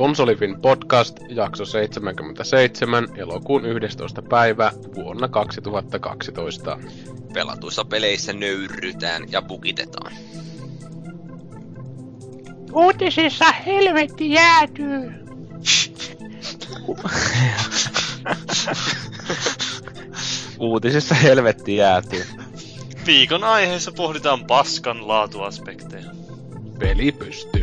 [0.00, 4.22] Konsolifin podcast, jakso 77, elokuun 11.
[4.22, 6.78] päivä vuonna 2012.
[7.32, 10.12] Pelatuissa peleissä nöyrytään ja bugitetaan.
[12.72, 15.12] Uutisissa helvetti jäätyy.
[20.58, 22.24] Uutisissa helvetti jäätyy.
[23.06, 26.10] Viikon aiheessa pohditaan paskan laatuaspekteja.
[26.78, 27.59] Peli pystyyn.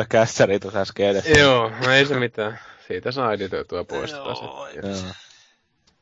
[0.00, 1.38] Tätä kässäriä tuossa äsken edessä.
[1.38, 2.58] Joo, no ei se mitään.
[2.86, 3.78] Siitä saa editoitua.
[3.78, 4.96] Joo, Joo.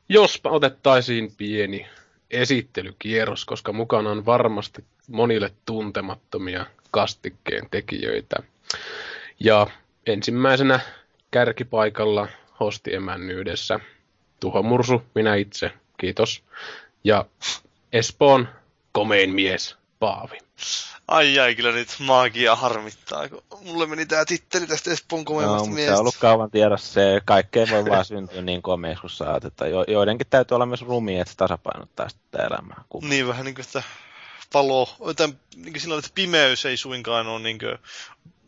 [0.09, 1.87] Jospa otettaisiin pieni
[2.31, 8.35] esittelykierros, koska mukana on varmasti monille tuntemattomia kastikkeen tekijöitä.
[9.39, 9.67] Ja
[10.05, 10.79] ensimmäisenä
[11.31, 12.27] kärkipaikalla
[12.59, 13.79] hostiemännyydessä
[14.39, 16.43] Tuho Mursu, minä itse, kiitos.
[17.03, 17.25] Ja
[17.93, 18.47] Espoon
[18.91, 20.48] komein mies, Paavi.
[21.07, 25.71] Ai ai, kyllä nyt magia harmittaa, kun mulle meni tää titteli tästä Espoon komeimmasta se
[25.71, 25.93] miestä.
[25.93, 29.85] on ollut kauan tiedossa se, kaikkeen voi vaan syntyä niin komeiksi kuin saat, että jo,
[29.87, 32.83] joidenkin täytyy olla myös rumia, että se tasapainottaa sitä elämää.
[32.89, 33.09] Kun...
[33.09, 33.83] Niin vähän niinku sitä
[34.53, 37.65] valo, tai niinku sillä lailla, että pimeys ei suinkaan ole niinku,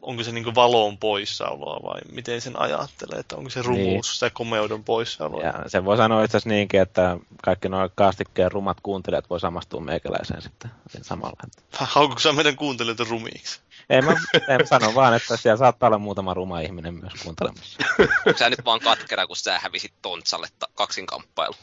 [0.01, 4.03] onko se niinku valon poissaoloa vai miten sen ajattelee, että onko se rumuus Niin.
[4.03, 5.43] sitä komeuden poissaoloa.
[5.43, 9.81] Ja sen voi sanoa itse asiassa niinkin, että kaikki nuo kastikkeen rumat kuuntelijat voi samastua
[9.81, 12.17] meikäläiseen sitten siinä samalla.
[12.19, 13.59] Sä meidän kuuntelijoita rumiiksi?
[13.89, 14.15] Ei mä,
[14.47, 17.79] en sano vaan, että siellä saattaa olla muutama ruma ihminen myös kuuntelemassa.
[17.99, 21.55] Onko sä nyt vaan katkera, kun sä hävisit Tontsalle ta- kaksinkamppailu?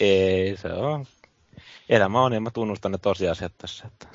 [0.00, 1.06] Ei, se on.
[1.88, 4.08] Elämä on, ja mä tunnustan ne tosiasiat tässä, että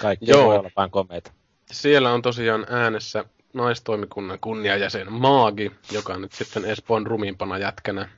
[0.00, 0.44] kaikki Joo.
[0.46, 1.32] voi olla vain komeita.
[1.72, 8.08] Siellä on tosiaan äänessä naistoimikunnan kunniajäsen Maagi, joka nyt sitten Espoon rumimpana jätkänä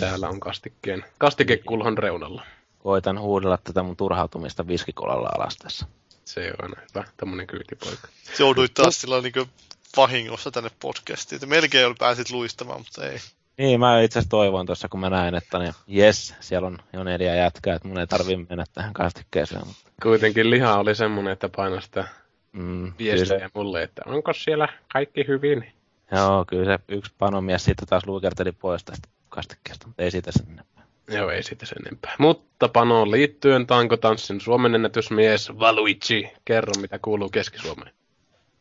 [0.00, 2.42] täällä on kastikkeen, kastikekulhon reunalla.
[2.78, 5.86] Koitan huudella tätä mun turhautumista viskikolalla alas tässä.
[6.24, 8.08] Se on hyvä, tämmönen kyytipoika.
[8.38, 9.48] Jouduit taas sillä niinku
[9.96, 11.36] vahingossa tänne podcastiin.
[11.36, 13.18] Että melkein oli pääsit luistamaan, mutta ei.
[13.58, 17.04] Niin, mä itse asiassa toivoin tuossa, kun mä näin, että niin, jes, siellä on jo
[17.04, 19.66] neljä jätkää, että mun ei tarvi mennä tähän kastikkeeseen.
[19.66, 22.08] Mutta, Kuitenkin liha oli semmonen, että painoi sitä
[22.56, 25.72] mm, kyllä viestiä se, mulle, että onko siellä kaikki hyvin.
[26.12, 30.46] joo, kyllä se yksi panomies sitten taas luikerteli pois tästä kastikkeesta, mutta ei siitä sen
[30.52, 30.86] enempää.
[31.08, 32.14] Joo, ei siitä sen enempää.
[32.18, 36.32] Mutta panoon liittyen tankotanssin Suomen ennätysmies Valuigi.
[36.44, 37.94] Kerro, mitä kuuluu Keski-Suomeen.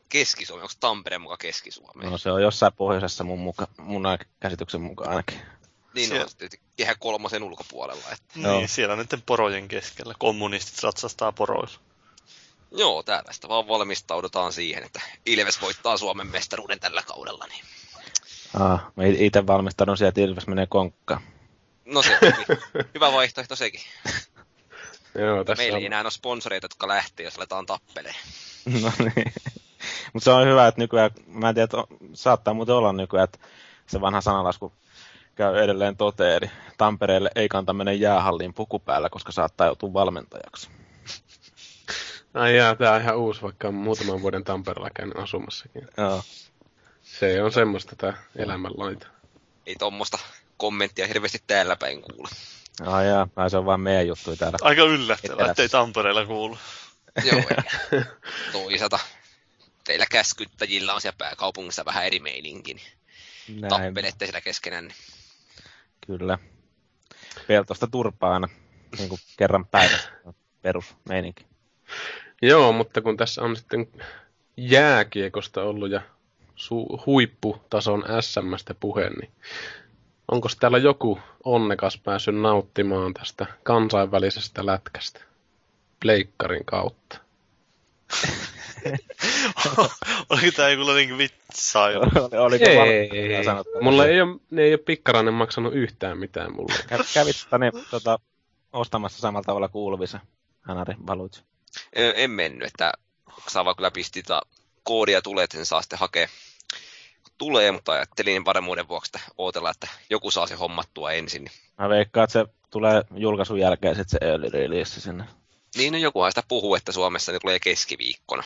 [0.09, 2.11] Keski-Suomi, onko Tampere mukaan Keski-Suomeen?
[2.11, 4.03] No se on jossain pohjoisessa mun, muka, mun
[4.39, 5.39] käsityksen mukaan ainakin.
[5.93, 8.03] niin siellä- on tietysti kehä kolmosen ulkopuolella.
[8.11, 8.49] Että.
[8.49, 10.13] Niin, siellä näiden porojen keskellä.
[10.19, 11.79] Kommunistit ratsastaa poroilla.
[12.71, 17.45] Joo, täällä sitä vaan valmistaudutaan siihen, että Ilves voittaa Suomen mestaruuden tällä kaudella.
[17.49, 17.65] Niin.
[18.59, 21.21] Ah, mä itse valmistaudun sieltä, Ilves menee konkkaan.
[21.85, 22.17] No se
[22.95, 23.81] hyvä vaihtoehto sekin.
[25.19, 25.79] Joo, tässä Meillä on...
[25.81, 28.15] ei enää ole sponsoreita, jotka lähtee, jos aletaan tappeleen.
[28.81, 29.33] No niin.
[30.13, 31.77] Mutta se on hyvä, että nykyään, mä en tiedä, että
[32.13, 33.39] saattaa muuten olla nykyään, että
[33.87, 34.73] se vanha sanalasku
[35.35, 40.69] käy edelleen toteen, eli Tampereelle ei kanta mennä jäähalliin puku päällä, koska saattaa joutua valmentajaksi.
[42.35, 45.87] Ai jaa, tää on ihan uusi, vaikka on muutaman vuoden Tampereella käynyt asumassakin.
[45.97, 46.23] Joo.
[47.01, 49.07] Se on semmoista tää elämänlaita.
[49.65, 50.19] Ei tuommoista
[50.57, 52.29] kommenttia hirveästi täällä päin kuule.
[52.85, 54.57] Ai jaa, ai se on vaan meidän juttuja täällä.
[54.61, 56.57] Aika yllättävää, ettei Tampereella kuulu.
[57.23, 57.41] Joo,
[58.51, 58.99] toisaalta
[59.83, 64.87] teillä käskyttäjillä on siellä pääkaupungissa vähän eri meininki, niin Näin, tappelette siellä keskenään.
[64.87, 64.97] Niin.
[66.07, 66.37] kyllä.
[67.47, 68.47] Peltosta turpaa aina,
[68.97, 70.09] niin kuin kerran päivässä.
[70.61, 71.45] Perusmeininki.
[72.41, 73.87] Joo, mutta kun tässä on sitten
[74.57, 76.01] jääkiekosta ollut ja
[76.55, 79.31] su- huipputason SMstä puhe, niin
[80.31, 85.21] onko täällä joku onnekas päässyt nauttimaan tästä kansainvälisestä lätkästä
[85.99, 87.17] pleikkarin kautta?
[90.29, 92.03] Oliko tää joku niinku vitsailu?
[92.25, 93.71] Oli- Oliko Ei, sanottu?
[93.81, 96.73] mulla ei ole, ne ei ole pikkarainen maksanut yhtään mitään mulle.
[96.73, 98.19] Kä- Kävit tänne tota,
[98.73, 100.19] ostamassa samalla tavalla kuuluvissa,
[100.61, 101.41] Hanari Baluch.
[101.93, 102.93] En mennyt, että
[103.47, 104.41] Sava kyllä pisti tota
[104.83, 106.27] koodia tulee, että sen saa sitten hakea
[107.37, 111.43] tulee, mutta ajattelin varmuuden vuoksi, että ootella, että joku saa se hommattua ensin.
[111.43, 115.23] niin Mä veikkaan, että se tulee julkaisun jälkeen sitten se early release sinne.
[115.77, 118.43] Niin, no jokuhan sitä puhuu, että Suomessa ne tulee keskiviikkona.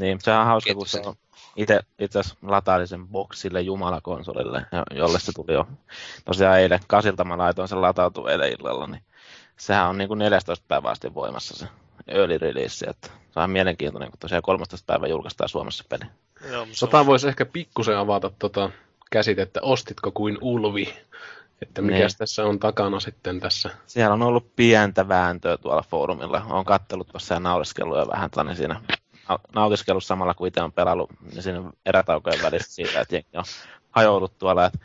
[0.00, 1.10] Niin, sehän on hauska, kun se Kettusen.
[1.10, 5.66] on itse, itse asiassa latailin sen boksille Jumala-konsolille, jo- jolle se tuli jo
[6.24, 9.02] tosiaan eilen kasilta mä laitoin sen latautua eilen illalla, niin
[9.56, 11.66] sehän on niin kuin 14 päivää asti voimassa se
[12.08, 16.04] early release, että se on mielenkiintoinen, kun tosiaan 13 päivä julkaistaan Suomessa peli.
[16.50, 18.70] Joo, Tota on- voisi ehkä pikkusen avata tota
[19.10, 20.94] käsitettä, ostitko kuin ulvi,
[21.62, 22.08] että mikä Niin.
[22.18, 23.70] tässä on takana sitten tässä.
[23.86, 26.42] Siellä on ollut pientä vääntöä tuolla foorumilla.
[26.50, 28.80] Olen kattellut tuossa ja nauriskellut jo vähän tänne siinä
[29.32, 33.44] nau- nautiskellut samalla, kun itse on pelannut niin siinä erätaukojen välissä siitä, että jengi on
[33.90, 34.78] hajoillut tuolla, että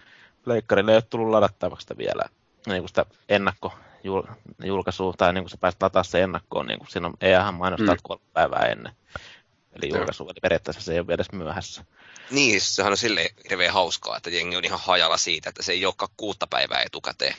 [0.43, 2.23] Pleikkarille ei ole tullut ladattavaksi sitä vielä
[2.67, 3.05] niin kuin sitä
[4.03, 7.95] ennakkojulkaisua, tai niin kuin sä pääset lataa se ennakkoon, niin kuin siinä on EAhan mainostaa
[7.95, 7.99] Mm.
[8.03, 8.93] kolme päivää ennen.
[9.73, 11.85] Eli julkaisu, eli periaatteessa se ei ole vielä edes myöhässä.
[12.31, 15.85] Niin, sehän on silleen hirveän hauskaa, että jengi on ihan hajalla siitä, että se ei
[15.85, 17.33] olekaan kuutta päivää etukäteen.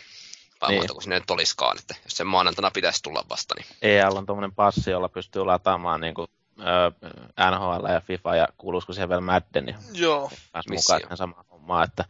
[0.61, 0.81] Vai Niin.
[0.81, 4.27] muuta kuin sinne nyt olisikaan, että jos sen maanantaina pitäisi tulla vasta, niin EAL on
[4.27, 6.29] tuommoinen passi, jolla pystyy lataamaan niin kuin,
[7.51, 10.75] NHL ja FIFA, ja kuuluisiko siihen vielä Madden, niin Joo, Missio.
[10.75, 12.05] mukaan siihen samaan hommaan, että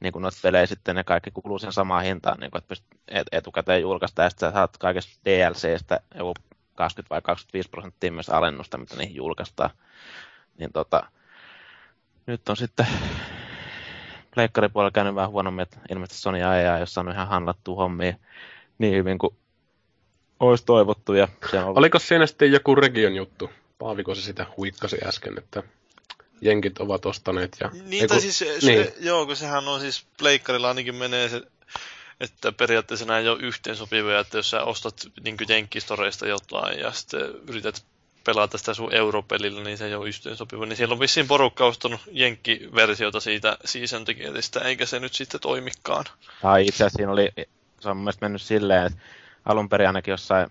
[0.00, 3.00] niin kuin noita pelejä sitten ne kaikki kuuluu sen samaan hintaan, niin kuin, että pystyt
[3.08, 6.34] et, etukäteen julkaista, ja sitten sä saat kaikesta DLCstä joku
[6.74, 9.70] 20 vai 25 prosenttia myös alennusta, mitä niihin julkaistaan.
[10.58, 11.02] Niin tota,
[12.26, 12.86] nyt on sitten
[14.34, 18.14] pleikkaripuolella käynyt vähän huonommin, että ilmeisesti Sony ja EA ei ole saanut ihan handlattua hommia
[18.78, 19.36] niin hyvin kuin
[20.40, 21.14] olisi toivottu.
[21.14, 23.50] Ja on ollut Oliko siinä sitten joku region juttu?
[23.78, 25.62] Paaviko se sitä huikkasi äsken, että
[26.40, 27.70] jenkit ovat ostaneet ja...
[27.72, 28.60] Niin, Eiku- tai siis, se, niin.
[28.60, 31.42] se, joo, kun sehän on siis, pleikkarilla ainakin menee se,
[32.20, 37.20] että periaatteessa nämä ei ole yhteensopivia, että jos sä ostat niin jenkkistoreista jotain ja sitten
[37.48, 37.84] yrität
[38.24, 40.66] pelata sitä sun europelillä, niin se ei ole yhteensopiva.
[40.66, 46.04] Niin siellä on vissiin porukka ostanut jenkkiversiota siitä season ticketistä, eikä se nyt sitten toimikaan.
[46.42, 47.28] Tai itse asiassa siinä oli,
[47.80, 48.98] se on mun mielestä mennyt silleen, että
[49.44, 50.50] alun perin ainakin jossain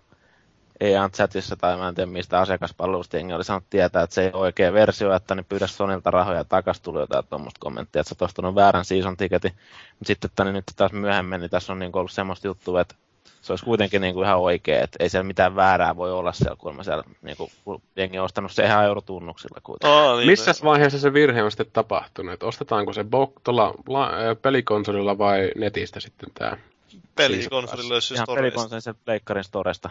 [0.80, 4.30] EAN chatissa tai mä en tiedä mistä asiakaspalvelusta jengi oli saanut tietää, että se ei
[4.34, 8.26] ole oikea versio, että ne pyydä Sonilta rahoja takas tuli jotain tuommoista kommenttia, että sä
[8.26, 9.52] ostanut väärän season ticketin.
[9.92, 12.96] Mutta sitten tänne nyt taas myöhemmin, niin tässä on niin ollut semmoista juttua, että
[13.42, 16.56] se olisi kuitenkin niin kuin ihan oikea, että ei siellä mitään väärää voi olla siellä,
[16.56, 20.00] kun siellä niin kuin, kun jengi on ostanut se ihan eurotunnuksilla kuitenkin.
[20.00, 22.34] Aa, niin, Missä vaiheessa se virhe on sitten tapahtunut?
[22.34, 26.58] Että ostetaanko se bo- tuolla la- pelikonsolilla vai netistä sitten tämä?
[27.16, 28.56] pelikonsolilla, jos siis Ihan toreista.
[28.56, 29.90] pelikonsolin sen pleikkarin storesta.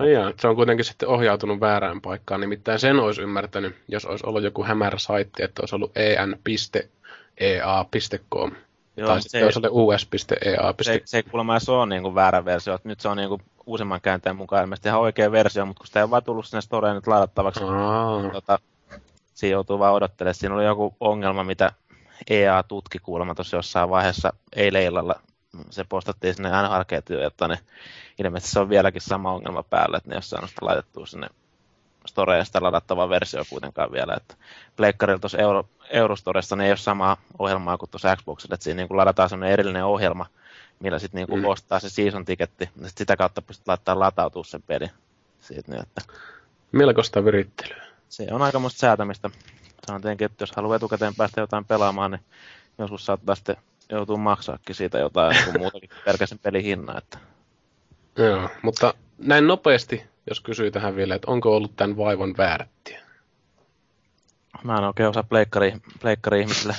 [0.00, 2.40] No jaa, että se on kuitenkin sitten ohjautunut väärään paikkaan.
[2.40, 6.42] Nimittäin sen olisi ymmärtänyt, jos olisi ollut joku hämärä saitti, että olisi ollut E en.ea.com.
[8.96, 10.74] Joo, tai se, sitten olisi ollut us.ea.
[10.82, 12.74] se, se kuulemma edes ole niin kuin väärä versio.
[12.74, 15.86] että Nyt se on niin kuin uusimman käänteen mukaan ilmeisesti ihan oikea versio, mutta kun
[15.86, 18.58] sitä ei ole vaan tullut sinne storeen nyt ladattavaksi, Aa, tota,
[19.34, 20.34] siinä joutuu vaan odottelemaan.
[20.34, 21.72] Siinä oli joku ongelma, mitä
[22.30, 25.20] EA tutki kuulemma tuossa jossain vaiheessa eilen illalla.
[25.70, 27.58] Se postattiin sinne nhl jotta ne,
[28.18, 31.28] ilmeisesti se on vieläkin sama ongelma päällä, että ne ei ole saanut sitä laitettua sinne
[32.06, 34.14] storeen sitä ladattavaa versio kuitenkaan vielä.
[34.14, 34.34] Että
[34.76, 38.88] Pleikkarilla tuossa Euro, Eurostoressa ne ei ole samaa ohjelmaa kuin tuossa Xboxilla, että siinä niin
[38.88, 40.26] kuin ladataan sellainen erillinen ohjelma,
[40.80, 41.48] millä sitten niin kuin Mm.
[41.48, 44.90] ostaa se season tiketti, ja sit sitä kautta pystyt laittamaan latautua sen peli.
[45.40, 46.02] Siitä, niin, että
[46.72, 47.84] melkoista virittelyä.
[48.08, 49.30] se on aikamoista säätämistä.
[49.86, 52.20] Sanon tietenkin, että jos haluaa etukäteen päästä jotain pelaamaan, niin
[52.78, 53.56] joskus saattaa sitten
[53.90, 56.98] joutuu maksaakin siitä jotain, kun muutakin kuin pelkkä sen pelin hinnan.
[56.98, 57.18] Että
[58.18, 63.04] Joo, mutta näin nopeasti, jos kysyy tähän vielä, että onko ollut tämän vaivan väärttiä?
[64.64, 66.74] mä en oikein osaa pleikkari, pleikkari ihmisille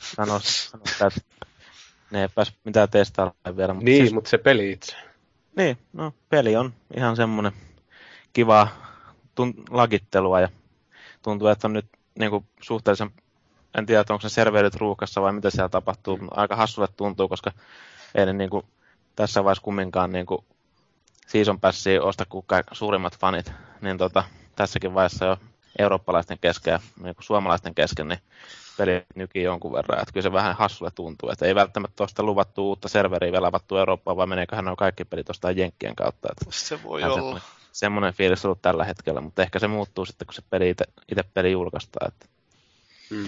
[0.00, 1.20] sanoa, sanoa että
[2.10, 3.74] ne ei pääs mitään testailemaan vielä.
[3.74, 4.96] Mutta Niin, siis, mutta se peli itse.
[5.56, 7.52] niin, no peli on ihan semmoinen
[8.32, 8.68] kiva
[9.34, 10.48] tun, lagittelua ja
[11.22, 11.86] tuntuu, että on nyt
[12.18, 13.10] niin kuin suhteellisen,
[13.78, 17.52] en tiedä, onko se serverit ruuhkassa vai mitä siellä tapahtuu, mutta aika hassulle tuntuu, koska
[18.14, 18.66] ei ne niin kuin,
[19.16, 20.44] tässä vaiheessa kumminkaan niin kuin,
[21.26, 24.24] season passia osta kuin kaik- suurimmat fanit, niin tota,
[24.56, 25.36] tässäkin vaiheessa jo
[25.78, 28.20] eurooppalaisten kesken ja niin kuin suomalaisten kesken, niin
[28.76, 30.00] peli nykii jonkun verran.
[30.00, 33.76] Että kyllä se vähän hassulle tuntuu, että ei välttämättä tuosta luvattu uutta serveriä vielä avattu
[33.76, 36.28] Eurooppaan, vaan meneeköhän nuo kaikki pelit tuosta Jenkkien kautta.
[36.32, 37.14] Että Se voi olla.
[37.14, 40.70] semmoinen, semmoinen fiilis ollut tällä hetkellä, mutta ehkä se muuttuu sitten, kun se peli
[41.08, 42.08] itse peli julkaistaan.
[42.08, 42.26] Että
[43.12, 43.26] Mm.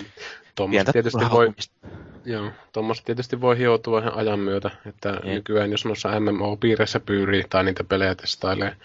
[0.54, 1.52] Tuommoista tietysti voi,
[2.24, 5.34] joo, tuommoista tietysti voi hioutua ihan ajan myötä, että Niin.
[5.34, 8.76] nykyään jos noissa MMO-piireissä pyörii tai niitä pelejä testailee,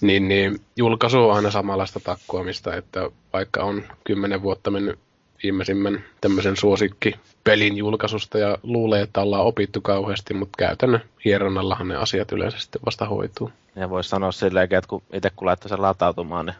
[0.00, 4.98] niin, niin julkaisu on aina samanlaista takkoamista, että vaikka on kymmenen vuotta mennyt
[5.42, 12.32] viimeisimmän tämmöisen suosikkipelin julkaisusta ja luulee, että ollaan opittu kauheasti, mutta käytännön hieronnallahan ne asiat
[12.32, 13.50] yleensä sitten vasta hoituu.
[13.76, 16.56] Ja voisi sanoa silleen, että kun itse kun laittaa sen latautumaan, niin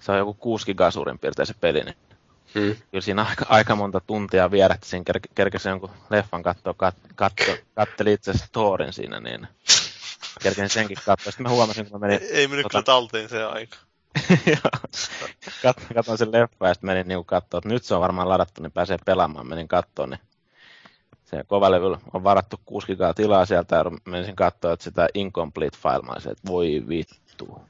[0.00, 1.96] se on joku 6 gigaa suurin piirtein se peli, niin
[2.54, 2.76] Mm.
[2.90, 7.56] kyllä siinä aika, aika monta tuntia vierähti siinä, ker- kerkesi jonkun leffan katsoa, kat, katso,
[7.74, 9.48] katteli itse asiassa Thorin siinä, niin
[10.42, 11.30] kerkesin senkin katsoa.
[11.32, 13.76] Sitten mä huomasin, kun mä menin, Ei, ei mennyt Tota- kyllä talteen se aika.
[15.62, 18.62] Kat, katsoin sen leffa ja sitten menin niinku katsoa, että nyt se on varmaan ladattu,
[18.62, 19.48] niin pääsee pelaamaan.
[19.48, 20.20] Menin katsoa, niin
[21.24, 26.32] se kovalevy on varattu 6 gigaa tilaa sieltä ja menisin katsoa, että sitä incomplete file,
[26.32, 27.62] että voi vittu.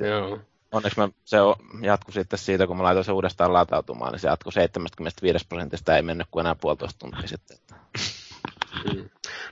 [0.08, 0.38] Joo.
[0.72, 1.36] Onneksi mä, se
[1.82, 6.02] jatkui sitten siitä, kun mä laitoin se uudestaan latautumaan, niin se jatkui 75 prosentista, ei
[6.02, 7.58] mennyt kuin enää puolitoista tuntia sitten.
[8.94, 9.08] Mm.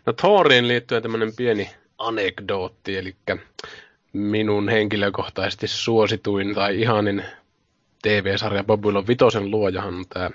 [0.07, 3.17] No Thoriin liittyen tämmöinen pieni anekdootti, eli
[4.13, 7.25] minun henkilökohtaisesti suosituin tai ihanin
[8.03, 10.31] TV-sarja Babylon Vitosen luojahan on tämä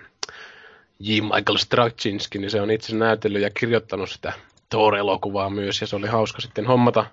[1.00, 1.22] J.
[1.22, 4.34] Michael Straczynski, niin se on itse näytellyt ja kirjoittanut sitä
[4.70, 7.06] Thor-elokuvaa myös, ja se oli hauska sitten hommata,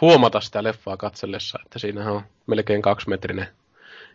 [0.00, 3.48] huomata sitä leffaa katsellessa, että siinä on melkein kaksimetrinen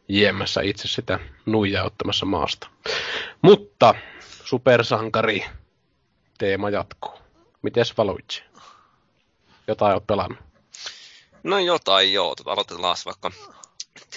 [0.07, 2.69] jiemässä itse sitä nuijaa ottamassa maasta.
[3.41, 3.95] Mutta
[4.43, 5.45] supersankari
[6.38, 7.13] teema jatkuu.
[7.62, 8.43] Mites Valuigi?
[9.67, 10.39] Jotain oot pelannut?
[11.43, 13.31] No jotain joo, tota, aloitetaan vaikka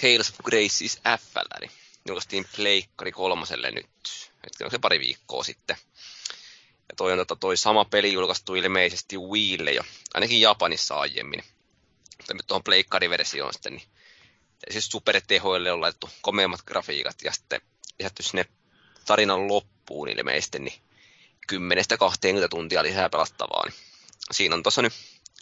[0.00, 1.66] Tales of Graces FL,
[2.08, 5.76] julkaistiin Pleikkari kolmoselle nyt, hetken se pari viikkoa sitten.
[6.92, 9.82] Ja toi on tota, toi sama peli julkaistu ilmeisesti Wiille jo,
[10.14, 11.42] ainakin Japanissa aiemmin.
[12.16, 13.86] Mutta nyt tuohon Pleikkari-versioon sitten, niin
[14.70, 17.60] siis supertehoille on laitettu komeimmat grafiikat ja sitten
[17.98, 18.44] lisätty sinne
[19.06, 20.74] tarinan loppuun ilmeisesti, niin
[21.52, 21.56] 10-20
[22.50, 23.64] tuntia lisää pelattavaa.
[23.64, 23.74] Niin
[24.30, 24.92] siinä on tuossa nyt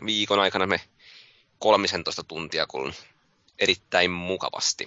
[0.06, 0.80] viikon aikana me
[1.58, 3.06] 13 tuntia kulunut
[3.58, 4.86] erittäin mukavasti.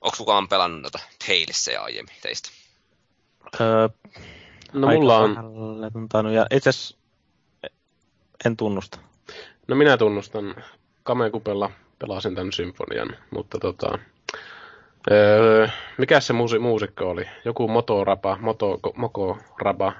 [0.00, 2.50] Onko kukaan pelannut noita Talesia aiemmin teistä?
[3.60, 3.88] Öö,
[4.72, 5.36] No mulla on.
[6.34, 6.96] Ja itse asiassa
[8.44, 8.98] en tunnusta.
[9.68, 10.54] no minä tunnustan,
[11.02, 13.98] Kamekupella pelasin tämän symfonian, mutta tota,
[15.10, 17.24] öö, mikä se muusi, muusikko oli?
[17.44, 19.92] Joku Motorapa, Moto, Mokoraba,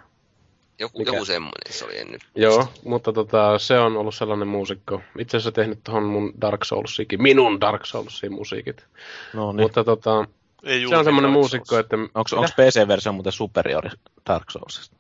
[0.79, 1.13] Joku, Mikä?
[1.13, 2.23] joku semmoinen se oli en nyt.
[2.35, 5.01] Joo, mutta tota, se on ollut sellainen muusikko.
[5.19, 8.87] Itse asiassa tehnyt tuohon mun Dark Soulsikin, minun Dark Soulsin musiikit.
[9.35, 9.65] No niin.
[9.65, 10.25] Mutta tota,
[10.63, 11.97] Ei se on semmoinen muusikko, että...
[11.97, 12.47] Onko?
[12.57, 13.91] PC-versio muuten superiori
[14.29, 14.97] Dark Soulsista?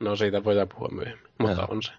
[0.00, 1.92] No siitä voidaan puhua myöhemmin, mutta on se.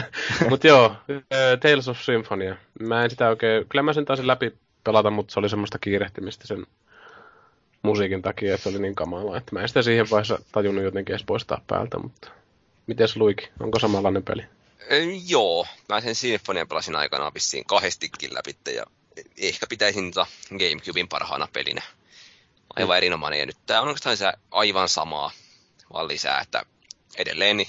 [0.50, 2.56] mutta joo, äh, Tales of Symphonia.
[2.80, 4.52] Mä en sitä oikein, kyllä mä sen taisin läpi
[4.84, 6.66] pelata, mutta se oli semmoista kiirehtimistä sen
[7.82, 11.12] musiikin takia, että se oli niin kamalaa, että mä en sitä siihen vaiheessa tajunnut jotenkin
[11.12, 12.30] edes poistaa päältä, mutta
[12.86, 14.42] mites Luiki, onko samanlainen peli?
[14.92, 14.96] Ö,
[15.28, 18.84] joo, mä sen Sinfonian pelasin aikanaan vissiin kahdestikin läpi, ja
[19.38, 21.82] ehkä pitäisin tota Gamecubein parhaana pelinä.
[22.76, 25.30] Aivan erinomainen, ja nyt tää on oikeastaan aivan samaa,
[25.92, 26.62] vaan lisää, että
[27.16, 27.68] edelleen niin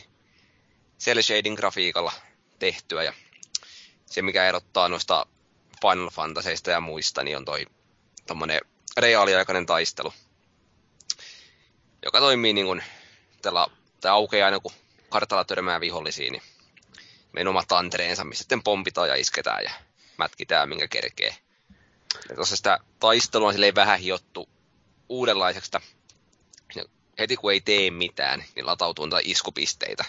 [1.00, 2.12] cel shading grafiikalla
[2.60, 3.14] tehtyä, ja
[4.06, 5.26] se mikä erottaa noista
[5.82, 7.66] Final Fantasyista ja muista, niin on toi
[8.28, 8.62] tommonen
[8.98, 10.14] reaaliaikainen taistelu,
[12.06, 12.84] joka toimii niin kuin,
[13.42, 13.68] tällä,
[14.02, 14.72] tai aukeaa aina kun
[15.10, 16.44] kartalla törmää vihollisiin, niin
[17.34, 19.72] meidän oma tantereensa, missä sitten pompitaan ja isketään ja
[20.18, 21.36] mätkitään, minkä kerkee.
[22.30, 24.50] Ja tuossa sitä taistelua silleen vähän hiottu
[25.10, 25.72] uudenlaiseksi,
[27.20, 30.06] heti kun ei tee mitään, niin latautuu niitä iskupisteitä.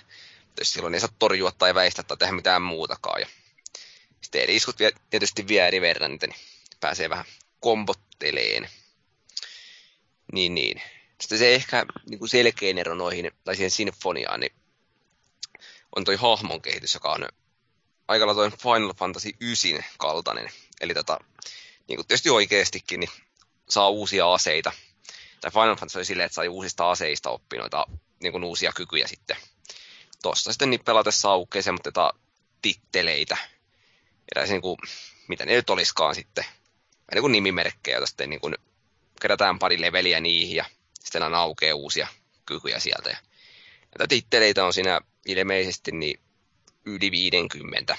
[0.55, 3.21] Tietysti silloin ei saa torjua tai väistää tai tehdä mitään muutakaan.
[3.21, 3.27] Ja
[4.21, 6.35] sitten eri iskut vie, tietysti vie eri verran niin
[6.81, 7.25] pääsee vähän
[7.61, 8.69] kombotteleen.
[10.33, 10.83] Niin, niin.
[11.21, 14.53] Sitten se ehkä niin kuin selkein ero noihin, tai siihen sinfoniaan, niin
[15.97, 17.29] on toi hahmon kehitys, joka on
[18.09, 20.51] aika lailla toi Final Fantasy 9 kaltainen.
[20.81, 21.19] Eli tota,
[21.89, 23.11] niin kuin tietysti oikeastikin, niin
[23.69, 24.73] saa uusia aseita.
[25.41, 27.87] Tai Final Fantasy oli silleen, että sai uusista aseista oppia noita
[28.23, 29.37] niin kuin uusia kykyjä sitten.
[30.23, 32.15] Tossa sitten niin pelatessa aukeaa semmoista
[32.63, 33.37] titteleitä.
[34.33, 34.79] Eräisiä niin kuin,
[35.29, 36.45] mitä ne nyt olisikaan sitten.
[37.15, 38.55] Niin kuin nimimerkkejä, joita sitten niin kuin
[39.21, 40.65] kerätään pari leveliä niihin ja
[41.01, 42.09] sitten aina aukeaa uusia
[42.47, 43.11] kykyjä sieltä.
[43.11, 43.17] Ja
[43.99, 46.21] näitä titteleitä on siinä ilmeisesti niin
[46.85, 47.97] yli 50.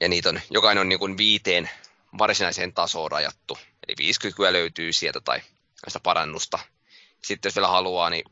[0.00, 1.70] Ja niitä on, jokainen on niin kuin viiteen
[2.18, 3.58] varsinaiseen tasoon rajattu.
[3.88, 5.40] Eli viisi kykyä löytyy sieltä tai
[5.88, 6.58] sitä parannusta.
[7.22, 8.24] Sitten jos vielä haluaa, niin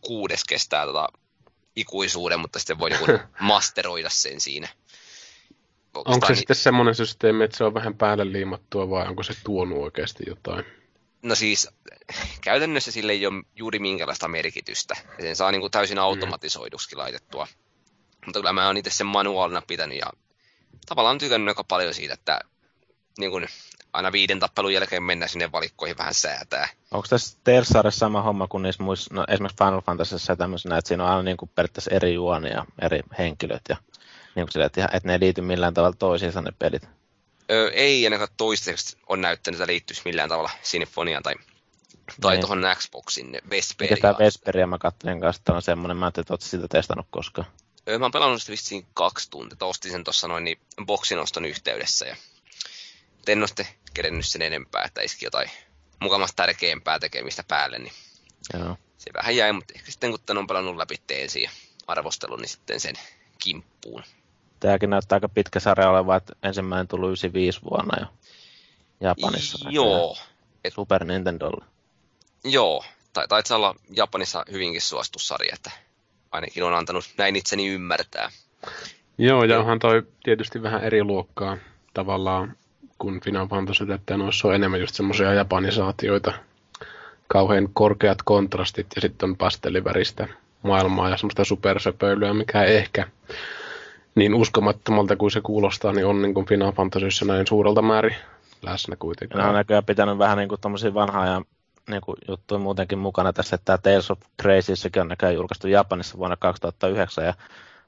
[0.00, 1.08] kuudes kestää tota
[1.76, 4.68] ikuisuuden, mutta sitten voi niin kuin masteroida sen siinä.
[5.94, 9.34] Onko se Oikeastaan sitten semmoinen systeemi, että se on vähän päälle liimattua vai onko se
[9.44, 10.64] tuonut oikeasti jotain?
[11.22, 11.68] No siis
[12.40, 14.94] käytännössä sille ei ole juuri minkälaista merkitystä.
[15.18, 17.46] Ja sen saa niin kuin täysin automatisoiduksi laitettua.
[18.26, 20.06] Mutta kyllä mä oon itse sen manuaalina pitänyt ja
[20.86, 22.40] tavallaan tykännyt aika paljon siitä, että
[23.18, 23.48] niin kuin
[23.94, 26.68] aina viiden tappelun jälkeen mennään sinne valikkoihin vähän säätää.
[26.90, 30.88] Onko tässä Tales-sarjassa sama homma kuin niissä muissa, no esimerkiksi Final Fantasyssä ja tämmöisenä, että
[30.88, 33.76] siinä on aina niin kuin periaatteessa eri juonia ja eri henkilöt ja
[34.34, 36.82] niin kuin sille, että, ihan- että ne ei liity millään tavalla toisiinsa ne pelit.
[37.50, 41.34] Ö, ei ainakaan toistaiseksi on näyttänyt, että liittyisi millään tavalla Sinfoniaan tai,
[42.20, 42.40] tai Niin.
[42.40, 44.00] tuohon Xboxin Mikä Vesperiaan.
[44.00, 47.46] tämä Vesperia mä kattelin kanssa, että on semmoinen, mä ajattelin, että sitä testannut koskaan.
[47.88, 49.56] Ö, Mä oon pelannut sitä vissiin kaksi tuntia.
[49.60, 52.06] Ostin sen tuossa noin niin boksin oston yhteydessä.
[52.06, 52.16] Ja
[53.26, 55.50] en ole sitten kerennyt sen enempää, että iski jotain
[56.00, 57.92] mukamassa tärkeämpää tekemistä päälle, niin
[58.54, 58.76] Joo.
[58.98, 61.50] se vähän jäi, mutta ehkä sitten kun tän on pelannut läpi ensin ja
[61.86, 62.94] arvostellut, niin sitten sen
[63.42, 64.02] kimppuun.
[64.60, 68.06] Tämäkin näyttää aika pitkä sarja olevan, että ensimmäinen tuli 95 vuonna jo
[69.00, 69.68] Japanissa.
[69.70, 70.16] Joo,
[70.68, 71.64] Super Nintendolle.
[72.44, 72.84] joo.
[73.12, 75.70] Tai taisi olla Japanissa hyvinkin suosittu sarja, että
[76.30, 78.30] ainakin on antanut näin itseni ymmärtää.
[79.18, 81.56] Joo, ja onhan toi tietysti vähän eri luokkaa
[81.94, 82.56] tavallaan
[82.98, 86.32] kuin Final Fantasy, että noissa on enemmän just semmoisia japanisaatioita,
[87.28, 90.28] kauhean korkeat kontrastit ja sitten on pastelliväristä
[90.62, 93.06] maailmaa ja semmoista supersöpöilyä, mikä ehkä
[94.14, 98.16] niin uskomattomalta kuin se kuulostaa, niin on niin kuin Final Fantasyssä näin suurelta määrin
[98.62, 99.38] läsnä kuitenkin.
[99.38, 101.44] Ne on näköjään pitänyt vähän niin kuin vanhaa ajan
[101.90, 106.18] niin kuin juttuja muutenkin mukana tässä, että tämä Tales of Crazyissäkin on näköjään julkaistu Japanissa
[106.18, 107.34] vuonna 2009 ja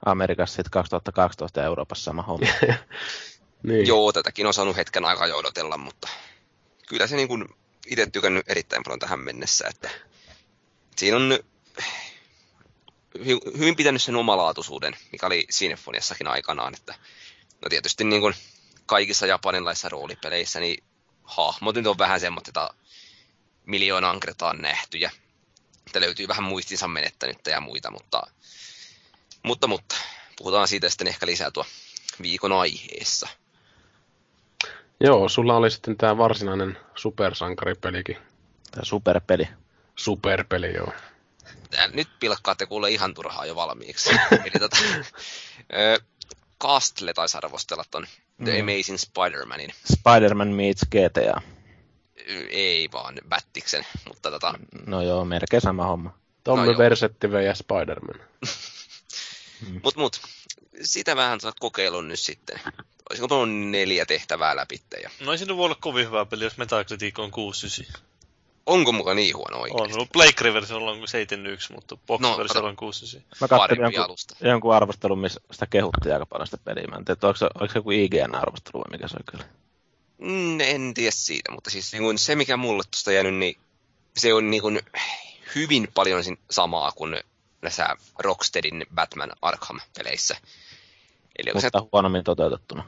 [0.07, 2.47] Amerikassa sitten 2012 ja Euroopassa sama homma.
[3.67, 3.87] niin.
[3.87, 6.09] Joo, tätäkin on saanut hetken aikaa jo odotella, mutta
[6.89, 7.49] kyllä se niin kuin
[7.87, 9.91] itse tykännyt erittäin paljon tähän mennessä, että
[10.97, 11.39] siinä on
[13.19, 16.95] hy- hyvin pitänyt sen omalaatuisuuden, mikä oli Sinfoniassakin aikanaan, että
[17.63, 18.35] no tietysti niin kuin
[18.87, 20.85] kaikissa japanilaisissa roolipeleissä, niin
[21.25, 22.71] hahmot nyt on vähän semmoista, että
[23.67, 25.11] miljoonan kertaa nähty ja
[25.87, 28.23] että löytyy vähän muistinsa menettänyttä ja muita, mutta,
[29.43, 29.97] mutta, mutta
[30.39, 31.65] puhutaan siitä sitten ehkä lisää tuo
[32.23, 33.29] viikon aiheessa.
[35.01, 38.17] Joo, sulla oli sitten tämä varsinainen supersankaripelikin.
[38.71, 39.49] Tämä superpeli.
[39.97, 40.93] Superpeli, joo.
[41.71, 44.11] Tää nyt pilkkaatte kuule ihan turhaa jo valmiiksi.
[44.45, 44.77] Eli tota,
[45.73, 46.01] ö,
[46.63, 48.07] Castle taisi arvostella ton
[48.45, 48.69] The Mm.
[48.69, 49.73] Amazing Spider-Manin.
[49.93, 51.41] Spider-Man meets GTA.
[52.49, 54.55] Ei vaan Battiksen, mutta tota,
[54.87, 56.19] No joo, melkein sama homma.
[56.45, 56.79] Tommy No.
[56.79, 58.21] Versetti ja Spider-Man.
[59.85, 60.21] mut mut,
[60.83, 62.61] sitä vähän saa kokeilun nyt sitten.
[63.11, 66.57] Olisiko ollut neljä tehtävää läpi ja No ei siinä voi olla kovin hyvä peli, jos
[66.59, 68.03] Metacritic on 69.
[68.67, 69.99] onko muka niin huono On, oikeesti?
[69.99, 72.67] no Playcraft-versiolla on 71, mutta Box-versiolla kato.
[72.67, 73.23] on 69.
[73.41, 74.37] Mä Parempi jonkun, alusta.
[74.41, 76.87] jonkun arvostelun, missä sitä kehuttiin aika paljon sitä peliä.
[76.87, 79.45] Mä en tiedä, että oliko, se, joku IGN-arvostelu vai mikä se oli kyllä.
[80.19, 83.57] Mm, en tiedä siitä, mutta siis niin kuin se mikä mulle tuosta jäänyt, niin
[84.17, 84.81] se on niin kuin
[85.55, 87.21] hyvin paljon sin- samaa kuin
[87.67, 90.37] näissä Rocksteadin Batman Arkham-peleissä.
[91.39, 92.85] Eli onko se, Mutta huonommin toteutettuna.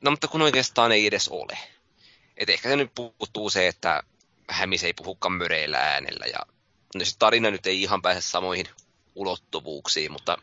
[0.00, 1.58] no mutta kun oikeastaan ei edes ole.
[2.36, 4.02] Et ehkä se nyt puuttuu se, että
[4.48, 6.38] Hämis ei puhukaan möreillä äänellä ja
[6.94, 8.66] no se tarina nyt ei ihan pääse samoihin
[9.14, 10.38] ulottuvuuksiin, mutta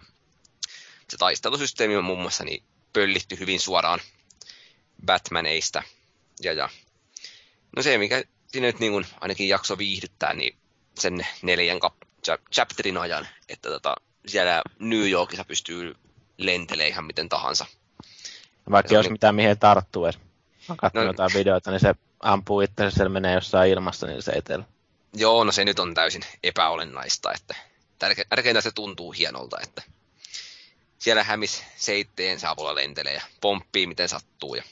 [1.10, 2.64] se taistelusysteemi on muun muassa niin
[2.94, 4.00] pöllitty hyvin suoraan
[5.06, 5.84] Batmaneista.
[6.44, 6.70] Ja, ja.
[7.76, 10.58] No se, mikä siinä nyt niin kuin ainakin jakso viihdyttää, niin
[11.00, 11.99] sen neljän kap-
[12.54, 15.96] chapterin ajan, että tota, siellä New Yorkissa pystyy
[16.38, 17.66] lentelemään ihan miten tahansa.
[18.72, 20.20] Vaikka ei on olisi niin- mitään mihin tarttuu edes.
[20.70, 24.42] Mä No- jotain videoita, niin se ampuu itse, se menee jossain ilmassa, niin se ei
[24.42, 24.66] teillä.
[25.14, 27.56] Joo, no se nyt on täysin epäolennaista, että
[28.00, 29.82] tärke- tärkeintä se tuntuu hienolta, että
[31.00, 34.64] siellä hämis seitteen saavulla lentelee ja pomppii miten sattuu ja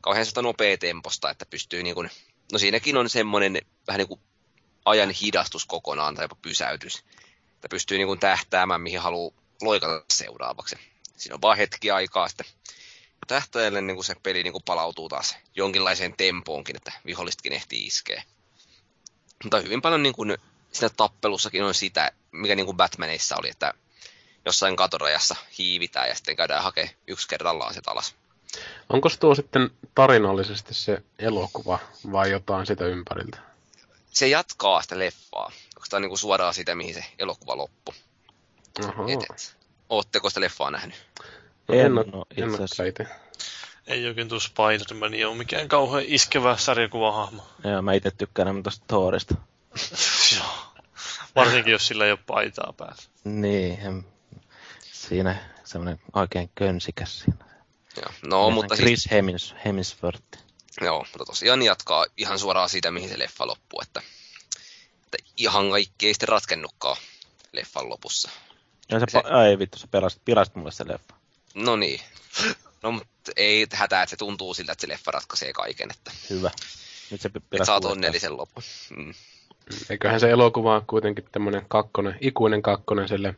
[0.00, 2.10] kauhean sellaista nopea temposta, että pystyy niin kuin,
[2.52, 4.20] no siinäkin on semmoinen vähän niin kuin
[4.86, 7.04] ajan hidastus kokonaan tai jopa pysäytys,
[7.54, 10.76] että pystyy niin kuin tähtäämään mihin haluaa loikata seuraavaksi.
[11.16, 12.46] Siinä on vaan hetki aikaa sitten
[13.26, 18.22] tähtäjälle niin kuin se peli niin kuin palautuu taas jonkinlaiseen tempoonkin, että vihollisetkin ehtii iskeä.
[19.44, 20.38] Mutta hyvin paljon niin kuin,
[20.72, 23.74] siinä tappelussakin on sitä, mikä niin kuin Batmanissa oli, että
[24.44, 28.14] jossain katorajassa hiivitään ja sitten käydään hakemaan yksi kerrallaan se alas.
[28.88, 31.78] Onko tuo sitten tarinallisesti se elokuva
[32.12, 33.55] vai jotain sitä ympäriltä?
[34.16, 35.44] Se jatkaa sitä leffaa.
[35.44, 37.94] Onko tämä niin kuin suoraan sitä, mihin se elokuva loppui?
[38.84, 39.08] Oho.
[39.08, 39.56] Et, et.
[39.88, 41.06] Ootteko sitä leffaa nähnyt?
[41.68, 42.84] En en oo ole itse asiassa.
[42.84, 43.06] itse.
[43.86, 47.46] Ei oikein tuo Spider-Man ole mikään kauhean iskevä sarjakuvahahmo.
[47.64, 49.34] Joo, mä itse tykkään enemmän tosta Thorista.
[50.36, 50.46] Joo.
[51.36, 53.10] Varsinkin jos sillä ei ole paitaa päässä.
[53.24, 54.06] Niin, en...
[54.92, 57.44] siinä semmoinen oikein könsikäs siinä.
[57.96, 58.12] Joo.
[58.26, 60.45] No, mutta siis, Chris Hemis, Hemsworth.
[60.80, 63.80] Joo, mutta tosiaan jatkaa ihan suoraan siitä, mihin se leffa loppuu.
[63.82, 64.02] Että,
[65.04, 66.96] että ihan kaikki ei sitten ratkennutkaan
[67.52, 68.30] leffan lopussa.
[68.90, 71.14] Ja se, Se- ai vittu, sä pelasit, pilasit mulle se leffa.
[71.54, 72.00] No niin.
[72.82, 76.50] No, mutta ei hätää, että se tuntuu siltä, että se leffa ratkaisee kaiken, että, Hyvä.
[77.10, 77.92] Nyt se pilasit saa uudestaan.
[77.92, 78.62] onnellisen lopun.
[78.96, 79.14] Mm.
[79.90, 83.34] Eiköhän se elokuva ole kuitenkin tämmönen kakkonen, ikuinen kakkonen sille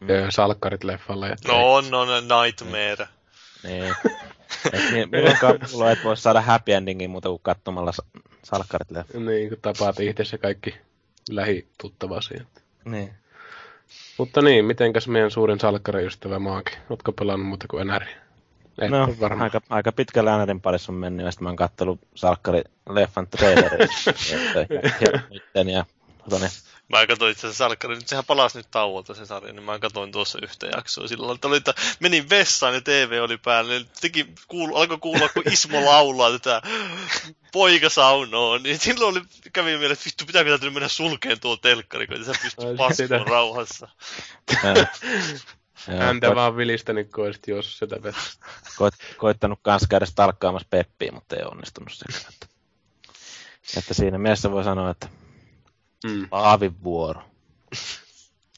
[0.00, 0.06] mm.
[0.30, 1.32] Salkkarit-leffalle.
[1.32, 3.08] että- No on, on Nightmare.
[3.62, 3.94] Niin.
[4.72, 8.02] Et mi- milloinkaan mulla et voi saada happy endingin muuta kuin katsomalla sa-
[8.42, 9.18] salkkarit leffa.
[9.20, 10.74] Niin, kun tapaat itse kaikki
[11.30, 12.34] lähituttavasi.
[12.84, 13.10] Niin.
[14.18, 16.76] Mutta niin, mitenkäs meidän suurin salkkariystävä Maaki?
[16.90, 18.06] Ootko pelannut muuta kuin enäri?
[18.78, 19.44] Et No, ole varma.
[19.44, 23.88] aika, aika pitkällä äänerin parissa on mennyt, ja sitten mä oon kattellut Salkkari leffan trailerin.
[25.30, 25.84] nytten, ja
[26.24, 26.50] tota niin,
[26.88, 30.12] Mä katsoin itse asiassa Salkkari, nyt sehän palasi nyt tauolta se sarja, niin mä katsoin
[30.12, 33.86] tuossa yhtä jaksoa sillä lailla, että, oli, että menin vessaan ja TV oli päällä, niin
[34.00, 36.62] teki, kuulu, alkoi kuulla, kun Ismo laulaa tätä
[37.52, 39.22] poika saunoon, niin silloin oli,
[39.52, 42.76] kävi mieleen, että vittu, pitääkö täytyy mennä sulkeen tuo telkkari, kun sä Ai, pysty sitä.
[42.78, 43.88] paskuun rauhassa.
[44.64, 48.20] joo, Häntä vaan vilistänyt, kun olisit juossut sitä vettä.
[48.76, 52.32] koit, koittanut kanssa käydä stalkkaamassa Peppiä, mutta ei onnistunut sekään.
[52.34, 52.46] Että,
[53.76, 55.08] että siinä mielessä voi sanoa, että
[56.10, 56.28] Mm.
[56.28, 57.22] Paavin vuoro.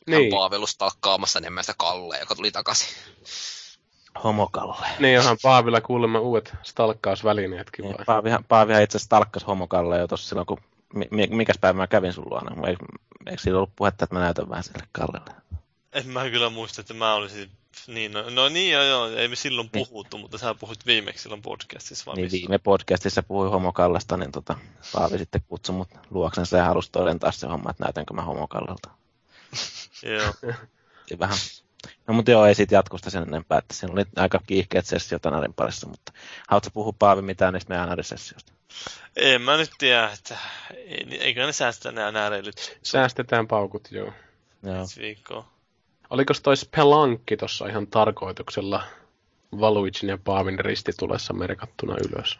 [0.07, 0.19] Niin.
[0.19, 2.89] Niin, Paavelus talkkaamassa enemmän sitä Kallea, joka tuli takaisin.
[4.25, 4.87] Homokalle.
[4.99, 8.05] niin onhan Paavilla kuulemma uudet stalkkausvälineetkin Niin, vai?
[8.05, 10.59] Paavihan, Paavihan itse asiassa talkkas homokalle jo tuossa silloin, kun
[10.95, 12.69] mi, mikäs päivä mä kävin sun luona.
[12.69, 12.85] Eikö,
[13.27, 15.33] eikö siinä ollut puhetta, että mä näytän vähän sille Kallelle?
[15.99, 17.51] En mä kyllä muista, että mä olisin...
[17.87, 19.87] Niin, no, no niin joo, joo, ei me silloin Niin.
[19.89, 22.39] puhuttu, mutta sä puhuit viimeksi silloin podcastissa vai Niin missä?
[22.39, 24.59] viime podcastissa puhui homokallasta, niin tota,
[24.93, 28.91] Paavi sitten kutsui mut luoksensa ja halusi todentaa se homma, että näytänkö mä homokallelta.
[30.17, 30.55] Joo.
[31.19, 31.39] Vähän.
[32.07, 35.55] No mutta joo, ei siitä jatkosta sen enempää, että siinä oli aika kiihkeät sessiot Anarin
[35.55, 36.13] parissa, mutta
[36.49, 38.53] haluatko puhua Paavi mitään niistä meidän Anarin-sessioista?
[39.17, 40.37] En mä nyt tiedä, että
[40.75, 44.13] ei, eikö ne säästä nämä nääreilyt Säästetään paukut, joo.
[44.63, 44.75] Joo.
[44.77, 45.45] ensi viikkoon.
[46.11, 48.83] Oliko toi Spelankki tuossa ihan tarkoituksella
[49.61, 52.38] Valuicin ja Paavin ristitulessa merkattuna ylös?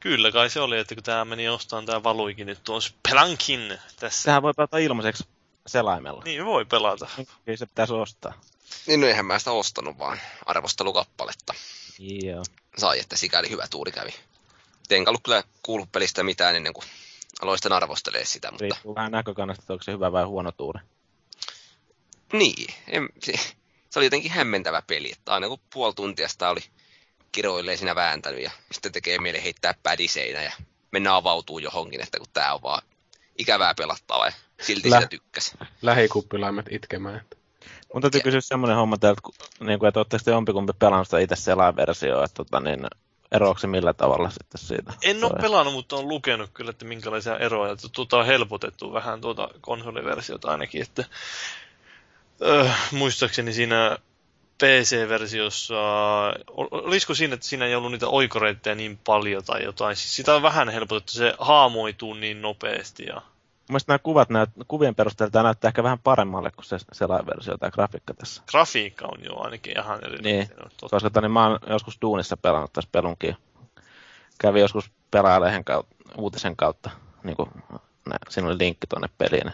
[0.00, 4.22] Kyllä kai se oli, että kun tää meni ostamaan tää valuikin nyt tuon Spelankin tässä.
[4.22, 5.24] Sehän voi pelata ilmaiseksi
[5.66, 6.22] selaimella.
[6.24, 7.08] Niin voi pelata.
[7.44, 8.40] Kyllä se pitäisi ostaa.
[8.86, 11.54] Niin no eihän mä sitä ostanut vaan arvostelukappaletta.
[11.98, 12.44] Joo.
[12.78, 14.14] Sai, että sikäli hyvä tuuri kävi.
[14.90, 16.86] Enkä ollut kyllä kuullut pelistä mitään ennen kuin
[17.42, 20.80] aloin sitten arvostelee sitä, mutta Riippuu vähän näkökannasta, että onko se hyvä vai huono tuuri.
[22.32, 23.32] Niin, en, se,
[23.90, 26.60] se oli jotenkin hämmentävä peli, että aina kun puoli tuntia sitä oli
[27.32, 30.52] kiroilleen siinä vääntänyt ja sitten tekee mieli heittää pädiseinä ja
[30.90, 32.82] mennä avautuu johonkin, että kun tää on vaan
[33.38, 35.54] ikävää pelattavaa ja silti Lä- sitä tykkäs.
[35.82, 37.16] Lähikuppilaimet itkemään.
[37.16, 37.36] että
[37.94, 41.18] Mun täytyy Ja- kysyä semmoinen homma kun- niin kuin, että ootteko te jompikumpi pelannut sitä
[41.18, 42.86] itse selaiversioa, että tota, niin,
[43.32, 44.92] eroako se millä tavalla sitten siitä?
[45.02, 47.72] En ole Toi- pelannut, mutta on lukenut kyllä, että minkälaisia eroja.
[47.72, 51.04] että Tuota on helpotettu vähän tuota konsoliversiota ainakin, että
[52.42, 53.98] öö, muistaakseni siinä
[54.58, 55.74] PC-versiossa,
[56.50, 59.96] ol- olisiko siinä, että siinä ei ollut niitä oikoreittejä niin paljon tai jotain.
[59.96, 63.14] Siis sitä on vähän helpotettu, se haamoituu niin nopeasti ja
[63.68, 67.58] Mun mielestä nämä kuvat, näyt, kuvien perusteella tämä näyttää ehkä vähän paremmalle kuin se selaiversio
[67.58, 68.42] tai grafiikka tässä.
[68.50, 70.18] grafiikka on jo ainakin ihan eri.
[70.18, 70.88] Niin, totta.
[70.90, 73.36] Koska tani, mä oon joskus duunissa pelannut tässä pelunkin.
[74.40, 76.90] Kävin joskus pelaajalehen kautta, uutisen kautta,
[77.24, 77.50] niin kuin,
[78.28, 79.52] siinä oli linkki tuonne peliin.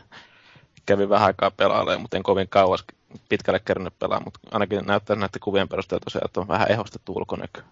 [0.86, 2.84] Kävin vähän aikaa pelailemaan, mutta en kovin kauas
[3.28, 7.62] pitkälle kerännyt pelaa, mutta ainakin näyttää näiden kuvien perusteella tosiaan, että on vähän ehostettu ulkonäkö.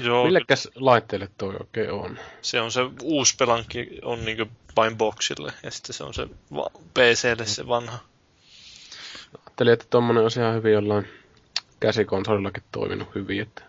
[0.00, 2.18] Joo, Millekäs laitteelle toi oikein on?
[2.42, 6.70] se on se uusi pelankki on niinku vain boxille ja sitten se on se va-
[6.94, 7.98] PClle se vanha.
[9.46, 11.08] Ajattelin, että tommonen olisi ihan hyvin jollain
[11.80, 13.62] käsikonsolillakin toiminut hyvin, että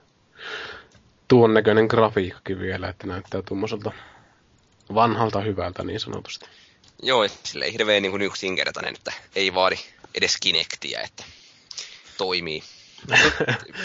[1.28, 3.92] tuon näköinen grafiikkakin vielä, että näyttää tuommoiselta
[4.94, 6.46] vanhalta hyvältä niin sanotusti.
[7.02, 9.76] Joo, sille ei hirveän niin kuin yksinkertainen, että ei vaadi
[10.16, 11.24] edes Kinectiä, että
[12.18, 12.64] toimii.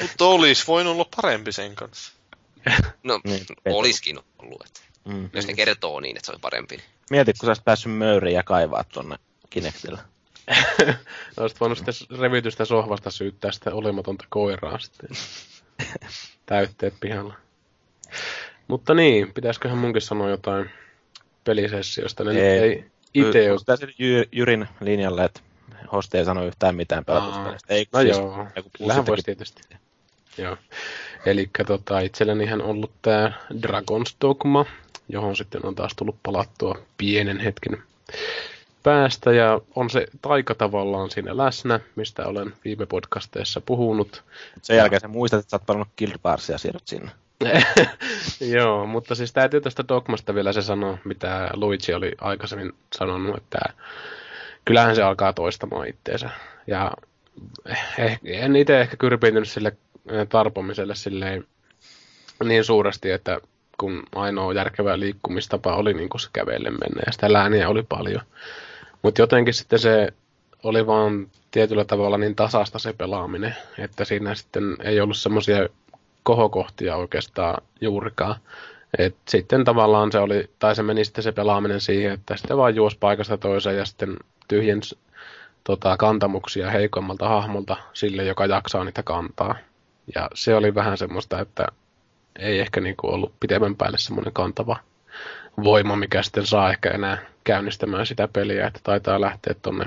[0.02, 2.12] Mutta olisi voinut olla parempi sen kanssa.
[3.02, 5.30] No, Niin, olisikin ollut, että Mm.
[5.32, 6.82] jos ne kertoo niin, että se oli parempi.
[7.10, 9.16] Mieti, kun sä olisit päässyt möyriin ja kaivaa tuonne
[9.50, 9.98] Kinectillä.
[11.36, 15.08] Olisit voinut sitten revitystä sohvasta syyttää sitä olematonta koiraa sitten.
[16.46, 17.34] Täytteet pihalla.
[18.68, 20.70] Mutta niin, pitäisiköhän munkin sanoa jotain
[21.44, 22.24] pelisessioista.
[22.24, 22.38] Ne Ei.
[22.58, 22.84] ei, ei
[23.20, 23.58] itse.
[23.58, 25.40] Sitä Jy- Jyrin linjalle, että
[25.92, 27.74] hosti ei sano yhtään mitään pelatuspelistä.
[27.74, 28.46] Ei, No siis, joo,
[28.78, 29.62] kyllähän voisi tietysti.
[30.38, 30.56] Joo.
[31.26, 34.64] Eli tota, itsellänihän ollut tämä Dragon's Dogma,
[35.08, 37.82] johon sitten on taas tullut palattua pienen hetken
[38.82, 44.24] päästä, ja on se taika tavallaan siinä läsnä, mistä olen viime podcasteissa puhunut.
[44.62, 47.10] Sen jälkeen sä muistat, että sä oot pelannut Guild Warsia ja siirryt sinne.
[48.56, 53.58] Joo, mutta siis täytyy tästä Dogmasta vielä se sanoa, mitä Luigi oli aikaisemmin sanonut, että
[54.64, 56.30] kyllähän se alkaa toistamaan itteensä.
[56.66, 56.92] Ja
[57.98, 59.76] eh, en itse ehkä kyrpiintynyt sille
[60.10, 61.46] eh, tarpomiselle silleen
[62.44, 63.40] niin suuresti, että
[63.78, 68.22] kun ainoa järkevä liikkumistapa oli niin kuin se kävelle mennä ja sitä lääniä oli paljon.
[69.02, 70.12] Mutta jotenkin sitten se
[70.62, 75.68] oli vaan tietyllä tavalla niin tasasta se pelaaminen, että siinä sitten ei ollut semmoisia
[76.26, 78.36] kohokohtia oikeastaan juurikaan.
[78.98, 82.74] Et sitten tavallaan se oli, tai se meni sitten se pelaaminen siihen, että sitten vaan
[82.74, 84.16] juos paikasta toiseen ja sitten
[84.48, 84.94] tyhjens
[85.64, 89.56] tota, kantamuksia heikommalta hahmolta sille, joka jaksaa niitä kantaa.
[90.14, 91.66] Ja se oli vähän semmoista, että
[92.38, 94.76] ei ehkä niinku ollut pitemmän päälle semmoinen kantava
[95.64, 99.86] voima, mikä sitten saa ehkä enää käynnistämään sitä peliä, että taitaa lähteä tonne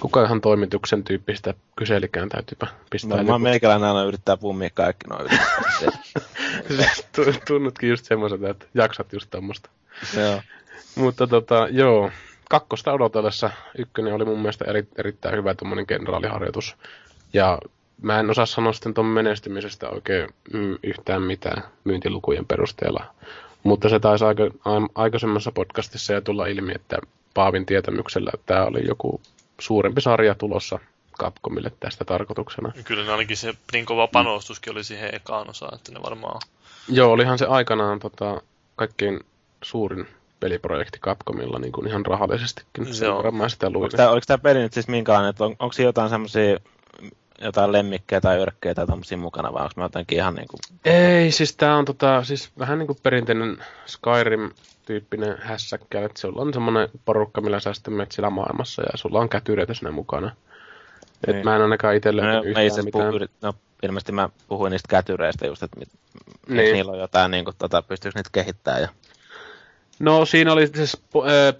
[0.00, 3.22] Kuka ihan toimituksen tyyppistä kyselikään täytyypä pistää.
[3.22, 5.30] No, mä meikäläinen aina yrittää pummia kaikki noin
[7.48, 9.70] Tunnutkin just semmoiselta, että jaksat just tommoista.
[10.16, 10.40] Joo.
[10.94, 12.10] Mutta tota, joo,
[12.50, 16.76] kakkosta odotellessa ykkönen oli mun mielestä eri, erittäin hyvä tuommoinen kenraaliharjoitus.
[17.32, 17.58] Ja
[18.02, 23.04] mä en osaa sanoa sitten tuon menestymisestä oikein mm, yhtään mitään myyntilukujen perusteella.
[23.62, 24.42] Mutta se taisi aika,
[24.94, 26.98] aikaisemmassa podcastissa ja tulla ilmi, että
[27.34, 29.20] Paavin tietämyksellä tämä oli joku
[29.60, 30.78] suurempi sarja tulossa
[31.20, 32.72] Capcomille tästä tarkoituksena.
[32.84, 36.40] Kyllä ainakin se niin kova panostuskin oli siihen ekaan osaan, että ne varmaan...
[36.88, 38.40] Joo, olihan se aikanaan tota,
[38.76, 39.20] kaikkein
[39.62, 40.06] suurin
[40.40, 42.94] peliprojekti Capcomilla niin kuin ihan rahallisestikin.
[42.94, 43.36] Se on.
[43.36, 43.84] Mä sitä luin.
[43.84, 46.58] Onko tämä, oliko tämä peli nyt siis minkälainen, että on, onko siinä jotain semmoisia
[47.40, 50.60] jotain lemmikkejä tai örkkejä tai tämmöisiä mukana, vai onko mä jotenkin ihan niin kuin...
[50.84, 53.64] Ei, siis tää on tota, siis vähän niin kuin perinteinen
[54.86, 59.20] Skyrim-tyyppinen hässäkkä, että sulla on semmoinen porukka, millä sä sitten menet siellä maailmassa ja sulla
[59.20, 60.36] on kätyreitä sinne mukana.
[61.26, 61.36] Niin.
[61.36, 63.12] Et mä en ainakaan itse no, yhtään mitään.
[63.12, 65.88] Puhu, no, ilmeisesti mä puhuin niistä kätyreistä just, että mit,
[66.48, 66.72] niin.
[66.72, 68.88] niillä on jotain, niin kuin, tota, pystyykö niitä kehittämään ja
[69.98, 70.98] No siinä oli se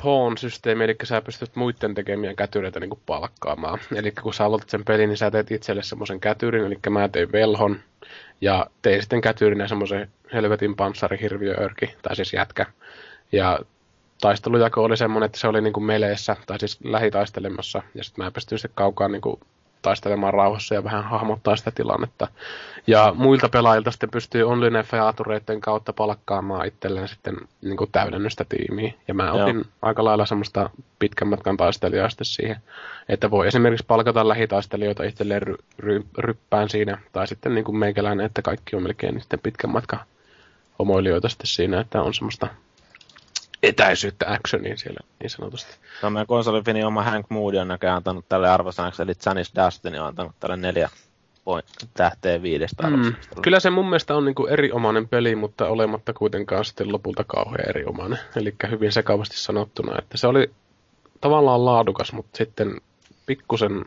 [0.03, 3.79] pawn-systeemi, eli sä pystyt muiden tekemiä kätyreitä niin palkkaamaan.
[3.95, 7.33] Eli kun sä aloitat sen pelin, niin sä teet itselle semmoisen kätyrin, eli mä tein
[7.33, 7.81] velhon,
[8.41, 12.67] ja tein sitten kätyrinä semmoisen helvetin panssarihirviöörki, tai siis jätkä.
[13.33, 13.61] Ja
[14.21, 18.31] taistelujako oli semmoinen, että se oli niin kuin meleessä, tai siis lähitaistelemassa, ja sitten mä
[18.31, 19.41] pystyin sitten kaukaa niin kuin
[19.83, 22.29] taistelemaan rauhassa ja vähän hahmottaa sitä tilannetta.
[22.87, 28.93] Ja muilta pelaajilta sitten pystyy online featureiden kautta palkkaamaan itselleen sitten niin kuin täydennystä tiimiä.
[29.09, 29.65] Ja mä otin Joo.
[29.83, 32.57] aika lailla semmoista pitkän matkan taistelijaa sitten siihen,
[33.09, 38.27] että voi esimerkiksi palkata lähitaistelijoita itselleen ry- ry- ryppään siinä, tai sitten niin kuin meikäläinen,
[38.27, 40.01] että kaikki on melkein sitten pitkän matkan
[40.79, 42.49] homoilijoita sitten siinä, että on semmoista
[43.69, 45.77] etäisyyttä actioniin siellä niin sanotusti.
[46.03, 50.07] No meidän konsolifini oma Hank Moody on näköjään antanut tälle arvosanaksi, eli Janis Dustin on
[50.07, 50.89] antanut tälle neljä
[51.95, 53.15] tähteen viidestä mm.
[53.43, 58.19] Kyllä se mun mielestä on niinku eriomainen peli, mutta olematta kuitenkaan sitten lopulta kauhean eriomainen.
[58.37, 60.51] Eli hyvin sekavasti sanottuna, että se oli
[61.21, 62.81] tavallaan laadukas, mutta sitten
[63.27, 63.85] pikkusen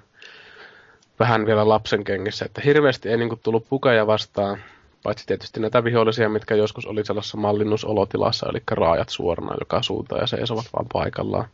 [1.20, 4.58] vähän vielä lapsen kengissä, että hirveästi ei niinku tullut pukeja vastaan,
[5.04, 10.28] Paitsi tietysti näitä vihollisia, mitkä joskus oli sellaisessa mallinnusolotilassa, eli raajat suorana joka suuntaan ja
[10.28, 11.48] seisovat vaan paikallaan.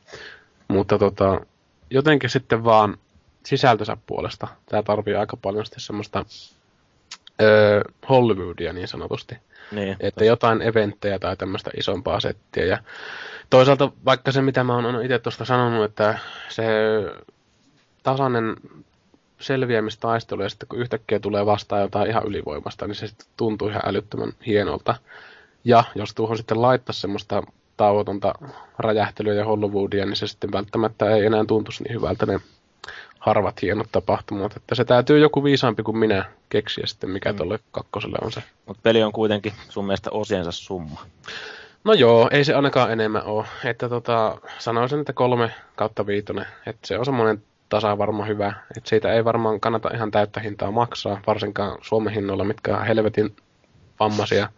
[0.68, 1.42] Mutta tota,
[1.90, 2.98] jotenkin sitten vaan
[3.46, 4.48] sisältönsä puolesta.
[4.66, 6.26] Tämä tarvii aika paljon sitten semmoista
[7.42, 9.36] öö, Hollywoodia niin sanotusti.
[9.72, 10.28] Niin, että tos.
[10.28, 12.66] jotain eventtejä tai tämmöistä isompaa settiä.
[12.66, 12.78] Ja
[13.50, 16.66] toisaalta vaikka se, mitä mä oon itse tuosta sanonut, että se
[18.04, 18.56] tasainen
[19.46, 23.82] selviämistaistelu ja sitten kun yhtäkkiä tulee vastaan jotain ihan ylivoimasta, niin se sitten tuntuu ihan
[23.86, 24.96] älyttömän hienolta.
[25.64, 27.44] Ja jos tuohon sitten laittaisi semmoista
[27.78, 28.34] tauotonta
[28.80, 32.40] räjähtelyä ja Hollywoodia, niin se sitten välttämättä ei enää tuntuisi niin hyvältä ne
[33.20, 34.58] harvat hienot tapahtumat.
[34.58, 37.38] Että se täytyy joku viisaampi kuin minä keksiä sitten, mikä mm.
[37.38, 38.44] tuolle kakkoselle on se.
[38.66, 41.06] Mutta peli on kuitenkin sun mielestä osiensa summa.
[41.84, 43.46] No joo, ei se ainakaan enemmän ole.
[43.64, 46.46] Että tota, sanoisin, että kolme kautta viitonen.
[46.66, 47.44] Että se on semmoinen
[47.76, 48.54] tasavarma hyvä.
[48.78, 53.36] Et siitä ei varmaan kannata ihan täyttä hintaa maksaa, varsinkaan Suomen hinnoilla, mitkä on helvetin
[54.00, 54.50] vammaisia.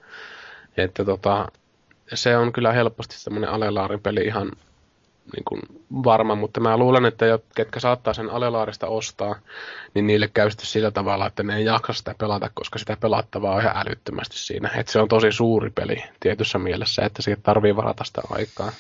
[0.77, 1.47] Että tota,
[2.13, 4.51] se on kyllä helposti semmoinen alelaaripeli ihan
[5.34, 5.62] niin kuin
[6.03, 9.36] varma, mutta mä luulen, että jo, ketkä saattaa sen alelaarista ostaa,
[9.93, 13.56] niin niille käy sitten sillä tavalla, että ne ei jaksa sitä pelata, koska sitä pelattavaa
[13.56, 14.69] on ihan älyttömästi siinä.
[14.75, 18.71] Että se on tosi suuri peli tietyssä mielessä, että siitä tarvii varata sitä aikaa.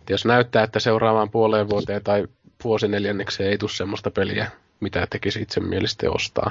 [0.00, 2.24] Et jos näyttää, että seuraavaan puoleen vuoteen tai
[2.66, 4.50] vuosineljännekseen ei tule semmoista peliä,
[4.80, 6.50] mitä tekisi itse mielestä ostaa,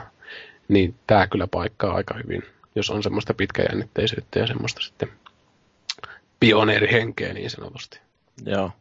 [0.67, 2.43] niin tämä kyllä paikkaa aika hyvin,
[2.75, 5.09] jos on semmoista pitkäjännitteisyyttä ja semmoista sitten
[6.39, 7.99] pioneerihenkeä niin sanotusti.
[8.45, 8.71] Joo.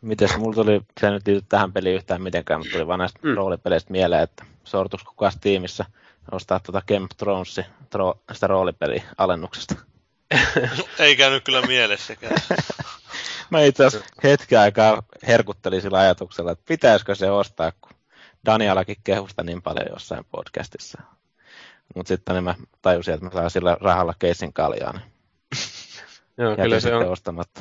[0.00, 3.34] Mites, mulla tuli, se nyt liity tähän peliin yhtään mitenkään, mutta tuli vaan näistä mm.
[3.34, 5.84] roolipeleistä mieleen, että sortuisi kukaan tiimissä
[6.30, 9.74] ostaa tuota Game Thrones, tro, sitä roolipeliä alennuksesta.
[10.98, 12.36] Ei käynyt kyllä mielessäkään.
[13.50, 17.92] Mä itse asiassa hetken aikaa herkuttelin sillä ajatuksella, että pitäisikö se ostaa, kun
[18.46, 21.02] Danielakin kehusta niin paljon jossain podcastissa.
[21.94, 24.92] Mutta sitten niin mä tajusin, että mä saan sillä rahalla keissin kaljaa.
[24.92, 25.04] Niin
[26.38, 27.08] Joo, kyllä se on.
[27.08, 27.60] Ostamatta.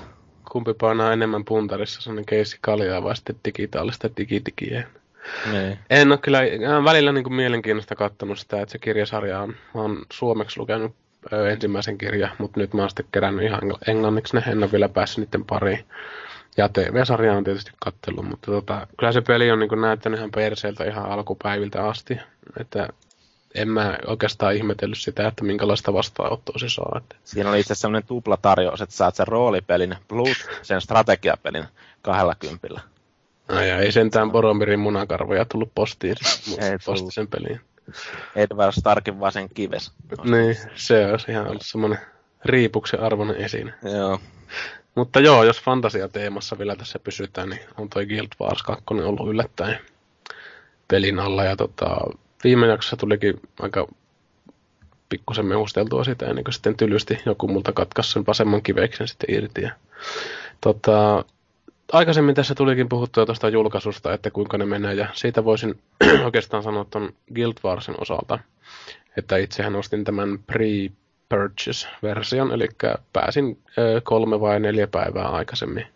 [0.52, 4.88] Kumpi painaa enemmän puntarissa, sellainen keissi kaljaa vai sitten digitaalista digitikiä.
[5.52, 5.80] Niin.
[5.90, 6.40] En ole kyllä
[6.84, 10.96] välillä niin kuin mielenkiinnosta katsonut sitä, että se kirjasarja on, mä oon suomeksi lukenut
[11.52, 15.26] ensimmäisen kirjan, mutta nyt mä oon sitten kerännyt ihan englanniksi ne, en ole vielä päässyt
[15.26, 15.86] niiden pariin.
[16.58, 20.84] Ja TV-sarja on tietysti kattellut, mutta tota, kyllä se peli on niin näyttänyt ihan perseeltä
[20.84, 22.20] ihan alkupäiviltä asti.
[22.60, 22.88] Että
[23.56, 27.02] en mä oikeastaan ihmetellyt sitä, että minkälaista vastaanottoa se saa.
[27.24, 31.66] Siinä oli itse asiassa sellainen tuplatarjous, että saat sen roolipelin plus sen strategiapelin
[32.02, 32.82] kahdella kympillä.
[33.48, 36.16] No ja ei sentään Boromirin munakarvoja tullut postiin,
[36.62, 37.14] Ei posti tullut.
[37.14, 37.62] sen peliin.
[38.36, 39.92] Edward Starkin vaan sen kives.
[40.24, 42.00] Niin, se olisi ihan ollut semmoinen
[42.46, 43.74] riipuksen arvoinen esine.
[43.84, 44.20] Joo.
[44.96, 49.80] Mutta joo, jos fantasiateemassa vielä tässä pysytään, niin on toi Guild Wars 2 ollut yllättäen
[50.88, 51.44] pelin alla.
[51.44, 51.98] Ja tota,
[52.44, 53.88] viime jaksossa tulikin aika
[55.10, 59.62] pikkusen mehusteltua sitä, ennen kuin sitten tylysti joku multa katkaisi sen vasemman kiveksen sitten irti.
[59.62, 59.72] Ja,
[60.62, 61.26] tota,
[61.92, 65.80] aikaisemmin tässä tulikin puhuttua tuosta julkaisusta, että kuinka ne menee, ja siitä voisin
[66.26, 68.40] oikeastaan sanoa tuon Guild Warsin osalta,
[69.18, 70.68] että itsehän ostin tämän pre
[71.30, 72.68] purchase-version, eli
[73.14, 75.88] pääsin ö, kolme vai neljä päivää aikaisemmin.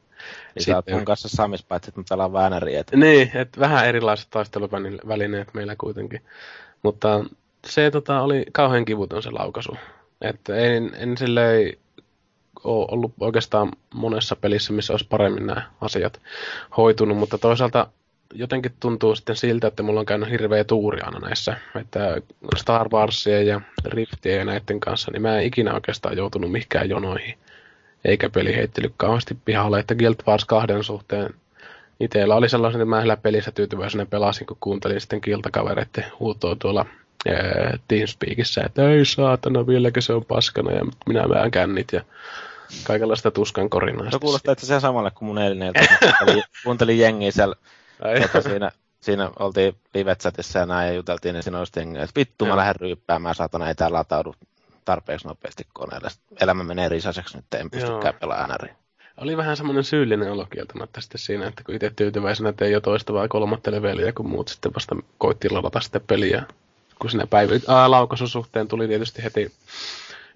[0.55, 2.79] Niin sä oot mun kanssa samis, paitsi että mä pelaan Väänäriä.
[2.79, 2.91] Et...
[2.91, 6.21] Niin, että vähän erilaiset taisteluvälineet meillä kuitenkin.
[6.83, 7.25] Mutta
[7.67, 9.77] se tota, oli kauhean kivuton se laukaisu.
[10.21, 11.73] Että en, en silleen
[12.63, 16.21] ole ollut oikeastaan monessa pelissä, missä olisi paremmin nämä asiat
[16.77, 17.87] hoitunut, mutta toisaalta
[18.33, 22.17] jotenkin tuntuu sitten siltä, että mulla on käynyt hirveä tuuri aina näissä, että
[22.57, 27.37] Star Warsien ja Riftien ja näiden kanssa, niin mä en ikinä oikeastaan joutunut mihinkään jonoihin,
[28.05, 31.33] eikä peli heittely kauheasti pihalle, että Guild Wars 2 suhteen
[31.99, 36.85] itsellä oli sellainen, että mä ihan pelissä tyytyväisenä pelasin, kun kuuntelin sitten kiltakavereiden huutoa tuolla
[37.27, 42.01] ää, Teamspeakissä, että ei saatana, vieläkö se on paskana, ja minä vähän kännit, ja
[42.83, 44.11] kaikenlaista tuskan korinaa.
[44.11, 45.79] Se kuulostaa itse asiassa samalle kuin mun eilinen ilta.
[45.99, 47.55] Kuuntelin, kuuntelin jengiä siellä,
[48.01, 52.19] Ai, tota, siinä, siinä oltiin live-chatissa ja näin ja juteltiin, niin siinä olisi jengiä, että
[52.19, 54.35] vittu mä lähden ryyppäämään, saatana ei tää lataudu
[54.85, 56.09] tarpeeksi nopeasti koneelle.
[56.09, 58.75] Sitten Elämä menee risaiseksi nyt, en pystykään pelaamaan NRiä.
[59.17, 62.81] Oli vähän semmoinen syyllinen olo kieltämättä sitten siinä, että kun itse tyytyväisenä, että ei ole
[62.81, 66.43] toista vai kolmatta leveliä, kun muut sitten vasta koitti ladata sitä peliä.
[66.99, 69.51] Kun siinä päivä, ää, laukaisun suhteen tuli tietysti heti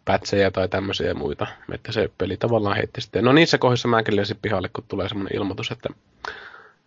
[0.05, 3.23] pätsejä tai tämmöisiä muita, että se peli tavallaan heitti sitten.
[3.23, 5.89] No niissä kohdissa mäkin lensin pihalle, kun tulee semmoinen ilmoitus, että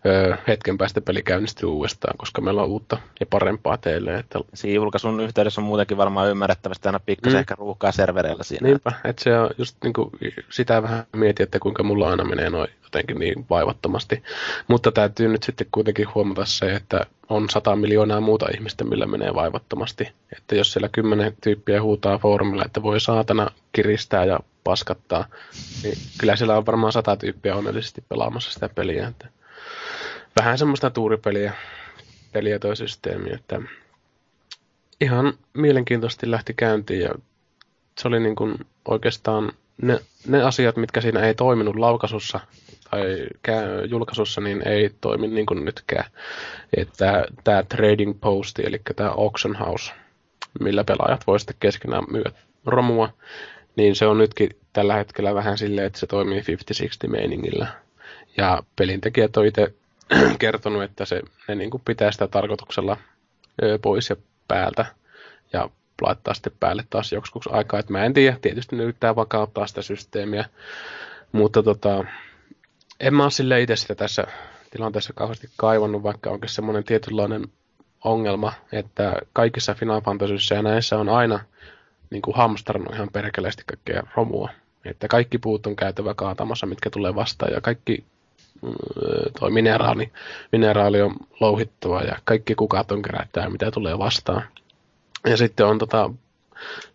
[0.06, 4.14] öö, hetken päästä peli käynnistyy uudestaan, koska meillä on uutta ja parempaa teille.
[4.14, 7.40] Että, Siinä julkaisun yhteydessä on muutenkin varmaan ymmärrettävästi aina pikkasen Mm.
[7.40, 8.68] ehkä ruuhkaa servereillä siinä.
[8.68, 10.10] niinpä, että se on just niinku,
[10.50, 14.22] sitä vähän mietin, että kuinka mulla aina menee noin jotenkin niin vaivattomasti.
[14.68, 19.34] Mutta täytyy nyt sitten kuitenkin huomata se, että on sata miljoonaa muuta ihmistä, millä menee
[19.34, 20.08] vaivattomasti.
[20.36, 25.24] Että jos siellä kymmenen tyyppiä huutaa foorumilla, että voi saatana kiristää ja paskattaa,
[25.82, 29.08] niin kyllä siellä on varmaan sata tyyppiä onnellisesti pelaamassa sitä peliä.
[29.08, 29.28] Että
[30.38, 31.52] vähän semmoista tuuripeliä
[32.32, 33.60] peliä toi systeemi, että
[35.00, 37.14] ihan mielenkiintoisesti lähti käyntiin ja
[37.98, 38.54] se oli niin kuin
[38.88, 42.40] oikeastaan ne, ne asiat, mitkä siinä ei toiminut laukaisussa
[42.90, 46.10] tai kä- julkaisussa, niin ei toimi niin kuin nytkään.
[46.76, 49.92] Että tämä trading posti, eli tämä auction house,
[50.60, 52.30] millä pelaajat voi sitten keskenään myydä
[52.66, 53.12] romua,
[53.76, 56.44] niin se on nytkin tällä hetkellä vähän silleen, että se toimii 50-60
[57.08, 57.66] meiningillä.
[58.36, 59.74] Ja pelintekijät on itse
[60.38, 62.96] kertonut, että se, ne niin kuin pitää sitä tarkoituksella
[63.82, 64.16] pois ja
[64.48, 64.86] päältä
[65.52, 65.70] ja
[66.02, 67.80] laittaa sitten päälle taas joskus aikaa.
[67.80, 70.44] Et mä en tiedä, tietysti ne yrittää vakauttaa sitä systeemiä,
[71.32, 72.04] mutta tota,
[73.00, 74.26] en mä ole sille itse sitä tässä
[74.70, 77.44] tilanteessa kauheasti kaivannut, vaikka onkin semmoinen tietynlainen
[78.04, 81.40] ongelma, että kaikissa Final Fantasyissa ja näissä on aina
[82.10, 84.50] niin kuin hamstrannut ihan perkeleesti kaikkea romua.
[84.84, 88.04] Että kaikki puut on käytävä kaatamassa, mitkä tulee vastaan, ja kaikki
[89.40, 90.12] toi mineraali,
[90.52, 94.42] mineraali on louhittava, ja kaikki kukat on kerättää, mitä tulee vastaan.
[95.26, 96.10] Ja sitten on tota,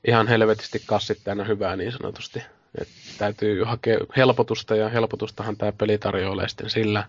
[0.07, 2.43] ihan helvetisti kassit täynnä hyvää niin sanotusti.
[2.81, 7.03] Et täytyy hakea helpotusta ja helpotustahan tämä peli tarjoilee sitten sillä,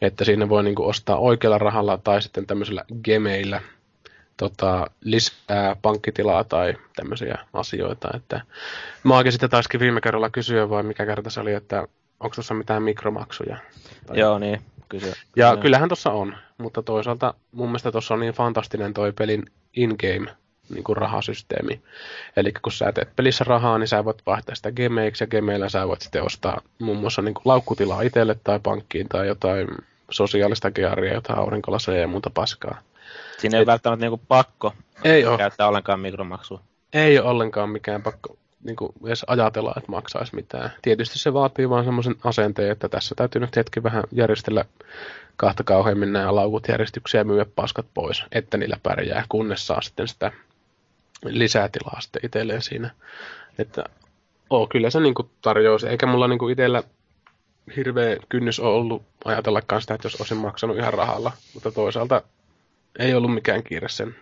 [0.00, 3.60] että siinä voi niinku ostaa oikealla rahalla tai sitten tämmöisellä gemeillä
[4.36, 8.08] tota, lisää pankkitilaa tai tämmöisiä asioita.
[8.14, 8.40] Että
[9.04, 11.88] mä sitten taiskin viime kerralla kysyä vai mikä kerta se oli, että
[12.20, 13.56] onko tuossa mitään mikromaksuja.
[14.06, 14.60] Tai- Joo, niin.
[14.88, 15.12] Kysy.
[15.36, 19.42] ja kyllähän tuossa on, mutta toisaalta mun mielestä tuossa on niin fantastinen toi pelin
[19.76, 20.34] in-game
[20.70, 21.80] niin kuin rahasysteemi.
[22.36, 25.88] Eli kun sä teet pelissä rahaa, niin sä voit vaihtaa sitä gemeiksi ja gemeillä sä
[25.88, 29.68] voit sitten ostaa muun muassa niin kuin laukkutilaa itselle tai pankkiin tai jotain
[30.10, 32.78] sosiaalista gearia, jotain aurinkolaseja ja muuta paskaa.
[33.38, 34.72] Siinä ei et- välttämättä niinku pakko
[35.04, 36.60] Ei ole, käyttää ollenkaan mikromaksua.
[36.92, 40.70] ei ole ollenkaan mikään pakko niin kuin edes ajatella, että maksaisi mitään.
[40.82, 44.64] Tietysti se vaatii vaan semmoisen asenteen, että tässä täytyy nyt hetki vähän järjestellä
[45.36, 50.08] kahta kauheammin nämä laukut järjestyksiä ja myyä paskat pois, että niillä pärjää, kunnes saa sitten
[50.08, 50.32] sitä
[51.24, 52.90] lisätilaa sitten itselleen siinä.
[53.58, 53.84] Että
[54.50, 56.82] oo, kyllä se niinku tarjoaa, eikä mulla niinku itsellä
[57.76, 61.32] hirveä kynnys on ollut ajatellakaan sitä, että jos olisin maksanut ihan rahalla.
[61.54, 62.22] Mutta toisaalta
[62.98, 64.16] ei ollut mikään kiire sen,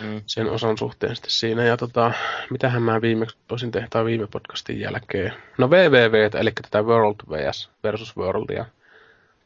[0.00, 0.22] Mm.
[0.26, 1.64] sen osan suhteen sitten siinä.
[1.64, 2.12] Ja tota,
[2.50, 5.32] mitähän mä viimeksi olisin tehtävä viime podcastin jälkeen.
[5.58, 8.64] No VVV, eli tätä World vs versus Worldia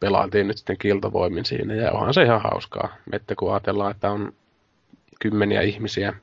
[0.01, 1.75] pelailtiin nyt sitten kiltovoimin siinä.
[1.75, 4.33] Ja onhan se ihan hauskaa, että kun ajatellaan, että on
[5.21, 6.15] kymmeniä ihmisiä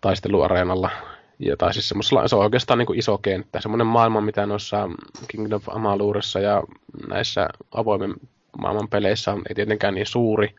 [0.00, 0.90] taisteluareenalla,
[1.38, 4.88] ja, tai siis semmoisella, se on oikeastaan niin kuin iso kenttä, semmoinen maailma, mitä noissa
[5.28, 6.62] Kingdom of Amalurissa ja
[7.08, 8.14] näissä avoimen
[8.58, 10.54] maailman peleissä on, ei tietenkään niin suuri,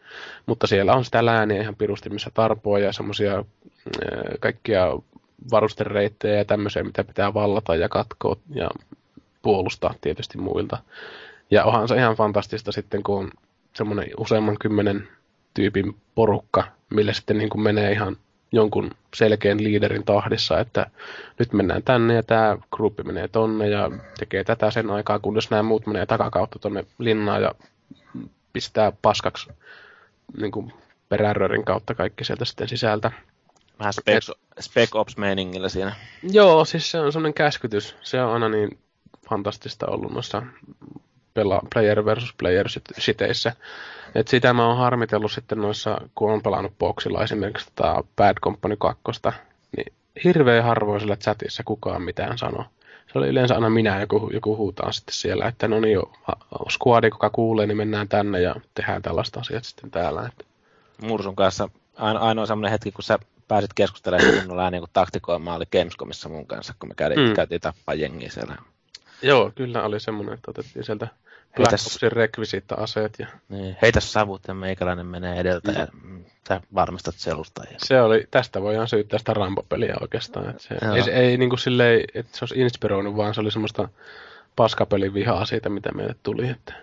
[0.45, 3.43] mutta siellä on sitä lääniä ihan pirusti, missä tarpoa ja semmoisia äh,
[4.39, 4.87] kaikkia
[5.51, 8.69] varustereittejä ja tämmöisiä, mitä pitää vallata ja katkoa ja
[9.41, 10.77] puolustaa tietysti muilta.
[11.51, 13.31] Ja onhan se ihan fantastista sitten, kun on
[13.73, 15.07] semmoinen useamman kymmenen
[15.53, 18.17] tyypin porukka, mille sitten niin kuin menee ihan
[18.51, 20.87] jonkun selkeän liiderin tahdissa, että
[21.39, 25.63] nyt mennään tänne ja tämä gruppi menee tonne ja tekee tätä sen aikaa, kunnes nämä
[25.63, 27.55] muut menee takakautta tonne linnaan ja
[28.54, 29.49] pistää paskaksi
[30.38, 30.74] niin kuin
[31.10, 33.12] perärörin kautta kaikki sieltä sitten sisältä.
[33.80, 34.30] Vähän spec,
[34.60, 35.95] spec ops meiningillä siinä.
[36.24, 37.95] Joo, siis se on semmoinen käskytys.
[38.02, 38.80] Se on aina niin
[39.30, 40.43] fantastista ollut noissa
[41.34, 43.56] pela, player versus player siteissä.
[44.16, 48.76] Et sitä mä oon harmitellut sitten noissa, kun on pelannut boksilla esimerkiksi tota Bad Company
[48.80, 49.02] 2,
[49.78, 49.93] niin
[50.24, 52.66] hirveän harvoin sillä chatissa kukaan mitään sanoo.
[53.14, 55.99] Se oli yleensä aina minä, joku, joku huutaa sitten siellä, että no niin,
[56.70, 60.22] squadi, kuka kuulee, niin mennään tänne ja tehdään tällaista asiat sitten täällä.
[60.26, 60.45] Että.
[61.01, 65.66] Mursun kanssa aino, ainoa semmoinen hetki, kun sä pääsit keskustelemaan kunnolla ääniä, kun taktikoimaan oli
[65.72, 67.34] Gamescomissa mun kanssa, kun me käytiin, mm.
[67.34, 68.55] käytiin tappaa jengiä siellä.
[69.22, 71.07] Joo, kyllä oli semmoinen, että otettiin sieltä
[71.56, 73.20] Black Opsin rekvisiitta-aseet.
[73.20, 73.28] Ja...
[73.49, 77.64] Niin, heitä savut ja meikäläinen menee edeltä ja mm, sä varmistat selusta.
[77.72, 77.78] Ja...
[77.78, 80.49] Se oli, tästä voidaan syyttää sitä Rambo-peliä oikeastaan.
[80.49, 83.52] Että se, ei, se, ei niin kuin silleen, että se olisi inspiroinut, vaan se oli
[83.52, 83.89] semmoista
[84.56, 86.49] paskapelin vihaa siitä, mitä meille tuli.
[86.49, 86.74] Että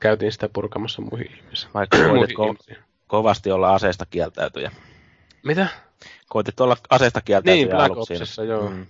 [0.00, 1.72] käytiin sitä purkamassa muihin ihmisiin.
[1.74, 4.70] Vaikka koitit ko- kovasti olla aseesta kieltäytyjä.
[5.42, 5.66] Mitä?
[6.28, 8.70] Koitit olla aseesta kieltäytyjä Niin, Black Opsissa, joo.
[8.70, 8.86] Mm.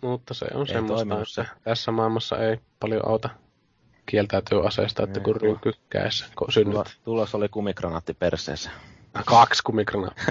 [0.00, 1.44] Mutta se on ei semmoista, että se.
[1.64, 3.30] tässä maailmassa ei paljon auta
[4.10, 6.98] kieltäytyy aseesta, että kun ryhky käessä synnyt.
[7.04, 8.70] Tulos oli kumikranaatti perseessä.
[9.24, 10.24] Kaksi kumikranaattia.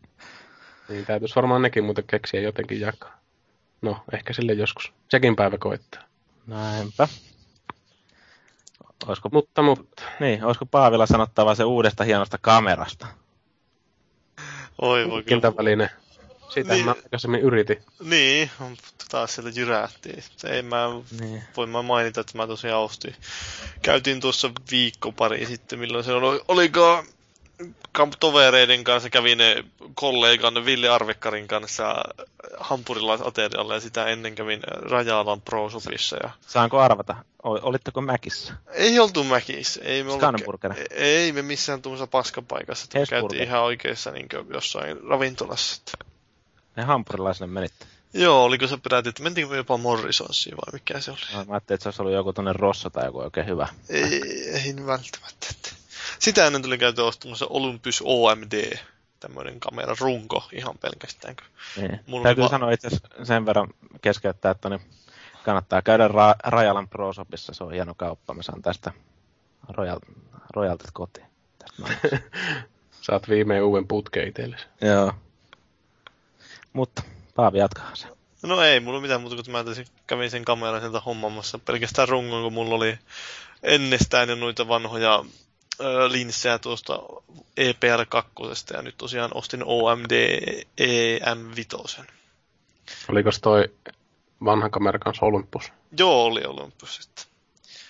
[0.88, 3.20] niin täytyisi varmaan nekin muuten keksiä jotenkin jakaa.
[3.82, 4.92] No, ehkä sille joskus.
[5.08, 6.02] Sekin päivä koittaa.
[6.46, 7.08] Näinpä.
[9.06, 10.02] Olisiko, mutta, mutta.
[10.20, 13.06] Niin, olisiko Paavilla sanottava se uudesta hienosta kamerasta?
[14.82, 15.22] Oi voi
[15.56, 15.90] väline.
[16.48, 17.82] Sitä niin, mä aikaisemmin yritin.
[18.00, 18.50] Niin,
[19.10, 20.22] taas sieltä jyrähtiin.
[20.44, 20.86] Ei mä
[21.20, 21.42] niin.
[21.56, 23.14] voi mä mainita, että mä tosiaan ostin.
[23.82, 27.04] Käytiin tuossa viikko pari sitten, milloin se oli, oliko
[28.20, 29.38] tovereiden kanssa kävin
[29.94, 31.94] kollegan Ville Arvekkarin kanssa
[32.58, 36.16] hampurilaisaterialla ja sitä ennen kävin Rajalan Pro Shopissa.
[36.22, 36.30] Ja...
[36.46, 37.16] Saanko arvata?
[37.42, 38.54] Olitteko Mäkissä?
[38.72, 39.80] Ei oltu Mäkissä.
[39.84, 40.60] Ei me, ollut...
[40.90, 42.86] ei me missään tuossa paskapaikassa.
[42.94, 45.82] Me käytiin ihan oikeassa niin jossain ravintolassa.
[46.76, 47.86] Ne hampurilaisille menitte.
[48.14, 51.18] Joo, oliko se peräti, että mentiinkö me jopa Morrisonsiin vai mikä se oli?
[51.32, 53.68] No, mä ajattelin, että se olisi ollut joku tuonne Rossa tai joku oikein hyvä.
[53.88, 54.20] Ei,
[54.50, 55.46] ei välttämättä.
[56.18, 58.78] Sitä ennen tuli käyty ostamassa Olympus OMD,
[59.20, 61.36] tämmöinen kameran runko ihan pelkästään.
[61.76, 62.00] Niin.
[62.22, 62.88] Täytyy va- sanoa itse
[63.22, 63.68] sen verran
[64.02, 64.80] keskeyttää, että niin
[65.44, 68.34] kannattaa käydä Ra- Rajalan Pro Shopissa, se on hieno kauppa.
[68.34, 68.92] Mä saan tästä
[69.68, 69.98] Royal,
[70.54, 71.26] Royaltit kotiin.
[73.00, 74.66] Saat viimein uuden putkeen itsellesi.
[74.80, 75.12] Joo.
[76.76, 77.02] Mutta
[77.34, 78.06] Paavi jatkaa se.
[78.42, 79.64] No ei, mulla mitään muuta kuin mä
[80.06, 81.58] kävin sen kameran sieltä hommamassa.
[81.58, 82.98] Pelkästään rungon, kun mulla oli
[83.62, 85.24] ennestään jo noita vanhoja
[85.80, 86.98] ö, linssejä tuosta
[87.60, 90.40] EPL2 ja nyt tosiaan ostin OMD
[90.80, 92.04] EM5.
[93.08, 93.64] Oliko toi
[94.44, 95.72] vanha kamera kanssa Olympus?
[95.98, 97.24] Joo, oli Olympus sitten.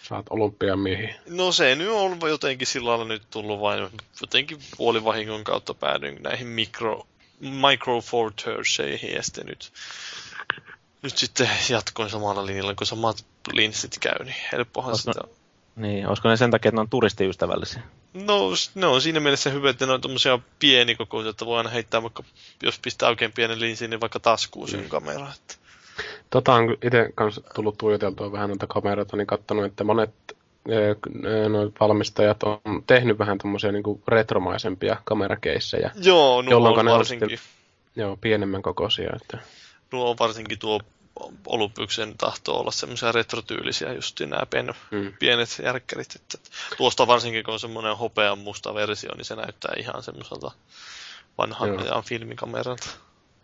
[0.03, 1.15] Saat olympiamiehiä.
[1.29, 3.89] No se nyt on jotenkin sillä lailla nyt tullut vain
[4.21, 7.07] jotenkin puolivahingon kautta päädyin näihin mikro
[7.41, 9.73] Micro Four Thursdayhin ja sitten nyt,
[11.03, 15.29] nyt sitten jatkoin samalla linjalla, kun samat linssit käy, niin helppohan olisiko, sitä
[15.77, 17.83] Niin, olisiko ne sen takia, että ne on turistiystävällisiä?
[18.15, 22.03] No, ne on siinä mielessä hyvä, että ne on tommosia pienikokoisia, että voi aina heittää
[22.03, 22.23] vaikka,
[22.63, 24.89] jos pistää oikein pienen linsin, niin vaikka taskuun sen mm.
[24.89, 25.33] kameran.
[25.33, 25.55] Että...
[26.31, 30.36] Tota on itse kanssa tullut tuijoteltua vähän noita kameroita, niin katsonut, että monet
[31.49, 35.91] noin valmistajat on tehnyt vähän tämmöisiä niin retromaisempia kamerakeissejä.
[36.03, 37.31] Joo, nuo on varsinkin.
[37.31, 39.11] Sitten, joo, pienemmän kokoisia.
[39.23, 39.39] Että...
[39.93, 40.81] Nuo on varsinkin tuo
[41.47, 45.13] Olympyksen tahtoo olla semmoisia retrotyylisiä, just nämä pen, hmm.
[45.19, 46.15] pienet järkkärit.
[46.17, 46.39] Että
[46.77, 50.51] tuosta varsinkin, kun on semmoinen hopean musta versio, niin se näyttää ihan semmoiselta
[51.39, 52.87] vanhan ajan filmikameralta.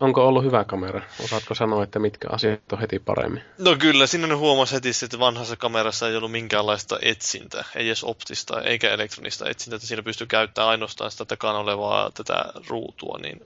[0.03, 1.01] Onko ollut hyvä kamera?
[1.23, 3.43] Osaatko sanoa, että mitkä asiat on heti paremmin?
[3.57, 8.03] No kyllä, siinä ne huomasi heti, että vanhassa kamerassa ei ollut minkäänlaista etsintä, ei edes
[8.03, 13.45] optista eikä elektronista etsintä, että siinä pystyy käyttämään ainoastaan sitä takana olevaa tätä ruutua, niin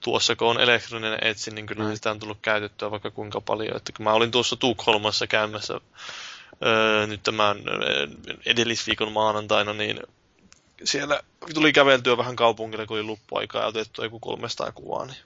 [0.00, 1.94] tuossa kun on elektroninen etsin, niin kyllä mm.
[1.94, 3.76] sitä on tullut käytettyä vaikka kuinka paljon.
[3.76, 5.80] Että kun mä olin tuossa Tukholmassa käymässä
[6.66, 7.56] öö, nyt tämän
[8.46, 10.00] edellisviikon maanantaina, niin
[10.84, 11.20] siellä
[11.54, 15.16] tuli käveltyä vähän kaupungille, kun oli luppuaikaa ja otettu joku 300 kuvaa, niin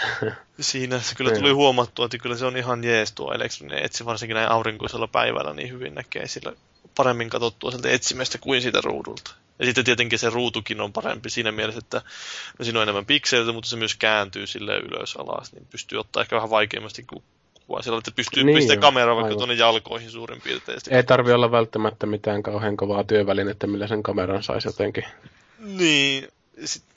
[0.60, 4.34] Siinä se kyllä tuli huomattua, että kyllä se on ihan jees tuo elektroninen etsi, varsinkin
[4.34, 6.52] näin aurinkoisella päivällä niin hyvin näkee sillä
[6.94, 9.34] paremmin katsottua sieltä etsimestä kuin siitä ruudulta.
[9.58, 12.02] Ja sitten tietenkin se ruutukin on parempi siinä mielessä, että
[12.58, 16.22] no siinä on enemmän pikseleitä, mutta se myös kääntyy sille ylös alas, niin pystyy ottaa
[16.22, 17.06] ehkä vähän vaikeammasti
[17.66, 20.78] kuvaa sillä, että pystyy niin pistämään kameraa vaikka tuonne jalkoihin suurin piirtein.
[20.90, 25.04] Ei tarvi olla välttämättä mitään kauhean kovaa työvälinettä, millä sen kameran saisi jotenkin.
[25.58, 26.28] Niin,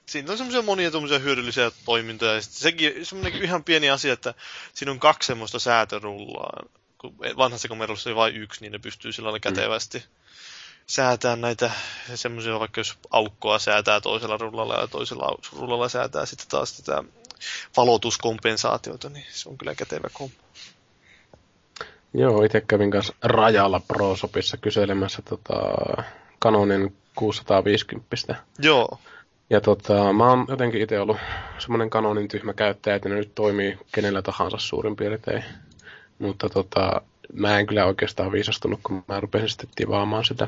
[0.06, 2.34] siinä on semmoisia monia tuommoisia hyödyllisiä toimintoja.
[2.34, 4.34] Ja sekin semmoinen ihan pieni asia, että
[4.74, 6.64] siinä on kaksi semmoista säätörullaa.
[6.98, 9.56] Kun vanhassa kamerassa oli vain yksi, niin ne pystyy sillä lailla mm.
[9.56, 10.04] kätevästi
[10.88, 11.72] säätää näitä
[12.16, 17.04] semmoisia, vaikka jos aukkoa säätää toisella rullalla ja toisella rullalla säätää sitten taas tätä
[17.78, 20.36] valotuskompensaatiota, niin se on kyllä kätevä kompo.
[22.14, 25.54] Joo, itse kävin kanssa rajalla ProSopissa kyselemässä tota
[26.42, 28.36] Canonin 650.
[28.60, 29.00] Joo.
[29.50, 31.18] Ja tota, mä oon jotenkin itse ollut
[31.58, 35.44] semmoinen kanonin tyhmä käyttäjä, että ne nyt toimii kenellä tahansa suurin piirtein.
[36.20, 37.02] Mutta tota,
[37.34, 40.48] mä en kyllä oikeastaan viisastunut, kun mä rupesin sitten tivaamaan sitä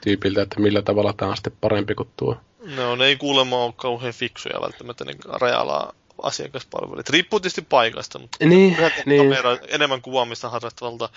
[0.00, 2.36] tyypiltä, että millä tavalla tämä on sitten parempi kuin tuo.
[2.76, 7.08] No, ne ei kuulemma ole kauhean fiksuja välttämättä, niin rajalla asiakaspalvelut.
[7.08, 9.22] Riippuu tietysti paikasta, mutta niin, niin.
[9.22, 11.08] Kamera, enemmän kuvaamista harrastavalta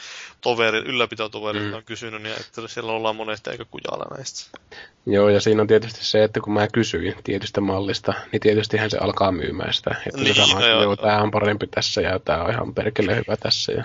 [0.41, 1.77] toverin, ylläpitotoverilta mm.
[1.77, 4.57] on kysynyt, niin että siellä ollaan monesti eikä kujalla näistä.
[5.05, 8.97] Joo, ja siinä on tietysti se, että kun mä kysyin tietystä mallista, niin tietystihän se
[8.97, 9.95] alkaa myymään sitä.
[10.05, 13.15] Että niin, se sanoo, että joo, tämä on parempi tässä ja tämä on ihan perkele
[13.15, 13.83] hyvä tässä ja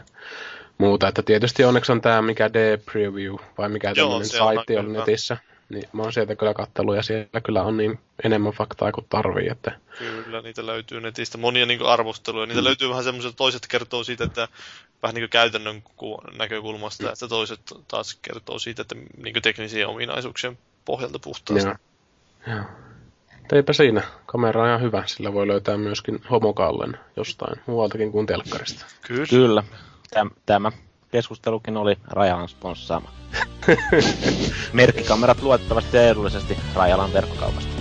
[0.78, 1.08] muuta.
[1.08, 5.36] Että tietysti onneksi on tämä mikä D-Preview, vai mikä tämmöinen saitti on netissä.
[5.72, 9.48] Niin mä oon sieltä kyllä kattellut ja siellä kyllä on niin enemmän faktaa kuin tarvii.
[9.48, 9.78] Että...
[9.98, 12.46] Kyllä, niitä löytyy netistä monia niin arvosteluja.
[12.46, 12.64] Niitä mm.
[12.64, 14.48] löytyy vähän semmoiset, toiset kertoo siitä, että
[15.02, 15.82] vähän niin käytännön
[16.38, 17.12] näkökulmasta, mm.
[17.12, 21.68] että toiset taas kertoo siitä, että niin teknisiä ominaisuuksien pohjalta puhtaasti.
[21.68, 22.56] Joo.
[22.56, 22.64] Joo.
[23.48, 24.02] Teipä siinä.
[24.26, 25.02] Kamera on ihan hyvä.
[25.06, 28.86] Sillä voi löytää myöskin homokallen jostain muualtakin kuin telkkarista.
[29.06, 29.26] Kyllä.
[29.30, 29.64] Kyllä.
[30.46, 30.72] Tämä
[31.12, 33.10] keskustelukin oli Rajalan sponssaama.
[34.72, 37.71] Merkkikamerat luotettavasti ja edullisesti Rajalan verkkokaupasta.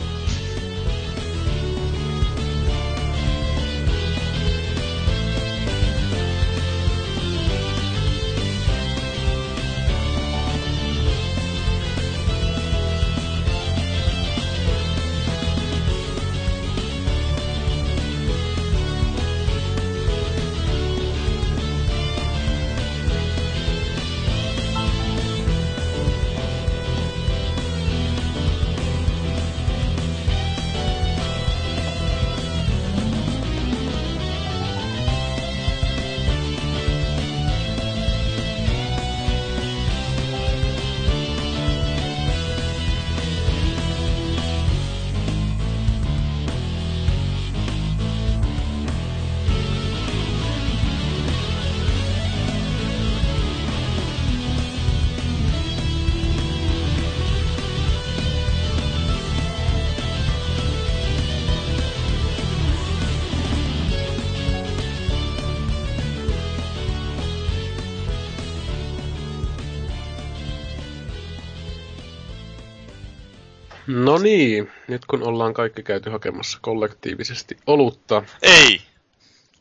[75.51, 78.23] Ollaan kaikki käyty hakemassa kollektiivisesti olutta.
[78.41, 78.81] Ei!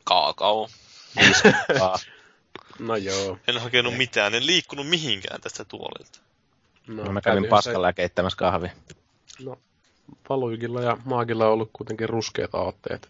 [0.04, 0.68] Kaakao.
[2.78, 3.38] no joo.
[3.48, 6.20] En hakenut mitään, en liikkunut mihinkään tästä tuolilta.
[6.86, 8.70] No, no mä kävin paskalla ja keittämässä kahvia.
[9.44, 9.58] No,
[10.28, 13.08] Valuikilla ja Maagilla on ollut kuitenkin ruskeat aatteet.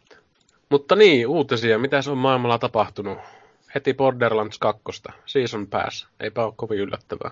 [0.68, 1.78] Mutta niin, uutisia.
[1.78, 3.18] Mitä se on maailmalla tapahtunut?
[3.74, 4.82] Heti Borderlands 2.
[5.26, 6.06] Season Pass.
[6.20, 7.30] Eipä ole kovin yllättävää.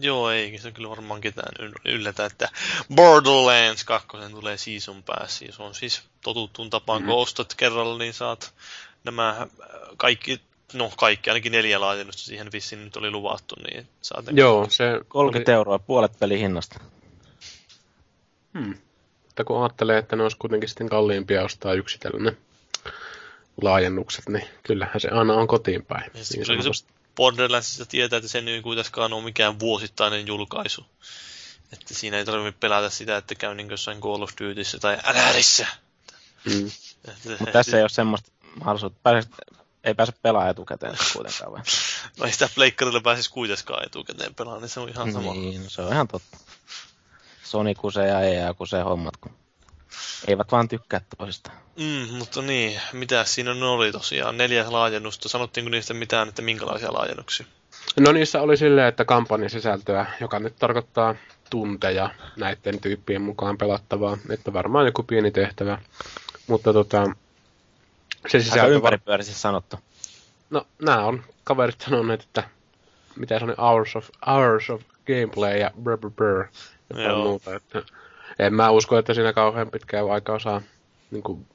[0.00, 2.48] Joo, ei se kyllä varmaan ketään yllätä, että
[2.94, 5.38] Borderlands 2 tulee season pass.
[5.50, 7.10] Se on siis totuttuun tapaan, mm-hmm.
[7.10, 8.54] kun ostat kerralla, niin saat
[9.04, 9.48] nämä äh,
[9.96, 10.40] kaikki,
[10.72, 13.54] no kaikki, ainakin neljä laajennusta siihen vissiin nyt oli luvattu.
[13.70, 15.56] Niin saat Joo, se 30 oli...
[15.56, 16.80] euroa, puolet pelihinnasta.
[18.58, 18.74] Hmm.
[19.24, 22.36] Mutta kun ajattelee, että ne olisi kuitenkin sitten kalliimpia ostaa yksitellen
[23.62, 26.10] laajennukset, niin kyllähän se aina on kotiin päin.
[26.14, 26.84] Niin se
[27.16, 30.86] Borderlandsista tietää, että sen ei kuitenkaan ole mikään vuosittainen julkaisu.
[31.72, 35.66] Että siinä ei tarvitse pelätä sitä, että käy niin jossain Call of Dutyssä tai LRissä.
[36.44, 36.70] Mm.
[37.38, 39.00] Mutta tässä ei ole semmoista, mahdollisuutta.
[39.02, 39.28] Pääse,
[39.84, 41.60] ei pääse pelaamaan etukäteen kuitenkaan vai?
[42.18, 45.32] No ei sitä pleikkarilla pääsisi kuitenkaan etukäteen pelaamaan, niin se on ihan sama.
[45.32, 46.38] Niin, no se on ihan totta.
[47.44, 49.39] Sony kusee ja EA kusee hommat, kun
[50.26, 51.50] eivät vaan tykkää toisista.
[51.76, 54.36] Mm, mutta niin, mitä siinä on oli tosiaan?
[54.36, 55.28] Neljä laajennusta.
[55.28, 57.46] Sanottiinko niistä mitään, että minkälaisia laajennuksia?
[58.00, 61.14] No niissä oli silleen, että kampanjasisältöä, joka nyt tarkoittaa
[61.50, 65.78] tunteja näiden tyyppien mukaan pelattavaa, että varmaan joku pieni tehtävä.
[66.46, 68.74] Mutta tota, se Aika sisältö...
[68.74, 69.76] ympäripyöräisesti sanottu.
[70.50, 72.44] No, nämä on kaverit sanoneet, että
[73.16, 76.46] mitä se on, hours of, hours of gameplay ja brr brr brr,
[76.96, 77.24] ja Joo.
[77.24, 77.54] muuta.
[77.54, 77.82] Että
[78.40, 80.62] en mä usko, että siinä kauhean pitkään aikaa saa
[81.10, 81.46] niin kuin,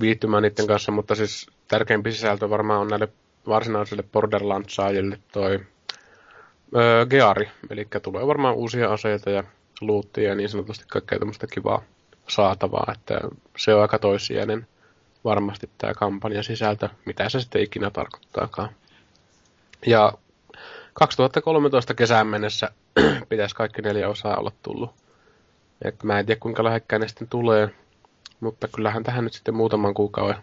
[0.00, 3.08] viihtymään niiden kanssa, mutta siis tärkeimpi sisältö varmaan on näille
[3.48, 5.60] varsinaisille Borderlands-saajille toi
[6.76, 9.44] öö, Geari, eli tulee varmaan uusia aseita ja
[9.80, 11.82] luuttia ja niin sanotusti kaikkea tämmöistä kivaa
[12.28, 13.20] saatavaa, että
[13.56, 14.66] se on aika toissijainen
[15.24, 18.68] varmasti tämä kampanjan sisältö, mitä se sitten ikinä tarkoittaakaan.
[19.86, 20.12] Ja
[20.94, 22.70] 2013 kesään mennessä
[23.28, 24.90] pitäisi kaikki neljä osaa olla tullut.
[25.84, 27.68] Et mä en tiedä kuinka lähekkäin ne sitten tulee,
[28.40, 30.36] mutta kyllähän tähän nyt sitten muutaman kuukauden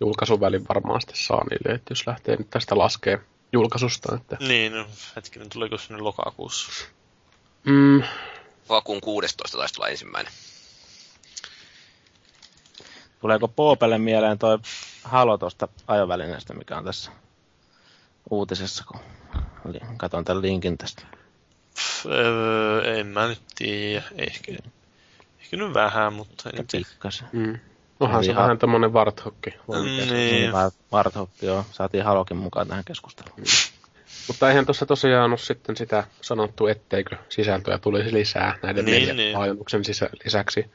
[0.00, 3.20] julkaisuvälin varmaan sitten saa niille, että jos lähtee nyt tästä laskee
[3.52, 4.14] julkaisusta.
[4.16, 4.86] Että, Niin, no,
[5.16, 6.86] hetkinen, tuleeko sinne lokakuussa?
[7.64, 8.02] mm,
[8.68, 10.32] Vakuun 16 taisi tulla ensimmäinen.
[13.20, 14.58] Tuleeko Poopelle mieleen toi
[15.04, 17.10] Halo tuosta ajovälineestä, mikä on tässä
[18.30, 19.00] uutisessa, kun
[19.96, 21.02] katson tämän linkin tästä.
[21.76, 24.02] Pff, öö, en mä nyt tiedä.
[24.18, 24.52] Ehkä,
[25.40, 26.86] ehkä nyt vähän, mutta en tiedä.
[26.90, 27.28] Pikkasen.
[27.32, 27.58] mm.
[28.00, 29.50] Onhan se Ihan- vähän tämmönen varthokki.
[29.84, 30.08] Niin.
[30.14, 30.52] Niin.
[30.92, 31.64] Varthoppi, joo.
[31.72, 33.40] Saatiin Halokin mukaan tähän keskusteluun.
[34.28, 39.00] Mutta eihän tuossa tosiaan ole sitten sitä sanottu, etteikö sisältöä tulisi lisää näiden Niin, niin,
[39.00, 39.26] neljän niin.
[39.26, 39.38] niin.
[39.38, 40.66] laajennuksen sisä, lisäksi.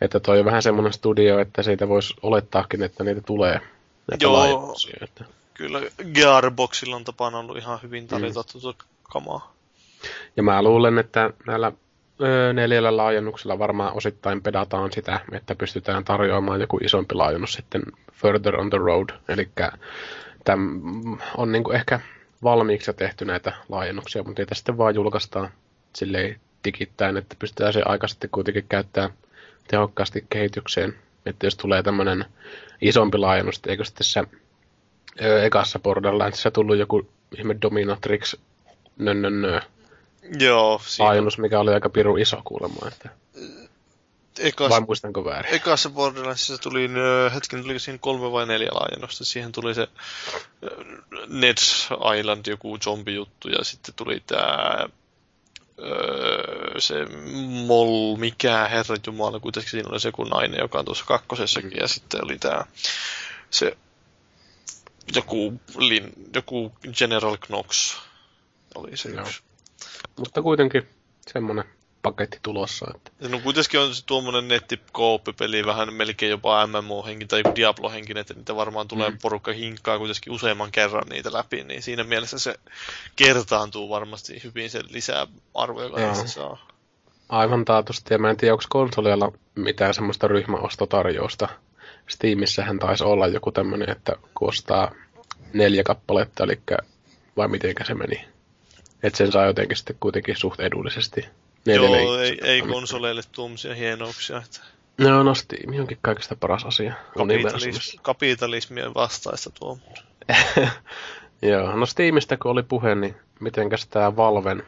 [0.00, 3.60] Että toi on vähän semmoinen studio, että siitä voisi olettaakin, että niitä tulee.
[4.10, 4.76] Näitä Joo.
[5.00, 5.24] Että.
[5.54, 5.80] Kyllä
[6.14, 8.60] Gearboxilla on tapana ollut ihan hyvin tarjota mm.
[8.60, 9.54] tuota kamaa.
[10.36, 11.72] Ja mä luulen, että näillä
[12.52, 17.82] neljällä laajennuksella varmaan osittain pedataan sitä, että pystytään tarjoamaan joku isompi laajennus sitten
[18.12, 19.10] further on the road.
[19.28, 19.48] Eli
[20.44, 20.80] täm
[21.36, 22.00] on niinku ehkä
[22.42, 25.50] valmiiksi jo tehty näitä laajennuksia, mutta niitä sitten vaan julkaistaan
[25.96, 29.10] silleen digittäin, että pystytään se aika sitten kuitenkin käyttää
[29.68, 30.94] tehokkaasti kehitykseen.
[31.26, 32.24] Että jos tulee tämmöinen
[32.80, 34.24] isompi laajennus, eikö sitten se
[35.44, 38.34] ekassa Borderlandsissa tullut joku ihme Dominatrix
[38.98, 39.60] nönnönnö
[40.38, 43.08] Joo, siinä laajennus, mikä oli aika piru iso kuulemma, että
[44.38, 45.54] ekas, vai muistanko väärin?
[45.54, 46.90] ekassa Borderlandsissa tuli,
[47.34, 49.24] hetken tuliko siinä kolme vai neljä laajennusta.
[49.24, 49.88] Siihen tuli se
[51.28, 51.58] Ned
[52.18, 54.88] Island joku zombijuttu ja sitten tuli tää
[55.78, 57.06] öö, se
[57.66, 61.88] Mol, mikä herra jumala, kuitenkin siinä oli se joku nainen, joka on tuossa kakkosessakin, ja
[61.88, 62.66] sitten oli tää
[63.50, 63.76] se
[65.14, 67.96] joku, lin, joku General Knox
[68.74, 69.20] oli se Joo.
[69.20, 69.49] yksi.
[70.18, 70.88] Mutta kuitenkin
[71.32, 71.64] semmoinen
[72.02, 77.52] paketti tulossa, että no kuitenkin on se tuommoinen netti-kooppipeli vähän melkein jopa MMO-henki tai joku
[77.54, 79.18] Diablo-henkinen, että niitä varmaan tulee Mm.
[79.22, 82.54] porukka hinkkaa kuitenkin useamman kerran niitä läpi, niin siinä mielessä se
[83.16, 86.08] kertaantuu varmasti hyvin se lisää arvoa, joka Joo.
[86.10, 86.66] niistä saa.
[87.28, 88.14] aivan taatusti.
[88.14, 91.48] Ja mä en tiedä, onko konsolilla mitään semmoista ryhmäostotarjousta.
[92.08, 94.94] Steamissähän taisi olla joku tämmöinen, että kun ostaa
[95.52, 96.60] neljä kappaletta, eli
[97.36, 98.24] vai mitenkä se meni.
[99.02, 101.20] Että sen saa jotenkin sitten kuitenkin suht edullisesti.
[101.66, 104.36] neljälle Joo, ei, ei konsoleille tuommoisia hienouksia.
[104.36, 104.60] Että
[105.00, 106.94] No, no Steam onkin kaikista paras asia.
[107.16, 107.60] universumissa.
[107.62, 109.78] kapitalismi, kapitalismien vastaista tuo.
[111.42, 114.62] Joo, no Steamista kun oli puhe, niin mitenkäs tämä Valven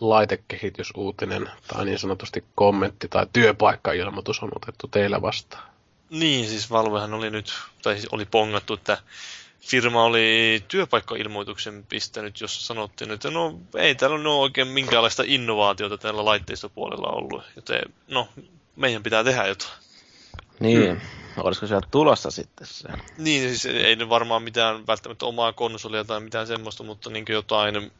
[0.00, 5.70] laitekehitysuutinen tai niin sanotusti kommentti tai työpaikkailmoitus on otettu teillä vastaan?
[6.10, 8.98] Niin, siis Valvehan oli nyt, tai siis oli pongattu, että
[9.60, 16.24] firma oli työpaikkailmoituksen pistänyt, jossa sanottiin, että no ei täällä ole oikein minkäänlaista innovaatiota tällä
[16.24, 18.28] laitteistopuolella ollut, joten no
[18.76, 19.72] meidän pitää tehdä jotain.
[20.60, 21.00] Niin, hmm.
[21.36, 22.88] olisiko sieltä tulossa sitten se?
[23.18, 27.90] Niin, siis ei ne varmaan mitään välttämättä omaa konsolia tai mitään semmoista, mutta niin jotain,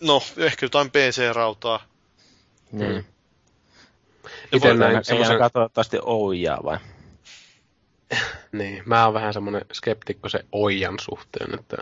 [0.00, 1.80] no ehkä jotain PC-rautaa.
[2.72, 3.06] Niin.
[4.52, 6.78] Itse Ei, näin ei semmoisen, toivottavasti Oujaa vai?
[8.52, 11.76] niin, mä oon vähän semmoinen skeptikko se Oijan suhteen, että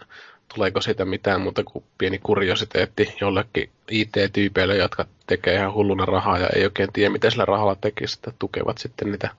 [0.54, 6.48] tuleeko siitä mitään muuta kuin pieni kuriositeetti jollekin IT-tyypeille, jotka tekee ihan hulluna rahaa ja
[6.56, 9.30] ei oikein tiedä, miten sillä rahalla tekisi, että tukevat sitten niitä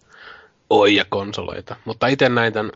[0.70, 1.76] Oija-konsoleita.
[1.86, 2.72] Mutta itse näin tämän,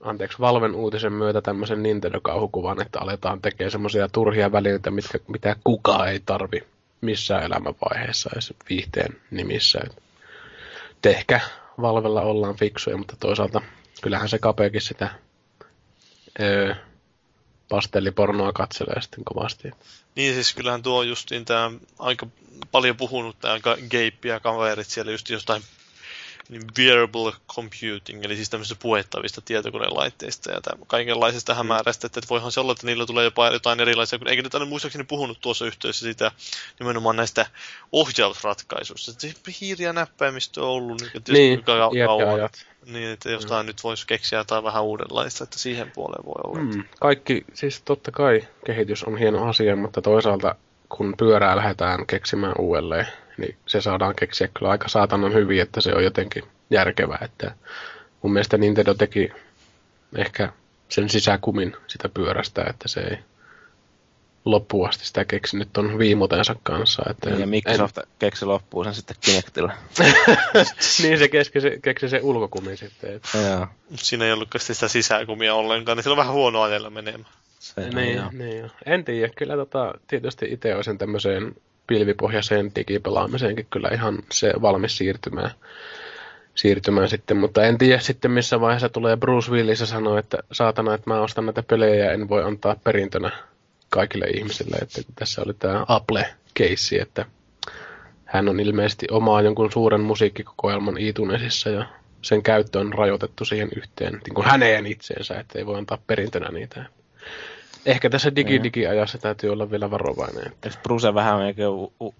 [0.00, 6.08] anteeksi, Valven uutisen myötä tämmöisen Nintendo-kauhukuvan, että aletaan tekemään semmoisia turhia välineitä, mitkä, mitä kukaan
[6.08, 6.62] ei tarvi
[7.00, 9.80] missään elämänvaiheessa edes viihteen nimissä.
[11.02, 11.40] Tehkä
[11.80, 13.60] Valvella ollaan fiksuja, mutta toisaalta
[14.02, 15.10] kyllähän se kapeakin sitä
[16.40, 16.74] öö,
[17.68, 19.70] pastellipornoa katselee sitten kovasti.
[20.14, 22.26] Niin siis kyllähän tuo justiin tämä aika
[22.72, 25.62] paljon puhunut tämä Gape ja kaverit siellä just jostain
[26.48, 31.56] niin wearable computing, eli siis tämmöisistä puettavista tietokonelaitteista ja tämän, kaikenlaisesta mm.
[31.56, 34.66] hämärästä, että voihan se olla, että niillä tulee jopa jotain erilaisia, kun eikä nyt aina
[34.66, 36.30] muistaakseni puhunut tuossa yhteydessä sitä
[36.80, 37.46] nimenomaan näistä
[37.92, 39.12] ohjausratkaisuista.
[39.18, 42.66] Se hiiri- ja näppäimistö on ollut niin, niin kauan, ajat.
[42.86, 43.66] niin, että jostain mm.
[43.66, 46.74] nyt voisi keksiä jotain vähän uudenlaista, että siihen puoleen voi olla.
[46.74, 46.84] Mm.
[47.00, 50.54] Kaikki, siis totta kai kehitys on hieno asia, mutta toisaalta
[50.88, 55.94] kun pyörää lähdetään keksimään uudelleen, niin se saadaan keksiä kyllä aika saatanan hyvin, että se
[55.94, 57.18] on jotenkin järkevää.
[57.22, 57.54] Että
[58.22, 59.32] mun mielestä Nintendo teki
[60.16, 60.52] ehkä
[60.88, 63.18] sen sisäkumin sitä pyörästä, että se ei
[64.44, 67.02] loppuun asti sitä keksinyt ton viimutensa kanssa.
[67.10, 68.04] Että ja Microsoft en...
[68.18, 69.76] keksi loppuun sen sitten Kinectillä.
[71.02, 73.14] niin se keksi, se keksi se ulkokumin sitten.
[73.14, 73.38] Että...
[73.38, 73.66] Joo.
[73.94, 77.32] Siinä ei ollutkaan sitä sisäkumia ollenkaan, niin sillä on vähän huono ajella menemään.
[77.58, 78.30] Se, niin, joo.
[78.32, 78.68] niin joo.
[78.86, 81.54] En tiedä, kyllä tota, tietysti itse olisin tämmöiseen
[81.86, 85.50] pilvipohjaiseen digipelaamiseenkin kyllä ihan se valmis siirtymään,
[86.54, 89.16] siirtymään sitten, mutta en tiedä sitten missä vaiheessa tulee.
[89.16, 92.76] Bruce Willis ja sanoo, että saatana, että mä ostan näitä pelejä ja en voi antaa
[92.84, 93.30] perintönä
[93.90, 97.26] kaikille ihmisille, että tässä oli tämä Apple-keissi, että
[98.24, 101.86] hän on ilmeisesti omaa jonkun suuren musiikkikokoelman iTunesissa ja
[102.22, 106.48] sen käyttö on rajoitettu siihen yhteen, niin kuin häneen itseensä, että ei voi antaa perintönä
[106.48, 106.84] niitä.
[107.86, 110.46] Ehkä tässä digi-digi-ajassa täytyy olla vielä varovainen.
[110.46, 110.68] Että...
[110.68, 111.70] Eikö Bruce vähän melkein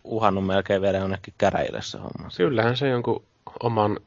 [0.05, 2.29] uhannut melkein vielä jonnekin käräjille se homma?
[2.37, 3.25] Kyllähän se jonkun
[3.63, 4.01] oman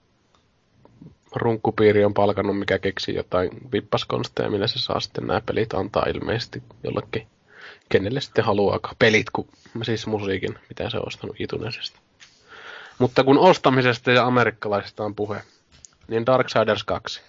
[1.36, 6.64] runkkupiiri on palkannut, mikä keksii jotain vippaskonsteja, millä se saa sitten nämä pelit antaa ilmeisesti
[6.84, 7.28] jollekin,
[7.90, 9.48] kenelle sitten haluaa pelit, kun,
[9.84, 12.00] siis musiikin, mitä se on ostanut itunesesta.
[13.00, 15.42] Mutta kun ostamisesta ja amerikkalaisesta on puhe,
[16.08, 17.22] niin Darksiders 2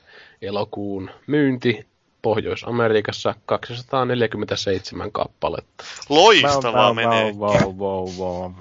[0.42, 1.86] elokuun myynti
[2.22, 5.84] Pohjois-Amerikassa 247 kappaletta.
[6.08, 7.32] Loistavaa menee.
[7.32, 8.52] Wow, wow, wow,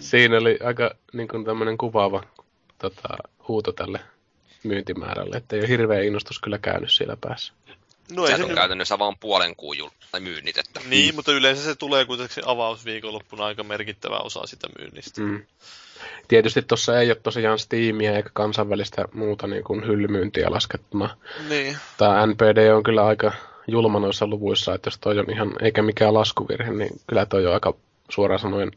[0.00, 2.22] Siinä oli aika niin kuin tämmöinen kuvaava
[2.78, 3.08] tota,
[3.48, 4.00] huuto tälle
[4.62, 7.52] myyntimäärälle, että ei ole hirveä innostus kyllä käynyt siellä päässä.
[8.12, 8.54] No se on nyt...
[8.54, 9.88] käytännössä vain puolen kuun jul...
[10.10, 10.58] tai myynnit.
[10.58, 10.80] Että...
[10.88, 15.20] Niin, mutta yleensä se tulee kuitenkin avausviikonloppuna aika merkittävä osa sitä myynnistä.
[15.20, 15.46] Mm.
[16.28, 21.16] Tietysti tuossa ei ole tosiaan Steamia eikä kansainvälistä muuta niin kuin hyllymyyntiä laskettuna.
[21.48, 21.76] Niin.
[21.98, 23.32] Tämä NPD on kyllä aika
[23.66, 27.54] julma noissa luvuissa, että jos toi on ihan, eikä mikään laskuvirhe, niin kyllä toi on
[27.54, 27.74] aika
[28.08, 28.70] suoraan sanoen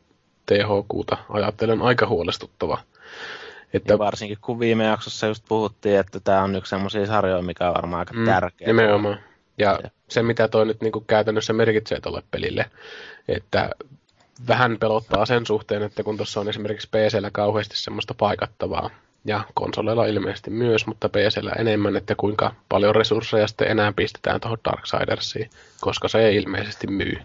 [0.45, 2.77] THQta ajattelen aika huolestuttava.
[3.73, 3.93] Että...
[3.93, 7.73] Ja varsinkin kun viime jaksossa just puhuttiin, että tämä on yksi semmoisia sarjoja, mikä on
[7.73, 8.67] varmaan aika mm, tärkeä.
[8.67, 9.19] Nimenomaan.
[9.57, 12.65] Ja, ja se, mitä toi nyt niin kuin käytännössä merkitsee tuolle pelille,
[13.27, 13.69] että
[14.47, 18.89] vähän pelottaa sen suhteen, että kun tuossa on esimerkiksi PCllä kauheasti semmoista paikattavaa,
[19.27, 24.57] ja konsoleilla ilmeisesti myös, mutta PCllä enemmän, että kuinka paljon resursseja sitten enää pistetään tuohon
[24.65, 25.49] Darksidersiin,
[25.81, 27.17] koska se ei ilmeisesti myy.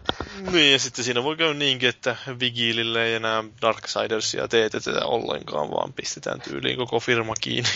[0.52, 5.92] Niin, ja sitten siinä voi käydä niinkin, että Vigilille ei enää Darksidersia teetetä ollenkaan, vaan
[5.92, 7.70] pistetään tyyliin koko firma kiinni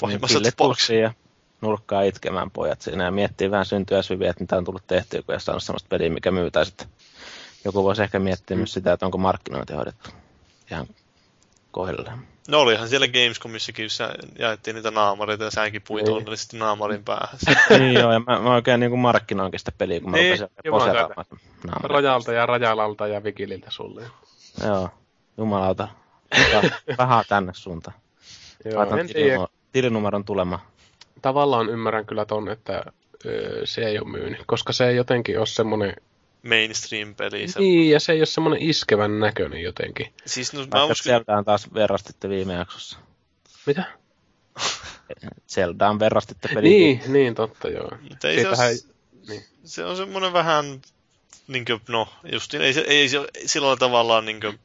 [0.00, 0.94] pahimmassa niin, tapauksessa.
[0.94, 1.12] ja
[1.60, 5.34] nurkkaa itkemään pojat siinä ja miettii vähän syntyä syviä, että mitä on tullut tehtyä, kun
[5.34, 6.86] ei saanut sellaista peliä, mikä myytää sitten
[7.64, 10.10] joku voisi ehkä miettiä myös sitä, että onko markkinointi hoidettu
[10.70, 10.86] ihan
[11.70, 12.18] kohdilleen.
[12.48, 17.38] No olihan siellä Gamescomissakin, jossa jaettiin niitä naamareita ja säkin puit onnellisesti naamarin päähän.
[17.78, 21.26] niin joo, ja mä, mä oikein niin markkinoinkin sitä peliä, kun mä niin, rupesin poseeraamaan
[21.82, 24.02] Rajalta ja Rajalalta ja Vigililtä sulle.
[24.64, 24.88] Joo,
[25.38, 25.88] jumalauta.
[26.98, 27.96] Vähän tänne suuntaan.
[28.64, 28.98] Joo, Laitan
[29.72, 30.60] tilinumeron tulemaan.
[31.22, 32.84] Tavallaan ymmärrän kyllä ton, että
[33.26, 35.96] öö, se ei ole myynyt, koska se ei jotenkin ole semmoinen
[36.48, 37.46] mainstream-peli.
[37.58, 40.12] Niin, ja se ei ole semmoinen iskevän näköinen jotenkin.
[40.26, 41.12] Siis, no, mä uskon...
[41.12, 42.98] Zeldaan taas verrastitte viime jaksossa.
[43.66, 43.84] Mitä?
[45.54, 46.68] Zeldaan verrastitte peli.
[46.68, 47.90] Niin, niin, totta joo.
[48.08, 48.56] Mutta ei se, ole,
[49.28, 49.44] niin.
[49.64, 50.82] se on semmoinen vähän,
[51.48, 53.08] niin kuin, no, justiin, ei, ei, ei
[53.46, 54.58] sillä tavalla niin kuin,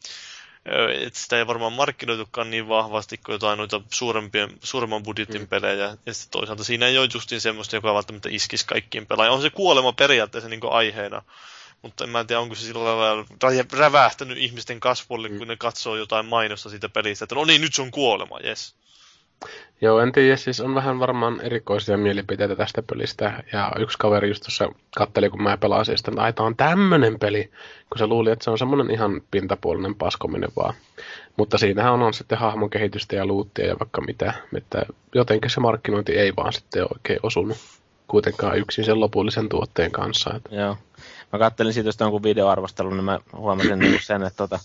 [1.01, 5.47] että sitä ei varmaan markkinoitukaan niin vahvasti kuin jotain noita suurempien, suuremman budjetin mm.
[5.47, 5.97] pelejä.
[6.05, 9.31] Ja sitten toisaalta siinä ei ole justiin semmoista, joka välttämättä iskisi kaikkiin pelaajia.
[9.31, 11.21] On se kuolema periaatteessa niin aiheena,
[11.81, 13.25] mutta en mä tiedä, onko se sillä lailla
[13.77, 15.37] rävähtänyt ihmisten kasvolle, mm.
[15.37, 18.75] kun ne katsoo jotain mainosta siitä pelistä, että no niin, nyt se on kuolema, yes.
[19.81, 23.43] Joo, en tiedä, siis on vähän varmaan erikoisia mielipiteitä tästä pelistä.
[23.53, 27.51] Ja yksi kaveri just tuossa katteli, kun mä pelasin, että tämä on tämmönen peli,
[27.89, 30.73] kun se luuli, että se on semmoinen ihan pintapuolinen paskominen vaan.
[31.37, 34.33] Mutta siinähän on, on sitten hahmon kehitystä ja luuttia ja vaikka mitä.
[34.57, 37.57] Että jotenkin se markkinointi ei vaan sitten oikein osunut
[38.07, 40.33] kuitenkaan yksin sen lopullisen tuotteen kanssa.
[40.35, 40.55] Että.
[40.55, 40.77] Joo.
[41.33, 44.59] Mä kattelin siitä just jonkun videoarvostelun, niin mä huomasin niin sen, että tota,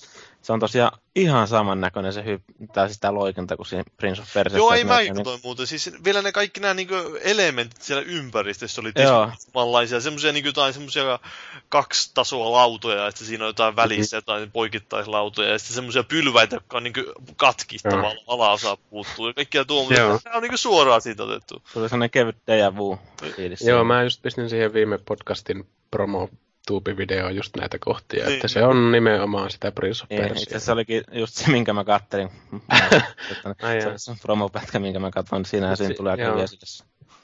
[0.44, 4.32] se on tosiaan ihan samannäköinen se hyp- tai siis tämä loikinta kuin siinä Prince of
[4.34, 4.58] Persia.
[4.58, 5.14] Joo, ei mä niin...
[5.42, 5.66] muuten.
[5.66, 6.88] Siis vielä ne kaikki nämä niin
[7.20, 8.92] elementit siellä ympäristössä oli
[9.38, 10.00] samanlaisia.
[10.00, 11.18] Semmoisia niin jotain semmoisia
[11.68, 16.76] kaksi tasoa lautoja, että siinä on jotain välissä jotain poikittaislautoja, ja sitten semmoisia pylväitä, jotka
[16.76, 16.94] on niin
[17.36, 19.26] katki tavallaan alaosa puuttuu.
[19.26, 20.04] Ja kaikkia tuommoisia.
[20.04, 21.62] Nämä on niin suoraan siitä otettu.
[21.72, 22.98] Tuli sellainen kevyt deja vu
[23.66, 26.28] Joo, mä just pistin siihen viime podcastin promo
[26.70, 28.34] YouTube-video just näitä kohtia, niin.
[28.34, 30.42] että se on nimenomaan sitä Prince of Persia.
[30.42, 32.30] Itse se olikin just se, minkä mä kattelin.
[33.96, 36.44] se on promopätkä, minkä mä katson siinä, ja siinä tulee kyllä.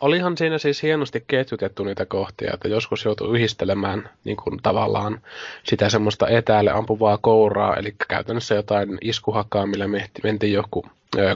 [0.00, 5.20] Olihan siinä siis hienosti ketjutettu niitä kohtia, että joskus joutuu yhdistelemään niin kuin tavallaan
[5.64, 9.84] sitä semmoista etäälle ampuvaa kouraa, eli käytännössä jotain iskuhakaa, millä
[10.22, 10.86] mentiin joku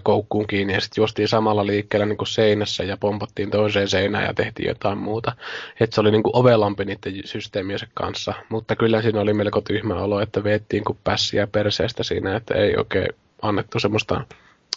[0.03, 4.35] koukkuun kiinni ja sitten juostiin samalla liikkeellä niin kuin seinässä ja pompottiin toiseen seinään ja
[4.35, 5.33] tehtiin jotain muuta.
[5.81, 9.95] Että se oli niin kuin ovelampi niiden systeemiensä kanssa, mutta kyllä siinä oli melko tyhmä
[9.95, 13.09] olo, että veettiin kuin pässiä perseestä siinä, että ei oikein
[13.43, 14.21] annettu semmoista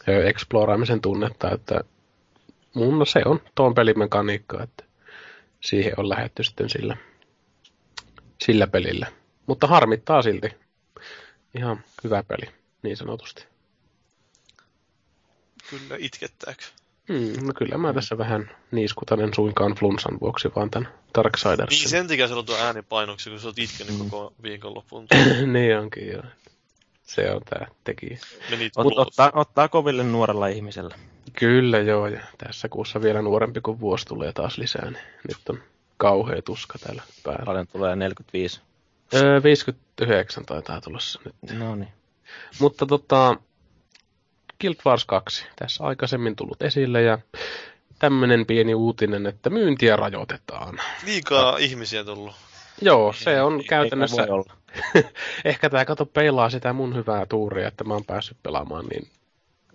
[0.07, 1.81] exploraamisen tunnetta, että
[2.77, 4.83] mun se on tuon pelimekaniikka, että
[5.61, 6.97] siihen on lähetty sitten sillä,
[8.45, 9.07] sillä pelillä.
[9.45, 10.49] Mutta harmittaa silti.
[11.57, 12.53] Ihan hyvä peli,
[12.83, 13.45] niin sanotusti.
[15.69, 16.63] Kyllä itkettääkö?
[17.07, 21.79] Hmm, no kyllä mä tässä vähän niiskutan, en suinkaan flunsan vuoksi, vaan tämän Darksidersin.
[21.79, 24.09] Niin, sen takia se on tuo äänipainoksi, kun sä oot itkenyt mm.
[24.09, 25.07] koko viikonloppuun.
[25.53, 26.23] niin onkin, joo.
[27.03, 28.19] Se on tää tekijä.
[28.83, 30.95] Mutta ottaa, ottaa koville nuorella ihmisellä.
[31.39, 35.59] Kyllä joo, ja tässä kuussa vielä nuorempi kuin vuosi tulee taas lisää, niin nyt on
[35.97, 37.45] kauhea tuska täällä päällä.
[37.45, 38.61] Paljon tulee 45?
[39.13, 41.59] Öö, 59 taitaa tulossa nyt.
[41.59, 41.91] No niin.
[42.59, 43.37] Mutta tota,
[44.61, 47.17] Guild Wars 2, tässä aikaisemmin tullut esille, ja
[47.99, 50.79] tämmöinen pieni uutinen, että myyntiä rajoitetaan.
[51.05, 52.35] Liikaa ihmisiä tullut.
[52.81, 54.27] Joo, se on ei, käytännössä...
[54.29, 54.53] Olla.
[55.45, 59.07] Ehkä tämä kato peilaa sitä mun hyvää tuuria, että mä oon päässyt pelaamaan niin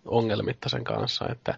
[0.05, 1.29] ongelmitta sen kanssa.
[1.29, 1.55] Että,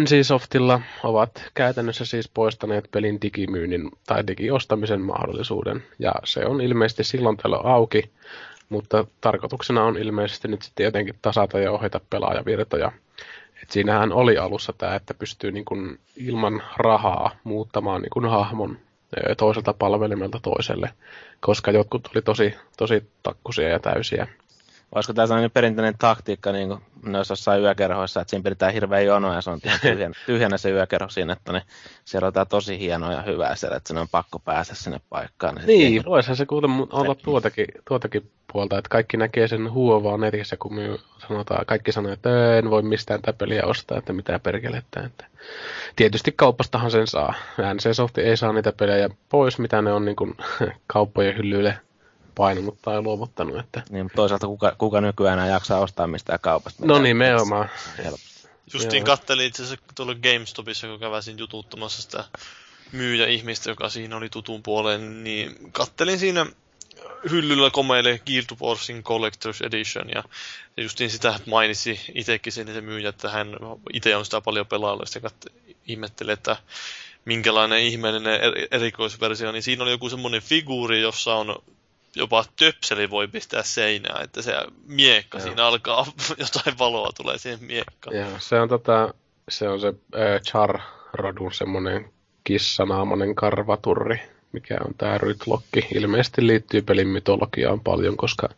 [0.00, 5.82] NCSoftilla ovat käytännössä siis poistaneet pelin digimyynnin tai digiostamisen mahdollisuuden.
[5.98, 8.10] Ja se on ilmeisesti silloin tällöin auki,
[8.68, 12.92] mutta tarkoituksena on ilmeisesti nyt sitten jotenkin tasata ja ohjata pelaajavirtoja.
[13.62, 18.78] Et siinähän oli alussa tämä, että pystyy niin kuin ilman rahaa muuttamaan niin kuin hahmon
[19.36, 20.90] toiselta palvelimelta toiselle,
[21.40, 24.28] koska jotkut oli tosi, tosi takkusia ja täysiä.
[24.94, 29.34] Olisiko tämä sellainen perinteinen taktiikka niin kuin noissa jossain yökerhoissa, että siinä pidetään hirveän jonoa
[29.34, 31.62] ja se on tyhjänä, tyhjänä se yökerho siinä, että ne,
[32.04, 35.54] siellä on tämä tosi hienoa ja hyvää siellä, että sinne on pakko päästä sinne paikkaan.
[35.54, 40.56] Niin, niin voisihan se kuule olla tuotakin, tuotakin puolta, että kaikki näkee sen huovaa netissä,
[40.56, 45.00] kun me sanotaan, kaikki sanoo, että en voi mistään tätä peliä ostaa, että mitä perkelettä.
[45.00, 45.24] Että
[45.96, 47.34] tietysti kauppastahan sen saa.
[47.74, 50.36] NC Soft ei saa niitä pelejä pois, mitä ne on niin kuin,
[50.86, 51.78] kauppojen hyllyille
[52.34, 53.58] painunut tai luovuttanut.
[53.58, 53.82] Että...
[53.90, 56.86] Niin, mutta toisaalta kuka, kuka nykyään enää jaksaa ostaa mistään kaupasta?
[56.86, 57.68] No niin, me omaa.
[58.74, 62.24] Justiin kattelin itse asiassa tuolla GameStopissa, kun käväsin jututtamassa sitä
[62.92, 66.46] myyjä ihmistä, joka siinä oli tutun puoleen, niin kattelin siinä
[67.30, 70.24] hyllyllä komeille Gear to Warsin Collector's Edition, ja
[70.76, 73.48] justiin sitä mainitsi itsekin sen se myyjä, että hän
[73.92, 75.30] itse on sitä paljon pelaillut, ja
[75.86, 76.56] ihmetteli, että
[77.24, 81.62] minkälainen ihmeellinen erikoisversio, niin siinä oli joku semmoinen figuuri, jossa on
[82.16, 84.54] jopa töpseli voi pistää seinään, että se
[84.86, 85.46] miekka Joo.
[85.46, 86.06] siinä alkaa,
[86.38, 88.16] jotain valoa tulee siihen miekkaan.
[88.16, 89.14] Joo, se on, tota,
[89.48, 92.10] se, on se äh, Char-rodun semmoinen
[92.44, 95.86] kissanaamonen karvaturri, mikä on tämä Rytlokki.
[95.94, 98.48] Ilmeisesti liittyy pelin mytologiaan paljon, koska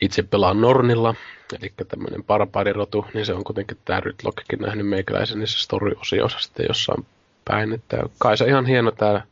[0.00, 1.14] itse pelaan Nornilla,
[1.60, 7.06] eli tämmöinen barbarirotu, niin se on kuitenkin tämä Rytlokkikin nähnyt meikäläisen niissä story-osioissa sitten jossain
[7.44, 7.72] päin.
[7.72, 9.22] Että kai se ihan hieno tämä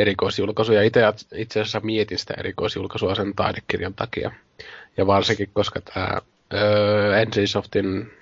[0.00, 1.00] erikoisjulkaisu, ja itse,
[1.34, 4.30] itse asiassa mietin sitä erikoisjulkaisua sen taidekirjan takia.
[4.96, 6.18] Ja varsinkin, koska tämä
[6.54, 8.12] öö, NCSoftin,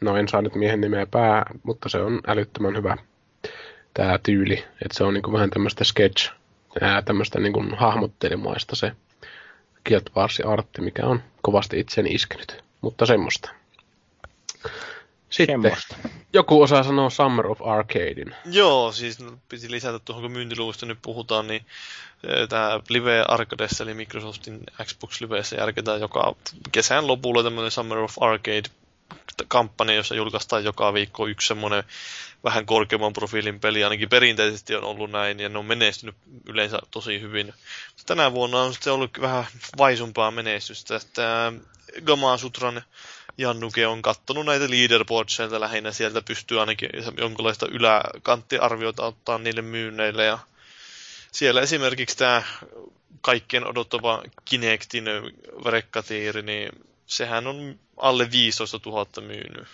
[0.00, 2.96] no en saa nyt miehen nimeä pää, mutta se on älyttömän hyvä
[3.94, 6.32] tämä tyyli, että se on niinku vähän tämmöistä sketch,
[7.04, 8.92] tämmöistä niinku hahmottelimaista se
[9.88, 13.50] Guild Wars artti, mikä on kovasti itseäni iskenyt, mutta semmoista.
[15.30, 15.96] Sitten Semmosta.
[16.32, 18.34] joku osaa sanoa Summer of Arcadein.
[18.44, 19.18] Joo, siis
[19.48, 21.66] piti lisätä tuohon, kun myyntiluvusta nyt puhutaan, niin
[22.48, 26.34] tämä Live Arcadessa, eli Microsoftin Xbox Liveessä järketään joka
[26.72, 28.62] kesän lopulla tämmöinen Summer of Arcade
[29.48, 31.84] kampanja, jossa julkaistaan joka viikko yksi semmoinen
[32.44, 36.14] vähän korkeamman profiilin peli, ainakin perinteisesti on ollut näin, ja ne on menestynyt
[36.46, 37.54] yleensä tosi hyvin.
[38.06, 39.44] Tänä vuonna on sitten ollut vähän
[39.78, 41.52] vaisumpaa menestystä, että
[42.04, 42.82] Gama Sutran
[43.38, 50.38] Jannuke on kattonut näitä leaderboardseilta lähinnä, sieltä pystyy ainakin jonkinlaista yläkanttiarviota ottaa niille myynneille ja
[51.32, 52.42] siellä esimerkiksi tämä
[53.20, 55.04] kaikkien odottava Kinectin
[55.66, 56.68] rekkatiiri, niin
[57.06, 59.68] sehän on alle 15 000 myynyt.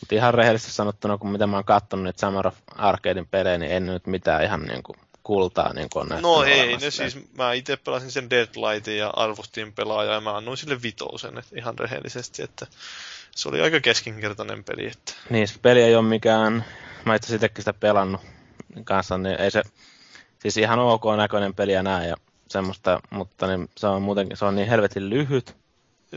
[0.00, 3.72] Mutta ihan rehellisesti sanottuna, kun mitä mä oon kattonut niitä Summer of Arcadein pelejä, niin
[3.72, 7.52] en nyt mitään ihan niin kuin kultaa niin kuin on No ei, ne siis, mä
[7.52, 12.42] itse pelasin sen Deadlightin ja arvostin pelaajaa ja mä annoin sille vitosen, että ihan rehellisesti,
[12.42, 12.66] että
[13.30, 14.86] se oli aika keskinkertainen peli.
[14.86, 15.12] Että...
[15.30, 16.64] Niin, se peli ei ole mikään,
[17.04, 18.20] mä itse itsekin sitä pelannut
[18.84, 19.62] kanssa, niin ei se,
[20.38, 22.16] siis ihan ok näköinen peli ja näin ja
[22.48, 25.56] semmoista, mutta niin se on muutenkin, se on niin helvetin lyhyt,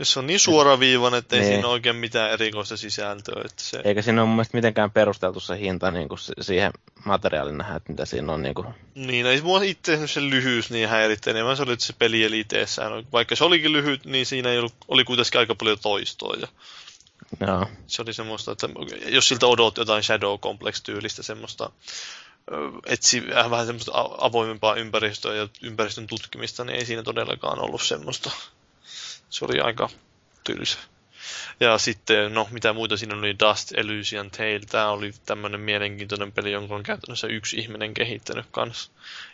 [0.02, 1.52] se on niin suoraviivainen, että ei Niin.
[1.52, 3.42] siinä oikein mitään erikoista sisältöä.
[3.44, 3.80] Että se...
[3.84, 6.72] eikä siinä ole mun mielestä mitenkään perusteltu se hinta niin kuin si- siihen
[7.04, 10.70] materiaalin nähdä, että mitä siinä on niin kuin, Niin, ei mua itse esimerkiksi se lyhyys
[10.70, 11.56] niin häiritti enemmän.
[11.56, 13.06] Se oli se peli eli itsessään.
[13.12, 16.36] Vaikka se olikin lyhyt, niin siinä ei ollut, oli kuitenkin aika paljon toistoa.
[16.40, 16.48] Ja
[17.46, 17.66] joo.
[17.86, 18.68] se oli semmoista, että
[19.06, 21.70] jos siltä odotti jotain Shadow Complex-tyylistä semmoista
[22.86, 28.30] etsi äh, vähän semmoista avoimempaa ympäristöä ja ympäristön tutkimista, niin ei siinä todellakaan ollut semmoista.
[29.36, 29.88] Se oli aika
[30.44, 30.78] tylsä.
[31.60, 34.60] Ja sitten, no mitä muita siinä oli, Dust Elysian Tale.
[34.70, 38.90] Tämä oli tämmöinen mielenkiintoinen peli, jonka on käytännössä yksi ihminen kehittänyt kanssa.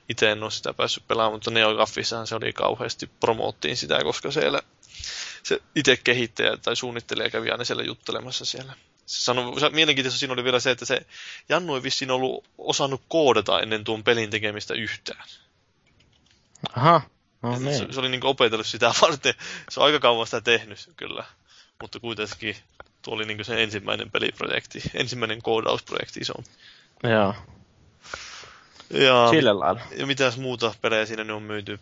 [0.09, 4.63] Itse en ole sitä päässyt pelaamaan, mutta NeoGaffissahan se oli kauheasti promoottiin sitä, koska siellä
[5.43, 8.73] se itse kehittäjä tai suunnittelija kävi aina siellä juttelemassa siellä.
[9.07, 11.07] Se sanoi, mielenkiintoista siinä oli vielä se, että se
[11.49, 15.25] Jannu ei vissiin ollut osannut koodata ennen tuon pelin tekemistä yhtään.
[16.77, 17.01] Aha,
[17.43, 17.95] no se, niin.
[17.95, 19.35] se, oli niin opetellut sitä varten.
[19.71, 21.25] Se on aika kauan sitä tehnyt kyllä.
[21.81, 22.57] Mutta kuitenkin
[23.03, 26.45] tuo oli niin sen ensimmäinen peliprojekti, ensimmäinen koodausprojekti se on.
[27.11, 27.35] Joo,
[28.91, 29.81] Ja, sillä lailla.
[29.97, 31.81] ja mitäs muuta pelejä siinä ne on myyty?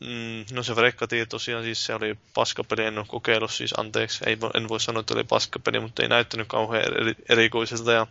[0.00, 4.38] Mm, no se Vrekkati tosiaan siis se oli paskapeli, en ole kokeillut siis, anteeksi, ei,
[4.54, 7.92] en voi sanoa, että oli paskapeli, mutta ei näyttänyt kauhean eri, erikoiselta.
[7.92, 8.06] Ja,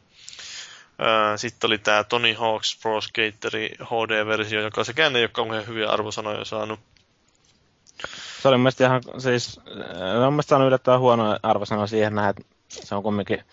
[1.36, 6.46] sitten oli tämä Tony Hawk's Pro Skateri HD-versio, joka sekään ei ole kauhean hyviä arvosanoja
[6.46, 6.80] saanut.
[8.42, 9.60] Se oli mun mielestä ihan, siis,
[10.52, 13.44] on yllättävän huono arvosana siihen nähdä, että se on kumminkin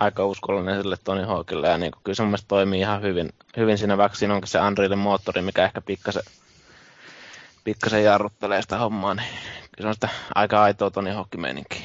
[0.00, 3.78] aika uskollinen sille Tony Hawkille, ja niin kyllä se mun mielestä toimii ihan hyvin, hyvin
[3.78, 6.22] siinä, vaikka siinä onkin se Unrealin moottori, mikä ehkä pikkasen,
[7.64, 9.28] pikkasen jarruttelee sitä hommaa, niin
[9.76, 11.82] kyllä se on sitä aika aitoa Tony Hawk-meininkiä.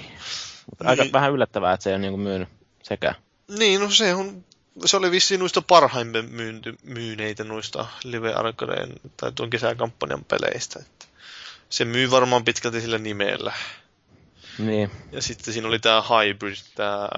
[0.69, 1.13] Mutta aika Niin.
[1.13, 2.49] vähän yllättävää, että se ei ole niinku myynyt
[2.83, 3.15] sekään.
[3.59, 4.43] Niin, no se on,
[4.85, 10.79] se oli vissiin noista parhaimmin myynty, myyneitä noista Live Arcadeen tai tuon kesäkampanjan peleistä.
[10.79, 11.05] Että
[11.69, 13.53] se myy varmaan pitkälti sillä nimellä.
[14.57, 17.09] Niin, Ja sitten siinä oli tämä Hybrid, tämä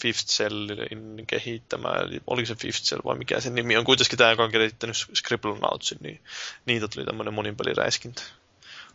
[0.00, 4.30] Fifth Cellin kehittämä, eli oliko se Fifth Cell vai mikä sen nimi on, kuitenkin tämä,
[4.30, 6.20] joka on kehittänyt Scribblenautsin, niin
[6.66, 8.22] niitä tuli tämmöinen moninpeliräiskintä.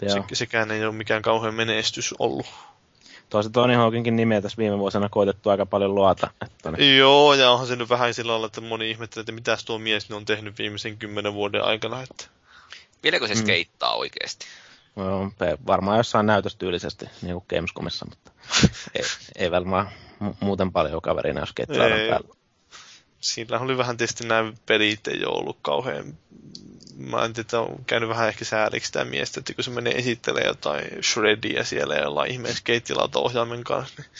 [0.07, 2.45] Se, sekään ei ole mikään kauhean menestys ollut.
[3.29, 6.31] Toisi Tony Hawkinkin nimeä tässä viime vuosina koitettu aika paljon luota.
[6.41, 9.77] Että Joo, ja onhan se nyt vähän sillä lailla, että moni ihmettelee, että mitäs tuo
[9.77, 12.01] mies on tehnyt viimeisen kymmenen vuoden aikana.
[12.01, 12.25] Että...
[13.03, 13.39] Vieläkö se Mm.
[13.39, 14.45] skeittaa oikeasti?
[14.95, 15.31] no,
[15.67, 18.31] varmaan jossain näytöstyylisesti, niin kuin Gamescomissa, mutta
[18.95, 19.03] ei,
[19.35, 19.89] ei varmaan
[20.23, 22.09] mu- muuten paljon kaverina, jos keittilaudan Ei.
[22.09, 22.35] päällä.
[23.19, 26.17] Siinä oli vähän tietysti nämä pelit ei ole ollut kauhean...
[26.95, 30.43] Mä en tiedä, on käynyt vähän ehkä sääliksi tämä miestä, että kun se menee esittelee
[30.45, 34.11] jotain Shreddiä siellä jollain ihmeen skeittilauta-ohjaimen kanssa, niin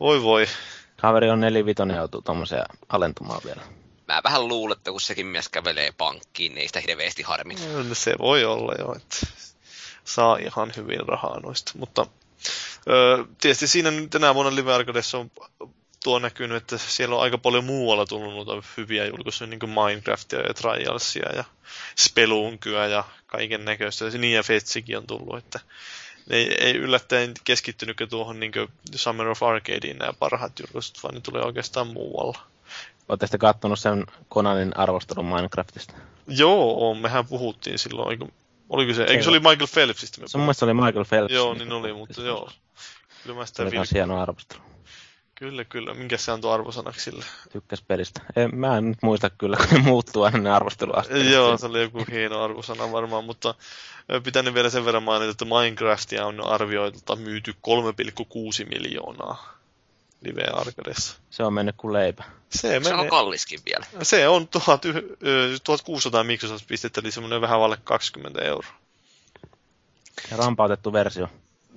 [0.00, 0.46] voi voi.
[1.00, 3.62] Kaveri on nelivitonen joutuu tommoseen alentumaan vielä.
[4.08, 7.54] Mä vähän luulen, että kun sekin mies kävelee pankkiin, niin ei sitä hirveästi harmi.
[7.54, 9.26] No, Se voi olla jo, että
[10.04, 11.72] saa ihan hyvin rahaa noista.
[11.78, 12.06] Mutta
[12.88, 15.30] öö, tietysti siinä nyt tänä vuonna Live Arcadessa on
[16.04, 20.40] tuo näkynyt, että siellä on aika paljon muualla tullut noita hyviä julkaisuja, niin kuin Minecraftia
[20.40, 21.44] ja Trialsia ja
[21.98, 24.04] Spelunkyä ja kaiken näköistä.
[24.04, 25.60] Niin ja Fetsikin on tullut, että
[26.30, 28.52] ne ei, ei yllättäen keskittynytkö tuohon niin
[28.94, 32.38] Summer of Arcadeen nämä parhaat julkaisut, vaan ne tulee oikeastaan muualla.
[33.08, 35.94] Olette sitten kattonut sen Conanin arvostelun Minecraftista?
[36.26, 38.26] Joo, mehän puhuttiin silloin, eikö,
[38.68, 40.20] oliko se, eikö se oli Michael Phelpsistä?
[40.20, 41.34] Me Se mun mielestä oli Michael Phelps.
[41.34, 42.50] Joo, niin oli, mutta joo.
[43.22, 43.78] Kyllä mä sitä oli vil...
[43.78, 44.67] kans hieno arvostelu.
[45.38, 45.94] Kyllä, kyllä.
[45.94, 47.24] Minkä se antoi arvosanaksi sille?
[47.52, 48.20] Tykkäs pelistä.
[48.36, 51.30] Ei, mä en nyt muista kyllä, kun ne muuttuu aina ne arvosteluasteet.
[51.30, 53.54] Joo, se oli joku hieno arvosana varmaan, mutta
[54.24, 59.58] pitänyt vielä sen verran mainita, että Minecraftia on arvioitulta myyty 3,6 miljoonaa
[60.20, 61.16] live Arcadessa.
[61.30, 62.24] Se on mennyt kuin leipä.
[62.50, 63.86] Se, Se menee, on kalliskin vielä.
[64.02, 64.92] se on 1000, ö,
[65.64, 68.72] 1600 Microsoft-pistettä, eli semmoinen vähän valle 20 euroa.
[70.30, 71.28] Ja rampautettu versio.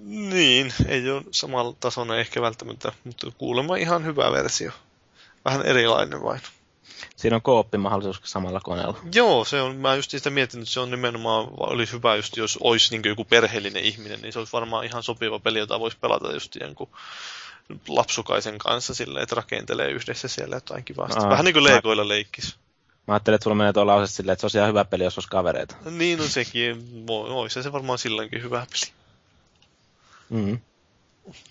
[0.05, 4.71] Niin, ei ole samalla tasolla ehkä välttämättä, mutta kuulemma ihan hyvä versio.
[5.45, 6.41] Vähän erilainen vain.
[7.15, 8.97] Siinä on kooppimahdollisuus samalla koneella.
[9.13, 12.57] Joo, se on, mä just sitä miettinyt, että se on nimenomaan, olisi hyvä just, jos
[12.61, 16.31] olisi niin joku perheellinen ihminen, niin se olisi varmaan ihan sopiva peli, jota voisi pelata
[16.33, 16.89] just jonkun
[17.87, 21.09] lapsukaisen kanssa silleen, että rakentelee yhdessä siellä jotain kivaa.
[21.15, 22.55] Aa, Vähän niin kuin mä- Legoilla leikkis.
[23.07, 25.17] Mä ajattelin, että sulla menee tuolla lause silleen, että se olisi ihan hyvä peli, jos
[25.17, 25.75] olisi kavereita.
[25.91, 26.85] Niin on sekin.
[27.09, 28.93] Olisi se varmaan silloinkin hyvä peli.
[30.32, 30.59] Mm.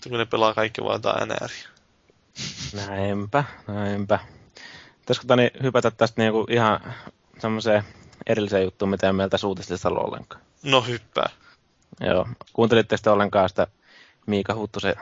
[0.09, 1.67] Kun ne pelaa kaikki vaan jotain NRiä.
[2.87, 4.19] Näinpä, näinpä.
[4.99, 6.93] Pitäisikö tani hypätä tästä niinku ihan
[7.39, 7.83] semmoiseen
[8.27, 10.41] erilliseen juttuun, mitä ei meiltä suutislistalla ollenkaan?
[10.63, 11.29] No hyppää.
[11.99, 12.27] Joo.
[12.53, 13.67] Kuuntelitte sitten ollenkaan sitä
[14.25, 14.95] Miika Huttusen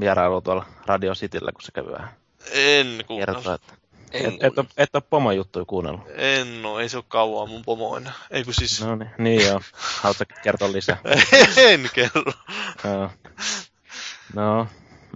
[0.00, 2.10] vierailua tuolla Radio Cityllä, kun se kävi vähän
[2.52, 3.54] En kertoa, kuunnella.
[3.54, 3.72] että
[4.14, 6.00] et, et, ole, et ole pomon juttuja kuunnellut.
[6.16, 8.12] En oo, ei se ole kauan mun pomo enää.
[8.30, 8.82] Ei kun siis...
[8.82, 9.60] No niin, niin joo.
[10.00, 10.96] Haluatko kertoa lisää?
[11.68, 12.32] en kerro.
[12.84, 13.10] Joo.
[14.34, 14.66] No,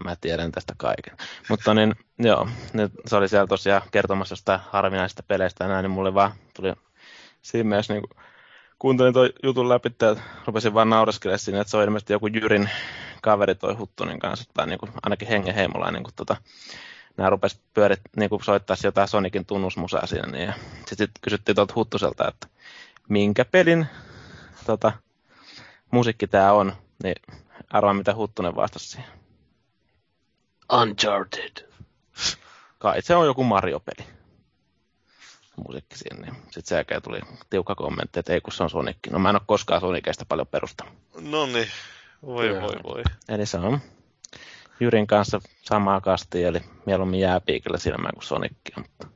[0.05, 1.17] mä tiedän tästä kaiken.
[1.49, 5.91] Mutta niin, joo, nyt se oli siellä tosiaan kertomassa jostain harvinaisista peleistä ja näin, niin
[5.91, 6.73] mulle vaan tuli
[7.43, 8.05] siinä mielessä niin
[8.79, 12.71] kuuntelin toi jutun läpi, että rupesin vaan nauraskelemaan siinä, että se on ilmeisesti joku Jyrin
[13.23, 16.37] kaveri toi Huttunen kanssa, tai niin kuin, ainakin hengen heimolla, niin kuin, tota,
[17.19, 20.55] nämä rupesi pyörit, niin kuin soittaa jotain Sonicin tunnusmusaa siinä, niin, ja
[20.87, 22.47] sitten kysyttiin tuolta Huttuselta, että
[23.09, 23.87] minkä pelin
[24.67, 24.93] tota,
[25.91, 27.17] musiikki tämä on, niin
[27.71, 29.11] arvaa mitä Huttunen vastasi siihen.
[30.73, 31.69] Uncharted.
[32.79, 34.09] Kai se on joku Mario-peli.
[35.67, 36.21] Musiikki siinä.
[36.21, 36.35] Niin.
[36.35, 38.97] Sitten sen jälkeen tuli tiukka kommentti, että ei kun se on Sonic.
[39.11, 40.95] No mä en ole koskaan Sonicista paljon perustanut.
[41.21, 41.69] No niin.
[42.27, 43.03] Voi voi voi.
[43.29, 43.81] Eli se on
[44.81, 48.53] Jyrin kanssa samaa kastia, eli mieluummin jääpiikillä silmään kuin Sonic.
[48.77, 49.09] Mutta...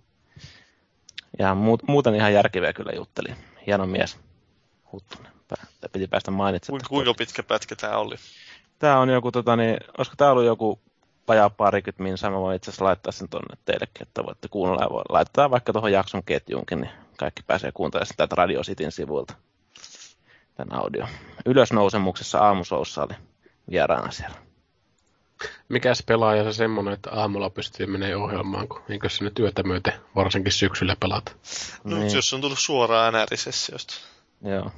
[1.38, 3.34] Ja muut, muuten ihan järkeviä kyllä jutteli.
[3.66, 4.18] Hieno mies.
[4.92, 5.32] Huttunen.
[5.92, 6.82] Piti päästä mainitsemaan.
[6.88, 8.14] Kuinka, pitkä pätkä tää oli?
[8.78, 10.80] Tämä on joku, tota, niin, olisiko tämä ollut joku
[11.28, 14.90] vajaa parikymmentä minsaa, mä voin itse asiassa laittaa sen tonne teillekin, että voitte kuunnella ja
[14.90, 19.34] voi laittaa vaikka tuohon jakson ketjuunkin, niin kaikki pääsee kuuntelemaan sitä Radio Cityn sivuilta.
[20.54, 21.06] Tän audio.
[21.46, 23.14] Ylösnousemuksessa aamusoussa oli
[23.70, 24.51] vieraana siellä.
[25.68, 30.52] Mikäs pelaaja se semmonen, että aamulla pystyy menee ohjelmaan, kun eikö sinne työtä myöten varsinkin
[30.52, 31.32] syksyllä pelata.
[31.84, 32.14] No, Niin.
[32.14, 33.94] jos on tullut suoraan NR-sessiosta.
[34.44, 34.70] Joo.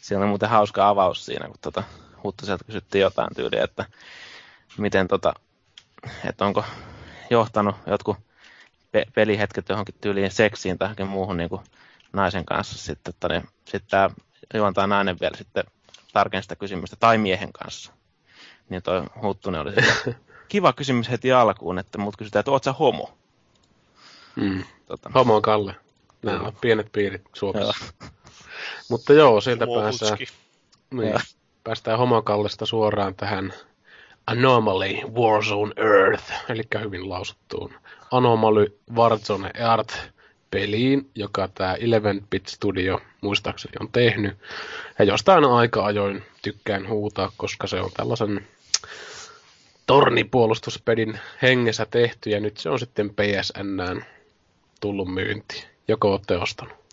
[0.00, 1.82] Siellä oli muuten hauska avaus siinä, kun tota,
[2.22, 3.84] Huttuselta kysyttiin jotain tyyliä, että
[4.78, 5.34] miten tota,
[6.28, 6.64] että onko
[7.30, 8.16] johtanut jotkut
[8.92, 11.62] pe- pelihetket johonkin tyyliin seksiin tai johonkin muuhun niin kuin
[12.12, 14.10] naisen kanssa sitten, että niin, sitten tämä
[14.54, 15.64] juontaa nainen vielä sitten
[16.12, 17.92] tarkensi sitä kysymystä, tai miehen kanssa.
[18.68, 19.72] Niin toi Huttunen oli
[20.48, 23.10] kiva kysymys heti alkuun, että mut kysytään, että oot sä homo?
[24.36, 24.64] Mm.
[24.86, 25.74] Tota, Homo on Kalle.
[26.22, 27.84] Nämä on pienet piirit Suomessa.
[28.90, 30.26] Mutta joo, sieltä Homo Hutski.
[30.90, 31.18] niin, Joo.
[31.64, 33.52] päästään homokallista suoraan tähän
[34.26, 37.74] Anomaly Warzone Earth, eli hyvin lausuttuun
[38.10, 40.13] Anomaly Warzone Earth
[40.54, 44.38] peliin, joka tämä 11-bit Studio muistaakseni on tehnyt.
[44.98, 48.46] Ja jostain aika ajoin tykkään huutaa, koska se on tällaisen
[49.86, 54.06] tornipuolustuspelin hengessä tehty, ja nyt se on sitten PSNään
[54.80, 55.64] tullut myyntiin.
[55.88, 56.83] Joko olette ostanut?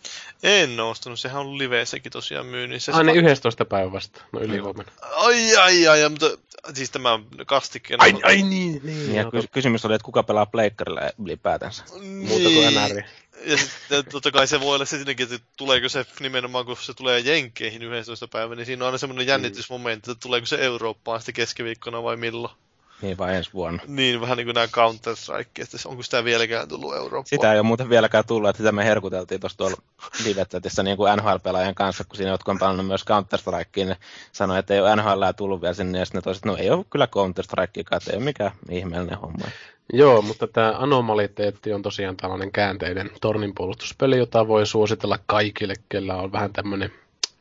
[0.43, 2.91] En ostanut, sehän on ollut liveessäkin tosiaan myynnissä.
[2.93, 4.91] Aina 11 päivä vasta, no yli huomenna.
[5.01, 6.29] Ai, ai, ai, mutta
[6.73, 8.01] siis tämä on kastikkeen.
[8.01, 8.83] Ai, ai niin, niin.
[8.83, 11.83] Niin, ja kysymys oli, että kuka pelaa pleikkarilla ylipäätänsä.
[12.01, 13.03] muuta kuin NR.
[13.45, 16.93] Ja sitten totta kai se voi olla se siinäkin, että tuleeko se nimenomaan, kun se
[16.93, 21.33] tulee Jenkkeihin 11 päivä, niin siinä on aina semmoinen jännitysmomentti, että tuleeko se Eurooppaan sitten
[21.33, 22.53] keskiviikkona vai milloin.
[23.01, 23.83] Niin vai ensi vuonna.
[23.87, 27.25] Niin, vähän niin kuin nämä Counter-Strike, että onko sitä vieläkään tullut Eurooppaan.
[27.25, 29.77] Sitä ei ole muuten vieläkään tullut, että sitä me herkuteltiin tuossa tuolla
[30.23, 30.45] live
[30.83, 33.97] niin kuin NHL-pelaajan kanssa, kun siinä jotkut on pelannut myös Counter-Strikeen, ne
[34.31, 36.85] sanoi, että ei ole NHL tullut vielä sinne, ja sitten ne toiset, no ei ole
[36.89, 39.45] kyllä Counter-Strikeakaan, että ei ole mikään ihmeellinen homma.
[39.93, 46.31] Joo, mutta tämä Anomaliteetti on tosiaan tällainen käänteinen torninpuolustuspeli, jota voi suositella kaikille, kellä on
[46.31, 46.91] vähän tämmöinen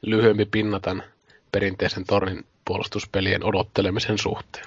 [0.03, 1.05] lyhyempi pinna tämän
[1.53, 4.67] perinteisen torninpuolustuspelien odottelemisen suhteen.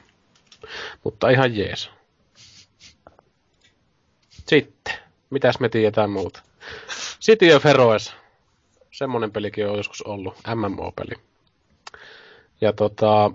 [1.04, 1.90] Mutta ihan jees.
[4.30, 4.94] Sitten,
[5.30, 6.42] mitäs me tiedetään muuta?
[7.22, 8.16] City of Heroes.
[8.92, 11.16] Semmonen pelikin on joskus ollut, MMO-peli.
[12.62, 13.32] Ja tota,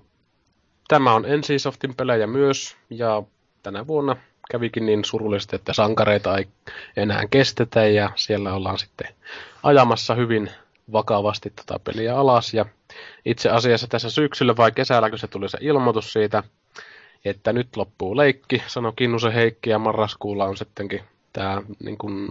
[0.88, 3.22] tämä on NCSoftin pelejä myös, ja
[3.62, 4.16] tänä vuonna
[4.50, 6.48] kävikin niin surullisesti, että sankareita ei
[6.96, 9.14] enää kestetä, ja siellä ollaan sitten
[9.62, 10.50] ajamassa hyvin
[10.92, 12.64] vakavasti tätä peliä alas, ja
[13.24, 16.42] itse asiassa tässä syksyllä vai kesällä, kun se tuli se ilmoitus siitä,
[17.24, 21.00] että nyt loppuu leikki, sanoi Kinnusen Heikki, ja marraskuulla on sittenkin
[21.32, 22.28] tämä niin kuin,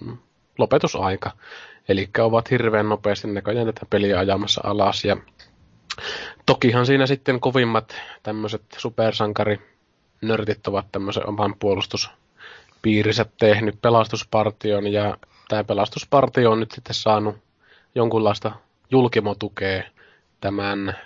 [0.57, 1.31] lopetusaika.
[1.89, 5.18] Eli ovat hirveän nopeasti näköjään tätä peliä ajamassa alas, ja
[6.45, 9.59] tokihan siinä sitten kovimmat tämmöiset supersankari
[10.22, 17.35] nörtit ovat tämmöisen oman puolustuspiirinsä tehnyt pelastuspartion, ja tämä pelastuspartio on nyt sitten saanut
[17.95, 18.51] jonkunlaista
[18.91, 19.84] julkimotukea
[20.41, 20.97] tämän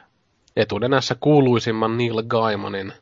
[0.56, 2.94] etunenässä kuuluisimman Neil Gaimanin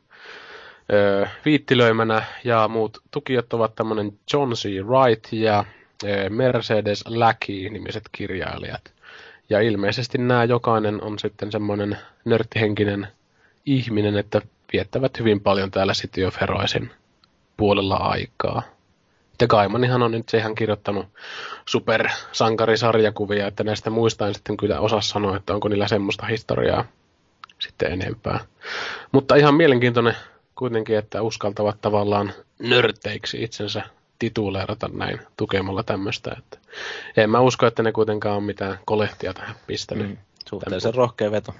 [0.92, 4.64] öö, viittilöimänä, ja muut tukijat ovat tämmöinen John C.
[4.64, 5.64] Wright ja
[6.04, 8.92] eh, Mercedes Lackey-nimiset kirjailijat.
[9.50, 13.08] Ja ilmeisesti nämä jokainen on sitten semmoinen nörttihenkinen
[13.66, 14.42] ihminen, että
[14.72, 16.90] viettävät hyvin paljon täällä City of Heroesin
[17.56, 18.62] puolella aikaa.
[19.40, 21.06] Ja Gaimanihan on nyt se ihan kirjoittanut
[21.66, 26.84] supersankarisarjakuvia, että näistä muista en sitten kyllä osaa sanoa, että onko niillä semmoista historiaa
[27.58, 28.40] sitten enempää.
[29.12, 30.16] Mutta ihan mielenkiintoinen
[30.60, 33.82] kuitenkin, että uskaltavat tavallaan nörteiksi itsensä
[34.18, 36.36] tituleerata näin tukemalla tämmöistä.
[36.38, 36.58] Että
[37.16, 40.08] en mä usko, että ne kuitenkaan on mitään kolehtia tähän pistänyt.
[40.08, 40.16] Mm,
[40.50, 41.54] suhteellisen rohkea veto.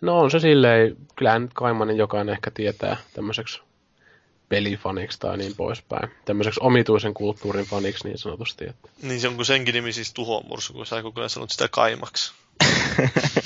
[0.00, 3.60] No on se silleen, kyllähän nyt Kaimanin jokainen ehkä tietää tämmöiseksi
[4.48, 6.10] pelifaniksi tai niin poispäin.
[6.24, 8.64] Tämmöiseksi omituisen kulttuurin faniksi niin sanotusti.
[8.68, 8.88] Että.
[9.02, 12.32] Niin se on kuin senkin nimi siis tuhomursu, kun sä koko ajan sanot sitä kaimaksi.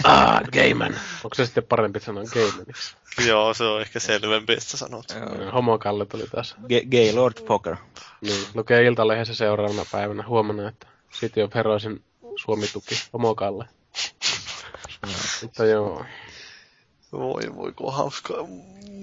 [0.04, 0.94] Ah, Gayman.
[1.24, 2.96] Onko se sitten parempi sanoa Gaymaniksi?
[3.26, 5.06] Joo, se on ehkä selvempi, että sanot.
[5.52, 6.56] Homokalle tuli taas.
[6.68, 7.76] G- Gaylord Poker.
[8.20, 12.02] Niin, lukee Iltalehdessä seuraavana päivänä huomenna, että City of Heroesin
[12.36, 13.68] Suomi-tuki Homokalle.
[15.42, 16.04] Mutta joo.
[17.18, 18.36] Voi voi, kun hauskaa.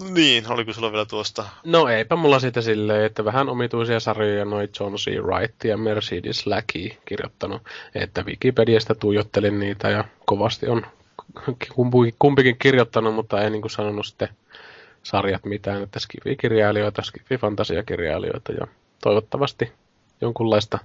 [0.09, 1.45] Niin, oliko sulla vielä tuosta?
[1.65, 5.07] No eipä mulla siitä silleen, että vähän omituisia sarjoja noin John C.
[5.21, 7.61] Wright ja Mercedes Lackey kirjoittanut,
[7.95, 10.85] että Wikipediasta tuijottelin niitä ja kovasti on
[12.19, 14.29] kumpikin kirjoittanut, mutta ei niin kuin sanonut sitten
[15.03, 18.67] sarjat mitään, että skifi-kirjailijoita, skifi-fantasiakirjailijoita ja
[19.01, 19.71] toivottavasti
[20.21, 20.79] jonkunlaista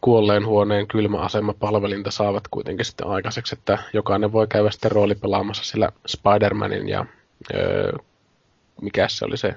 [0.00, 5.92] kuolleen huoneen kylmäasema palvelinta saavat kuitenkin sitten aikaiseksi, että jokainen voi käydä sitten roolipelaamassa sillä
[6.08, 7.06] Spider-Manin ja
[7.54, 7.92] öö,
[8.82, 9.54] mikä se oli se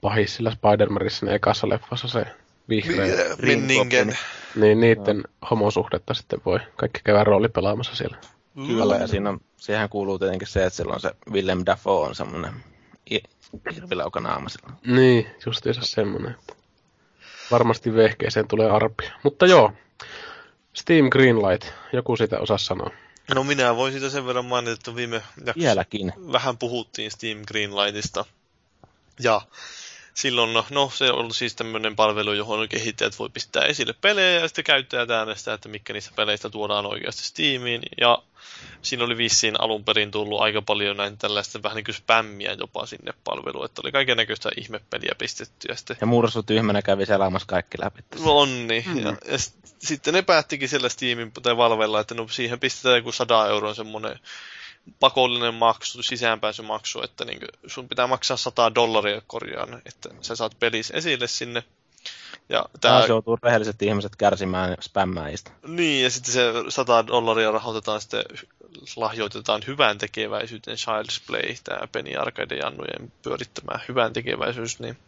[0.00, 2.26] pahis sillä Spider-Manissa ekassa leffassa se
[2.68, 3.36] vihreä.
[3.42, 4.18] Minningen.
[4.56, 5.48] Niin niiden no.
[5.50, 8.16] homosuhdetta sitten voi kaikki käydä roolipelaamassa siellä.
[8.54, 12.52] Kyllä, ja siinä on, siihen kuuluu tietenkin se, että silloin se Willem Dafoe on semmoinen
[13.74, 14.74] hirvilauka naama silloin.
[14.86, 16.30] Niin, justiinsa semmoinen.
[16.30, 16.54] Että
[17.50, 19.12] varmasti vehkeeseen tulee arpia.
[19.22, 19.72] Mutta joo,
[20.74, 22.90] Steam Greenlight, joku sitä osaa sanoa.
[23.34, 26.12] No minä voin sitä sen verran mainita, että viime jaksossa Vieläkin.
[26.32, 28.24] vähän puhuttiin Steam Greenlightista.
[29.20, 29.40] Ja
[30.18, 34.48] silloin, no, no se on siis tämmöinen palvelu, johon kehittäjät voi pistää esille pelejä ja
[34.48, 37.82] sitten käyttäjät äänestää, että mikä niistä peleistä tuodaan oikeasti Steamiin.
[38.00, 38.22] Ja
[38.82, 42.86] siinä oli vissiin alun perin tullut aika paljon näin tällaista vähän niin kuin spämmiä jopa
[42.86, 45.68] sinne palveluun, että oli kaiken näköistä ihmepeliä pistetty.
[45.68, 45.96] Ja, sitten...
[46.00, 48.00] ja Mursu tyhmänä kävi selaamassa kaikki läpi.
[48.24, 48.84] No on niin.
[48.86, 48.98] Mm.
[48.98, 49.38] Ja, ja
[49.78, 54.18] sitten ne päättikin siellä Steamin tai Valvella, että no siihen pistetään joku 100 euroa semmoinen
[55.00, 60.90] pakollinen maksu, sisäänpääsymaksu, että niin sun pitää maksaa 100 dollaria korjaan, että sä saat pelis
[60.90, 61.64] esille sinne.
[62.48, 62.92] Ja tää...
[62.92, 65.50] Taas joutuu rehelliset ihmiset kärsimään spämmäistä.
[65.66, 68.24] Niin, ja sitten se 100 dollaria rahoitetaan sitten,
[68.96, 74.98] lahjoitetaan hyvän tekeväisyyteen Child's Play, tämä Penny Arcade-jannujen pyörittämä hyvän tekeväisyys, niin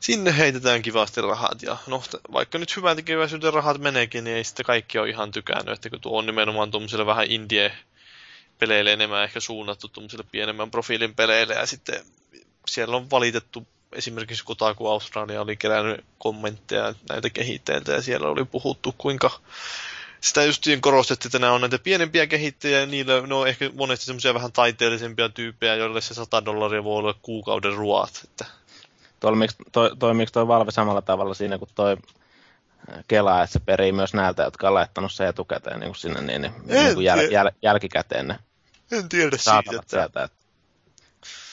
[0.00, 1.62] sinne heitetään kivasti rahat.
[1.62, 2.02] Ja no,
[2.32, 6.00] vaikka nyt hyvän tekeväisyyden rahat meneekin, niin ei sitten kaikki ole ihan tykännyt, että kun
[6.00, 7.72] tuo on nimenomaan tuommoiselle vähän indie
[8.58, 12.04] peleille enemmän ehkä suunnattu tuommoisille pienemmän profiilin peleille, ja sitten
[12.66, 18.94] siellä on valitettu esimerkiksi Kotaku Australia oli kerännyt kommentteja näitä kehittäjiltä ja siellä oli puhuttu
[18.98, 19.30] kuinka
[20.20, 24.06] sitä justiin korostettiin, että nämä on näitä pienempiä kehittäjiä ja niillä ne on ehkä monesti
[24.06, 28.20] semmoisia vähän taiteellisempia tyyppejä, joille se 100 dollaria voi olla kuukauden ruoat.
[28.24, 28.44] Että...
[29.20, 31.96] Toimiiko toi, toimiiko toi Valve samalla tavalla siinä kuin toi
[32.92, 36.20] äh, Kela, että se perii myös näiltä, jotka on laittanut se etukäteen niin kuin sinne
[36.20, 38.38] niin, niin, niin kuin jäl, jäl, jälkikäteen ne
[38.92, 39.58] en tiedä siitä.
[39.58, 39.82] Että...
[39.86, 40.44] Sieltä, että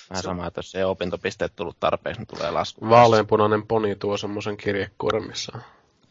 [0.09, 2.89] Vähän sama, että jos ei opintopisteet tullut tarpeeksi, niin tulee lasku.
[2.89, 5.61] Vaaleanpunainen poni tuo semmoisen kirjekuoren, missä on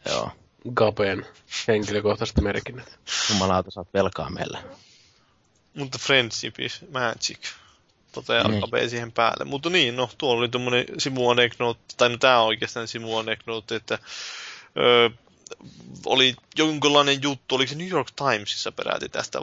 [0.09, 0.31] Joo.
[0.75, 1.25] Gaben
[1.67, 2.99] henkilökohtaiset merkinnät.
[3.29, 4.57] Jumalauta, saat velkaa meille.
[5.73, 7.39] Mutta friendship is magic.
[8.11, 8.61] Toteaa niin.
[8.61, 9.45] Gabe siihen päälle.
[9.45, 13.99] Mutta niin, no tuolla oli tuommoinen simuaneknootti, tai no tää on oikeastaan simuaneknootti, että
[14.77, 15.09] öö,
[16.05, 19.39] oli jonkinlainen juttu, oliko se New York Timesissa peräti tästä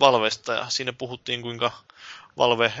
[0.00, 1.72] Valvesta, ja siinä puhuttiin kuinka
[2.38, 2.72] Valve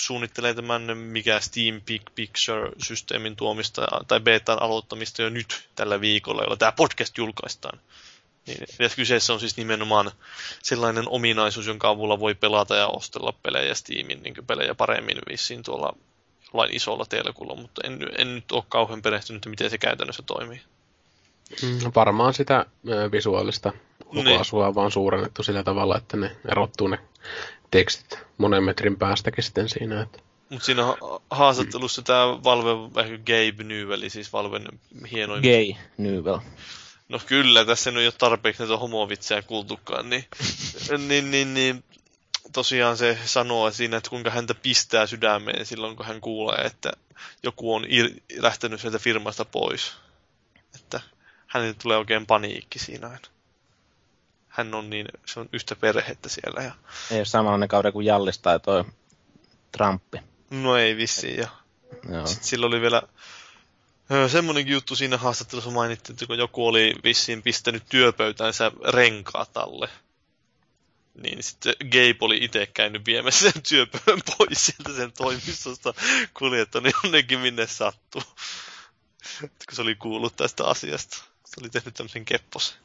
[0.00, 6.56] suunnittelee tämän mikä Steam Big Picture-systeemin tuomista tai betan aloittamista jo nyt tällä viikolla, jolla
[6.56, 7.80] tämä podcast julkaistaan.
[8.46, 10.10] Niin, ja kyseessä on siis nimenomaan
[10.62, 15.96] sellainen ominaisuus, jonka avulla voi pelata ja ostella pelejä Steamin niin pelejä paremmin vissiin tuolla
[16.52, 20.60] jollain isolla telkulla, mutta en, en nyt ole kauhean perehtynyt, miten se käytännössä toimii.
[21.62, 22.66] Mm, varmaan sitä
[23.12, 23.72] visuaalista
[24.06, 24.74] ulkoasua niin.
[24.74, 26.98] vaan suurennettu sillä tavalla, että ne erottuu ne
[27.70, 30.02] tekstit monen metrin päästäkin sitten siinä.
[30.02, 30.18] Että...
[30.48, 30.82] Mutta siinä
[31.30, 34.68] haastattelussa tämä Valve, ehkä Gabe Newell, siis Valven
[35.12, 35.42] hienoin...
[35.42, 36.38] Gay Newell.
[37.08, 40.24] No kyllä, tässä ei ole tarpeeksi näitä homovitsejä kuultukaan, niin,
[41.08, 41.84] niin, niin, niin
[42.52, 46.92] tosiaan se sanoo siinä, että kuinka häntä pistää sydämeen silloin, kun hän kuulee, että
[47.42, 49.92] joku on ir- lähtenyt sieltä firmasta pois.
[50.74, 51.00] Että
[51.56, 53.28] hänelle tulee oikein paniikki siinä aina.
[54.48, 56.62] Hän on niin, se on yhtä perhettä siellä.
[56.62, 56.74] Ja...
[57.10, 58.84] Ei ole samanlainen kauden kuin Jallis tai toi
[59.72, 60.18] Trumpi.
[60.50, 61.36] No ei vissiin.
[61.36, 61.48] Ja...
[62.12, 62.26] Joo.
[62.26, 63.02] Sitten sillä oli vielä
[64.10, 69.88] ö, semmonenkin juttu siinä haastattelussa mainittiin, että kun joku oli vissiin pistänyt työpöytänsä renkaat alle,
[71.22, 75.94] niin sitten Gabe oli itse käynyt viemässä sen työpöydän pois sieltä sen toimistosta
[76.34, 78.22] kuljettanut jonnekin minne sattuu.
[79.40, 81.24] kun se oli kuullut tästä asiasta.
[81.46, 82.78] Se oli tehnyt tämmöisen kepposen.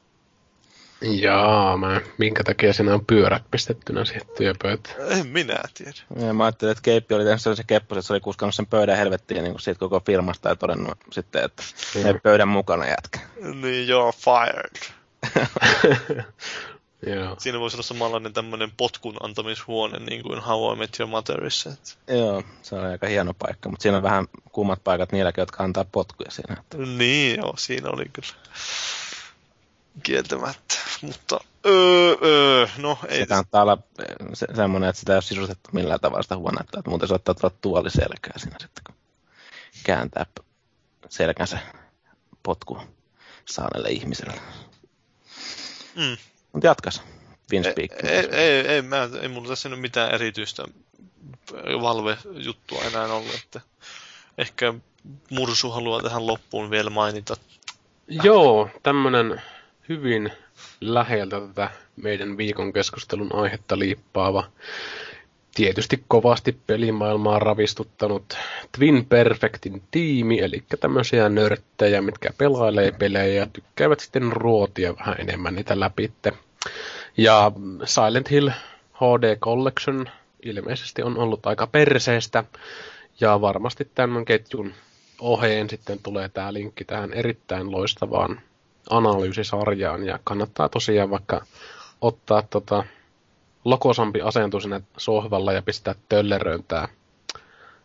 [1.01, 5.11] Jaa, mä, minkä takia siinä on pyörät pistettynä siihen työpöytään.
[5.11, 6.27] En minä tiedä.
[6.27, 8.97] Ja mä ajattelin, että Keippi oli tehnyt sellaisen kepposen, että se oli kuskannut sen pöydän
[8.97, 11.63] helvettiin niin kuin siitä koko firmasta ja todennut sitten, että
[12.03, 13.19] ne pöydän mukana jätkä.
[13.61, 14.93] Niin joo, fired.
[17.07, 17.35] Joo.
[17.39, 21.69] Siinä voisi olla samanlainen tämmöinen potkun antamishuone, niin kuin How I Met Your Motherissa.
[21.69, 25.63] että- Joo, se on aika hieno paikka, mutta siinä on vähän kuumat paikat niilläkin, jotka
[25.63, 26.55] antaa potkuja siinä.
[26.59, 28.27] Että Niin joo, siinä oli kyllä
[30.03, 30.75] kieltämättä.
[31.01, 33.19] Mutta öö, öö, no ei.
[33.19, 33.77] se kannattaa olla
[34.33, 37.53] se, semmoinen, että sitä ei ole sisustettu millään tavalla sitä huonetta, että muuten saattaa tulla
[37.61, 38.95] tuoli selkää siinä sitten, kun
[39.83, 40.25] kääntää
[41.09, 41.59] selkänsä
[42.43, 42.81] potku
[43.45, 44.41] saaneelle ihmiselle.
[45.95, 46.17] Mm.
[46.53, 47.03] Mutta jatkas.
[47.51, 50.63] Vince Ei, ei, ei, ei, mä, ei mulla tässä nyt mitään erityistä
[51.81, 53.61] Valve-juttua enää ollut, että
[54.37, 54.73] ehkä
[55.29, 57.35] Mursu haluaa tähän loppuun vielä mainita.
[58.07, 59.41] Joo, tämmönen
[59.89, 60.31] hyvin
[60.81, 64.51] läheltä tätä meidän viikon keskustelun aihetta liippaava,
[65.61, 68.37] tietysti kovasti pelimaailmaa ravistuttanut
[68.77, 75.55] Twin Perfectin tiimi, eli tämmöisiä nörttejä, mitkä pelailee pelejä ja tykkäävät sitten ruotia vähän enemmän
[75.55, 76.33] niitä läpitte.
[77.17, 77.51] Ja
[77.85, 78.49] Silent Hill
[78.93, 80.09] HD Collection
[80.43, 82.43] ilmeisesti on ollut aika perseestä,
[83.19, 84.73] ja varmasti tämän ketjun
[85.19, 88.41] oheen sitten tulee tämä linkki tähän erittäin loistavaan
[88.89, 91.45] analyysisarjaan ja kannattaa tosiaan vaikka
[92.01, 92.83] ottaa tota
[93.65, 96.87] lokosampi asento sinne sohvalla ja pistää tölleröön tämä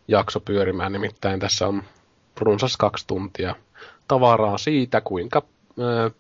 [0.09, 0.93] jakso pyörimään.
[0.93, 1.83] Nimittäin tässä on
[2.41, 3.55] runsas kaksi tuntia
[4.09, 5.43] tavaraa siitä, kuinka
[5.81, 6.11] ää,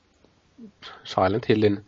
[1.05, 1.87] Silent Hillin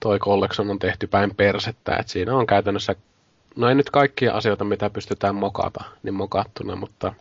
[0.00, 1.96] toi collection on tehty päin persettä.
[1.96, 2.94] Et siinä on käytännössä,
[3.56, 7.14] no ei nyt kaikkia asioita, mitä pystytään mokata, niin mokattuna, mutta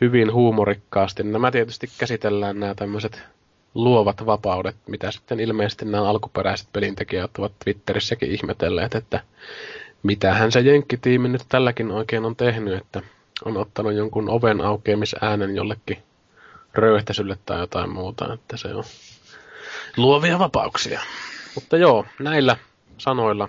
[0.00, 1.22] hyvin huumorikkaasti.
[1.22, 3.22] Nämä tietysti käsitellään nämä tämmöiset
[3.76, 9.20] luovat vapaudet, mitä sitten ilmeisesti nämä alkuperäiset pelintekijät ovat Twitterissäkin ihmetelleet, että
[10.02, 13.02] mitähän se jenkkitiimi nyt tälläkin oikein on tehnyt, että
[13.44, 15.98] on ottanut jonkun oven aukeamisäänen jollekin
[16.74, 18.84] röyhtäisylle tai jotain muuta, että se on
[19.96, 21.00] luovia vapauksia.
[21.54, 22.56] Mutta joo, näillä
[22.98, 23.48] sanoilla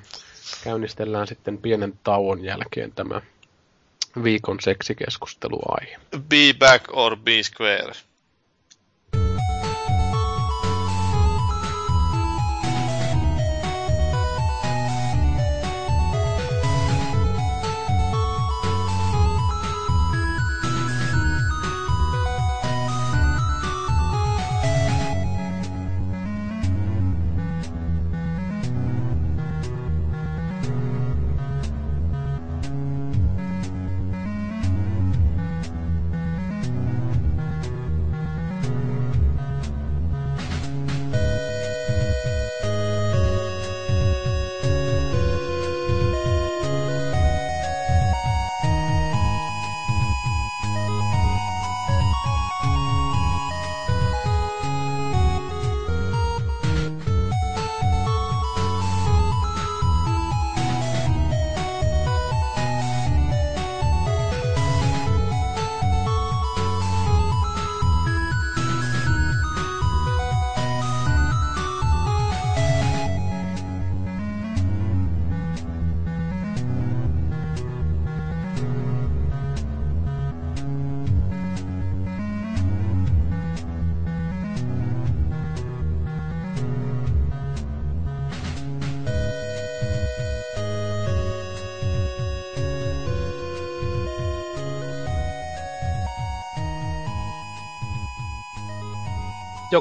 [0.64, 3.22] käynnistellään sitten pienen tauon jälkeen tämä
[4.24, 5.98] viikon seksikeskusteluaihe.
[6.30, 7.92] Be back or be square.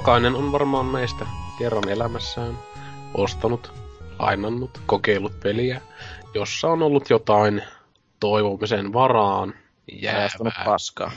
[0.06, 1.26] Jokainen on varmaan meistä
[1.58, 2.58] kerran elämässään
[3.14, 3.72] ostanut,
[4.18, 5.80] lainannut, kokeillut peliä,
[6.34, 7.62] jossa on ollut jotain
[8.20, 9.54] toivomisen varaan
[9.92, 10.64] jäävää.
[10.64, 11.12] paskaa.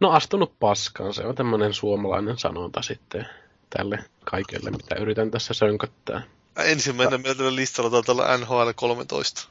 [0.00, 3.28] No astunut paskaan, se on tämmöinen suomalainen sanonta sitten
[3.70, 6.22] tälle kaikelle, mitä yritän tässä sönköttää.
[6.64, 9.48] Ensimmäinen meillä listalla taitaa olla NHL 13.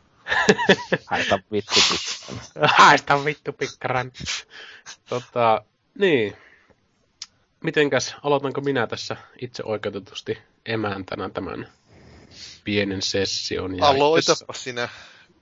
[1.05, 2.69] Haista vittu pitää.
[2.77, 4.11] Haista vittu pikkaran.
[5.09, 5.61] tota,
[5.99, 6.37] niin.
[7.63, 11.67] Mitenkäs, aloitanko minä tässä itse oikeutetusti emäntänä tämän
[12.63, 13.77] pienen session?
[13.77, 14.89] Ja Aloitapa sinä.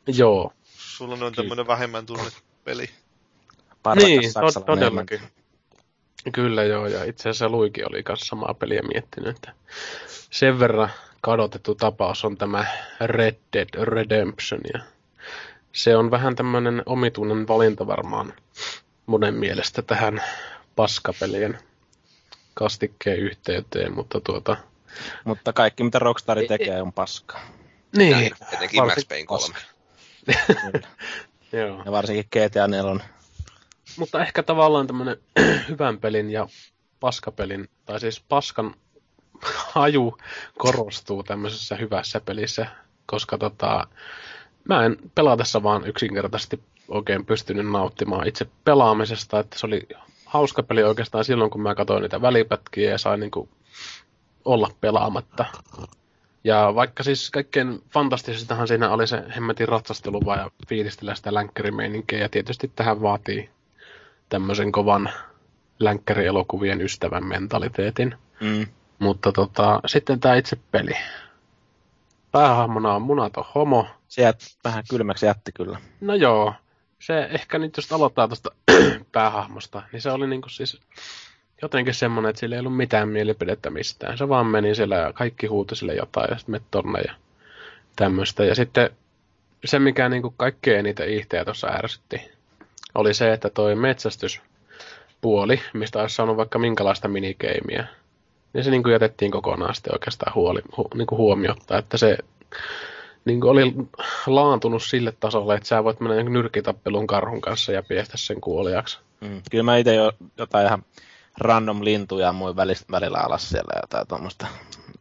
[0.07, 0.53] Joo,
[0.95, 2.89] Sulla on tämmönen vähemmän tunnettu peli.
[3.83, 5.21] Parhakas niin, to- todellakin.
[6.33, 9.53] Kyllä joo, ja itse asiassa Luiki oli kanssa samaa peliä miettinyt, että
[10.31, 10.89] sen verran
[11.21, 12.65] kadotettu tapaus on tämä
[13.01, 14.79] Red Dead Redemption, ja
[15.71, 18.33] se on vähän tämmöinen omituinen valinta varmaan
[19.05, 20.23] monen mielestä tähän
[20.75, 21.59] paskapelien
[22.55, 24.57] kastikkeen yhteyteen, mutta tuota...
[25.23, 27.41] Mutta kaikki mitä Rockstar tekee on paskaa.
[27.97, 29.55] Niin, Etenkin Max varsin Payne 3.
[30.25, 30.87] Kyllä.
[31.67, 31.81] joo.
[31.85, 33.05] Ja varsinkin GTA 4.
[33.97, 35.17] Mutta ehkä tavallaan tämmönen
[35.69, 36.47] hyvän pelin ja
[36.99, 38.75] paskapelin, tai siis paskan
[39.73, 40.17] haju
[40.57, 42.67] korostuu tämmöisessä hyvässä pelissä,
[43.05, 43.87] koska tota,
[44.69, 49.87] mä en pelatessa vaan yksinkertaisesti oikein pystynyt nauttimaan itse pelaamisesta, että se oli
[50.35, 53.49] hauska peli oikeastaan silloin, kun mä katsoin niitä välipätkiä ja sain niinku
[54.45, 55.45] olla pelaamatta.
[56.43, 62.19] Ja vaikka siis kaikkein fantastisistahan siinä oli se hemmetin ratsastelu vaan ja fiilistellä sitä länkkärimeininkiä
[62.19, 63.49] ja tietysti tähän vaatii
[64.29, 65.09] tämmöisen kovan
[65.79, 68.15] länkkärielokuvien ystävän mentaliteetin.
[68.39, 68.67] Mm.
[68.99, 70.93] Mutta tota, sitten tämä itse peli.
[72.31, 73.87] Päähahmona on munaton homo.
[74.07, 75.79] Sieltä vähän kylmäksi jätti kyllä.
[76.01, 76.53] No joo,
[76.99, 78.51] se ehkä nyt jos aloittaa tuosta
[79.11, 80.81] päähahmosta, niin se oli niinku siis
[81.61, 84.17] jotenkin semmoinen, että sillä ei ollut mitään mielipidettä mistään.
[84.17, 87.13] Se vaan meni siellä ja kaikki huuti sille jotain ja sitten meni tonne ja
[87.95, 88.45] tämmöistä.
[88.45, 88.89] Ja sitten
[89.65, 92.21] se, mikä niinku kaikkein eniten ihteä tuossa ärsytti,
[92.95, 97.87] oli se, että toi metsästyspuoli, mistä olisi saanut vaikka minkälaista minikeimiä,
[98.53, 102.17] niin se niinku jätettiin kokonaan sitten oikeastaan huoli, hu, niinku huomiotta, että se
[103.25, 103.73] niinku oli
[104.27, 108.99] laantunut sille tasolle, että sä voit mennä nyrkitappelun karhun kanssa ja piestä sen kuoliaksi.
[109.21, 109.41] Mm.
[109.51, 110.83] Kyllä mä itse jo jotain ihan
[111.37, 114.47] random lintuja muin välistä, välillä alas siellä jotain tuommoista.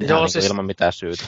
[0.00, 1.24] Joo, niin siis- ilman mitään syytä.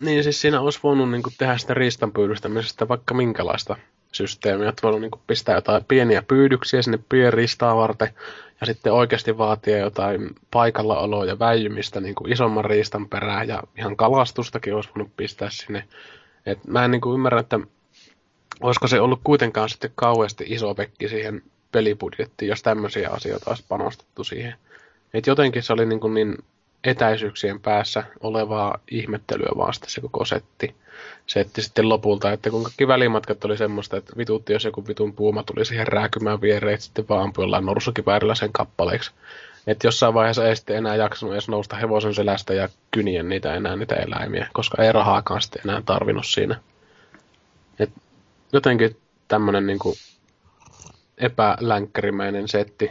[0.00, 3.76] Niin, siis siinä olisi voinut niin kuin, tehdä sitä riistanpyydystämisestä vaikka minkälaista
[4.12, 4.68] systeemiä.
[4.68, 8.14] Että voinut niin kuin, pistää jotain pieniä pyydyksiä sinne pienristaa varten
[8.60, 13.96] ja sitten oikeasti vaatia jotain paikallaoloa ja väijymistä niin kuin isomman riistan perään ja ihan
[13.96, 15.84] kalastustakin olisi voinut pistää sinne.
[16.46, 17.60] Et mä en niin kuin, ymmärrä, että
[18.60, 21.42] olisiko se ollut kuitenkaan sitten kauheasti iso pekki siihen
[21.72, 24.54] pelibudjettiin, jos tämmöisiä asioita olisi panostettu siihen.
[25.14, 26.38] Et jotenkin se oli niin, kuin niin
[26.84, 30.74] etäisyyksien päässä olevaa ihmettelyä vaan se koko setti.
[31.26, 35.42] Setti sitten lopulta, että kun kaikki välimatkat oli semmoista, että vitutti, jos joku vitun puuma
[35.42, 39.10] tuli siihen rääkymään viereen, sitten vaan ampui jollain norsukiväärillä sen kappaleeksi.
[39.66, 43.76] Että jossain vaiheessa ei sitten enää jaksanut edes nousta hevosen selästä ja kynien niitä enää
[43.76, 46.60] niitä eläimiä, koska ei rahaakaan sitten enää tarvinnut siinä.
[47.78, 47.90] Et
[48.52, 48.96] jotenkin
[49.28, 49.94] tämmönen niinku
[51.18, 52.90] epälänkkärimäinen setti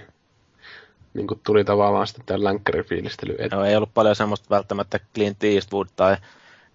[1.14, 3.50] niinku tuli tavallaan sitten tämän länkkärifiilistely eteen.
[3.52, 6.18] Joo, ei ollut paljon semmoista välttämättä Clint Eastwood tai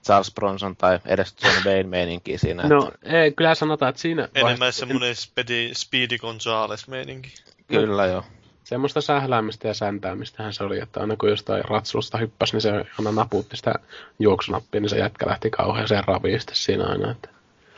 [0.04, 2.62] Charles Bronson tai edes John Wayne meininkiä siinä.
[2.62, 7.30] No, ei, kyllä sanotaan, että siinä Enemmän vaiheessa- semmonen Speedy, Speedy Gonzales-meininki.
[7.66, 8.24] Kyllä joo.
[8.68, 13.12] Semmoista sähläämistä ja säntäämistähän se oli, että aina kun jostain ratsusta hyppäsi, niin se aina
[13.12, 13.74] naputti sitä
[14.18, 17.10] juoksunappia, niin se jätkä lähti kauheeseen raviin siinä aina.
[17.10, 17.28] Että...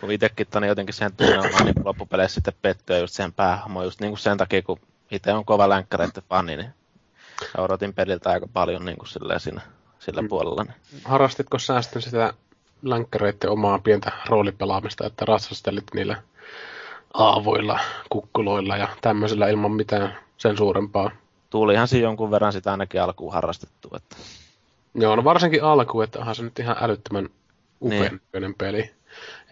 [0.01, 4.11] Kun itsekin tänne jotenkin siihen tunnelmaan niin loppupeleissä sitten pettyä just siihen päähahmoon, just niin
[4.11, 4.81] kuin sen takia, kun
[5.11, 6.71] itse on kova länkkäreiden fani, niin
[7.59, 9.09] odotin peliltä aika paljon niin kuin
[9.39, 9.61] siinä,
[9.99, 10.29] sillä Mm.
[10.29, 10.65] puolella.
[10.65, 10.75] Niin.
[11.05, 12.35] Harrastitko sä sitten sitä
[12.83, 16.23] länkkäreiden omaa pientä roolipelaamista, että ratsastelit niillä
[17.15, 21.11] aavoilla, kukkuloilla ja tämmöisillä ilman mitään sen suurempaa?
[21.51, 23.89] Tuulihan siinä jonkun verran sitä ainakin alkuun harrastettu.
[23.97, 24.17] Että...
[24.95, 27.29] Joo, no varsinkin alku, että onhan se nyt ihan älyttömän
[27.83, 28.55] upean Niin.
[28.55, 28.91] peli.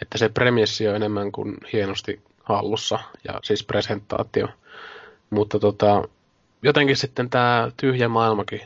[0.02, 4.48] Että se premissi on enemmän kuin hienosti hallussa, ja siis presentaatio.
[5.30, 6.02] Mutta tota,
[6.62, 8.60] jotenkin sitten tämä tyhjä maailmakin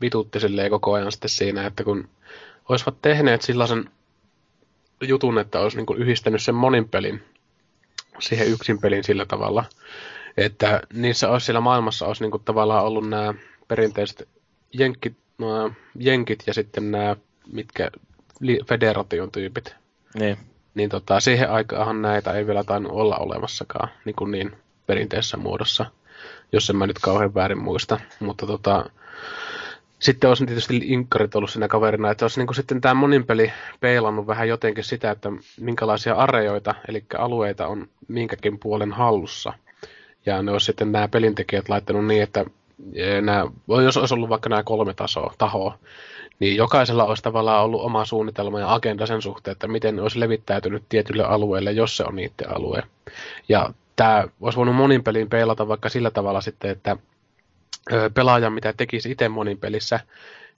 [0.00, 2.08] vitutti silleen koko ajan sitten siinä, että kun
[2.68, 3.90] olisivat tehneet sellaisen
[5.00, 7.22] jutun, että olisi niinku yhdistänyt sen monin pelin
[8.18, 9.64] siihen yksin pelin sillä tavalla,
[10.36, 13.34] että niissä olisi siellä maailmassa olisi niinku tavallaan ollut nämä
[13.68, 14.28] perinteiset
[14.72, 17.16] jenkit, no, jenkit ja sitten nämä,
[17.52, 17.90] mitkä
[18.40, 19.74] li- federaation tyypit,
[20.14, 20.36] Niin.
[20.74, 24.52] niin tota, siihen aikaan näitä ei vielä tainnut olla olemassakaan niin, kuin niin
[24.86, 25.86] perinteisessä muodossa,
[26.52, 28.00] jos en mä nyt kauhean väärin muista.
[28.20, 28.90] Mutta tota,
[29.98, 33.52] sitten olisi tietysti inkkarit ollut siinä kaverina, että olisi niin kuin sitten tämä monin peli
[33.80, 35.28] peilannut vähän jotenkin sitä, että
[35.60, 39.52] minkälaisia areoita, eli alueita on minkäkin puolen hallussa.
[40.26, 42.44] Ja ne olisi sitten nämä pelintekijät laittanut niin, että
[42.94, 43.46] eh, nämä,
[43.84, 45.78] jos olisi ollut vaikka nämä kolme tasoa, tahoa,
[46.40, 50.20] niin jokaisella olisi tavallaan ollut oma suunnitelma ja agenda sen suhteen, että miten ne olisi
[50.20, 52.82] levittäytynyt tietylle alueelle, jos se on niiden alue.
[53.48, 56.96] Ja tämä olisi voinut monin peliin peilata vaikka sillä tavalla sitten, että
[57.92, 60.00] ö, pelaajan, mitä tekisi itse monin pelissä,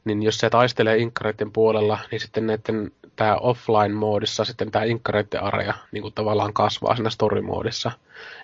[0.05, 5.75] niin jos se taistelee inkkareiden puolella, niin sitten näiden tämä offline-moodissa sitten tämä inkkareiden area
[5.93, 7.93] niin kuin tavallaan kasvaa siinä story-moodissa.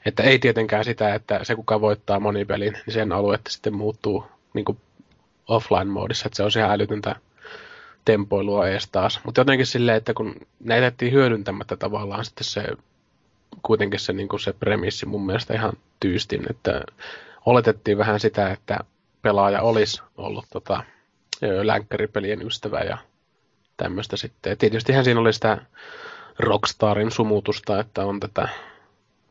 [0.06, 4.24] Että ei tietenkään sitä, että se kuka voittaa monipelin, niin sen aluetta sitten muuttuu
[4.54, 4.78] niin kuin
[5.48, 7.16] offline-moodissa, että se on ihan älytöntä
[8.04, 9.20] tempoilua ees taas.
[9.24, 12.62] Mutta jotenkin silleen, että kun näitä hyödyntämättä tavallaan sitten se
[13.62, 16.82] kuitenkin se, niin kuin se premissi mun mielestä ihan tyystin, että
[17.46, 18.78] oletettiin vähän sitä, että
[19.22, 20.84] pelaaja olisi ollut tota,
[21.62, 22.98] länkkäripelien ystävä ja
[23.76, 24.50] tämmöistä sitten.
[24.50, 25.58] Ja tietystihän siinä oli sitä
[26.38, 28.48] Rockstarin sumutusta, että on tätä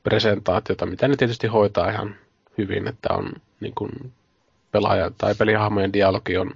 [0.04, 2.16] presentaatiota, mitä ne tietysti hoitaa ihan
[2.58, 4.14] hyvin, että on niin kuin
[4.72, 6.52] pelaaja tai pelihahmojen dialogi on,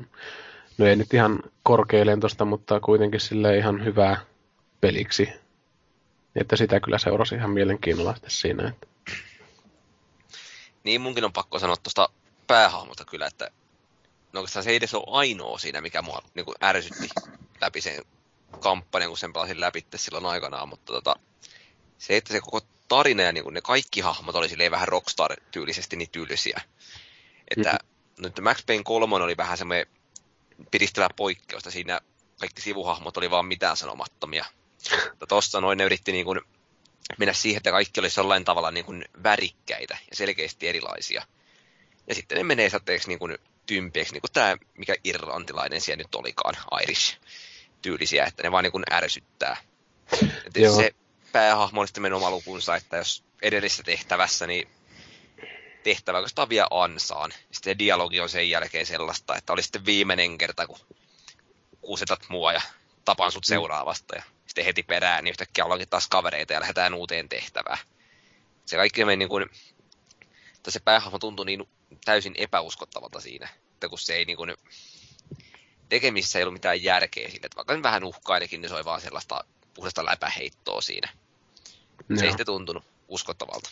[0.77, 4.17] no ei nyt ihan korkealentosta, mutta kuitenkin sille ihan hyvää
[4.81, 5.29] peliksi.
[6.35, 8.67] Että sitä kyllä seurasi ihan mielenkiinnolla siinä.
[8.67, 8.87] Että.
[10.83, 12.09] Niin munkin on pakko sanoa tuosta
[12.47, 13.51] päähahmosta kyllä, että
[14.33, 17.09] no oikeastaan se ei edes ole ainoa siinä, mikä mua niin kuin ärsytti
[17.61, 18.01] läpi sen
[18.59, 21.15] kampanjan, kun sen pelasin läpi silloin aikanaan, mutta tota,
[21.97, 25.95] se, että se koko tarina ja niin kuin ne kaikki hahmot oli silleen vähän Rockstar-tyylisesti
[25.95, 26.61] niin tylsiä.
[27.51, 28.23] Että mm-hmm.
[28.23, 29.87] nyt Max Payne 3 oli vähän semmoinen
[30.71, 31.71] piristävä poikkeusta.
[31.71, 31.99] Siinä
[32.39, 34.45] kaikki sivuhahmot oli vaan mitään sanomattomia.
[35.09, 36.41] Mutta tossa noin ne yritti niin kuin
[37.17, 41.25] mennä siihen, että kaikki olisi jollain tavalla niin kuin värikkäitä ja selkeästi erilaisia.
[42.07, 46.15] Ja sitten ne menee sateeksi niin kuin tympieksi, niin kuin tämä, mikä irlantilainen siellä nyt
[46.15, 47.17] olikaan, Irish
[47.81, 49.57] tyylisiä, että ne vaan niin kuin ärsyttää.
[50.21, 50.75] Et Joo.
[50.75, 50.95] se
[51.31, 54.67] päähahmo on sitten oma lukunsa, että jos edellisessä tehtävässä, niin
[55.83, 57.31] tehtävä oikeastaan vielä ansaan.
[57.31, 60.79] Sitten se dialogi on sen jälkeen sellaista, että oli sitten viimeinen kerta, kun
[61.81, 62.61] kusetat mua ja
[63.05, 64.15] tapaan sut seuraavasta.
[64.15, 67.77] Ja sitten heti perään, niin yhtäkkiä ollaankin taas kavereita ja lähdetään uuteen tehtävään.
[68.65, 69.49] Se kaikki meni niin kuin,
[70.55, 71.69] että se päähahmo tuntui niin
[72.05, 74.53] täysin epäuskottavalta siinä, että kun se ei niin kuin,
[75.89, 79.43] tekemisissä ei ollut mitään järkeä siinä, että vaikka vähän uhkailikin, niin se oli vaan sellaista
[79.73, 81.09] puhdasta läpäheittoa siinä.
[82.15, 82.29] Se ei Joo.
[82.29, 83.69] sitten tuntunut uskottavalta.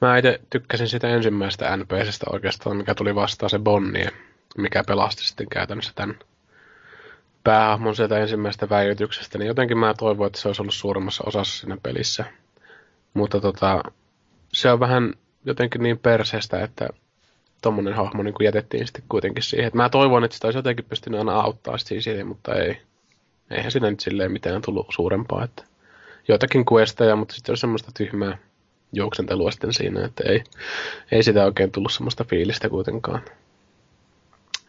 [0.00, 4.10] Mä itse tykkäsin sitä ensimmäistä NPCstä oikeastaan, mikä tuli vastaan se Bonnie,
[4.58, 6.18] mikä pelasti sitten käytännössä tämän
[7.44, 11.76] päähahmon sieltä ensimmäisestä väijytyksestä, niin jotenkin mä toivoin, että se olisi ollut suuremmassa osassa siinä
[11.82, 12.24] pelissä.
[13.14, 13.82] Mutta tota,
[14.52, 15.14] se on vähän
[15.44, 16.88] jotenkin niin perseestä, että
[17.64, 19.66] tommonen hahmo niin kuin jätettiin sitten kuitenkin siihen.
[19.66, 22.80] Et mä toivon, että sitä olisi jotenkin pystynyt aina auttaa siihen, mutta ei.
[23.50, 25.44] Eihän siinä nyt silleen mitään tullut suurempaa.
[25.44, 25.64] Että
[26.28, 28.38] joitakin questeja, mutta sitten on semmoista tyhmää
[28.92, 30.44] juoksentelua sitten siinä, että ei,
[31.12, 33.20] ei sitä oikein tullut semmoista fiilistä kuitenkaan.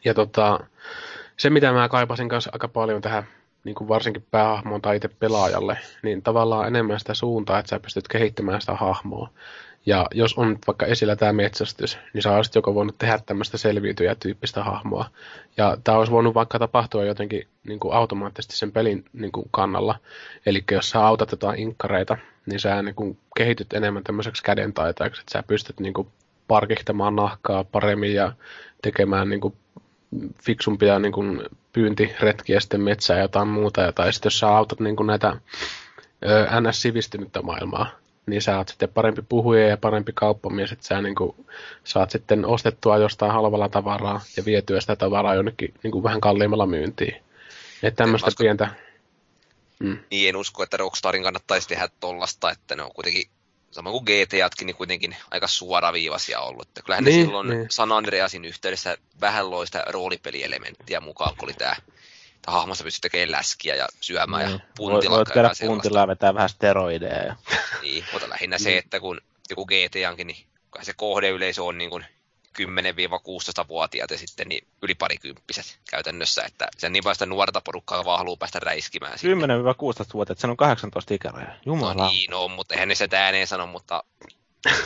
[0.05, 0.59] Ja tota,
[1.37, 3.23] se mitä mä kaipasin kanssa aika paljon tähän,
[3.63, 8.07] niin kuin varsinkin päähahmoon tai itse pelaajalle, niin tavallaan enemmän sitä suuntaa, että sä pystyt
[8.07, 9.29] kehittämään sitä hahmoa.
[9.85, 14.63] Ja jos on vaikka esillä tämä metsästys, niin sä olisit joko voinut tehdä tämmöistä selviytyjä-tyyppistä
[14.63, 15.09] hahmoa.
[15.57, 19.99] Ja tämä olisi voinut vaikka tapahtua jotenkin niin kuin automaattisesti sen pelin niin kuin kannalla.
[20.45, 25.31] Eli jos sä autat jotain inkkareita, niin sä niin kuin kehityt enemmän tämmöiseksi kädentaitajaksi, että
[25.31, 26.07] sä pystyt niin kuin
[26.47, 28.31] parkihtamaan nahkaa paremmin ja
[28.81, 29.53] tekemään niin kuin
[30.43, 31.41] fiksumpia niin kuin
[31.73, 33.81] pyyntiretkiä sitten metsää ja jotain muuta.
[33.81, 35.37] Ja, tai sitten jos sä autat niin kuin näitä
[36.61, 37.89] NS-sivistynyttä maailmaa,
[38.25, 41.35] niin sä oot sitten parempi puhuja ja parempi kauppamies, että sä niin kuin,
[41.83, 46.65] saat sitten ostettua jostain halvalla tavaraa ja vietyä sitä tavaraa jonnekin niin kuin vähän kalliimmalla
[46.65, 47.15] myyntiin.
[47.83, 48.67] Että tämmöistä Vasta- pientä...
[49.79, 49.97] Mm.
[50.11, 53.23] Niin en usko, että Rockstarin kannattaisi tehdä tollasta, että ne on kuitenkin
[53.71, 56.67] sama kuin GTAtkin, niin kuitenkin aika suoraviivaisia ollut.
[56.67, 57.65] Että kyllähän Niin, ne silloin niin.
[57.69, 61.75] San Andreasin yhteydessä vähän loi sitä roolipelielementtiä mukaan, kun oli tämä,
[62.45, 64.59] tämä hahmossa pystyi tekemään läskiä ja syömään ja Niin.
[64.59, 67.23] Voit, puntilla voit käydä puntilla ja vetää vähän steroideja.
[67.23, 67.35] Ja...
[67.81, 70.45] Niin, mutta lähinnä se, että kun joku GTAnkin, niin
[70.81, 72.05] se kohdeyleisö on niin kuin
[72.61, 78.17] 10-16-vuotiaat ja sitten niin yli parikymppiset käytännössä, että se niin paljon sitä nuorta porukkaa vaan
[78.17, 79.19] haluaa päästä räiskimään.
[79.19, 79.45] sinne.
[79.45, 81.55] 10-16-vuotiaat, se on 18 ikäraja.
[81.65, 81.93] Jumala.
[81.93, 84.03] No niin, no, mutta eihän ne sitä ääneen sano, mutta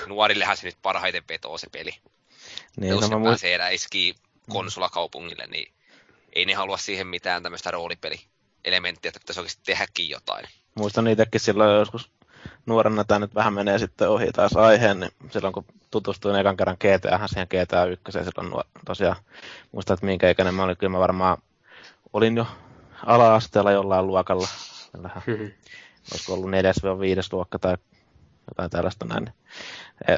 [0.07, 1.91] nuorillehan se nyt parhaiten vetoo se peli.
[2.79, 3.29] niin, Jos no, ne mä muist...
[3.29, 4.15] pääsee räiskii
[4.49, 5.73] konsulakaupungille, niin
[6.33, 10.45] ei ne halua siihen mitään tämmöistä roolipeli-elementtiä, että pitäisi oikeasti tehdäkin jotain.
[10.75, 12.11] muistan itsekin silloin joskus
[12.65, 16.77] nuorena, tämä nyt vähän menee sitten ohi taas aiheen, niin silloin kun tutustuin ekan kerran
[16.79, 19.15] GTA, siihen GTA 1, silloin nuor- tosiaan
[19.71, 21.37] muistan, että minkä ikäinen mä olin, kyllä mä varmaan
[22.13, 22.47] olin jo
[23.05, 24.47] ala-asteella jollain luokalla,
[25.03, 25.21] vähän,
[26.11, 26.51] olisiko ollut 4-5
[27.31, 27.77] luokka tai
[28.47, 29.33] jotain tällaista näin.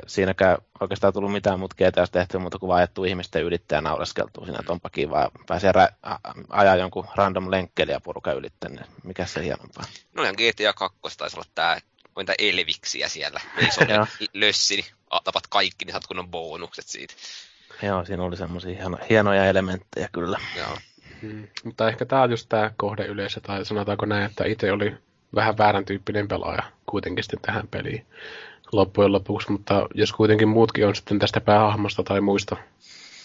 [0.08, 4.60] Siinäkään oikeastaan tullut mitään muuta GTAs tehtyä muuta kuin vaettu ihmisten ylittäjä ja naureskeltua siinä,
[4.60, 5.20] että onpa kiva.
[5.20, 6.18] Ja pääsee rä- a-
[6.50, 9.84] ajaa jonkun random lenkkeliä porukan ylitte, niin mikä se hienompaa.
[10.14, 11.78] No ihan GTA 2 taisi olla tää,
[12.16, 13.40] on niitä elviksiä siellä.
[13.58, 14.86] Ei se ole lössi, niin
[15.24, 17.14] tapat kaikki, niin saat kunnon bonukset siitä.
[17.84, 20.40] Joo, siinä oli semmoisia hieno, hienoja elementtejä kyllä.
[20.58, 20.78] Joo.
[21.22, 21.48] Mm.
[21.64, 24.96] Mutta ehkä tämä on just tämä kohdeyleisö, tai sanotaanko näin, että itse oli
[25.36, 28.06] vähän väärän tyyppinen pelaaja kuitenkin sitten tähän peliin
[28.72, 32.58] loppujen lopuksi, mutta jos kuitenkin muutkin on sitten tästä päähahmosta tai muista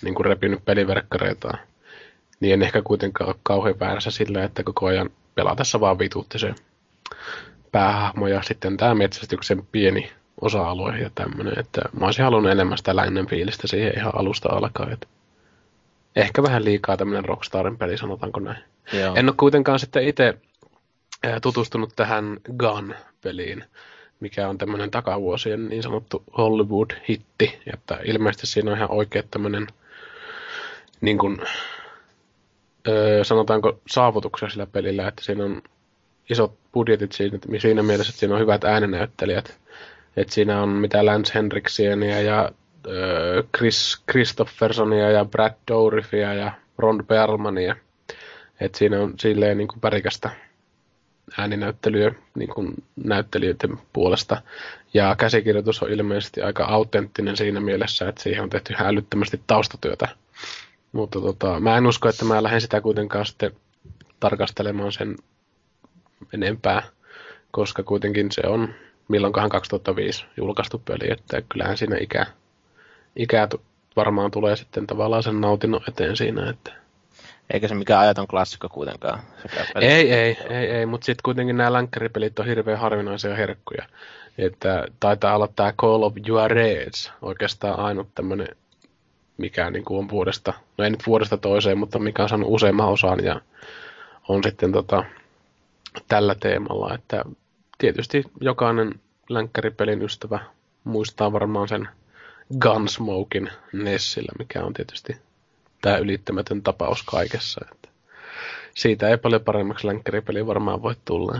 [0.02, 1.58] niin kuin repinyt peliverkkareita,
[2.40, 6.54] niin en ehkä kuitenkaan ole kauhean väärässä sillä, että koko ajan pelatessa vaan vituutti se
[7.72, 12.96] päähahmo ja sitten tämä metsästyksen pieni osa-alue ja tämmöinen, että mä olisin halunnut enemmän sitä
[12.96, 14.92] lännen fiilistä siihen ihan alusta alkaen.
[14.92, 15.06] Että
[16.16, 18.64] ehkä vähän liikaa tämmöinen Rockstarin peli, sanotaanko näin.
[18.92, 19.14] Joo.
[19.14, 20.34] En ole kuitenkaan sitten itse
[21.42, 23.64] tutustunut tähän Gun-peliin,
[24.20, 29.66] mikä on tämmöinen takavuosien niin sanottu Hollywood-hitti, että ilmeisesti siinä on ihan oikea tämmöinen
[31.00, 31.40] niin kuin,
[32.88, 35.62] öö, sanotaanko saavutuksia sillä pelillä, että siinä on
[36.30, 39.58] isot budjetit siinä, siinä mielessä, että siinä on hyvät äänenäyttelijät.
[40.16, 42.50] Että siinä on mitä Lance Henriksienia ja
[42.86, 47.76] öö, Chris Christophersonia ja Brad Dourifia ja Ron Perlmania.
[48.60, 50.30] Että siinä on silleen niin kuin värikästä
[51.38, 52.74] ääninäyttelyä niin kuin
[53.04, 54.42] näyttelijöiden puolesta.
[54.94, 60.08] Ja käsikirjoitus on ilmeisesti aika autenttinen siinä mielessä, että siihen on tehty ihan älyttömästi taustatyötä.
[60.92, 63.52] Mutta tota, mä en usko, että mä lähden sitä kuitenkaan sitten
[64.20, 65.16] tarkastelemaan sen
[66.34, 66.82] enempää,
[67.50, 68.74] koska kuitenkin se on
[69.08, 72.26] milloinkohan 2005 julkaistu peli, että kyllähän siinä ikä,
[73.16, 73.62] ikä tu-
[73.96, 76.72] varmaan tulee sitten tavallaan sen nautinnon eteen siinä, että
[77.50, 79.20] Eikä se mikään ajaton klassikko kuitenkaan.
[79.80, 83.86] Ei, ei, ei, ei mutta sitten kuitenkin nämä länkkäripelit on hirveän harvinaisia herkkuja.
[84.38, 88.48] Että taitaa olla tämä Call of Juarez oikeastaan ainut tämmöinen,
[89.36, 92.88] mikä niin kuin on vuodesta, no ei nyt vuodesta toiseen, mutta mikä on saanut useamman
[92.88, 93.40] osan ja
[94.28, 95.04] on sitten tota,
[96.08, 97.24] tällä teemalla, että
[97.78, 100.38] tietysti jokainen länkkäripelin ystävä
[100.84, 101.88] muistaa varmaan sen
[102.60, 105.16] Gunsmokin Nessillä, mikä on tietysti
[105.86, 107.66] tämä ylittämätön tapaus kaikessa.
[107.72, 107.88] Että
[108.74, 111.38] siitä ei paljon paremmaksi länkkäripeli varmaan voi tulla.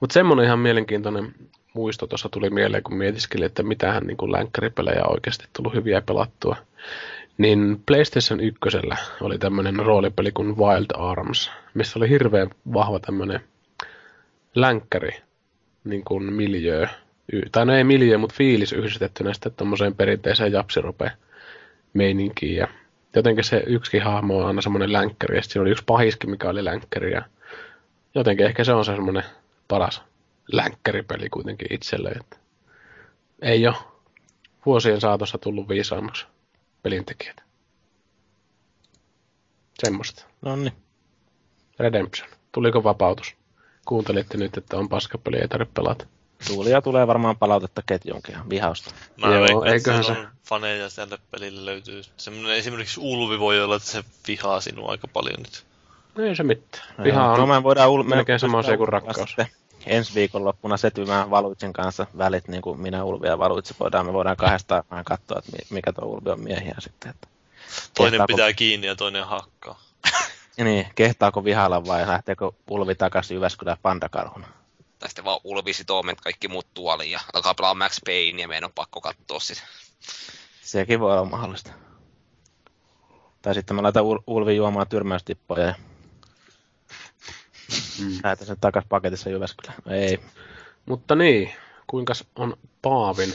[0.00, 1.34] Mutta semmoinen ihan mielenkiintoinen
[1.74, 6.00] muisto tuossa tuli mieleen, kun mietiskeli, että mitähän niin kuin länkkäripelejä on oikeasti tullut hyviä
[6.00, 6.56] pelattua.
[7.38, 8.58] Niin PlayStation 1
[9.20, 13.40] oli tämmöinen roolipeli kuin Wild Arms, missä oli hirveän vahva tämmöinen
[14.54, 15.10] länkkäri
[15.84, 16.86] niin kuin miljö,
[17.32, 21.12] y- tai no ei miljö, mutta fiilis yhdistettynä sitten tommoseen perinteiseen japsirope
[21.92, 22.56] meininkiin.
[22.56, 22.68] Ja
[23.16, 26.64] jotenkin se yksikin hahmo on aina semmoinen länkkäri, ja siinä oli yksi pahiskin, mikä oli
[26.64, 27.22] länkkäri, ja
[28.14, 29.24] jotenkin ehkä se on se semmoinen
[29.68, 30.02] paras
[30.52, 32.36] länkkäripeli kuitenkin itselle, että
[33.42, 33.76] ei ole
[34.66, 36.26] vuosien saatossa tullut viisaammaksi
[36.82, 37.42] pelintekijät.
[39.78, 40.24] Semmoista.
[40.42, 40.72] No niin.
[41.78, 42.28] Redemption.
[42.52, 43.36] Tuliko vapautus?
[43.84, 46.06] Kuuntelitte nyt, että on paskapeli, ei tarvitse pelata.
[46.46, 48.90] Tuulia tulee varmaan palautetta ketjunkin vihausta.
[49.16, 52.02] Mä Joo, veikkaan, eiköhän on faneja tälle pelille löytyy.
[52.16, 55.64] Semmoinen esimerkiksi Ulvi voi olla, että se vihaa sinua aika paljon nyt.
[56.14, 56.84] No ei se mitään.
[57.04, 59.16] Viha on no, me voidaan ul- melkein sama asia kuin rakkaus.
[59.30, 59.46] sitten
[59.86, 64.36] Ensi viikonloppuna setymään Valuitsin kanssa välit, niin kuin minä, Ulvi ja Valuitsi voidaan, me voidaan
[64.36, 67.10] kahdestaan vähän katsoa, että mi- mikä tuo Ulvi on miehiä sitten.
[67.10, 67.28] Että
[67.96, 69.80] Toinen Kehtaako- pitää kiinni ja toinen hakkaa.
[70.64, 74.46] Niin, kehtaako vihailla vai lähteekö Ulvi takaisin Jyväskylään pandakarhuna?
[74.98, 78.48] Tai sitten vaan Ulvi sitoo meidät kaikki muut tuoliin ja alkaa pelaa Max Payne ja
[78.48, 79.62] meidän on pakko katsoa sitä.
[80.62, 81.72] Sekin voi olla mahdollista.
[83.42, 85.74] Tai sitten mä laitan Ul- Ulvi juomaan tyrmäystippoja ja
[88.00, 88.18] Mm.
[88.24, 89.78] lähetän sen takas paketissa Jyväskylään.
[89.84, 90.20] No ei.
[90.86, 91.52] Mutta niin,
[91.86, 93.34] kuinka on Paavin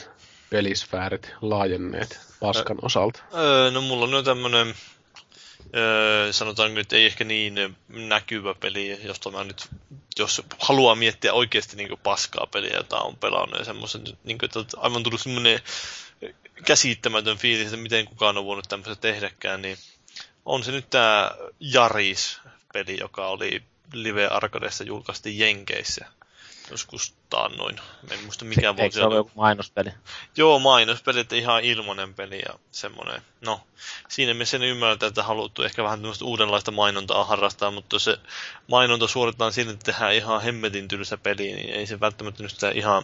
[0.50, 3.24] pelisfäärit laajenneet paskan osalta?
[3.36, 4.74] Öö, no mulla on nyt tämmönen, öö,
[6.32, 7.56] sanotaan nyt ei ehkä niin
[7.88, 9.70] näkyvä peli, josta mä nyt,
[10.20, 14.78] jos haluaa miettiä oikeasti niin paskaa peliä, jota on pelannut ja semmoisen, niin kuin, että
[14.78, 15.60] aivan tullut semmoinen
[16.66, 19.78] käsittämätön fiilis, että miten kukaan on voinut tämmöistä tehdäkään, niin
[20.46, 23.64] on se nyt tämä Jaris-peli, joka oli
[23.94, 26.06] Live Arcadessa julkaistiin Jenkeissä
[26.72, 27.76] joskus taannoin.
[28.12, 29.90] En muista mikä Eikö vuosi se ole joku mainospeli?
[30.38, 33.22] Joo, mainospeli, että ihan ilmanen peli ja semmoinen.
[33.42, 33.62] No,
[34.08, 38.18] siinä me sen ymmärretään, että haluttu ehkä vähän tämmöistä uudenlaista mainontaa harrastaa, mutta jos se
[38.68, 42.72] mainonta suoritetaan sillä, että tehdään ihan hemmetin tylsä peli, niin ei se välttämättä nyt sitä
[42.72, 43.04] ihan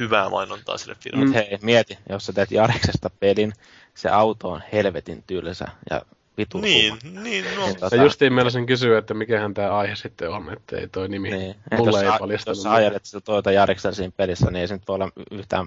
[0.00, 1.26] hyvää mainontaa sille firmalle.
[1.26, 3.52] Mut hei, mieti, jos sä teet Jariksesta pelin,
[3.94, 6.02] se auto on helvetin tylsä ja
[6.38, 7.20] vitu Niin, ruma.
[7.20, 7.66] niin, no.
[7.66, 11.08] Niin, tota- Ja justiin meinasin kysyä, että mikähän tämä aihe sitten on, että ei toi
[11.08, 11.56] nimi Niin.
[11.76, 12.56] mulle ei paljastanut.
[12.56, 15.66] Jos sä ajelet sitä Toyota Jariksella siinä pelissä, niin ei se nyt voi olla yhtään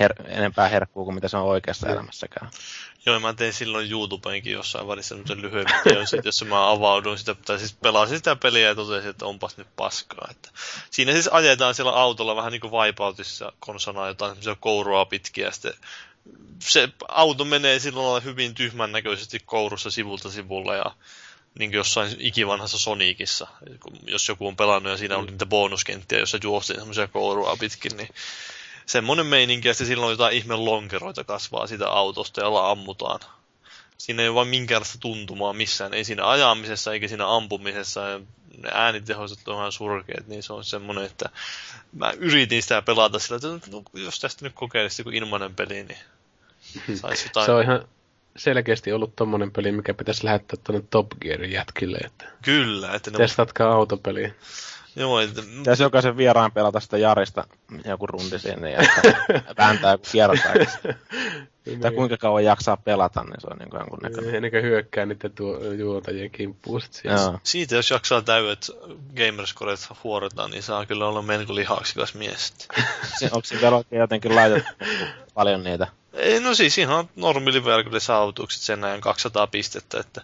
[0.00, 1.92] her- enempää herkkuu kuin mitä se on oikeassa Niin.
[1.94, 2.50] elämässäkään.
[3.06, 7.34] Joo, mä tein silloin YouTubeenkin jossain välissä semmoisen lyhyen videon, sit, jossa mä avauduin sitä,
[7.34, 10.28] tai siis pelasin sitä peliä ja totesin, että onpas nyt paskaa.
[10.30, 10.48] Että
[10.90, 15.52] siinä siis ajetaan siellä autolla vähän niin kuin Wipeoutissa konsana jotain semmoisia kourua pitkiä, ja
[15.52, 15.72] sitten
[16.58, 20.94] se auto menee silloin lailla hyvin tyhmän näköisesti kourussa sivulta sivulle ja
[21.58, 23.46] niin kuin jossain ikivanhassa Sonicissa,
[24.06, 28.08] jos joku on pelannut ja siinä oli niitä bonuskenttiä, jossa juostiin semmoisia kourua pitkin, niin
[28.86, 33.20] semmoinen meininki, että silloin jotain ihme lonkeroita kasvaa siitä autosta, jolla ammutaan.
[33.98, 38.00] Siinä ei ole vain minkäänlaista tuntumaa missään, ei siinä ajamisessa eikä siinä ampumisessa.
[38.00, 38.20] Ja
[38.56, 41.28] ne äänitehoiset on ihan surkeat, niin se on semmoinen, että
[41.92, 45.98] mä yritin sitä pelata sillä, että no, jos tästä nyt kokeilisi joku ilmainen peli, niin
[46.94, 47.46] saisi jotain.
[47.46, 47.84] Se on ihan
[48.36, 53.16] selkeästi ollut tommonen peli, mikä pitäisi lähettää tuonne Top Gearin jätkille, että Kyllä, että ne
[53.18, 54.32] testatkaa autopeliä.
[54.96, 57.44] Joo, että, Pitäisi jokaisen vieraan pelata sitä Jarista
[57.84, 58.78] joku rundi sinne ja
[59.58, 60.78] vääntää joku kierrotaaksi.
[61.80, 64.34] Tai kuinka kauan jaksaa pelata, niin se on niin kuin jonkun näköinen.
[64.34, 67.20] Ennen kuin hyökkää niiden tuo, juontajien kimppuun sit siellä.
[67.20, 67.40] Joo.
[67.42, 68.70] siitä jos jaksaa täydet
[69.16, 72.54] gamerscoret huorata, niin saa kyllä olla melko lihaksikas mies.
[73.32, 74.70] Onko siinä jotenkin laitettu
[75.34, 75.86] paljon niitä?
[76.12, 80.22] Ei, no siis ihan normiliverkille saavutukset sen ajan 200 pistettä, että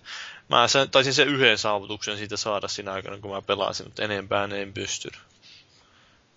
[0.48, 4.44] mä sen, taisin sen yhden saavutuksen siitä saada siinä aikana, kun mä pelasin, mutta enempää
[4.44, 5.20] en pystynyt.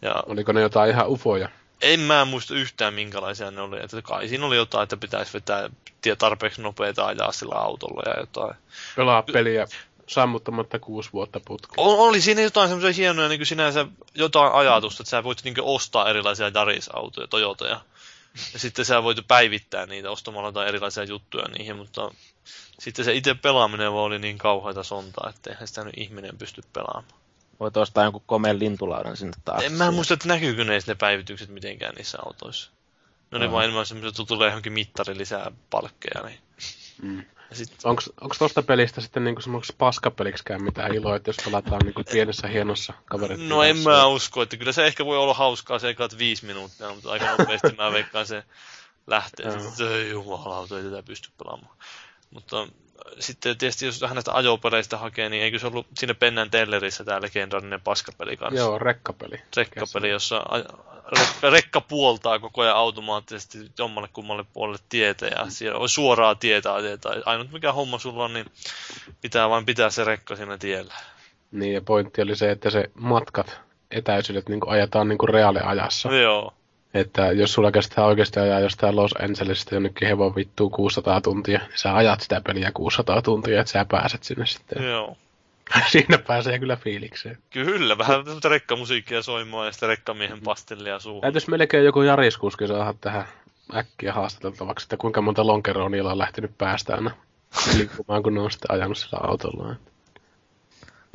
[0.02, 1.50] Ja Oliko ne jotain ihan ufoja?
[1.82, 5.70] en mä muista yhtään minkälaisia ne oli, että kai siinä oli jotain, että pitäisi vetää
[6.02, 8.56] tie tarpeeksi nopeita ajaa sillä autolla ja jotain.
[8.96, 9.68] Pelaa peliä
[10.08, 11.88] sammuttamatta kuusi vuotta putkeen.
[11.88, 16.10] Oli siinä jotain semmoisia hienoja niin kuin sinänsä jotain ajatusta, että sä voit niin ostaa
[16.10, 17.72] erilaisia Daris-autoja, Toyotoja.
[17.72, 17.82] Ja
[18.38, 22.12] sitten sä voit päivittää niitä ostamalla jotain erilaisia juttuja niihin, mutta
[22.80, 26.62] sitten se itse pelaaminen vaan oli niin kauheita sontaa, että eihän sitä nyt ihminen pysty
[26.74, 27.18] pelaamaan.
[27.60, 29.64] Voit ostaa jonkun komeen lintulaudan sinne taas.
[29.64, 32.72] En mä muista, että näkyykö ne, ne päivitykset mitenkään niissä autoissa.
[33.32, 33.52] No ne Joo.
[33.52, 36.24] vaan enemmän semmoiset, että tulee johonkin mittari lisää palkkeja.
[36.24, 36.40] Niin.
[37.02, 37.26] Mm.
[38.22, 42.94] Onks tosta pelistä sitten niinku semmoiksi paskapeliksikään mitään iloa, että jos pelataan niinku pienessä hienossa
[43.06, 43.48] kaverit?
[43.48, 46.94] no en mä usko, että kyllä se ehkä voi olla hauskaa se ekat viisi minuuttia,
[46.94, 48.44] mutta aika nopeasti mä veikkaan se
[49.08, 49.60] lähtee.
[49.60, 51.78] Sitten, ei jumalauta, ei tätä pysty pelaamaan.
[52.32, 52.68] Mutta
[53.20, 57.22] sitten tietysti jos vähän näistä ajopeleistä hakee, niin eikö se ollut siinä Pennan Tellerissä tämä
[57.22, 58.60] legendaarinen paskapeli kanssa?
[58.60, 59.42] Joo, rekkapeli.
[59.58, 60.44] rekkapeli, jossa
[61.18, 66.74] rekka, rekka puoltaa koko ajan automaattisesti jommalle kummalle puolelle tietä ja siellä on suoraa tietä
[66.74, 67.24] ajetaan.
[67.26, 68.46] Ainut mikä homma sulla on, niin
[69.22, 70.94] pitää vain pitää se rekka siinä tiellä.
[71.52, 73.62] Niin, ja pointti oli se, että se matkat,
[73.92, 76.14] etäisyydet niinku ajetaan niinku reaaliajassa.
[76.14, 76.54] Joo,
[76.94, 81.78] Että jos sulla kestää oikeasti ajaa jostain Los Angelesista jonnekin hevon vittuun 600 tuntia, niin
[81.78, 84.84] sä ajat sitä peliä 600 tuntia, että sä pääset sinne sitten.
[84.84, 85.18] joo.
[85.92, 87.38] Siinä pääsee kyllä fiilikseen.
[87.50, 91.22] Kyllä, vähän tämmöistä rekkamusiikkia soimaan ja sitten rekkamiehen pastellia suuhun.
[91.22, 93.26] Täytyisi melkein joku Jariskuski saada tähän
[93.76, 97.12] äkkiä haastateltavaksi, että kuinka monta lonkeroa niillä on lähtenyt päästä aina
[97.78, 99.76] liikkumaan, kun ne on sitten ajanut sillä autolla.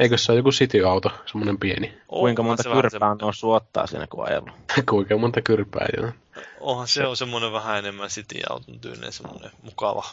[0.02, 1.98] Eikö se ole joku city-auto, semmoinen pieni?
[2.06, 4.52] Kuinka Onhan monta se kyrpää on semmoinen- noussut ottaa siinä, kun ajellut?
[4.90, 6.12] kuinka monta kyrpää joo.
[6.60, 10.04] Onhan se on semmoinen vähän enemmän city-auton tyylinen semmoinen mukava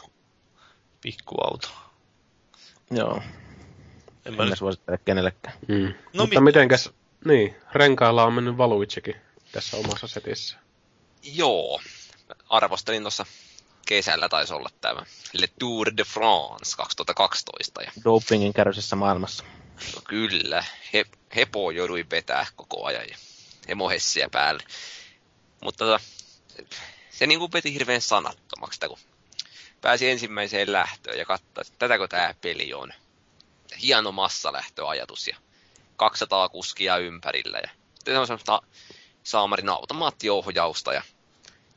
[1.00, 1.68] pikkuauto.
[2.90, 4.58] Joo, En mä en mä nyt...
[4.58, 5.54] suosittele kenellekään.
[5.68, 5.82] Mm.
[5.84, 5.92] No
[6.22, 6.90] Mutta mit- mitenkäs,
[7.24, 9.14] niin, renkailla on mennyt valuitsekin
[9.52, 10.56] tässä omassa setissä.
[11.34, 11.80] Joo.
[12.48, 13.26] Arvostelin tuossa
[13.86, 15.02] kesällä taisi olla tämä
[15.32, 17.82] Le Tour de France 2012.
[17.82, 19.44] Ja Dopingin kärjisessä maailmassa.
[19.94, 21.04] No kyllä, he,
[21.36, 23.16] hepo joudui vetää koko ajan ja
[23.68, 24.62] hemohessiä päälle.
[25.62, 26.00] Mutta tota,
[27.10, 28.98] se niin kuin veti hirveän sanattomaksi, sitä, kun
[29.80, 32.92] pääsi ensimmäiseen lähtöön ja katsoa, että tätäkö tämä peli on.
[33.82, 35.36] Hieno massalähtöajatus ja
[35.96, 38.62] 200 kuskia ympärillä ja sitten se on semmoista
[39.24, 41.02] saamarin automaattiohjausta ja,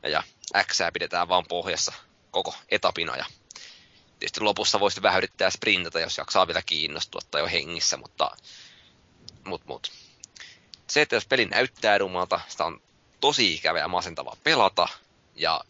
[0.02, 0.22] ja, ja
[0.64, 1.92] X pidetään vaan pohjassa
[2.30, 3.26] koko etapina ja
[4.24, 8.30] tietysti lopussa voisi vähän yrittää sprintata, jos jaksaa vielä kiinnostua tai jo hengissä, mutta
[9.44, 9.92] mut, mut.
[10.86, 12.80] se, että jos peli näyttää rumalta, sitä on
[13.20, 14.88] tosi ikävä ja masentavaa pelata
[15.36, 15.60] ja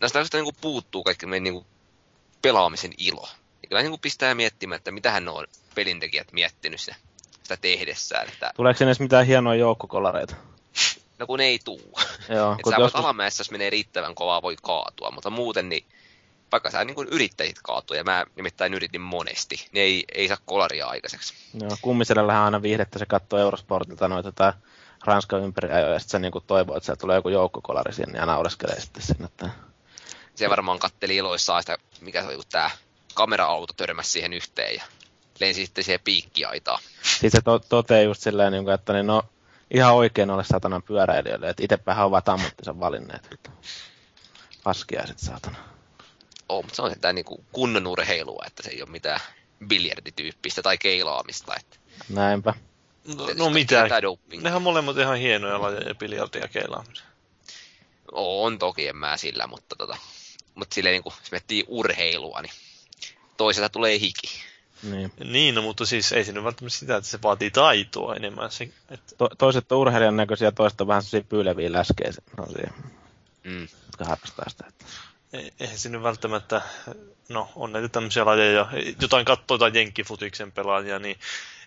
[0.00, 1.66] näistä asioista niin puuttuu kaikki meidän niin
[2.42, 3.28] pelaamisen ilo.
[3.62, 6.96] Ja kyllä niin pistää miettimään, että mitähän ne on pelintekijät miettinyt sitä,
[7.42, 8.28] sitä tehdessään.
[8.28, 10.36] Että, Tuleeko sinne edes mitään hienoja joukkokolareita?
[11.18, 11.98] no kun ei tuu.
[12.28, 15.84] Joo, Että kun sä joskus, alamäessä, jos menee riittävän kovaa, voi kaatua, mutta muuten niin
[16.52, 20.36] vaikka sä niin kuin yrittäisit kaatua, ja mä nimittäin yritin monesti, niin ei, ei saa
[20.44, 21.34] kolaria aikaiseksi.
[21.60, 24.52] joo, kummisellähän aina viihdettä, se katsoo Eurosportilta noita tai
[25.04, 28.80] Ranskan ympäriajoja, ja sitten se niinku toivoo, että sieltä tulee joku joukkokolari sinne ja naureskelee
[28.80, 29.24] sitten sinne.
[29.24, 29.50] Että...
[30.34, 32.70] Se varmaan katteli iloissaan sitä, mikä se oli, kun tää
[33.14, 34.82] kamera-auto törmäsi siihen yhteen ja
[35.40, 36.82] lensi sitten siihen piikkiaitaan.
[37.02, 39.22] Sitten se to- toteaa just silleen, niinku, että niin no,
[39.74, 43.28] ihan oikein ole satanan pyöräilijöille, että itsepähän ovat ammattinsa valinneet.
[43.32, 43.50] Että
[44.64, 45.75] Paskiaiset saatana.
[46.48, 49.20] Oo, mutta se on sitä niin kuin kunnon urheilua, että se ei ole mitään
[49.66, 51.54] biljardityyppistä tai keilaamista.
[51.56, 51.76] Että
[52.08, 52.54] Näinpä.
[53.16, 53.88] No, no mitä?
[54.42, 57.02] Nehän on molemmat ihan hienoja lajeja, biljardia ja keilaaminen.
[58.12, 59.96] On toki, en mä sillä, mutta, tota,
[60.54, 62.52] mutta silleen niin kuin, jos miettii urheilua, niin
[63.36, 64.42] toiselta tulee hiki.
[64.82, 65.12] Niin.
[65.24, 68.50] Niin, no, mutta siis ei siinä välttämättä sitä, että se vaatii taitoa enemmän.
[68.50, 69.16] Se, että...
[69.18, 72.70] To, toiset on urheilijan näköisiä, toiset on vähän sellaisia pyyleviä läskejä, sellaisia,
[73.44, 73.68] Mm.
[73.86, 74.64] jotka harrastaa sitä.
[74.68, 74.84] Että.
[75.36, 76.62] Ei- Eihän siinä välttämättä,
[77.28, 78.66] no on näitä tämmöisiä lajeja,
[79.00, 81.18] jotain katsoo jotain jenkkifutiksen pelaajia, niin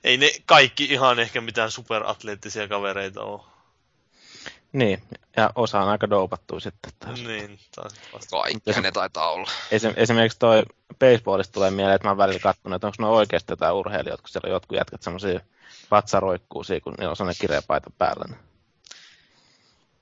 [0.03, 3.41] ei ne kaikki ihan ehkä mitään superatleettisia kavereita ole.
[4.73, 5.03] Niin,
[5.37, 7.21] ja osa on aika doupattu sitten taas.
[7.21, 8.41] Niin, taas vasta.
[8.41, 9.51] Kaikkihan ne taitaa olla.
[9.71, 10.63] Esim, esimerkiksi toi
[10.99, 14.29] baseballista tulee mieleen, että mä oon välillä katsonut, että onko ne oikeasti jotain urheilijoita, kun
[14.29, 15.39] siellä on jotkut jätkät semmoisia
[15.91, 18.25] vatsaroikkuusia, kun niillä on sellainen kireä paita päällä.
[18.27, 18.39] niin.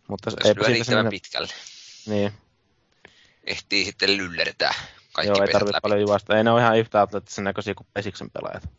[0.07, 1.47] Mutta eipä lyö siitä sinne, pitkälle.
[2.05, 2.33] niin,
[3.47, 4.73] Ehtii sitten lyllertää
[5.17, 5.81] kaikki joo, ei tarvitse läpi.
[5.81, 6.37] paljon juosta.
[6.37, 8.69] Ei ne ole ihan yhtä atleettisen näköisiä kuin pesiksen pelaajat.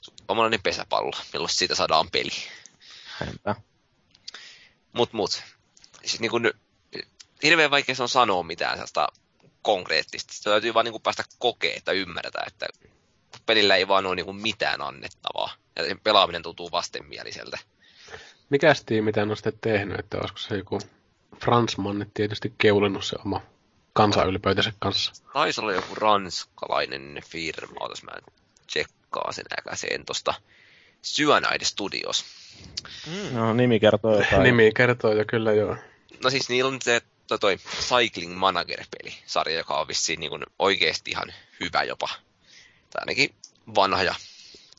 [0.00, 2.30] Suomalainen pesäpallo, milloin siitä saadaan peli.
[3.28, 3.54] Enpä.
[4.92, 5.42] Mut mut.
[6.00, 6.50] Siis niin kun,
[7.42, 9.08] hirveän vaikea se on sanoa mitään sellaista
[9.62, 10.32] konkreettista.
[10.32, 12.66] Sitä täytyy vaan niin kuin päästä kokee, että ymmärtää, että
[13.46, 15.54] pelillä ei vaan ole niin kuin mitään annettavaa.
[15.76, 17.58] Ja sen pelaaminen tuntuu vastenmieliseltä.
[18.50, 20.80] Mikäs tiimi tämän on sitten tehnyt, että olisiko se joku
[21.40, 23.40] Fransmanni tietysti keulinut se oma
[23.92, 25.12] kansanylpeytensä kanssa.
[25.32, 28.12] Taisi olla joku ranskalainen firma, otas mä
[28.66, 30.34] tsekkaan sen äkäseen tosta
[31.04, 32.24] Cyanide Studios.
[33.06, 33.36] Mm.
[33.36, 34.42] No, nimi kertoo jotain.
[34.42, 35.76] Nimi kertoo jo kyllä joo.
[36.24, 40.42] No siis niillä on se toi, toi Cycling Manager-peli, sarja, joka on vissiin niin kuin
[40.58, 42.08] oikeasti ihan hyvä jopa.
[42.90, 43.34] Tai ainakin
[43.74, 44.14] vanha ja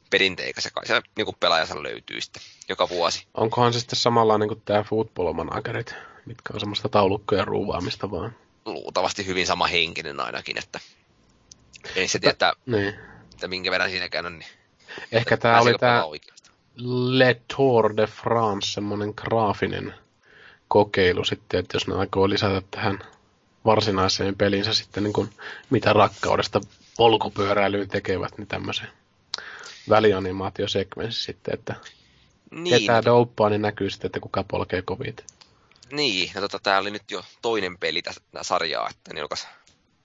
[0.10, 3.28] perinteikäs, ja kai se niin kuin pelaajansa löytyy sitten joka vuosi.
[3.34, 5.96] Onkohan se sitten samanlainen kuin tämä Football Managerit,
[6.26, 8.36] mitkä on semmoista taulukkojen ruuvaamista vaan.
[8.66, 10.80] Luultavasti hyvin sama henkinen ainakin, että
[11.96, 12.96] ei se tiedä, että, Niin.
[13.34, 14.50] että minkä verran siinäkään on, niin
[15.12, 16.04] Ehkä tämä oli tämä.
[17.10, 19.94] Le Tour de France, semmoinen graafinen
[20.68, 23.00] kokeilu sitten, että jos ne aikoo lisätä tähän
[23.66, 25.30] varsinaiseen pelinsä sitten niin kuin,
[25.70, 26.62] mitä rakkaudesta
[26.98, 28.88] polkupyöräilyyn tekevät, niin tämmöisen
[29.90, 31.76] välianimaatiosekvenssi sitten, että
[32.52, 35.26] Niin, ketään douppaa, niin näkyy sitten, että kuka polkee kovit.
[35.92, 39.48] Niin, no tota, tää oli nyt jo toinen peli tästä sarjaa, että ne julkaisi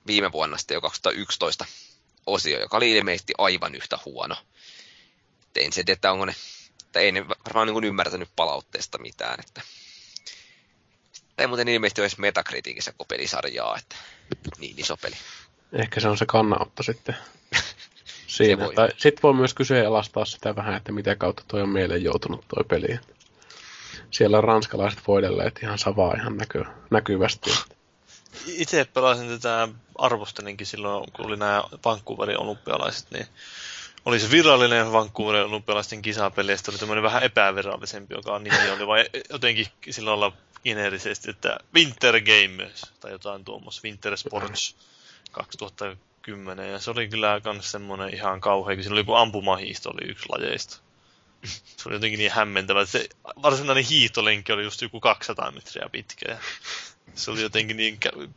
[0.07, 1.65] viime vuonna sitten jo 2011
[2.27, 4.37] osio, joka oli ilmeisesti aivan yhtä huono.
[5.43, 6.35] Et en se tiedä, että onko ne,
[6.85, 9.63] että ei ne varmaan niin ymmärtänyt palautteesta mitään, että
[11.39, 13.97] ei muuten ilmeisesti ole edes Metacriticissa koko pelisarjaa, että
[14.59, 15.17] niin iso peli.
[15.73, 17.17] Ehkä se on se kannanotto sitten
[18.27, 18.65] siinä.
[18.65, 18.75] voi.
[18.75, 22.65] Tai sitten voi myös kyseenalaistaa sitä vähän, että mitä kautta toi on mieleen joutunut toi
[22.65, 22.99] peli.
[24.11, 27.51] Siellä ranskalaiset voidelleet ihan savaa ihan näky, näkyvästi.
[28.47, 29.69] Itse pelasin tätä,
[29.99, 33.27] arvostelinkin silloin, kun oli nämä Vancouverin olympialaiset, niin
[34.05, 39.05] oli se virallinen Vancouverin olympialaisten kisapeli, ja oli tämmöinen vähän epävirallisempi, joka nimi oli vai
[39.31, 40.33] jotenkin sillä lailla
[40.65, 44.77] geneerisesti, että Winter Games, tai jotain tuommoista, Winter Sports
[45.33, 50.11] 2010, ja se oli kyllä myös semmoinen ihan kauhea, kun siinä oli joku ampumahiihto oli
[50.11, 50.86] yksi lajeista.
[51.45, 53.09] Se oli jotenkin niin hämmentävä, se
[53.43, 56.39] varsinainen hiihtolenkki oli just joku 200 metriä pitkä, ja
[57.15, 58.29] se oli jotenkin niin kä-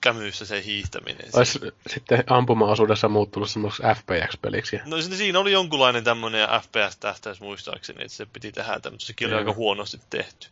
[0.00, 1.28] kämyssä se hiihtäminen.
[1.32, 4.80] Olisi sitten ampuma-osuudessa muuttunut semmoiseksi FPX-peliksi.
[4.84, 9.32] No si- siinä oli jonkunlainen tämmöinen FPS-tähtäys muistaakseni, että se piti tehdä tämmöistä, sekin oli
[9.32, 9.38] Joo.
[9.38, 10.48] aika huonosti tehty.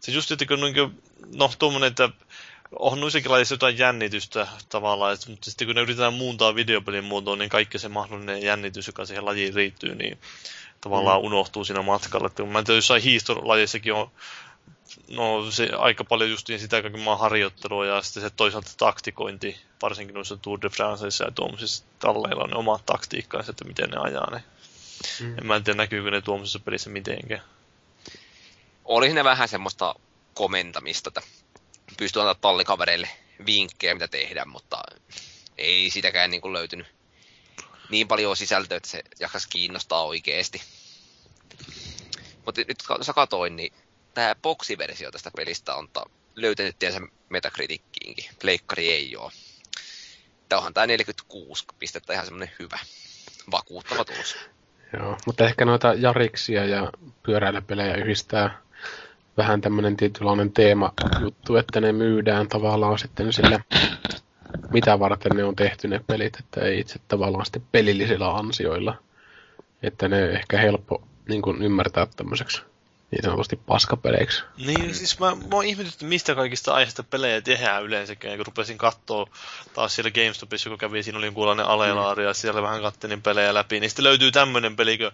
[0.00, 0.90] Se just, että kun niinku,
[1.34, 2.08] no tuommoinen, että
[2.78, 7.38] on noissakin lajissa jotain jännitystä tavallaan, että, mutta sitten kun ne yritetään muuntaa videopelin muotoon,
[7.38, 10.18] niin kaikki se mahdollinen jännitys, joka siihen lajiin riittyy, niin
[10.86, 11.26] tavallaan Mm.
[11.26, 12.26] unohtuu siinä matkalla.
[12.26, 14.10] Että mä en tiedä, jossain hiihtolajissakin on
[15.08, 20.36] No se aika paljon justiin sitä kaiken harjoittelua ja sitten se toisaalta taktikointi, varsinkin noissa
[20.36, 24.42] Tour de Franceissa ja tuommoisissa talleilla on ne omat taktiikkansa, että miten ne ajaa ne.
[25.20, 25.38] Mm.
[25.38, 27.42] En mä en tiedä näkyykö ne tuommoisessa pelissä mitenkään.
[28.84, 29.94] Oli siinä vähän semmoista
[30.34, 31.22] komentamista, että
[31.96, 33.08] pystyy antaa tallikavereille
[33.46, 34.82] vinkkejä, mitä tehdä, mutta
[35.58, 36.95] ei sitäkään niin kuin löytynyt
[37.90, 40.62] niin paljon sisältöä, että se jaksaisi kiinnostaa oikeasti.
[42.44, 43.72] Mutta nyt sä katoin, niin
[44.14, 48.24] tämä boksiversio tästä pelistä on ta- löytänyt tiensä Metacritickiinkin.
[48.40, 49.32] Pleikkari ei ole.
[50.48, 52.78] Tämä onhan tämä 46 pistettä ihan semmoinen hyvä,
[53.50, 54.36] vakuuttava tulos.
[54.92, 56.92] Joo, mutta ehkä noita jariksia ja
[57.22, 58.62] pyöräilypelejä yhdistää
[59.36, 63.60] vähän tämmöinen tietynlainen teema-juttu, että ne myydään tavallaan sitten sillä,
[64.72, 68.94] mitä varten ne on tehty ne pelit, että ei itse tavallaan sitten pelillisillä ansioilla.
[69.82, 72.62] Että ne ehkä helppo niin kuin ymmärtää tämmöiseksi
[73.10, 74.42] niin sanotusti paskapeleiksi.
[74.66, 79.28] Niin, siis mä, mä oon ihmetytty, mistä kaikista aiheista pelejä tehdään yleensäkään, kun rupesin kattoo
[79.74, 83.80] taas siellä GameStopissa, kun kävi, siinä oli jonkunlainen alelaari ja siellä vähän kattelin pelejä läpi,
[83.80, 85.10] niin sitten löytyy tämmönen peli kuin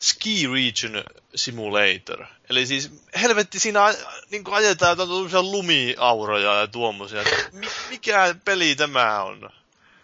[0.00, 1.04] Ski Region
[1.34, 2.26] Simulator.
[2.50, 2.90] Eli siis
[3.22, 3.94] helvetti siinä a-
[4.30, 7.22] niin ajetaan jotain lumiauroja ja tuommoisia.
[7.52, 9.50] Mi- mikä peli tämä on?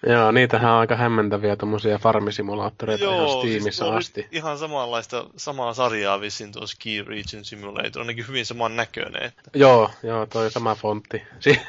[0.06, 4.26] Joo, niitähän on aika hämmentäviä tommosia farmisimulaattoreita ihan Steamissa tuo on asti.
[4.32, 9.22] ihan samanlaista, samaa sarjaa vissiin tuo Ski Region Simulator, ainakin hyvin saman näköinen.
[9.22, 9.42] Että.
[9.54, 11.22] Joo, joo, toi sama fontti.
[11.40, 11.60] Si-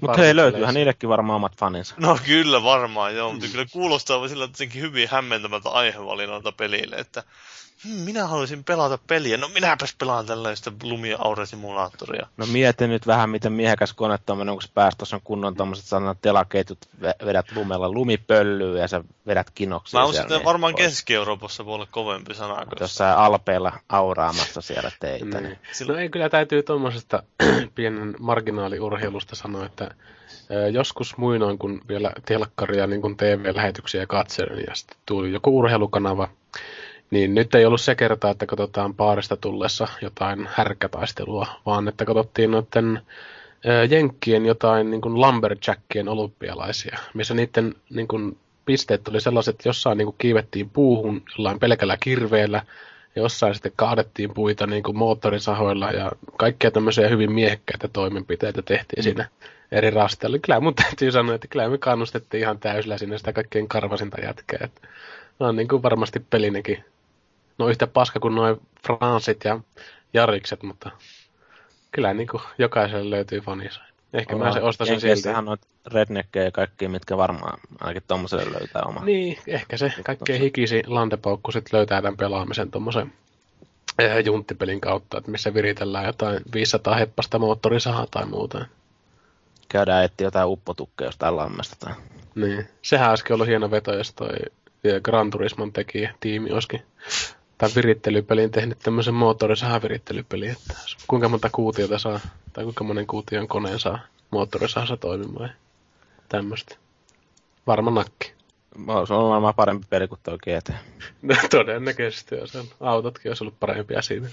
[0.00, 1.94] Mutta hei, löytyyhän niillekin varmaan omat faninsa.
[1.98, 7.22] No kyllä varmaan, joo, mutta kyllä kuulostaa sillä jotenkin hyvin hämmentävältä aihevalinnalta pelille, että
[7.84, 12.26] hmm, minä haluaisin pelata peliä, no minäpäs pelaan tällaista lumia aurasimulaattoria.
[12.36, 16.18] No mieti nyt vähän, miten miehekäs kone tommonen, kun sä tuossa on kunnon tommoset sanat
[16.22, 20.84] telaketjut, ve- vedät lumella lumipöllyä ja sä vedät kinoksia Mä uskon, että niin varmaan pois.
[20.84, 22.66] Keski-Euroopassa voi olla kovempi sana.
[22.80, 25.40] Jossain alpeilla auraamassa siellä teitä.
[25.40, 25.42] Niin.
[25.42, 25.88] Niin.
[25.88, 27.22] No ei, kyllä täytyy tuommoisesta
[27.74, 29.94] pienen marginaaliurheilusta sanoa, että
[30.72, 36.28] joskus muinoin, kun vielä telkkaria niin kuin TV-lähetyksiä katselin ja sitten tuli joku urheilukanava,
[37.12, 42.50] niin nyt ei ollut se kerta, että katsotaan paarista tullessa jotain härkätaistelua, vaan että katsottiin
[42.50, 43.00] noiden
[43.66, 49.68] ö, jenkkien jotain niin kuin lumberjackien olympialaisia, missä niiden niin kuin, pisteet oli sellaiset, että
[49.68, 52.62] jossain niin kuin, kiivettiin puuhun jollain pelkällä kirveellä,
[53.16, 59.02] ja jossain sitten kaadettiin puita niin kuin moottorisahoilla ja kaikkea tämmöisiä hyvin miehekkäitä toimenpiteitä tehtiin
[59.02, 59.28] siinä
[59.72, 60.38] eri rasteilla.
[60.38, 64.58] Kyllä mun täytyy sanoa, että kyllä me kannustettiin ihan täysillä sinne sitä kaikkein karvasinta jätkää.
[64.64, 64.88] Että
[65.40, 66.84] on niin kuin varmasti pelinenkin.
[67.58, 69.60] No yhtä paska kuin noin Fransit ja
[70.14, 70.90] Jarikset, mutta
[71.92, 73.80] kyllä niin kuin jokaiselle löytyy faninsa.
[74.12, 75.28] Ehkä mä sen ostaisin silti.
[75.28, 79.04] On redneckejä ja kaikki, mitkä varmaan ainakin tommoselle löytää oma.
[79.04, 83.12] Niin, ehkä se kaikkein hikisi landepaukku sit löytää tämän pelaamisen tuommoisen
[83.98, 88.66] eh, junttipelin kautta, että missä viritellään jotain 500 heppasta moottorisahaa tai muuta.
[89.68, 91.76] Käydään etsiä jotain uppotukkeja jostain lammesta.
[91.78, 91.94] Tai...
[92.34, 92.68] Niin.
[92.82, 94.28] Sehän olisikin ollut hieno veto, jos toi
[94.84, 96.82] eh, Gran Turismon tekijä tiimi olisikin
[97.62, 100.74] tai virittelypelin tehnyt tämmöisen moottorisahan virittelypelin, että
[101.06, 102.20] kuinka monta kuutiota saa,
[102.52, 103.98] tai kuinka monen kuution koneen saa
[104.30, 105.54] moottorisahassa toimimaan ja
[106.28, 106.76] tämmöistä.
[107.66, 108.32] Varma nakki.
[109.06, 110.72] Se on varmaan parempi peli kuin tuo GT.
[111.22, 112.64] No, todennäköisesti on sen.
[112.80, 114.28] Autotkin olisi ollut parempia siinä.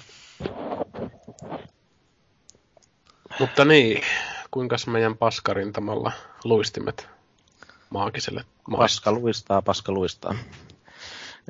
[3.40, 4.02] Mutta niin,
[4.52, 6.12] kuinka meidän paskarintamalla
[6.44, 7.08] luistimet
[7.90, 8.78] maagiselle maistuu?
[8.80, 10.36] Paska luistaa, paska luistaa.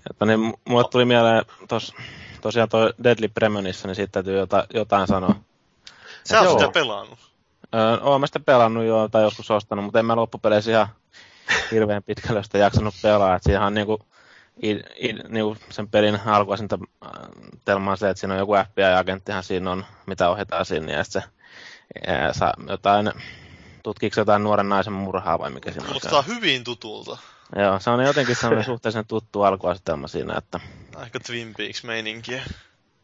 [0.09, 1.93] Että niin, mu- mulle tuli mieleen tos,
[2.41, 5.35] tosiaan toi Deadly Premonition, niin siitä täytyy jota, jotain sanoa.
[6.23, 7.19] Sä oot sitä pelannut.
[7.75, 10.87] Öö, oon mä sitä pelannut jo tai joskus ostanut, mutta en mä loppupeleissä ihan
[11.71, 13.35] hirveän pitkälle sitä jaksanut pelaa.
[13.35, 13.99] Et siinähän on niinku,
[14.63, 16.79] i, i, niinku sen pelin alkuasinta
[17.65, 21.21] telma on se, että siinä on joku FBI-agenttihan siinä on, mitä ohjataan sinne, ja sitten
[21.21, 21.29] se
[22.07, 23.11] ää, saa jotain,
[23.83, 25.91] tutkiiko se jotain nuoren naisen murhaa vai mikä siinä on.
[25.91, 27.17] Kuulostaa hyvin tutulta.
[27.55, 30.59] Joo, se on jotenkin sellainen suhteellisen tuttu alkuasetelma siinä, että
[30.95, 32.41] Aika Twin Peaks-meininkiä.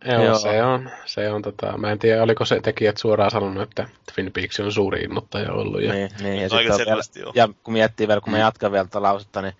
[0.06, 0.40] Joo, Joo.
[0.40, 0.90] se on.
[1.06, 4.72] Se on tota, mä en tiedä, oliko se tekijät suoraan sanonut, että Twin Peaks on
[4.72, 5.82] suuri innoittaja ollut.
[5.82, 7.02] Ja, niin, niin, ja, Aika vielä,
[7.36, 9.54] ja kun miettii vielä, kun mä jatkan vielä tuota lausetta, niin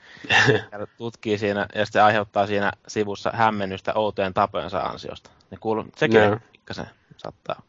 [0.98, 5.30] tutkii siinä ja sitten aiheuttaa siinä sivussa hämmennystä outojen tapojensa ansiosta.
[5.52, 6.40] Niin kuulu, sekin no.
[6.52, 6.86] pikkasen
[7.18, 7.62] saattaa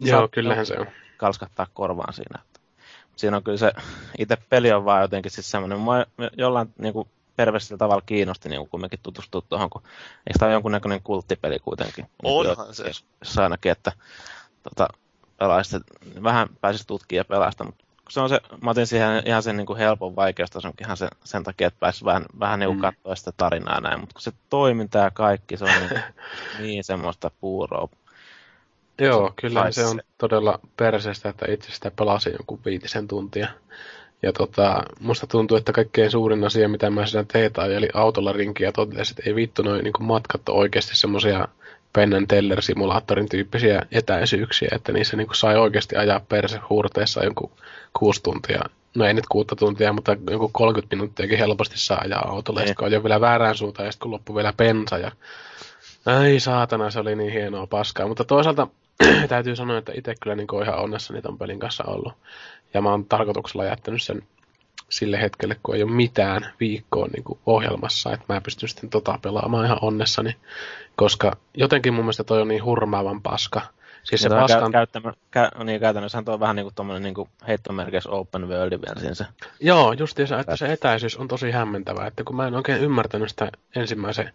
[0.00, 0.86] Joo, Saat- kyllähän se on.
[1.16, 2.38] kalskattaa korvaan siinä.
[3.16, 3.72] Siinä on kyllä se,
[4.18, 6.06] itse peli on vaan jotenkin siis semmoinen, mua
[6.36, 9.82] jollain niin kuin perversillä tavalla kiinnosti niin kumminkin tutustua tuohon, kun
[10.26, 12.06] eikö tämä ole jonkunnäköinen kulttipeli kuitenkin?
[12.22, 12.84] Onhan niin se.
[13.20, 13.92] Jos ainakin, että
[14.62, 14.88] tota,
[15.38, 15.82] pelaisit,
[16.22, 19.66] vähän pääsisi tutkimaan ja pelasta, mutta se on se, mä otin siihen ihan sen niin
[19.66, 22.80] kuin helpon vaikeustason ihan sen, sen takia, että pääsisi vähän, vähän niin Mm.
[22.80, 26.02] katsoa sitä tarinaa näin, mutta kun se toiminta ja kaikki, se on niin,
[26.60, 27.88] niin semmoista puuroa.
[28.98, 33.48] Joo, kyllä se on todella perseestä, että itse sitä pelasin joku viitisen tuntia.
[34.22, 38.72] Ja tota, musta tuntuu, että kaikkein suurin asia, mitä mä siinä teetaan, eli autolla rinkiä
[38.72, 41.48] totesin, että ei vittu noin niin matkat ole oikeasti semmoisia
[41.92, 47.50] Penn Teller-simulaattorin tyyppisiä etäisyyksiä, että niissä niin sai oikeasti ajaa perse huurteessa jonkun
[47.98, 48.62] kuusi tuntia.
[48.94, 52.60] No ei nyt kuutta tuntia, mutta joku 30 minuuttiakin helposti saa ajaa autolla.
[52.60, 52.76] Ja Niin.
[52.76, 55.12] kun on jo vielä väärään suuntaan, ja sitten kun loppui vielä pensa ja
[56.06, 58.08] Ai saatana, se oli niin hienoa paskaa.
[58.08, 58.66] Mutta toisaalta
[59.28, 62.12] täytyy sanoa, että itse kyllä niin ihan onnessani ton pelin kanssa ollut.
[62.74, 64.22] Ja mä oon tarkoituksella jättänyt sen
[64.88, 69.18] sille hetkelle, kun ei ole mitään viikkoa niin kuin ohjelmassa, että mä pystyn sitten tota
[69.22, 70.36] pelaamaan ihan onnessani.
[70.96, 73.60] Koska jotenkin mun mielestä toi on niin hurmaavan paska.
[74.02, 74.62] Siis se on paskan...
[74.62, 78.78] Käy, käyttämä, kä, niin käytännössä tuo on vähän niin kuin niin kuin heittomerkeissä open world
[79.12, 79.24] se.
[79.60, 83.50] Joo, justiinsa, että se etäisyys on tosi hämmentävä, että kun mä en oikein ymmärtänyt sitä
[83.76, 84.32] ensimmäisen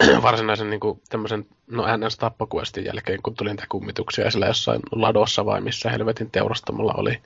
[0.22, 5.46] varsinaisen niin kuin, tämmöisen, no NS tappokuestin jälkeen, kun tuli niitä kummituksia sillä jossain ladossa
[5.46, 7.18] vai missä helvetin teurastamalla oli.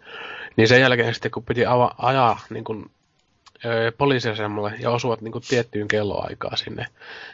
[0.56, 2.90] Niin sen jälkeen sitten, kun piti ava, ajaa niin kuin,
[3.98, 6.86] poliisiasemalle ja osuvat niin kuin, tiettyyn kelloaikaa sinne,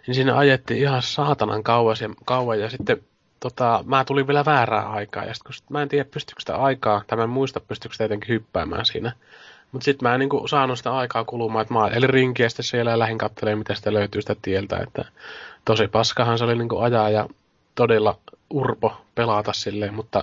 [0.07, 3.01] niin sinne ajettiin ihan saatanan kauan ja, kauan ja sitten
[3.41, 6.57] tota, mä tulin vielä väärää aikaa ja sitten kun sit, mä en tiedä pystyykö sitä
[6.57, 9.13] aikaa, tai mä en muista pystyykö sitä jotenkin hyppäämään siinä.
[9.73, 12.91] Mutta sitten mä en niinku saanut sitä aikaa kulumaan, että mä eli rinkiä sitten siellä
[12.91, 14.77] ja lähdin katselemaan, mitä sitä löytyy sitä tieltä.
[14.77, 15.05] Että
[15.65, 17.29] tosi paskahan se oli niinku ajaa ja
[17.75, 18.19] todella
[18.51, 20.19] urpo pelata silleen, mutta...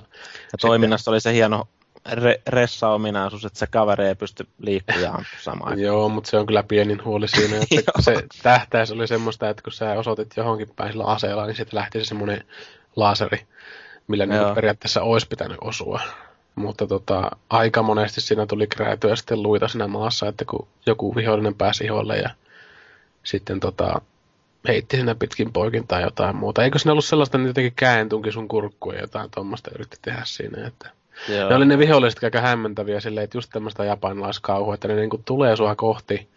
[0.51, 1.67] Ja toiminnassa oli se hieno
[2.09, 5.79] re- ressa-ominaisuus, että se kaveri ei pysty liikkumaan samaan.
[5.79, 9.73] Joo, mutta se on kyllä pienin huoli siinä, että se tähtäys oli semmoista, että kun
[9.73, 12.43] sä osoitit johonkin päin sillä aseella, niin sitten lähti se semmoinen
[12.95, 13.47] laaseri,
[14.07, 16.01] millä niin periaatteessa olisi pitänyt osua.
[16.57, 21.55] Mutta tota, aika monesti siinä tuli kräätyä sitten luita siinä maassa, että kun joku vihollinen
[21.55, 22.29] pääsi iholle ja
[23.23, 24.01] sitten tota,
[24.67, 26.63] heitti sinne pitkin poikin tai jotain muuta.
[26.63, 30.67] Eikö siinä ollut sellaista, että jotenkin kääntunkin sun kurkkuun ja jotain tuommoista yritti tehdä siinä,
[30.67, 30.89] että
[31.29, 31.49] Joo.
[31.49, 35.55] Ne oli ne viholliset aika hämmentäviä silleen, että just tämmöistä japanilaiskauhua, että ne niinku tulee
[35.55, 36.27] sua kohti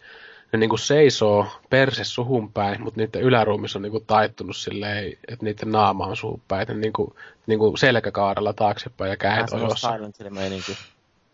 [0.51, 5.71] ne niinku seisoo perse suhun päin, mutta niiden yläruumissa on niinku taittunut silleen, että niiden
[5.71, 6.61] naama on suhun päin.
[6.61, 7.15] Että niinku,
[7.47, 9.99] niinku selkäkaarella taaksepäin ja kädet ojossa.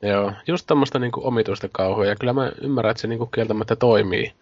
[0.02, 4.34] Joo, just tämmöistä niinku omituista kauhua, ja kyllä mä ymmärrän, että se niinku kieltämättä toimii.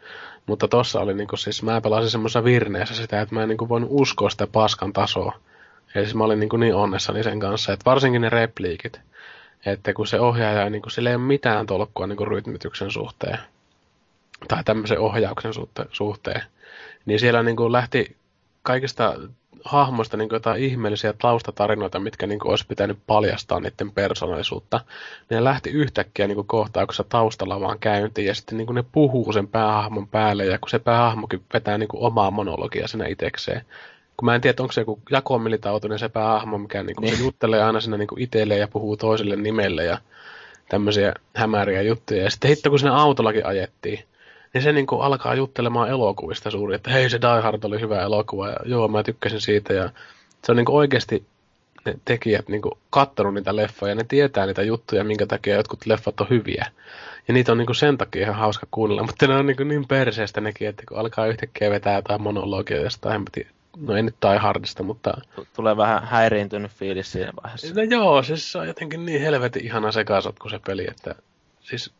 [0.45, 3.89] Mutta tossa oli niinku siis, mä pelasin semmoisessa virneessä sitä, että mä en niinku voinut
[3.91, 5.34] uskoa sitä paskan tasoa.
[5.95, 9.02] Eli siis mä olin niinku niin onnessani sen kanssa, että varsinkin ne repliikit.
[9.65, 13.38] Että kun se ohjaaja, niin kuin, sillä ei ole mitään tolkkua niin kuin rytmityksen suhteen
[14.48, 15.52] tai tämmöisen ohjauksen
[15.92, 16.42] suhteen,
[17.06, 18.16] niin siellä niin kuin lähti
[18.62, 19.16] kaikista
[19.66, 24.82] hahmoista niin kuin jotain ihmeellisiä taustatarinoita, mitkä niin kuin olisi pitänyt paljastaa niiden persoonallisuutta.
[25.30, 29.34] Ne lähti yhtäkkiä niin kuin kohtauksessa taustalla vaan käyntiin ja sitten niin kuin ne puhuu
[29.34, 33.62] sen päähahmon päälle ja kun se päähahmokin vetää niin kuin omaa monologia siinä itsekseen.
[34.18, 37.64] Kun mä en tiedä, onko se joku jakomilitautoinen se päähahmo, mikä niin kuin se juttelee
[37.64, 39.98] aina sinne niin kuin itselleen ja puhuu toiselle nimelle ja
[40.70, 42.24] tämmöisiä hämäriä juttuja.
[42.24, 44.06] Ja sitten hitto, kun sinne autollakin ajettiin,
[44.56, 48.02] niin se niin kuin alkaa juttelemaan elokuvista suuri, että hei se Die Hard oli hyvä
[48.02, 49.90] elokuva ja joo mä tykkäsin siitä ja
[50.44, 51.26] se on niin kuin oikeasti
[51.86, 55.86] ne tekijät niin kuin kattonut niitä leffoja ja ne tietää niitä juttuja, minkä takia jotkut
[55.86, 56.65] leffat on hyviä.
[57.27, 59.68] Ja niitä on niin kuin sen takia ihan hauska kuunnella, mutta ne on niin, kuin
[59.68, 63.26] niin perseestä nekin, että kun alkaa yhtäkkiä vetää jotain monologia jostain,
[63.77, 65.18] no ei nyt Die Hardista, mutta...
[65.56, 67.73] Tulee vähän häiriintynyt fiilis siinä vaiheessa.
[67.76, 71.15] No joo, siis se on jotenkin niin helvetin ihana sekasotku se peli, että
[71.61, 71.91] siis...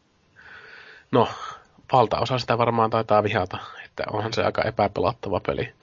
[1.12, 1.28] No,
[1.92, 5.74] valtaosa sitä varmaan taitaa vihata, että onhan se aika epäpelattava peli.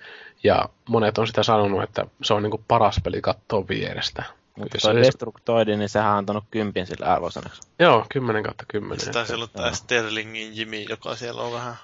[0.45, 4.23] Ja monet on sitä sanonut, että se on niinku paras peli katsoa vierestä.
[4.57, 5.07] Mutta tuo siis...
[5.07, 7.63] Destructoidi, niin sehän on antanut kympin sille arvosanaksi.
[7.79, 9.01] Joo, 10 kautta 10.
[9.01, 11.75] Sitten siellä on tämä Sterlingin Jimmy, joka siellä on vähän...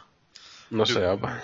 [0.71, 1.43] No se on vähän.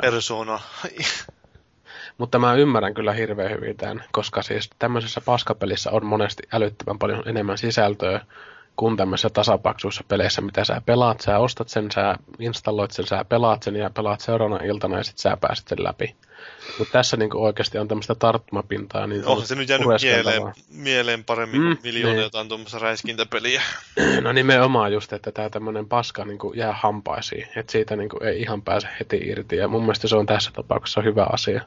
[0.00, 0.60] Persona.
[2.18, 7.28] Mutta mä ymmärrän kyllä hirveän hyvin tämän, koska siis tämmöisessä paskapelissä on monesti älyttömän paljon
[7.28, 8.26] enemmän sisältöä
[8.80, 11.20] kuin tämmöisissä tasapaksuissa peleissä, mitä sä pelaat.
[11.20, 15.22] Sä ostat sen, sä installoit sen, sä pelaat sen ja pelaat seuraavana iltana ja sitten
[15.22, 16.16] sä pääset sen läpi.
[16.78, 19.06] Mutta tässä niinku oikeasti on tämmöistä tarttumapintaa.
[19.06, 22.22] Niin Onhan se nyt jäänyt mieleen, mieleen paremmin mm, kuin miljoona niin.
[22.22, 23.62] jotain tuommoista räiskintäpeliä.
[24.22, 27.48] No nimenomaan just, että tämä tämmöinen paska niinku jää hampaisiin.
[27.56, 29.56] Että siitä niinku ei ihan pääse heti irti.
[29.56, 31.62] Ja mun mielestä se on tässä tapauksessa hyvä asia.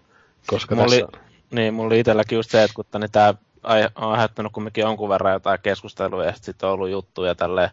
[0.48, 1.06] Koska mulla tässä...
[1.06, 1.22] oli,
[1.52, 3.34] niin, mulla oli itselläkin just se, että kun tämä
[3.64, 7.69] on aiheuttanut kumminkin jonkun verran jotain keskustelua ja sitten on ollut juttuja tälleen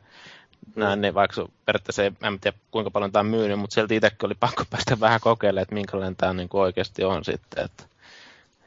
[0.77, 4.27] näin, niin vaikka periaatteessa ei, en tiedä kuinka paljon tämä on myynyt, mutta sieltä itsekin
[4.27, 7.85] oli pakko päästä vähän kokeilemaan, että minkälainen tämä niin oikeasti on sitten, että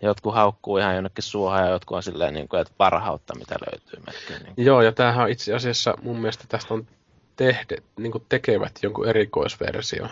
[0.01, 4.03] jotkut haukkuu ihan jonnekin suohon ja jotkut on silleen, niin kuin, että parhautta, mitä löytyy
[4.05, 4.55] melkein.
[4.55, 6.87] Niin Joo, ja tämähän on itse asiassa mun mielestä tästä on
[7.35, 10.07] tehde, niin kuin tekevät jonkun erikoisversio.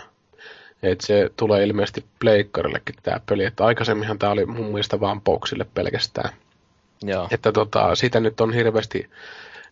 [0.83, 5.65] Et se tulee ilmeisesti pleikkarillekin tämä peli, että aikaisemminhan tämä oli mun mielestä vaan boxille
[5.73, 6.29] pelkästään.
[7.03, 7.27] Joo.
[7.31, 9.09] Että tota, siitä nyt on hirveästi,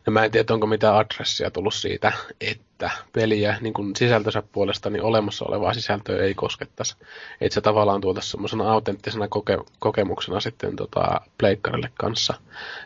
[0.07, 2.11] no mä en tiedä, onko mitään adressia tullut siitä,
[2.41, 6.95] että peliä niin kuin sisältönsä puolesta niin olemassa olevaa sisältöä ei koskettaisi.
[7.41, 12.34] Että se tavallaan tuotaisi semmoisena autenttisena koke- kokemuksena sitten tota, pleikkarille kanssa.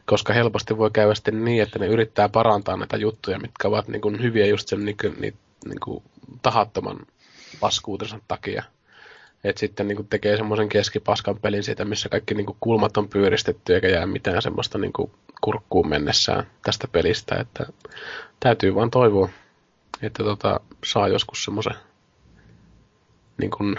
[0.05, 4.01] Koska helposti voi käydä sitten niin, että ne yrittää parantaa näitä juttuja, mitkä ovat niin
[4.01, 5.33] kuin hyviä just sen niin kuin, niin,
[5.65, 6.03] niin kuin
[6.41, 6.99] tahattoman
[7.59, 8.63] paskuutensa takia.
[9.43, 13.87] Että sitten niin tekee semmoisen keskipaskan pelin siitä, missä kaikki niin kulmat on pyöristetty eikä
[13.87, 14.93] jää mitään semmoista niin
[15.41, 17.35] kurkkuun mennessään tästä pelistä.
[17.35, 17.65] Että
[18.39, 19.29] täytyy vaan toivoa,
[20.01, 21.75] että tota, saa joskus semmoisen
[23.37, 23.75] niin kuin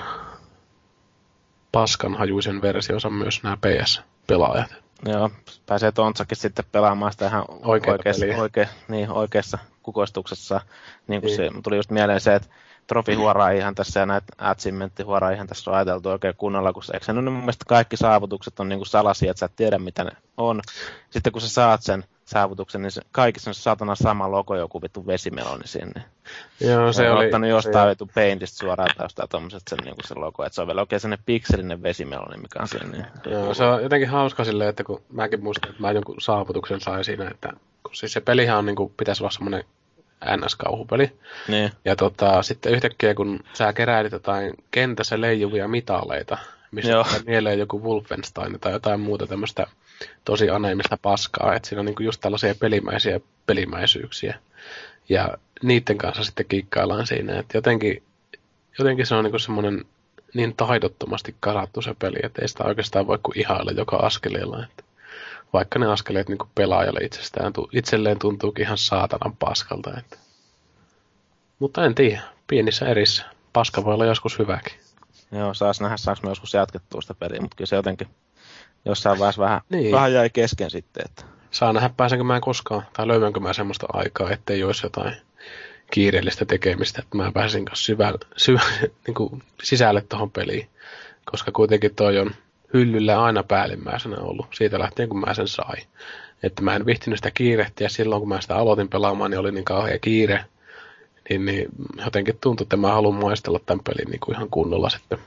[1.72, 4.74] paskanhajuisen versionsa myös nämä PS-pelaajat.
[5.06, 5.30] Joo,
[5.66, 10.60] pääsee Tontsakin sitten pelaamaan sitä ihan oikeassa, oikeassa, oike, niin, oikeassa kukoistuksessa,
[11.06, 11.54] niin kuin Niin.
[11.54, 12.48] se tuli just mieleen se, että
[12.86, 17.12] trofihuoraa ihan tässä ja näitä achievementtihuoraa ihan tässä on ajateltu oikein kunnolla, kun se, eikö
[17.12, 20.10] nyt mun mielestä kaikki saavutukset on niin kuin salaisia, että sä et tiedä mitä ne
[20.36, 20.60] on.
[21.10, 24.82] Sitten kun sä saat sen saavutuksen, niin se, kaikissa on se saatana sama logo, joku
[24.82, 26.04] vittu vesimeloni sinne.
[26.60, 27.24] Joo, Se on oli...
[27.24, 30.80] ottanut jostain vitu Paintista suoraan taustaa tommoset sen, niin se logo, että se on vielä
[30.80, 32.86] oikein sellainen pikselinen vesimeloni, mikä on siinä.
[32.86, 33.06] Niin.
[33.26, 37.04] Joo, se on jotenkin hauska silleen, että kun mäkin muistan, että mä jonkun saavutuksen sain
[37.04, 37.52] siinä, että
[37.82, 39.64] kun siis se pelihän on niin kuin, pitäisi olla semmoinen
[40.36, 41.12] NS-kauhupeli.
[41.48, 41.70] niin.
[41.84, 46.38] Ja tota, sitten yhtäkkiä, kun sä keräilit jotain kentässä leijuvia mitaleita,
[46.70, 47.06] missä Joo.
[47.26, 49.66] mieleen joku Wolfenstein tai jotain muuta tämmöistä
[50.24, 54.38] tosi aneemista paskaa, että siinä on niinku just tällaisia pelimäisiä pelimäisyyksiä.
[55.08, 55.28] Ja
[55.62, 58.02] niiden kanssa sitten kikkaillaan siinä, että jotenkin,
[58.78, 59.84] jotenkin se on niinku semmoinen
[60.34, 64.64] niin taidottomasti kasattu se peli, että ei sitä oikeastaan voi kuin ihailla joka askeleella.
[64.64, 64.83] Että
[65.54, 69.98] vaikka ne askeleet niinku pelaajalle itsestään, itselleen tuntuukin ihan saatanan paskalta.
[69.98, 70.16] Että.
[71.58, 73.24] Mutta en tiedä, pienissä erissä.
[73.52, 74.72] Paska voi olla joskus hyväkin.
[75.32, 78.08] Joo, saas nähdä, saaks me joskus jatkettua sitä peliä, mutta kyllä se jotenkin
[78.84, 79.82] jossain vaiheessa vähän, Niin.
[79.82, 79.92] niin.
[79.92, 81.04] vähän jäi kesken sitten.
[81.06, 81.24] Että.
[81.50, 85.16] Saa nähdä, pääsenkö mä koskaan, tai löydänkö mä semmoista aikaa, ettei olisi jotain
[85.90, 88.60] kiireellistä tekemistä, että mä pääsin kanssa syvälle, syvä,
[89.06, 90.68] niin kuin sisälle tuohon peliin.
[91.24, 92.30] Koska kuitenkin toi on
[92.74, 95.82] hyllyllä aina päällimmäisenä ollut, siitä lähtien kun mä sen sain.
[96.42, 99.64] Että mä en vihtinyt sitä kiirehtiä silloin, kun mä sitä aloitin pelaamaan, niin oli niin
[99.64, 100.44] kauhea kiire.
[101.30, 101.68] Niin, niin
[102.04, 105.18] jotenkin tuntui, että mä haluan maistella tämän pelin niin kuin ihan kunnolla sitten.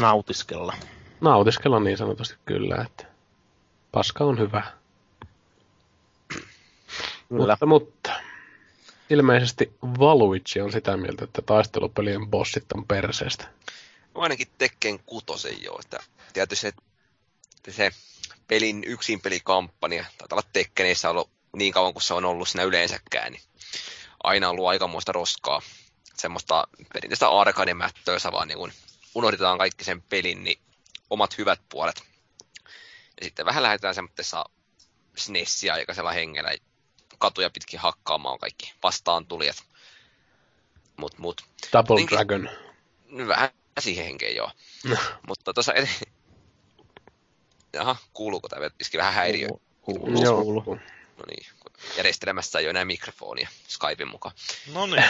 [0.00, 0.74] Nautiskella.
[1.20, 3.06] Nautiskella niin sanotusti kyllä, että
[3.92, 4.62] paska on hyvä.
[6.28, 6.46] Kyllä.
[7.28, 8.12] Mutta, mutta
[9.10, 13.48] ilmeisesti Valuigi on sitä mieltä, että taistelupelien bossit on perseestä.
[14.14, 15.98] No ainakin Tekken kutosen jo, että
[16.46, 16.82] tietysti
[17.64, 17.90] se, se
[18.48, 23.32] pelin yksin pelikampanja, taitaa olla Tekkeneissä ollut niin kauan kuin se on ollut siinä yleensäkään,
[23.32, 23.42] niin
[24.24, 25.62] aina ollut aikamoista roskaa.
[26.14, 28.72] Semmoista perinteistä arcade-mättöä, jossa vaan niin
[29.14, 30.58] unohdetaan kaikki sen pelin, niin
[31.10, 32.02] omat hyvät puolet.
[33.20, 34.44] Ja sitten vähän lähdetään semmoisessa
[35.16, 36.50] SNESiä aikaisella hengellä
[37.18, 39.64] katuja pitkin hakkaamaan kaikki vastaan tulijat.
[40.96, 41.42] Mut, mut.
[41.72, 42.50] Double Jotenkin- Dragon.
[43.28, 43.50] Vähän
[43.80, 44.50] siihen henkeen joo.
[45.28, 45.72] Mutta tuossa
[47.72, 48.70] Jaha, kuuluuko tämä?
[48.80, 49.48] Iski vähän häiriö.
[49.80, 50.42] Kuuluu, Joo.
[50.42, 50.78] kuuluu.
[51.16, 51.46] No niin,
[51.96, 54.34] järjestelmässä ei ole enää mikrofonia Skypein mukaan.
[54.72, 55.04] No niin.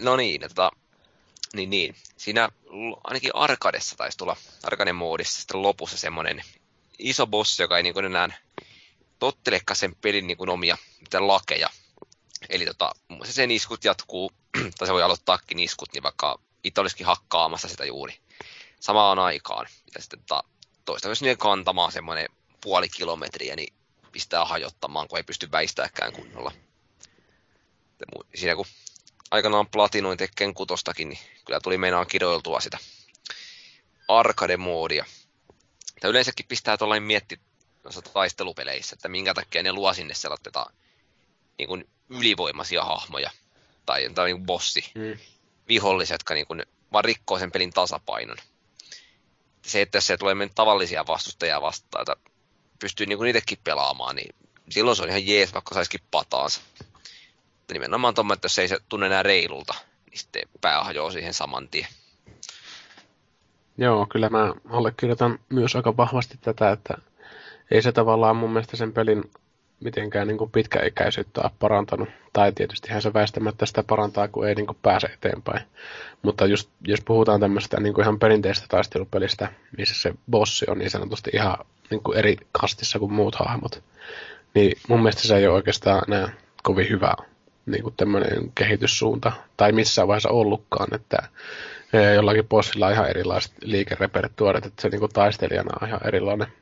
[0.00, 0.70] No niin, tota,
[1.54, 1.96] niin, niin.
[2.16, 2.48] Siinä
[3.04, 6.42] ainakin Arkadessa taisi tulla, Arkaden moodissa sitten lopussa semmoinen
[6.98, 8.28] iso bossi, joka ei niin kuin enää
[9.18, 10.78] tottelekaan sen pelin niin kuin omia
[11.18, 11.68] lakeja.
[12.48, 14.32] Eli tota, muassa sen iskut jatkuu,
[14.78, 18.18] tai se voi aloittaakin iskut, niin vaikka itse olisikin hakkaamassa sitä juuri
[18.80, 19.66] samaan aikaan.
[19.94, 20.44] Ja sitten tota,
[20.84, 22.28] toista myös niiden kantamaan semmoinen
[22.60, 23.74] puoli kilometriä, niin
[24.12, 26.52] pistää hajottamaan, kun ei pysty väistääkään kunnolla.
[28.34, 28.66] Siinä kun
[29.30, 32.78] aikanaan platinoin Tekken kutostakin, niin kyllä tuli meinaa kidoiltua sitä
[34.08, 35.04] arcade-moodia.
[36.02, 37.40] Ja yleensäkin pistää tuollainen mietti
[37.84, 40.66] noissa taistelupeleissä, että minkä takia ne luo sinne sellaista
[41.58, 43.30] niin kuin ylivoimaisia hahmoja.
[43.86, 45.18] Tai, tai niin kuin bossi, Mm.
[45.68, 46.62] viholliset, jotka niin kuin
[46.92, 48.36] vaan rikkoo sen pelin tasapainon.
[49.64, 52.30] Se, että se tulee men- tavallisia vastustajia vastaan, että
[52.78, 54.34] pystyy niin kuin itsekin pelaamaan, niin
[54.68, 56.60] silloin se on ihan jees, vaikka saisikin pataansa.
[57.72, 59.74] Nimenomaan tuommoinen, että jos ei se tunne enää reilulta,
[60.10, 61.86] niin sitten pää hajoaa siihen saman tien.
[63.78, 66.94] Joo, kyllä mä allekirjoitan myös aika vahvasti tätä, että
[67.70, 69.30] ei se tavallaan mun mielestä sen pelin
[69.84, 72.08] mitenkään niin kuin pitkäikäisyyttä ole parantanut.
[72.32, 75.60] Tai tietystihän se väistämättä sitä parantaa, kun ei niin kuin pääse eteenpäin.
[76.22, 79.48] Mutta just, jos puhutaan tämmöistä niin kuin ihan perinteistä taistelupelistä,
[79.78, 81.56] missä se bossi on niin sanotusti ihan
[81.90, 83.82] niin kuin eri kastissa kuin muut hahmot,
[84.54, 86.32] niin mun mielestä se ei ole oikeastaan enää
[86.62, 87.14] kovin hyvä
[87.66, 89.32] niin kuin tämmöinen kehityssuunta.
[89.56, 91.18] Tai missään vaiheessa ollutkaan, että
[91.92, 96.48] eh, jollakin bossilla on ihan erilaiset liikerepertuaarit, että se niin kuin taistelijana on ihan erilainen
[96.48, 96.54] Niin,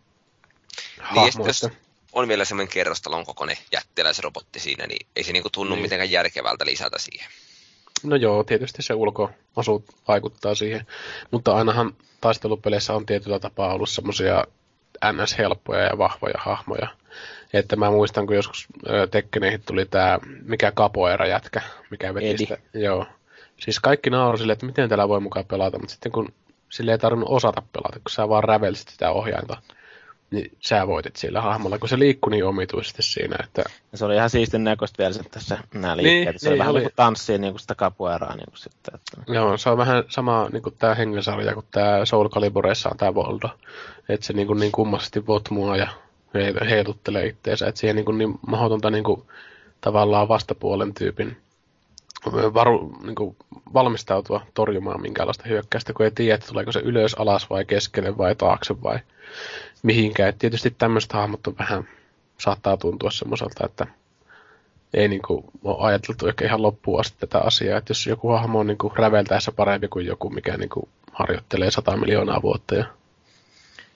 [1.01, 1.31] hahmo.
[1.31, 1.69] sitten jos
[2.13, 5.83] on vielä semmoinen kerrostalon kokoinen jättiläisrobotti siinä, niin ei se niinku tunnu Niin.
[5.83, 7.29] mitenkään järkevältä lisätä siihen.
[8.03, 10.87] No joo, tietysti se ulko-osuut vaikuttaa siihen,
[11.31, 14.45] mutta ainahan taistelupeleissä on tietyllä tapaa ollut semmoisia
[15.13, 16.89] NS-helppoja ja vahvoja hahmoja.
[17.53, 18.67] Että mä muistan, kun joskus
[19.11, 22.39] Tekkeneihin tuli tää, mikä kapoera jätkä, mikä veti Edi.
[22.39, 22.59] sitä.
[22.75, 23.07] Joo.
[23.61, 26.33] Siis kaikki nauru silleen, että miten täällä voi mukaan pelata, mutta sitten kun
[26.69, 29.63] sille ei tarvinnut osata pelata, kun sä vaan rävelsit sitä ohjainta,
[30.33, 34.15] niin sä voitit sillä hahmolla, kun se liikkui niin omituisesti siinä, että Ja se oli
[34.17, 36.39] ihan siistin näköistä vielä sitten tässä nämä Niin, liikkeet.
[36.41, 36.79] se oli niin vähän oli.
[36.81, 38.95] niin kuin tanssii niin kuin sitä kapueraa niin kuin sitten.
[38.95, 39.33] Että...
[39.33, 43.15] Joo, se on vähän sama niin kuin tämä hengelsarja kuin tämä Soul Caliburessa on tämä
[43.15, 43.49] Voldo.
[44.09, 45.89] Että se niin, kuin, niin kummasti votmua ja
[46.35, 47.67] he- heiluttelee itteensä.
[47.69, 49.23] Että siihen niin, kuin, niin mahdotonta niin kuin,
[49.81, 51.37] tavallaan vastapuolen tyypin
[52.55, 53.37] varu, niin kuin
[53.75, 58.35] valmistautua torjumaan minkäänlaista hyökkäystä, kun ei tiedä, että tuleeko se ylös, alas vai keskelle vai
[58.35, 58.99] taakse vai
[59.83, 60.29] mihinkään.
[60.29, 61.89] Et tietysti tämmöiset hahmot on vähän,
[62.39, 63.87] saattaa tuntua semmoiselta, että
[64.95, 68.59] ei niin kuin, ole ajateltu ehkä ihan loppuun asti tätä asiaa, että jos joku hahmo
[68.59, 72.85] on niin kuin, räveltäessä parempi kuin joku, mikä niin kuin, harjoittelee 100 miljoonaa vuotta ja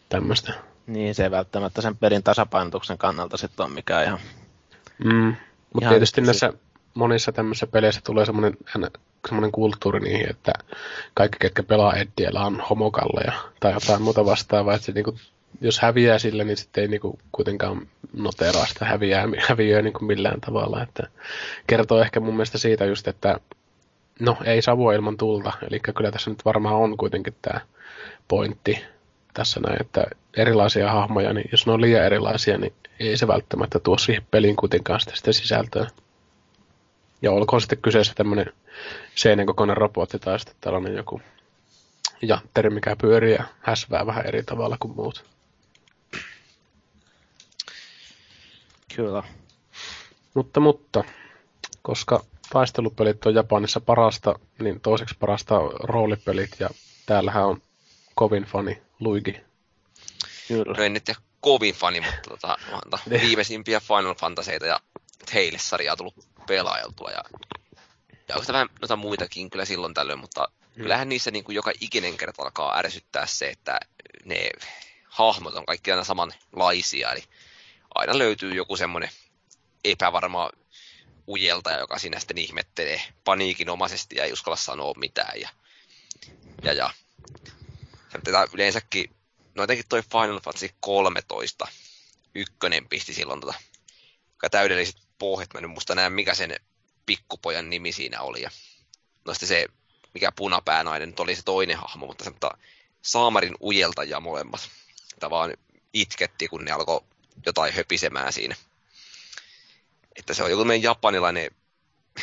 [0.08, 0.52] tämmöistä.
[0.86, 4.18] Niin, se ei välttämättä sen pelin tasapainotuksen kannalta sitten on mikään ihan...
[5.04, 5.36] Mm.
[5.74, 6.52] Mutta tietysti tosi- näissä
[6.94, 8.56] monissa tämmöisissä peleissä tulee semmoinen,
[9.28, 10.52] semmoinen kulttuuri niihin, että
[11.14, 14.74] kaikki, ketkä pelaa Eddiellä, on homokalleja tai jotain muuta vastaavaa.
[14.74, 15.18] Että se, niinku,
[15.60, 20.82] jos häviää sille, niin sitten ei niinku, kuitenkaan noteraa sitä häviää, häviöä niinku millään tavalla.
[20.82, 21.08] Että
[21.66, 23.40] kertoo ehkä mun mielestä siitä just, että
[24.20, 25.52] no ei savua ilman tulta.
[25.70, 27.60] Eli kyllä tässä nyt varmaan on kuitenkin tämä
[28.28, 28.84] pointti
[29.34, 30.06] tässä näin, että
[30.36, 34.56] erilaisia hahmoja, niin jos ne on liian erilaisia, niin ei se välttämättä tuo siihen peliin
[34.56, 35.86] kuitenkaan sitä, sitä sisältöä.
[37.22, 38.52] Ja olkoon sitten kyseessä tämmöinen
[39.14, 41.20] seinän kokoinen robotti tai sitten tällainen joku
[42.22, 45.35] jantteri, mikä pyörii ja häsvää vähän eri tavalla kuin muut.
[48.96, 49.22] Kyllä.
[50.34, 51.04] Mutta, mutta,
[51.82, 56.70] koska taistelupelit on Japanissa parasta, niin toiseksi parasta on roolipelit ja
[57.06, 57.62] täällähän on
[58.14, 59.40] kovin fani Luigi.
[60.48, 60.74] Kyllä.
[60.76, 64.80] No en nyt tiedä kovin fani, mutta tota, monta viimeisimpiä Final Fantasyita ja
[65.32, 66.14] Tales-sarjaa tullut
[66.46, 67.10] pelailtua.
[67.10, 67.24] Ja,
[68.28, 70.82] ja onko vähän noita muitakin kyllä silloin tällöin, mutta Hmm.
[70.82, 73.80] kyllähän niissä niin kuin joka ikinen kerta alkaa ärsyttää se, että
[74.24, 74.50] ne
[75.04, 77.12] hahmot on kaikki aina samanlaisia.
[77.12, 77.22] Eli
[77.96, 79.10] aina löytyy joku semmoinen
[79.84, 80.50] epävarma
[81.28, 85.40] ujeltaja, joka siinä sitten ihmettelee paniikinomaisesti ja ei uskalla sanoa mitään.
[85.40, 85.48] Ja,
[86.62, 86.90] ja, ja.
[88.24, 89.10] tätä yleensäkin,
[89.54, 91.68] no jotenkin toi Final Fantasy 13
[92.34, 93.54] ykkönen pisti silloin tota,
[94.50, 95.54] täydelliset pohjat.
[95.54, 96.56] Mä en muista enää, mikä sen
[97.06, 98.42] pikkupojan nimi siinä oli.
[98.42, 98.50] Ja
[99.24, 99.66] no sitten se,
[100.14, 102.58] mikä punapäänainen nyt oli se toinen hahmo, mutta semmoista
[103.02, 104.70] Saamarin ujeltajia molemmat.
[105.14, 105.54] Että vaan
[105.92, 107.04] itketti, kun ne alkoi
[107.46, 108.56] jotain höpisemään siinä.
[110.16, 111.50] Että se on joku meidän japanilainen,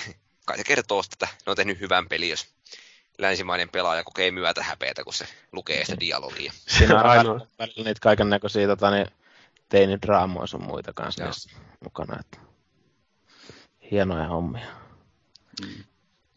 [0.45, 2.53] kai se kertoo sitä, että ne on tehnyt hyvän peli, jos
[3.18, 6.53] länsimainen pelaaja kokee myötä häpeätä, kun se lukee sitä dialogia.
[6.56, 7.34] Siinä on Ainoa.
[7.34, 9.07] aina välillä niitä kaiken näköisiä tota, niin,
[9.69, 11.23] teinidraamoja sun muita kanssa
[11.84, 12.19] mukana.
[12.19, 12.38] Että...
[13.91, 14.65] Hienoja hommia.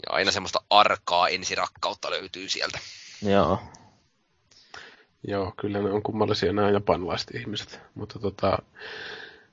[0.07, 2.79] Ja aina semmoista arkaa ensirakkautta löytyy sieltä.
[3.23, 3.63] Joo.
[5.29, 7.81] Joo, kyllä ne on kummallisia nämä japanilaiset ihmiset.
[7.95, 8.59] Mutta tota,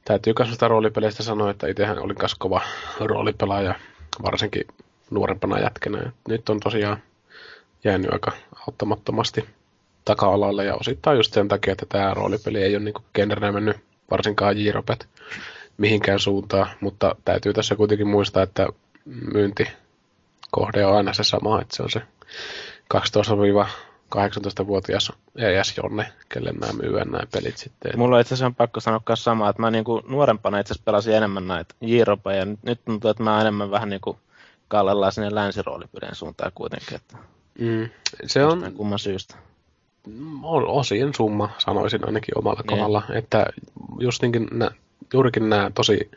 [0.05, 2.61] täytyy myös roolipeleistä sanoa, että itsehän olin myös kova
[2.99, 3.75] roolipelaaja,
[4.23, 4.67] varsinkin
[5.11, 6.11] nuorempana jätkänä.
[6.27, 6.97] Nyt on tosiaan
[7.83, 8.31] jäänyt aika
[8.67, 9.45] auttamattomasti
[10.05, 13.77] taka-alalle ja osittain just sen takia, että tämä roolipeli ei ole niin genrenä mennyt
[14.11, 15.07] varsinkaan J-Ropet
[15.77, 18.67] mihinkään suuntaan, mutta täytyy tässä kuitenkin muistaa, että
[19.33, 22.01] myyntikohde on aina se sama, että se on se
[24.15, 27.91] 12-18-vuotias ES-jonne, kelle nämä myyvät nämä pelit sitten.
[27.99, 30.85] Mulla on itse asiassa on pakko sanoa myös samaa, että mä niinku nuorempana itse asiassa
[30.85, 31.95] pelasin enemmän näitä j
[32.37, 34.17] ja nyt, tuntuu, että mä enemmän vähän niinku
[34.67, 37.17] kallellaan sinne länsiroolipelien suuntaan kuitenkin, että
[37.59, 37.89] Mm,
[38.25, 39.35] se on, kumman syystä.
[40.43, 42.67] on osien summa, sanoisin ainakin omalla Niin.
[42.67, 43.45] kohdalla, että
[43.99, 44.71] just niinkin nä,
[45.13, 46.11] juurikin nämä tosi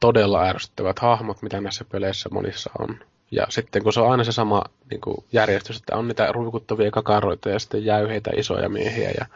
[0.00, 2.98] todella ärsyttävät hahmot, mitä näissä peleissä monissa on.
[3.30, 6.90] Ja sitten kun se on aina se sama niin kuin järjestys, että on niitä ruikuttavia
[6.90, 9.26] kakaroita ja sitten jäyheitä isoja miehiä ja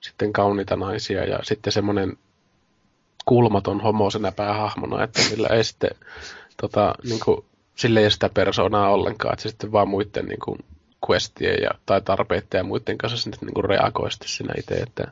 [0.00, 2.18] sitten kauniita naisia ja sitten semmoinen
[3.24, 5.90] kulmaton homo senä päähahmona, että millä ei sitten
[6.60, 7.44] tota, niin kuin,
[7.76, 10.58] sille ei ole sitä persoonaa ollenkaan, että se sitten vaan muiden niin kuin,
[11.10, 15.04] questien ja, tai tarpeiden ja muiden kanssa sitten niin kuin reagoi sitten siinä itse, että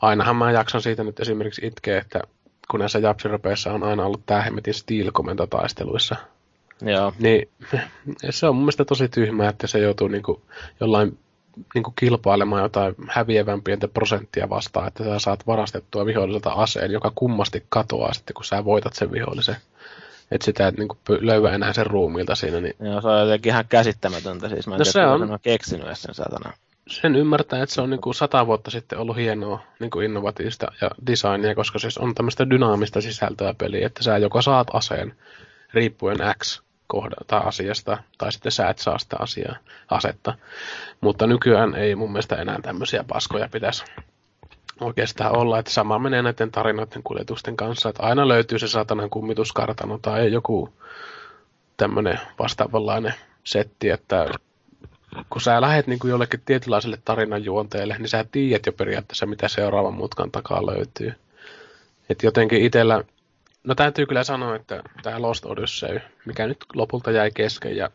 [0.00, 2.20] ainahan mä jaksan siitä nyt esimerkiksi itkeä, että
[2.70, 6.16] kun näissä japsiropeissa on aina ollut tämä hemmetin steel-komento taisteluissa,
[6.82, 7.12] Joo.
[7.18, 7.48] niin
[8.30, 10.42] se on mun mielestä tosi tyhmää, että se joutuu niinku
[10.80, 11.18] jollain
[11.74, 17.66] niinku kilpailemaan jotain häviävän pientä prosenttia vastaan, että sä saat varastettua viholliselta aseen, joka kummasti
[17.68, 19.56] katoaa sitten, kun sä voitat sen vihollisen.
[20.30, 23.64] Että sitä et niinku löyä enää sen ruumiilta siinä, niin Joo, se on jotenkin ihan
[23.68, 24.48] käsittämätöntä.
[24.48, 25.20] Siis mä en No tiedä, se on.
[25.20, 26.52] sen on keksinyt edes sen satana.
[26.88, 31.54] sen ymmärtää, että se on niinku sata vuotta sitten ollut hienoa niinku innovatiivista ja designia,
[31.54, 35.14] koska siis on tämmöistä dynaamista sisältöä peliä, että sä joko saat aseen
[35.74, 39.56] riippuen X kohda, tai asiasta, tai sitten sä et saa sitä asiaa,
[39.90, 40.34] asetta.
[41.00, 43.84] Mutta nykyään ei mun mielestä enää tämmöisiä paskoja pitäisi
[44.80, 49.98] oikeastaan olla, että sama menee näiden tarinoiden kuljetusten kanssa, että aina löytyy se satanan kummituskartano
[49.98, 50.72] tai joku
[51.76, 53.14] tämmöinen vastaavanlainen
[53.44, 54.26] setti, että
[55.30, 59.48] kun sä lähet niin kuin jollekin tietynlaiselle tarinan juonteelle, niin sä tiedät jo periaatteessa, mitä
[59.48, 61.12] seuraavan mutkan takaa löytyy.
[62.08, 63.04] Et jotenkin itsellä
[63.64, 67.90] No täytyy kyllä sanoa, että tämä Lost Odyssey, mikä nyt lopulta jäi kesken ja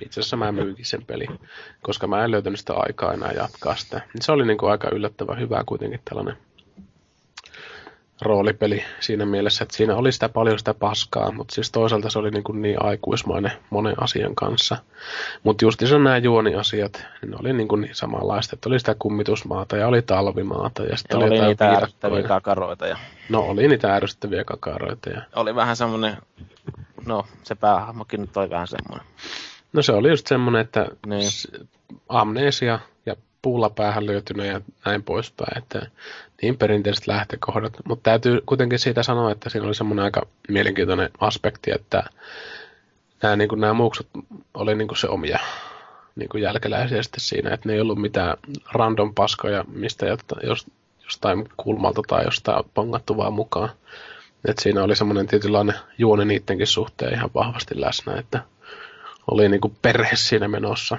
[0.00, 1.26] itse asiassa mä myynkin sen peli,
[1.82, 4.00] koska mä en löytänyt sitä aikaa enää jatkaa sitä.
[4.14, 6.36] Niin Se oli niin kuin aika yllättävän hyvä kuitenkin tällainen
[8.22, 12.30] roolipeli siinä mielessä, että siinä oli sitä paljon sitä paskaa, mutta siis toisaalta se oli
[12.30, 14.76] niin, kuin niin aikuismainen monen asian kanssa.
[15.42, 19.76] Mutta just nämä juoniasiat, niin ne oli niin, kuin niin samanlaista, että oli sitä kummitusmaata
[19.76, 22.96] ja oli talvimaata ja sitten Ja oli, oli niitä ärsyttäviä kakaroita ja
[23.28, 26.16] No oli niitä ärsyttäviä kakaroita ja oli vähän semmonen,
[27.06, 29.06] no se päähahmokin nyt oli vähän semmonen.
[29.72, 31.30] No se oli just semmoinen, että Niin.
[32.08, 32.78] amnesia
[33.42, 35.86] puulla päähän lyötynä ja näin poispäin, että
[36.42, 37.72] niin perinteiset lähtökohdat.
[37.84, 42.02] Mutta täytyy kuitenkin siitä sanoa, että siinä oli semmoinen aika mielenkiintoinen aspekti, että
[43.22, 44.08] nämä, niin nämä muuksut
[44.54, 45.38] oli niin se omia
[46.16, 48.36] niin jälkeläisiä sitten siinä, että ne ei ollut mitään
[48.72, 50.06] random paskoja mistä
[51.02, 53.70] jostain kulmalta tai jostain pongattu vaan mukaan.
[54.48, 58.42] Et siinä oli semmoinen tietynlainen juoni niidenkin suhteen ihan vahvasti läsnä, että
[59.30, 60.98] oli niinku perhe siinä menossa.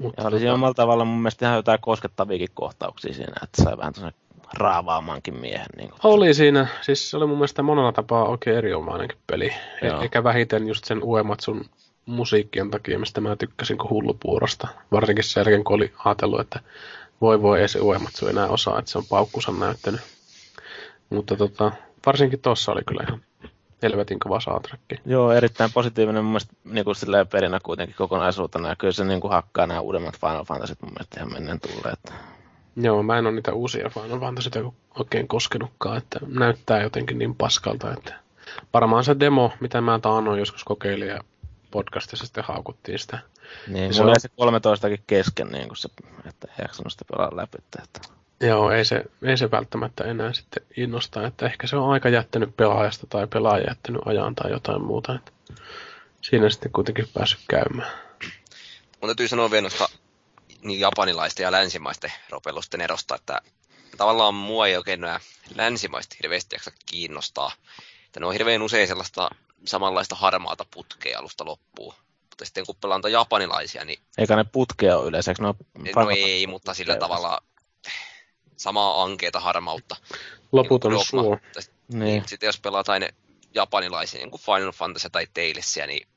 [0.00, 3.76] Mutta Ja oli siinä omalla tavalla mun mielestä ihan jotain koskettaviakin kohtauksia siinä, että sai
[3.76, 4.20] vähän tuollainen
[4.54, 5.66] raavaamankin miehen.
[5.76, 6.00] Niin kuin.
[6.04, 9.52] Oli siinä, siis se oli mun mielestä monella tapaa oikein erinomainenkin peli.
[9.82, 11.64] E- eikä vähiten just sen Uematsun
[12.06, 14.68] musiikkien takia, mistä mä tykkäsin kuin hullupuurosta.
[14.92, 16.60] Varsinkin sen jälkeen, kun oli ajatellut, että
[17.20, 20.00] voi voi ei se Uematsu enää osaa, että se on paukkusa näyttänyt.
[21.10, 21.72] Mutta tota,
[22.06, 23.20] varsinkin tossa oli kyllä ihan
[23.82, 24.82] helvetin kova soundtrack.
[25.06, 26.96] Joo, erittäin positiivinen mun mielestä niin kuin
[27.32, 28.68] perinä kuitenkin kokonaisuutena.
[28.68, 32.12] Ja kyllä se niin kuin hakkaa nämä uudemmat Final Fantasyt mun mielestä ihan menneen tulleet.
[32.76, 34.60] Joo, mä en ole niitä uusia Final Fantasyitä
[34.98, 38.14] oikein koskenutkaan, että näyttää jotenkin niin paskalta, että
[38.74, 41.20] varmaan se demo, mitä mä taannoin joskus kokeilin ja
[41.70, 43.18] podcastissa sitten haukuttiin sitä.
[43.68, 45.88] Niin, Se mulla on- se 13 kesken, niin kuin se,
[46.28, 47.58] että ei jaksanut sitä pelaa läpi.
[47.82, 48.00] Että.
[48.40, 52.56] Joo, ei se, ei se välttämättä enää sitten innosta, että ehkä se on aika jättänyt
[52.56, 55.14] pelaajasta tai pelaaja jättänyt ajan tai jotain muuta.
[55.14, 55.32] Että
[56.22, 57.92] siinä sitten kuitenkin päässyt käymään.
[59.00, 59.88] Mun täytyy sanoa vielä noista
[60.62, 63.40] niin japanilaisten ja länsimaisten ropelusten erosta, että
[63.96, 65.20] tavallaan mua ei oikein nämä
[65.54, 67.52] länsimaiset hirveästi jaksa kiinnostaa.
[68.06, 69.30] Että ne on hirveän usein sellaista
[69.64, 71.94] samanlaista harmaata putkea alusta loppuun.
[72.22, 75.56] Mutta sitten kun pelaan japanilaisia, niin Eikä ne putkea ole yleensä, ne ole
[75.96, 77.42] no ei, mutta sillä tavalla
[78.56, 79.96] samaa ankeeta harmautta.
[80.52, 81.38] Loputon Niin suo.
[81.52, 82.00] Tai Niin.
[82.04, 82.22] Niin.
[82.26, 83.14] Sitten jos pelataan ne
[83.54, 86.08] japanilaisia, niin kuin Final Fantasy tai Talesia, niin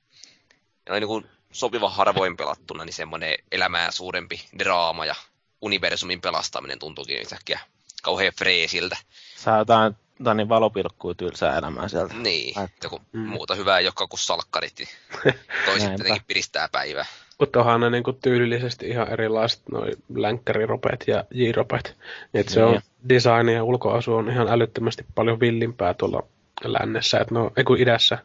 [0.90, 5.16] ne on niin kuin sopiva harvoin pelattuna, niin semmoinen elämää suurempi draama ja
[5.62, 7.60] universumin pelastaminen tuntuukin yhtäkkiä
[8.02, 8.98] kauhean freesiltä.
[9.36, 12.14] Saa jotain, jotain niin valopilkkuu tylsää elämää sieltä.
[12.14, 13.20] Niin, joku Mm.
[13.20, 14.90] muuta hyvää joka kuin salkkarit, niin
[15.66, 17.06] toiset tietenkin piristää päivää.
[17.40, 21.96] Mutta onhan ne niinku tyylillisesti ihan erilaiset noi länkkäriropet ja j-ropet.
[22.34, 22.76] Et se Niin.
[22.76, 26.24] on design ja ulkoasu on ihan älyttömästi paljon villimpää tuolla
[26.64, 28.18] lännessä, että no, ei kun idässä.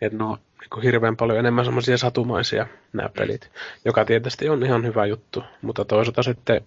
[0.00, 3.50] Että ne on niinku hirveän paljon enemmän semmoisia satumaisia nämä pelit,
[3.84, 5.42] joka tietysti on ihan hyvä juttu.
[5.62, 6.60] Mutta toisaalta sitten,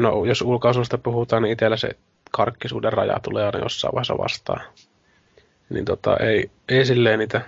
[0.00, 1.90] no, jos ulkoasusta puhutaan, niin itsellä se
[2.30, 4.60] karkkisuuden raja tulee aina jossain vaiheessa vastaan.
[5.70, 7.40] Niin tota, ei, ei silleen niitä,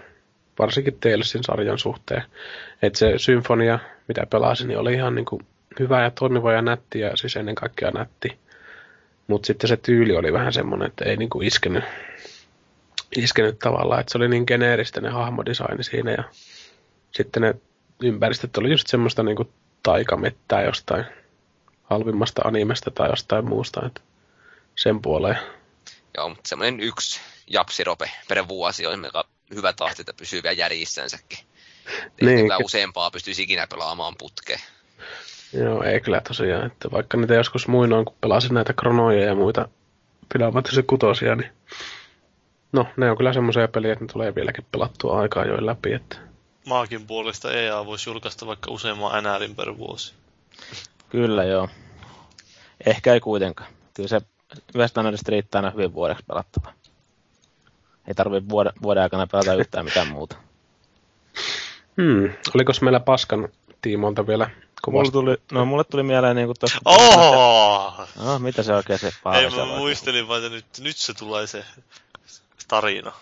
[0.59, 2.22] varsinkin Talesin sarjan suhteen.
[2.82, 3.78] Että se symfonia,
[4.09, 5.40] mitä pelasin, niin oli ihan niinku
[5.80, 8.39] hyvä ja toimiva ja nätti ja siis ennen kaikkea nätti.
[9.26, 11.85] Mutta sitten se tyyli oli vähän semmoinen, että ei niinku iskenyt,
[13.16, 16.24] iskenyt tavallaan, että se oli niin geneeristä ne hahmodesigni siinä ja
[17.10, 17.55] sitten ne
[18.02, 19.52] ympäristöt oli just semmoista niinku
[19.82, 21.05] taikamettää jostain
[21.82, 24.01] halvimmasta animesta tai jostain muusta, että
[24.74, 25.39] sen puoleen.
[26.16, 27.20] Joo, mutta semmoinen yksi
[27.51, 31.38] japsirope per vuosi aika hyvä tahti, että pysyy vielä järjissänsäkin.
[31.38, 34.60] Ei Niin, kyllä ky- useampaa pystyisi ikinä pelaamaan putkeen.
[35.52, 36.66] Joo, ei kyllä tosiaan.
[36.66, 39.68] Että vaikka niitä joskus muinoin, kun pelasin näitä kronoja ja muita
[40.32, 41.50] pidämättä kutosia, niin
[42.72, 45.92] no, ne on kyllä semmoisia peliä, että ne tulee vieläkin pelattua aikaa jo läpi.
[45.92, 46.16] Että...
[46.66, 50.14] Maakin puolesta EA voisi julkaista vaikka useamman NRin per vuosi.
[51.08, 51.68] Kyllä joo.
[52.86, 53.70] Ehkä ei kuitenkaan.
[53.94, 54.20] Kyllä se
[54.74, 56.72] yhdestä näistä riittää aina hyvin vuodeksi pelattavaa.
[58.09, 60.36] Ei tarvitse vuoden, vuoden aikana pelata yhtään mitään muuta.
[61.97, 63.48] Hmm, oliko meillä paskan
[63.82, 64.51] tiimoilta vielä
[64.86, 66.78] Mulle tuli, no mulle tuli mieleen niinku tossa...
[66.85, 68.09] Oh!
[68.24, 71.47] No, mitä se oikein se Ei, Paavo mä muistelin vaan, että nyt, nyt se tulee
[71.47, 71.64] se
[72.68, 73.12] tarina.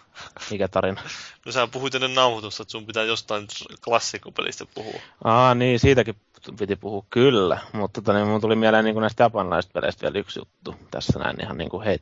[0.51, 1.03] Mikä tarina?
[1.47, 3.47] No sä puhuit ennen nauhoitusta, että sun pitää jostain
[3.85, 5.01] klassikopelistä puhua.
[5.25, 6.17] Aa, niin, siitäkin
[6.59, 10.41] piti puhua kyllä, mutta tota, niin mun tuli mieleen niin näistä japanilaisista peleistä vielä yksi
[10.41, 11.99] juttu tässä näin ihan niin kuin hei,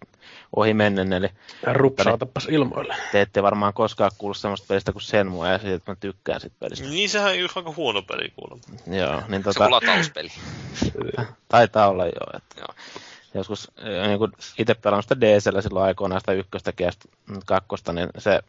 [0.56, 1.28] ohi mennen, eli
[1.72, 2.96] Rupsautapas ilmoille.
[3.12, 6.56] te ette varmaan koskaan kuullut semmoista pelistä kuin Senmue ja siitä, että mä tykkään siitä
[6.60, 6.88] pelistä.
[6.88, 8.64] Niin sehän on aika huono peli kuulemma.
[8.98, 10.28] Joo, niin Se tota, on latauspeli.
[11.48, 12.30] taitaa olla joo.
[12.36, 12.74] Että, Joo.
[13.34, 13.70] joskus
[14.06, 16.90] niin kuin itse pelannut sitä DSL silloin aikoinaan sitä ykköstä ja
[17.46, 18.40] kakkosta, niin se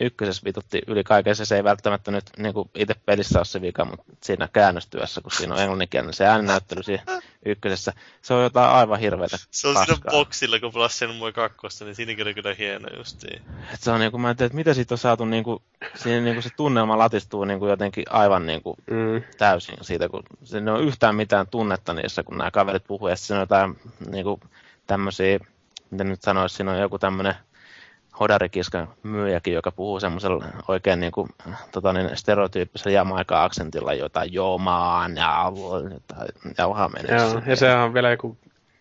[0.00, 1.36] ykkösessä vitutti yli kaiken.
[1.36, 5.20] Se, se ei välttämättä nyt niin kuin itse pelissä ole se vika, mutta siinä käännöstyössä,
[5.20, 7.02] kun siinä on englanninkielinen se ääninäyttely siinä
[7.46, 7.92] ykkösessä,
[8.22, 9.96] se on jotain aivan hirveätä Se on paskaa.
[9.96, 13.42] siinä boksilla, kun pelasi sen mui kakkosta, niin siinäkin oli kyllä hieno justiin.
[13.74, 15.62] Et se on niin kuin, mä en tiedä, että mitä siitä on saatu, niin kuin,
[15.94, 19.22] siinä niin kuin se tunnelma latistuu niin kuin jotenkin aivan niin kuin Mm.
[19.38, 23.16] täysin siitä, kun siinä ei ole yhtään mitään tunnetta niissä, kun nämä kaverit puhuu, ja
[23.16, 23.78] siinä on jotain
[24.10, 24.40] niin kuin,
[24.86, 25.38] tämmöisiä,
[25.90, 27.34] miten nyt sanoisi, siinä on joku tämmöinen
[28.20, 31.28] hodarikiskan myyjäkin, joka puhuu semmoisella oikein niin kuin,
[31.72, 35.52] tota niin, stereotyyppisellä jamaika-aksentilla jotain joomaan ja
[36.58, 37.16] jauhaa menee.
[37.16, 38.36] Joo, ja sehän on vielä joku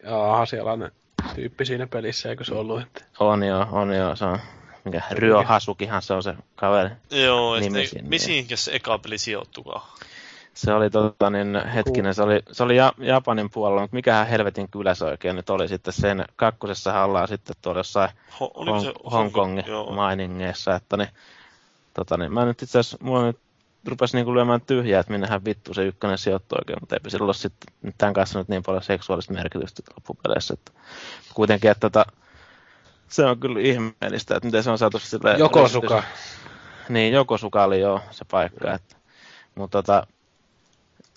[0.10, 0.92] aasialainen
[1.36, 2.82] tyyppi siinä pelissä, eikö se ollut?
[2.82, 3.04] Että...
[3.20, 4.40] On joo, on joo, se on,
[4.86, 6.90] mikä Ryo Hasukihan se on se kaveri.
[7.12, 8.10] Joo, Nimi sinne.
[8.10, 9.82] mihin se eka peli sijoittukaan?
[10.54, 14.70] Se oli tota, niin, hetkinen, se oli, se oli ja, Japanin puolella, mutta mikähän helvetin
[14.70, 18.10] kylä se oikein nyt oli sitten sen kakkosessa ollaan sitten tuolla jossain
[18.40, 19.94] Ho, Hong, se Hongkongin Joo.
[19.96, 21.10] mainingeissa, että niin,
[21.94, 23.40] tota, niin, mä nyt itse asiassa, mulla nyt
[23.88, 27.34] rupesi niinku lyömään tyhjää, että minnehän vittu se ykkönen sijoittui oikein, mutta eipä sillä ole
[27.34, 30.72] sitten tämän kanssa nyt niin paljon seksuaalista merkitystä loppupeleissä, että
[31.34, 32.06] kuitenkin, että tota,
[33.08, 35.40] se on kyllä ihmeellistä, että miten se on saatu silleen...
[35.40, 36.04] Jokosuka.
[36.90, 38.96] Niin, Jokosuka oli jo se paikka, että,
[39.56, 40.08] mutta tota,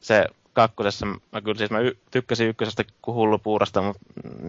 [0.04, 4.00] se kakkosessa, mä kyllä siis mä y- tykkäsin ykkösestä kuin hullu puurasta, mutta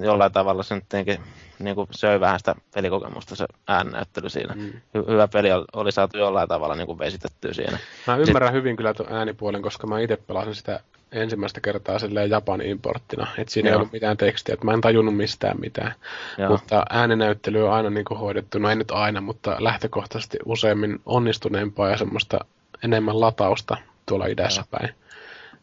[0.01, 1.25] jollain tavalla se nyt tietenkin
[1.59, 4.53] niin kuin söi vähän sitä pelikokemusta se äännäyttely siinä.
[4.55, 4.69] Mm.
[4.69, 7.77] Hy- hyvä peli oli, saatu jollain tavalla niin kuin vesitettyä siinä.
[8.07, 10.79] Mä ymmärrän hyvin kyllä tuon äänipuolen, koska mä itse pelasin sitä
[11.11, 13.27] ensimmäistä kertaa silleen Japanin importtina.
[13.37, 13.79] Että siinä ei Joo.
[13.79, 15.93] ollut mitään tekstiä, että mä en tajunnut mistään mitään.
[16.37, 21.01] Joo, Mutta ääninäyttely on aina niin kuin hoidettu, no ei nyt aina, mutta lähtökohtaisesti useimmin
[21.05, 22.39] onnistuneempaa ja semmoista
[22.83, 24.79] enemmän latausta tuolla idässä Joo.
[24.79, 24.95] päin.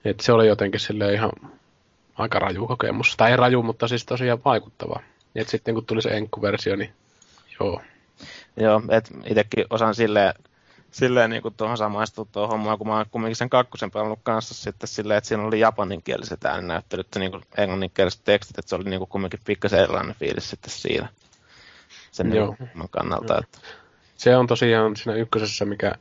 [0.04, 1.30] Et se oli jotenkin sille ihan
[2.14, 3.14] aika raju kokemus.
[3.16, 5.00] Tai ei raju, mutta siis tosiaan vaikuttava.
[5.34, 6.92] Et sitten kun tuli se enkkuversio, niin
[7.60, 7.82] joo.
[8.56, 10.34] Joo et itsekin osaan silleen,
[10.90, 14.54] silleen niin kuin tuohon samaistua tuohon hommaan, kun mä oon kumminkin sen kakkosen pelannut kanssa
[14.54, 18.84] sitten silleen, että siinä oli japaninkieliset ääninäyttelyt ja niin kuin englanninkieliset tekstit, että se oli
[18.84, 21.08] niin kuin kumminkin pikkasen erilainen fiilis sitten siinä.
[22.10, 22.56] Sen Joo.
[22.74, 23.58] niin kannalta, että
[24.16, 25.94] Se on tosiaan siinä ykkösessä, mikä,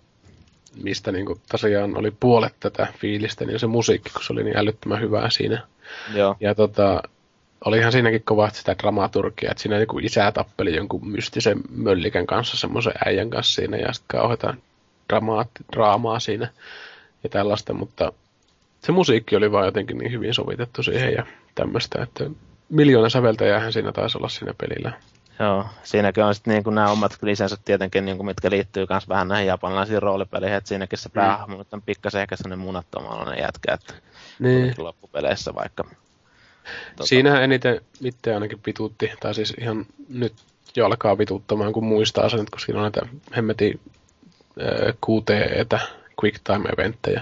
[0.84, 4.58] mistä niin kuin tosiaan oli puolet tätä fiilistä, niin se musiikki, kun se oli niin
[4.58, 5.68] älyttömän hyvää siinä.
[6.14, 7.04] joo, Ja tota,
[7.66, 12.94] olihan siinäkin kovasti sitä dramaturgia, että siinä joku isä tappeli jonkun mystisen möllikän kanssa, semmoisen
[13.06, 14.54] äijän kanssa siinä, ja sitten kauheita
[15.10, 16.50] dramaatti, draamaa siinä
[17.24, 18.14] ja tällaista, mutta
[18.82, 21.26] se musiikki oli vaan jotenkin niin hyvin sovitettu siihen ja
[21.56, 22.30] tämmöistä, että
[22.70, 24.94] miljoona säveltäjäähän siinä taisi olla siinä pelillä.
[25.42, 29.28] Joo, siinäkin on sitten niin nämä omat lisänsä tietenkin, niin kuin, mitkä liittyy myös vähän
[29.28, 33.94] näihin japanilaisiin roolipeleihin, että siinäkin se päähahmo nyt on pikkasen ehkä sellainen munattomalainen jätkä, että
[34.40, 34.74] Niin.
[34.78, 35.84] loppupeleissä vaikka.
[35.84, 40.34] Tota, Siinähän eniten itse ainakin vituutti, tai siis ihan nyt
[40.76, 43.02] jo alkaa vituttamaan, kun muistaa sen, että kun siinä on näitä
[43.36, 43.80] hemmetin
[44.62, 45.80] äh, QTEtä,
[46.24, 47.22] Quick Time Eventtejä.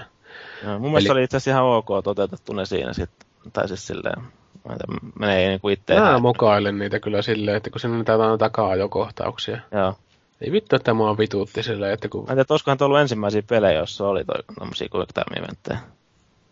[0.62, 3.86] Joo, mun mielestä Eli- oli itse asiassa ihan ok toteutettu ne siinä sitten, tai siis
[3.86, 4.22] silleen,
[4.68, 4.76] mä
[5.18, 5.94] menee niin kuin itse.
[6.00, 9.58] Mä mokailen niitä kyllä silleen, että kun siinä on niitä takaa jo kohtauksia.
[9.72, 9.94] Joo.
[10.40, 13.42] Ei vittu, että mua vituutti silleen, että kun Mä en tiedä, olisikohan tuo ollut ensimmäisiä
[13.42, 15.78] pelejä, joissa oli toi, tommosia quick time eventtejä.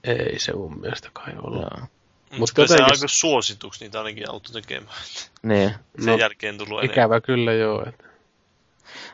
[0.04, 1.60] ei se mun mielestä kai ollut.
[1.60, 1.70] Joo.
[1.80, 4.94] Mutta Mut kyllä se jotenkin- aika suosituksi niitä ainakin auttoi tekemään.
[5.42, 5.70] Niin.
[5.98, 6.92] Sen No, jälkeen tullut enemmän.
[6.94, 7.84] Ikävä kyllä joo.
[7.88, 8.04] Että.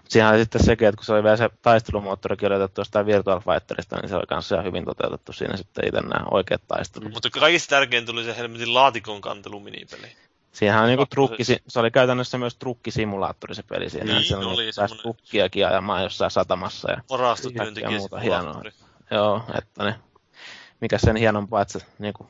[0.09, 3.97] Siinä oli sitten sekin, että kun se oli vielä se taistelumoottori kirjoitettu jostain Virtual Fighterista,
[3.97, 7.13] niin se oli kanssa ihan hyvin toteutettu siinä sitten itse nämä oikeat taistelut.
[7.13, 10.07] Mutta kaikista tärkein tuli se helmetin laatikon kantelu minipeli.
[10.53, 14.05] Siinähän on niinku trukki, se oli käytännössä myös trukkisimulaattori se peli siinä.
[14.07, 16.91] Niin, että siellä oli semmoinen- trukkiakin ajamaan jossain satamassa.
[16.93, 18.63] Ja, Varastotyöntekijä muuta hienoa.
[19.11, 19.95] joo, että ne,
[20.81, 22.27] mikä sen hienompaa, että se niinku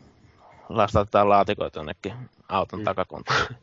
[0.68, 2.14] lastatetaan laatikoita jonnekin
[2.48, 2.84] auton Mm.
[2.84, 3.38] takakonttiin.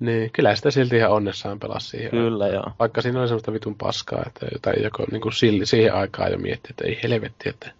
[0.00, 2.10] Niin, kyllä sitä silti ihan onnessaan pelasi siihen.
[2.10, 2.72] Kyllä, joo.
[2.78, 6.38] Vaikka siinä oli semmoista vitun paskaa, että jotain joko niin kuin silti, siihen aikaan jo
[6.38, 7.72] mietti, että ei helvetti, että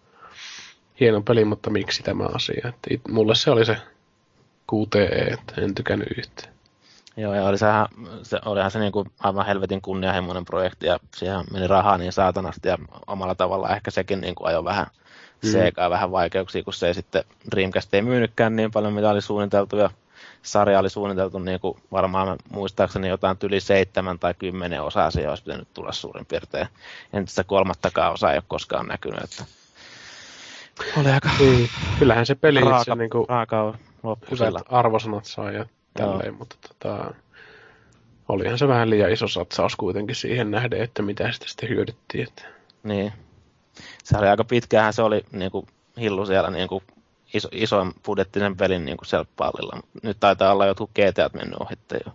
[1.00, 2.68] hieno peli, mutta miksi tämä asia.
[2.68, 3.76] Että it, mulle se oli se
[4.72, 6.52] QTE, että en tykännyt yhtään.
[7.16, 7.86] Joo, ja oli sehän,
[8.22, 12.78] se, olihan se niinku aivan helvetin kunnianhimoinen projekti, ja siihen meni rahaa niin saatanasti, ja
[13.06, 14.86] omalla tavalla ehkä sekin niinku ajoi vähän
[15.44, 15.50] Mm.
[15.50, 19.76] Segaa vähän vaikeuksia, kun se ei sitten Dreamcast ei myynytkään niin paljon, mitä oli suunniteltu,
[19.76, 19.90] ja
[20.42, 25.42] sarja oli suunniteltu niin kuin varmaan muistaakseni jotain yli seitsemän tai kymmenen osaa siihen olisi
[25.42, 26.68] pitänyt tulla suurin piirtein.
[27.12, 29.44] Entistä kolmattakaan osaa ei ole koskaan näkynyt, että
[30.96, 31.70] oli aika Niin.
[31.98, 36.56] Kyllähän se peli raaka, itse niin kuin, raaka loppu hyvät arvosanat sai ja tälleen, mutta
[36.68, 37.14] tota,
[38.28, 42.28] olihan se vähän liian iso satsaus kuitenkin siihen nähden, että mitä sitä sitten hyödyttiin.
[42.28, 42.42] Että.
[42.82, 43.12] Niin.
[44.04, 45.66] Se oli aika pitkähän se oli niin kuin,
[46.00, 46.82] hillu siellä niin kuin,
[47.34, 49.80] iso, ison budjettisen pelin niin selppaalilla.
[50.02, 52.12] Nyt taitaa olla jotkut GTA mennyt ohitte jo.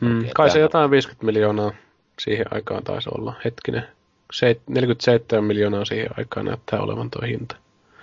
[0.00, 1.72] Mm, Okei, kai se jotain 50 miljoonaa
[2.18, 3.34] siihen aikaan taisi olla.
[3.44, 3.86] Hetkinen.
[4.32, 7.56] Seit- 47 miljoonaa siihen aikaan näyttää olevan tuo hinta.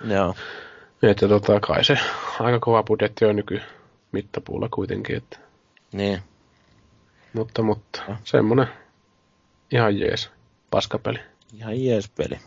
[0.04, 0.34] Joo.
[1.02, 1.98] Että tota, kai se
[2.40, 3.60] aika kova budjetti on nyky
[4.12, 5.16] mittapuulla kuitenkin.
[5.16, 5.38] Että.
[5.92, 6.22] Niin.
[7.32, 8.16] Mutta, mutta Ja.
[8.24, 8.66] semmonen
[9.72, 10.30] ihan jees
[10.70, 11.18] paskapeli.
[11.56, 12.38] Ihan jees peli.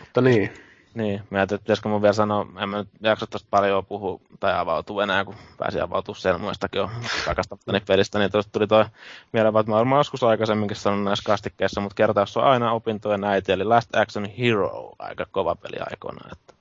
[0.00, 0.52] Mutta niin,
[0.94, 4.20] Niin, mä ajattelin, että pitäisikö mun vielä sanoa, en mä nyt jaksa tosta paljon puhua
[4.40, 6.90] tai avautua enää, kun pääsin avautua Selmoistakin jo
[7.26, 8.84] rakastavani pelistä, niin tuosta tuli toi
[9.32, 13.52] mieleen, että mä varmaan joskus aikaisemminkin sanonut näissä kastikkeissa, mutta kertaus on aina opintojen äiti,
[13.52, 16.54] eli Last Action Hero, aika kova peli aikoinaan, että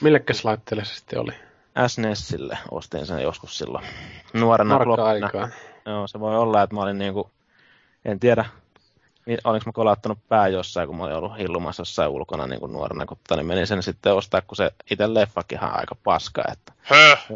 [0.00, 1.32] millekäs laitteelle se sitten oli?
[1.86, 3.84] SNESille ostin sen joskus silloin
[4.32, 5.48] nuorena Markka aikaa.
[5.86, 7.30] Joo, se voi olla, että mä olin niinku,
[8.04, 8.44] en tiedä,
[9.44, 13.06] olinko mä kolauttanut pää jossain, kun mä olin ollut hillumassa jossain ulkona niin kuin nuorena,
[13.06, 16.72] kun tota, niin menin sen sitten ostaa, kun se itse leffakin on aika paska, että
[16.78, 17.28] Höh!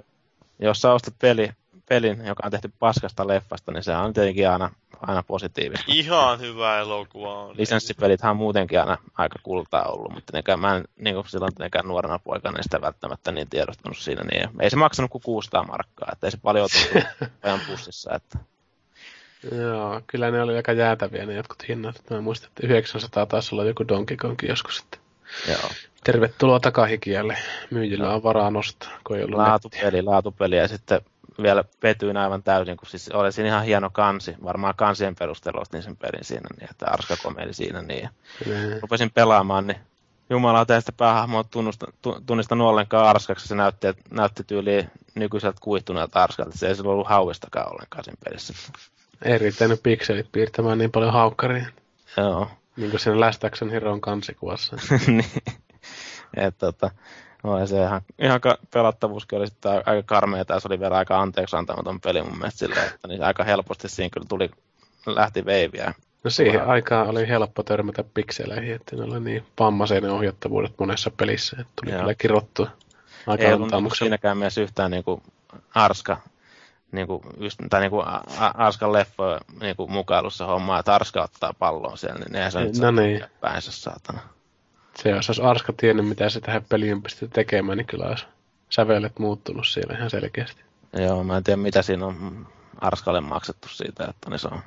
[0.59, 1.51] jos sä ostat peli,
[1.89, 4.71] pelin, joka on tehty paskasta leffasta, niin se on tietenkin aina,
[5.01, 5.85] aina positiivista.
[5.89, 7.57] Ihan hyvä elokuva on.
[7.57, 11.89] Lisenssipelithän on muutenkin aina aika kultaa ollut, mutta nekään, mä en niin kuin silloin nekään
[11.89, 14.23] nuorena poikana niin sitä välttämättä niin tiedostanut siinä.
[14.23, 17.09] Niin ei se maksanut kuin 600 markkaa, että ei se paljon tullut
[17.43, 18.15] ajan pussissa.
[18.15, 18.39] Että,
[19.51, 22.03] Joo, kyllä ne oli aika jäätäviä ne jotkut hinnat.
[22.11, 25.01] Mä muistan, että 900 taisi olla joku Donkey Kong joskus sitten.
[25.49, 25.71] joo.
[26.05, 27.39] Tervetuloa takahikijalle.
[27.71, 29.51] Myyjillä on varaa nostaa, kun ei ollut nettiä.
[29.51, 31.01] laatupeli, laatupeli ja sitten
[31.43, 34.35] vielä petyin aivan täysin, kun siis oli siinä ihan hieno kansi.
[34.45, 37.83] Varmaan kansien perusteella ostin sen pelin siinä, niin että Arska komeli siinä.
[37.83, 38.09] Niin.
[38.47, 39.79] Ne- rupesin pelaamaan, niin
[40.31, 43.49] Jumala teistä päähahmoa tunnusta, tu, tunnistanut ollenkaan Arskaksi.
[43.49, 46.59] Se näytti, näytti tyyliin nykyiseltä kuihtuneelta Arskalta.
[46.59, 48.55] Se ei sillä ollut hauistakaan ollenkaan siinä pelissä.
[49.23, 51.67] Ei riittänyt pikselit piirtämään niin paljon haukkaria.
[52.17, 52.51] Joo.
[52.77, 54.77] Niin kuin siinä Last Action Heroon kansikuvassa.
[55.07, 55.25] niin.
[56.37, 56.91] Et, tota,
[57.45, 61.21] oli se ihan, ihan ka- pelattavuuskin oli sitten aika karmea, ja se oli vielä aika
[61.21, 64.51] anteeksi antamaton peli mun mielestä silleen, että niin aika helposti siinä kyllä tuli,
[65.07, 65.95] lähti veiviä.
[66.25, 71.57] No siihen aikaan oli helppo törmätä pikseleihin, että ne oli niin pammaseinen ohjattavuudet monessa pelissä,
[71.61, 72.01] että tuli Joo.
[72.01, 72.71] kyllä kirottua
[73.27, 75.23] aika Ei ollut niinku siinäkään mielessä yhtään niinku
[75.75, 76.21] Arska,
[76.93, 82.19] niinku, just, tai A- A- Arskan leffa niinku mukailussa hommaa, että Arska ottaa pallon siellä,
[82.19, 83.25] niin eihän se nyt No saa niin.
[83.41, 84.21] päänsä saatana.
[84.95, 88.27] Se, jos olisi Arska tiennyt, mitä se tähän peliin pystyi tekemään, niin kyllä olisi
[88.71, 90.63] sävelet muuttunut siellä ihan selkeästi.
[90.93, 92.47] Joo, mä en tiedä mitä siinä on
[92.81, 94.61] Arskalle maksettu siitä, että niin se on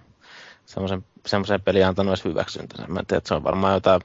[0.65, 2.87] semmoisen, semmoisen pelin antanut edes hyväksyntänsä.
[2.87, 4.01] Mä en tiedä, että se on varmaan jotain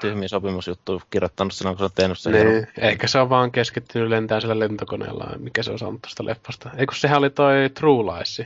[0.00, 2.32] tyhmiä sopimusjuttuja kirjoittanut silloin, kun se on tehnyt sen.
[2.32, 6.70] Niin, ehkä se on vaan keskittynyt lentää sillä lentokoneella, mikä se on saanut tuosta leffasta.
[6.76, 8.42] Eikö sehän oli toi True Lies,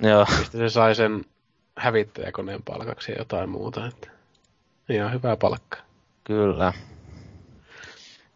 [0.00, 1.24] Joo, mistä se sai sen
[1.76, 3.86] hävittäjäkoneen palkaksi ja jotain muuta.
[3.86, 4.08] Että
[4.88, 5.80] ihan hyvää palkkaa.
[6.24, 6.72] kyllä.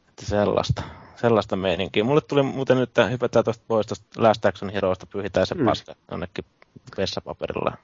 [0.08, 0.82] Että sellaista,
[1.16, 2.04] sellaista meininkiä.
[2.04, 5.64] Mulle tuli muuten nyt, että hypätään tuosta pois tuosta Last Action Heroista, pyhitään se Mm.
[5.64, 6.44] paska jonnekin
[6.96, 7.70] vessapaperilla.
[7.70, 7.76] No,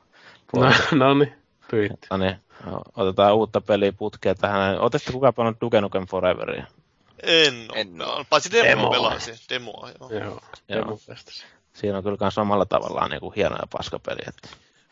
[0.53, 0.77] pois.
[0.93, 1.33] no niin,
[1.71, 2.07] pyyhitty.
[2.11, 2.37] No niin,
[2.97, 4.81] otetaan uutta peliä putkeen tähän.
[4.81, 6.67] Otetko kukaan pelannut Duke Nukem Foreveria?
[7.23, 8.27] En oo En pelannut.
[8.31, 8.91] Paitsi demoa Demoa.
[8.91, 9.35] pelasin.
[9.49, 10.11] Demoa, joo.
[10.11, 10.41] Joo, Joo.
[10.69, 10.99] demo.
[11.73, 14.21] Siinä on kyllä myös samalla tavallaan niin kuin hieno ja paskapeli.
[14.29, 14.49] Että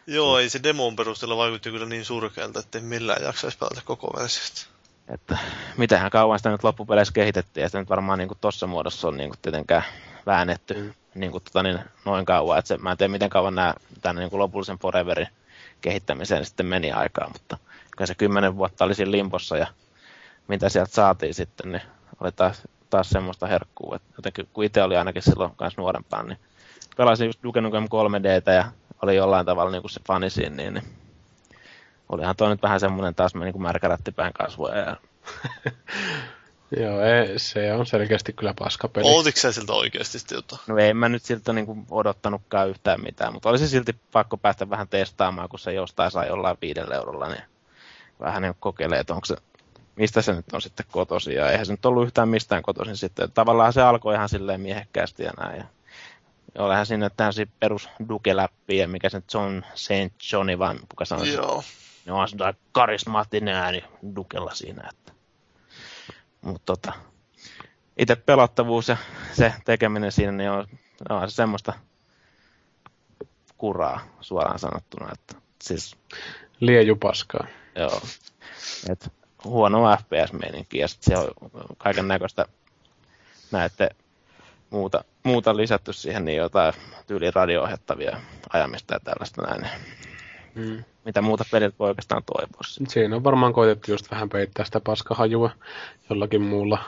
[0.07, 4.67] Joo, ei se demon perusteella vaikutti kyllä niin surkealta, että millään jaksaisi pelata koko versiosta.
[5.09, 5.39] että
[5.77, 9.31] mitähän kauan sitä nyt loppupeleissä kehitettiin, ja sitä nyt varmaan niin tuossa muodossa on niin
[9.31, 9.83] kuin tietenkään
[10.27, 10.95] väännetty Mm.
[11.15, 12.59] niin kuin, tota, niin, noin kauan.
[12.59, 15.29] Että se, mä en tiedä, miten kauan nämä tänne niin kuin lopullisen Foreverin
[15.81, 17.59] kehittämiseen sitten meni aikaa, mutta
[17.91, 19.67] kyllä se kymmenen vuotta oli siinä limpossa, ja
[20.49, 21.83] mitä sieltä saatiin sitten, niin
[22.21, 26.39] oli taas, taas semmoista herkkuu, että jotenkin kun itse oli ainakin silloin myös nuorempana, niin
[26.97, 28.65] pelasin just Duke Nukem 3Dtä ja
[29.03, 30.85] oli jollain tavalla niin kuin se fani siinä, niin, niin
[32.09, 34.97] olihan toi nyt vähän semmoinen taas niin kuin märkärättipään kasvoja ja
[36.77, 39.07] Joo, ei, se on selkeästi kyllä paskapeli.
[39.09, 40.61] Ootitko sä siltä oikeasti sitten jotain?
[40.67, 44.89] No ei mä nyt siltä niinku odottanutkaan yhtään mitään, mutta olisi silti pakko päästä vähän
[44.89, 47.43] testaamaan, kun se jostain sai jollain viidellä eurolla, niin
[48.21, 49.37] vähän niin kokeilee, että onko se,
[49.97, 53.33] mistä se nyt on sitten kotoisin, ja eihän se nyt ollut yhtään mistään kotoisin sitten.
[53.33, 55.65] Tavallaan se alkoi ihan silleen miehekkäästi ja näin, ja
[56.59, 60.33] Olehan siinä tämmöisiä perus Duke-läppiä, mikä se John St.
[60.33, 61.65] Johnny vai kuka sanoi, Joo.
[62.07, 63.85] ne on sellainen karismaattinen ääni
[64.17, 64.91] Dukella siinä.
[64.91, 65.13] Että.
[66.47, 66.93] Mutta tota,
[67.99, 68.97] itse pelattavuus ja
[69.33, 70.67] se tekeminen siinä, niin on,
[71.09, 71.73] on se semmoista
[73.59, 75.13] kuraa suoraan sanottuna.
[75.13, 75.97] Että, siis,
[76.61, 77.47] Liejupaskaa.
[77.75, 78.01] joo,
[78.91, 79.13] et
[79.45, 82.47] huono FPS-meininki ja sitten siellä on kaiken näköistä
[83.51, 83.89] näette
[84.71, 86.75] muuta, muuta lisätty siihen, niin jotain
[87.07, 88.21] tyyli radio-ohjattavia
[88.53, 89.71] ajamista ja tällaista näin.
[90.57, 90.85] Mm.
[91.05, 92.61] Mitä muuta pelit voi oikeastaan toivoa.
[92.89, 95.51] Siinä on varmaan koitettu just vähän peittää sitä paskahajua
[96.11, 96.79] jollakin muulla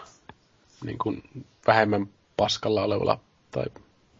[0.84, 1.22] niin kuin
[1.66, 3.18] vähemmän paskalla olevalla
[3.50, 3.64] tai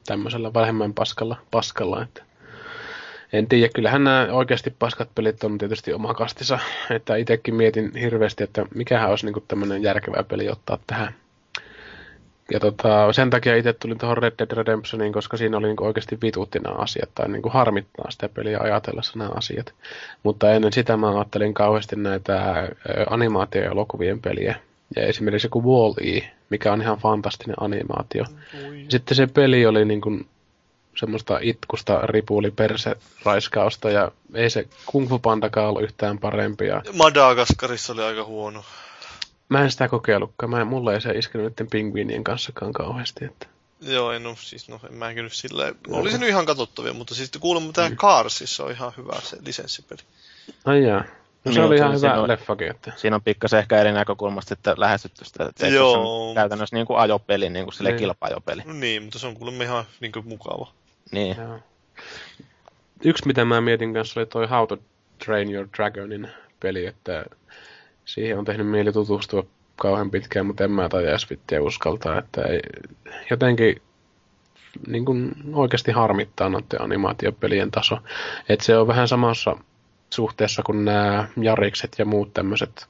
[0.07, 2.23] tämmöisellä vähemmän paskalla, paskalla että
[3.33, 6.59] en tiedä, kyllähän nämä oikeasti paskat pelit on tietysti oma kastissa,
[6.91, 11.15] että itsekin mietin hirveästi, että mikähän olisi niin tämmöinen järkevä peli ottaa tähän.
[12.53, 16.19] Ja tota, sen takia itse tulin tuohon Red Dead Redemptioniin, koska siinä oli niin oikeasti
[16.23, 19.75] vituutti nämä asiat, tai niin harmittaa sitä peliä ajatellessa nämä asiat.
[20.23, 22.69] Mutta ennen sitä mä ajattelin kauheasti näitä
[23.11, 24.57] animaatio- ja elokuvien peliä.
[24.97, 28.25] Ja esimerkiksi joku Wall-E, mikä on ihan fantastinen animaatio.
[28.89, 30.27] Sitten se peli oli niin kuin
[30.97, 36.67] semmoista itkusta ripuli perse raiskausta ja ei se Kung Fu Pandakaan ollut yhtään parempi.
[36.67, 36.83] Ja...
[36.93, 38.65] Madagaskarissa oli aika huono.
[39.49, 40.51] Mä en sitä kokeillutkaan.
[40.51, 43.25] Mä en, mulle ei se iskenyt niiden pingviinien kanssakaan kauheasti.
[43.25, 43.47] Että...
[43.81, 47.15] Joo, en ole siis, no en mäkin nyt silleen, oli se nyt ihan katsottavia, mutta
[47.15, 47.97] siis kuulemma tämä mm.
[47.97, 50.03] Carsissa on ihan hyvä se lisenssipeli.
[50.65, 51.05] Ai jaa.
[51.45, 52.71] No se niin, oli ihan hyvä on, leffakin.
[52.71, 52.93] Että...
[52.97, 55.45] Siinä on pikkasen ehkä eri näkökulmasta että lähestytty sitä.
[55.45, 55.93] Että Joo.
[55.93, 57.99] Se on käytännössä niin kuin ajopeli, niin kuin sille niin.
[57.99, 58.63] kilpaajopeli.
[58.65, 60.73] Niin, mutta se on kuulemma ihan niin kuin mukava.
[61.13, 61.37] Niin.
[61.37, 61.59] Joo.
[63.05, 64.79] Yksi, mitä mä mietin kanssa, oli toi How to
[65.25, 66.29] Train Your Dragonin
[66.61, 67.25] peli, että
[68.09, 69.47] siihen on tehnyt mieli tutustua
[69.77, 71.27] kauhean pitkään, mutta en mä taida edes
[71.61, 72.61] uskaltaa, että ei,
[73.31, 73.83] jotenkin
[74.87, 77.99] niin kuin oikeasti harmittaa noiden animaatiopelien taso.
[78.49, 79.57] Että se on vähän samassa
[80.11, 82.87] suhteessa kuin nämä Jarikset ja muut tämmöiset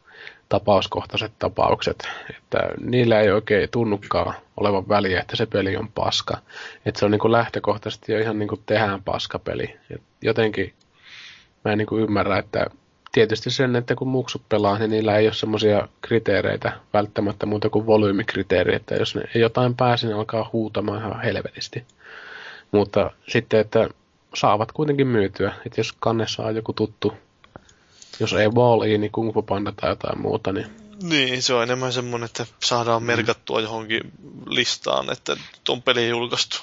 [0.48, 6.38] tapauskohtaiset tapaukset, että niillä ei oikein tunnukaan olevan väliä, että se peli on paska.
[6.86, 9.76] Että se on niin kuin lähtökohtaisesti jo ihan niin kuin tehdään paskapeli.
[9.90, 10.74] Et jotenkin
[11.64, 12.66] mä en niin kuin ymmärrä, että
[13.12, 17.86] tietysti sen, että kun muksut pelaa, niin niillä ei ole semmoisia kriteereitä välttämättä muuta kuin
[17.86, 21.84] volyymikriteeri, että jos ne jotain pääsi, niin alkaa huutamaan ihan helvetisti.
[22.72, 23.88] Mutta sitten, että
[24.34, 27.14] saavat kuitenkin myytyä, että jos kannessa on joku tuttu
[28.20, 30.66] jos ei wall niin Kung Fu Panda tai jotain muuta, niin...
[31.02, 33.06] Niin, se on enemmän semmoinen, että saadaan mm.
[33.06, 34.12] merkattua johonkin
[34.46, 35.36] listaan, että
[35.68, 36.58] on peli julkaistu.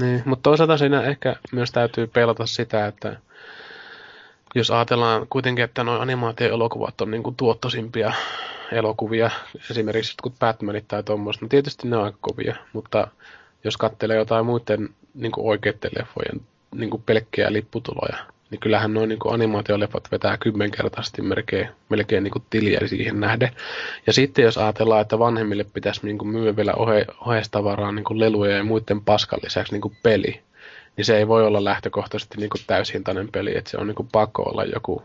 [0.00, 3.16] Niin, mutta toisaalta siinä ehkä myös täytyy pelata sitä, että
[4.54, 8.12] jos ajatellaan kuitenkin, että nuo animaatio-elokuvat on niin kuin tuottosimpia
[8.72, 9.30] elokuvia,
[9.70, 13.08] esimerkiksi jotkut Batmanit tai tuommoista, no tietysti ne on aika kovia, mutta
[13.64, 16.40] jos katselee jotain muiden niin kuin oikeiden leffojen
[16.74, 18.16] niin kuin pelkkiä lipputuloja,
[18.50, 23.50] niin kyllähän noin niin animaatioleffat vetää kymmenkertaisesti melkein, melkein niin kuin tiliä siihen nähden.
[24.06, 28.20] Ja sitten jos ajatellaan, että vanhemmille pitäisi niin kuin myydä vielä ohe, ohjeistavaraa niin kuin
[28.20, 30.40] leluja ja muiden paskan lisäksi niin kuin peli,
[30.96, 34.08] niin se ei voi olla lähtökohtaisesti niin kuin täyshintainen peli, että se on niin kuin
[34.12, 35.02] pakko olla joku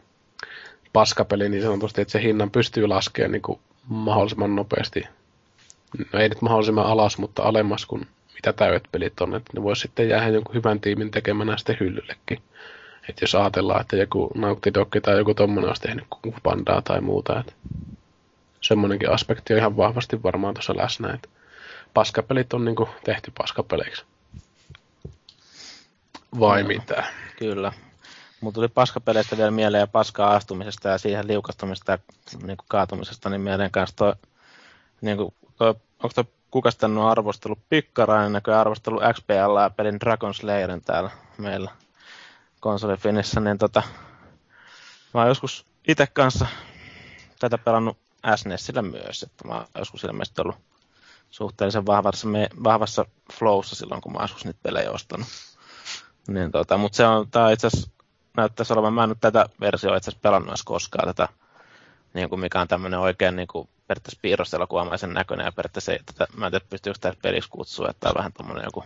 [0.93, 5.03] paskapeli niin sanotusti, että se hinnan pystyy laskemaan niin kuin mahdollisimman nopeasti.
[6.13, 9.81] No ei nyt mahdollisimman alas, mutta alemmas kuin mitä täydet pelit on, että ne voisi
[9.81, 12.41] sitten jäädä jonkun hyvän tiimin tekemänä sitten hyllyllekin.
[13.09, 16.05] Että jos ajatellaan, että joku Naughty Dog tai joku tommonen olisi tehnyt
[16.43, 17.53] Pandaa tai muuta, että
[18.61, 21.29] semmoinenkin aspekti on ihan vahvasti varmaan tuossa läsnä, että
[21.93, 24.05] paskapelit on niinku tehty paskapeleiksi.
[26.39, 27.03] Vai no, mitä?
[27.39, 27.73] Kyllä.
[28.41, 31.97] Mutta tuli paskapeleistä vielä mieleen ja paskaa astumisesta ja siihen liukastumisesta ja
[32.43, 34.13] niin kuin kaatumisesta, niin mieleen kanssa toi,
[35.01, 35.67] niin kuin, toi,
[36.03, 41.09] onko toi kuka sitten on arvostellut Pikkarainen näköjään arvostellut XPL ja pelin Dragon Slayerin täällä
[41.37, 41.71] meillä
[42.59, 43.83] konsolifinissä, niin tota,
[45.13, 46.47] mä oon joskus itse kanssa
[47.39, 47.97] tätä pelannut
[48.35, 50.55] SNESillä myös, että mä oon joskus ilmeisesti ollut
[51.29, 55.27] suhteellisen vahvassa, me, vahvassa flowssa silloin, kun mä joskus niitä pelejä ostanut.
[56.27, 57.91] Niin tota, mutta se on, tää itse asiassa
[58.37, 61.29] näyttäisi olevan, mä en nyt tätä versiota itse asiassa pelannut edes koskaan, tätä,
[62.13, 66.27] niin kuin mikä on tämmöinen oikein niin kuin, periaatteessa piirrostelokuvamaisen näköinen, ja periaatteessa ei, tätä,
[66.37, 68.83] mä en tiedä, pystyykö tämä peliksi kutsua, että tämä on vähän tämmöinen joku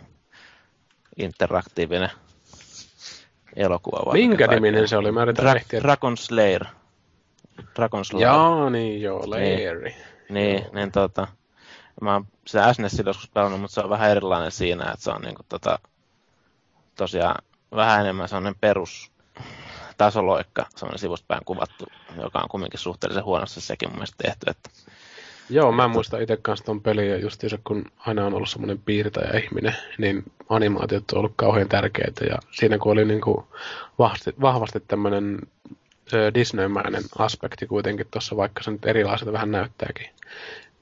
[1.18, 2.12] interaktiivinen
[3.56, 4.14] elokuva.
[4.14, 5.12] Minkä niminen se oli?
[5.12, 6.66] Mä Dra- Dragon Slayer.
[7.76, 8.28] Dragon Slayer.
[8.28, 9.96] Joo, niin joo, Layeri.
[10.30, 11.28] Niin, niin, niin tota,
[12.02, 15.22] mä oon sitä SNESillä joskus pelannut, mutta se on vähän erilainen siinä, että se on
[15.22, 15.80] niinku tota,
[17.02, 17.44] tosiaan
[17.76, 19.12] vähän enemmän sellainen perus
[19.98, 21.86] tasoloikka, sellainen sivuspäin kuvattu,
[22.22, 24.70] joka on kumminkin suhteellisen huonosti sekin mun mielestä tehty, että
[25.50, 29.40] Joo, mä muistan itse kanssa ton pelin ja justiinsa kun aina on ollut semmoinen piirtäjä
[29.40, 33.46] ihminen, niin animaatiot on ollut kauhean tärkeitä ja siinä kun oli niin kuin
[34.00, 35.40] vahvasti, vahvasti tämmöinen
[36.34, 40.10] Disney-mäinen aspekti kuitenkin tuossa, vaikka se nyt erilaiselta vähän näyttääkin,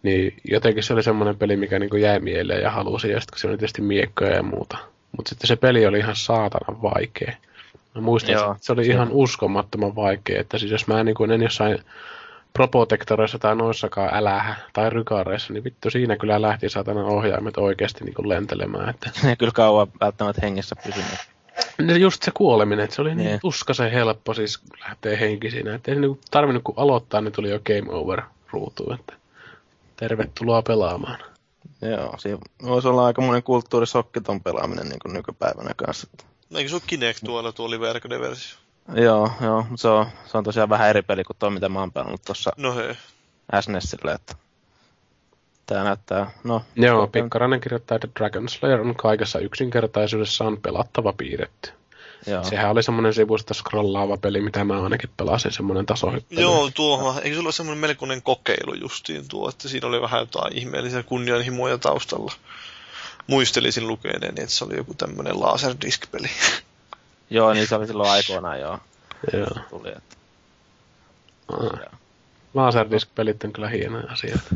[0.03, 3.33] niin jotenkin se oli semmoinen peli, mikä niin kuin jäi mieleen ja halusi, ja sitten
[3.33, 4.77] kun se oli tietysti miekkoja ja muuta.
[5.19, 7.33] Mutta sitten se peli oli ihan saatanan vaikea.
[7.95, 8.91] Mä muistan, Joo, että se oli se...
[8.91, 11.79] ihan uskomattoman vaikea, että siis jos mä niin kuin en jossain
[12.53, 18.13] Protektoreissa tai noissakaan älähä tai rykaareissa, niin vittu siinä kyllä lähti satana ohjaimet oikeasti niin
[18.13, 18.89] kuin lentelemään.
[18.89, 19.09] Että...
[19.27, 21.19] Ne kyllä kauan välttämättä hengissä pysynyt.
[21.81, 25.75] Ne just se kuoleminen, että se oli niin tuskaisen helppo siis lähtee henki siinä.
[25.75, 28.93] Että ei se niin tarvinnut kun aloittaa, niin tuli jo game over ruutuun.
[28.93, 29.13] Että
[29.95, 31.19] tervetuloa pelaamaan.
[31.81, 36.07] Joo, siinä voisi olla aika monen kulttuurisokki ton pelaaminen niin kuin nykypäivänä kanssa.
[36.55, 38.57] Eikö se ole Kinect tuolla tuo verkkoinen versio?
[38.93, 41.79] Joo, joo, mutta se on, se on tosiaan vähän eri peli kuin tuo, mitä mä
[41.79, 42.95] oon pelannut tuossa No hei.
[43.61, 44.35] SNESille, että
[45.65, 46.61] tää näyttää, no...
[46.75, 51.69] Joo, Pikkarainen kirjoittaa, että Dragon Slayer on kaikessa yksinkertaisuudessaan pelattava piirretty.
[52.27, 52.43] Joo.
[52.43, 56.41] Sehän oli semmoinen sivusta scrollaava peli, mitä mä ainakin pelasin, semmoinen tasohyppely.
[56.41, 60.57] Joo, tuo, eikö se ollut semmoinen melkoinen kokeilu justiin tuo, että siinä oli vähän jotain
[60.57, 62.33] ihmeellisiä kunnianhimoja taustalla.
[63.27, 66.29] Muistelisin lukeneeni, että se oli joku tämmöinen laserdisk-peli.
[67.29, 68.79] Joo, niin se oli silloin aikoinaan joo.
[69.33, 69.47] Joo.
[69.69, 70.15] Tuli, että...
[71.53, 71.99] Ah.
[72.53, 74.55] Laserdisk-pelit on kyllä hienoja asioita.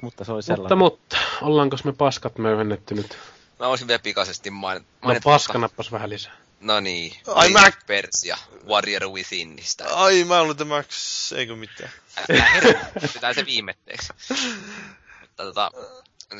[0.00, 0.78] Mutta se oli Mutta, sellainen.
[0.78, 3.18] mutta, ollaanko me paskat möyhennetty nyt?
[3.60, 5.24] Mä voisin vielä pikaisesti main- No mainita.
[5.24, 6.32] paskanappas vähän lisää.
[6.60, 7.12] No niin.
[7.26, 9.84] Ai, Prince mä- Persia, Warrior Withinistä.
[9.96, 10.84] Ai, mä olin tämä,
[11.36, 11.90] eikö mitään.
[12.28, 14.08] Herää, se viimetteeksi.
[15.20, 15.70] Mutta tota,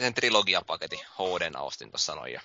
[0.00, 2.32] sen trilogiapaketin HD ostin tuossa noin.
[2.32, 2.40] Ja,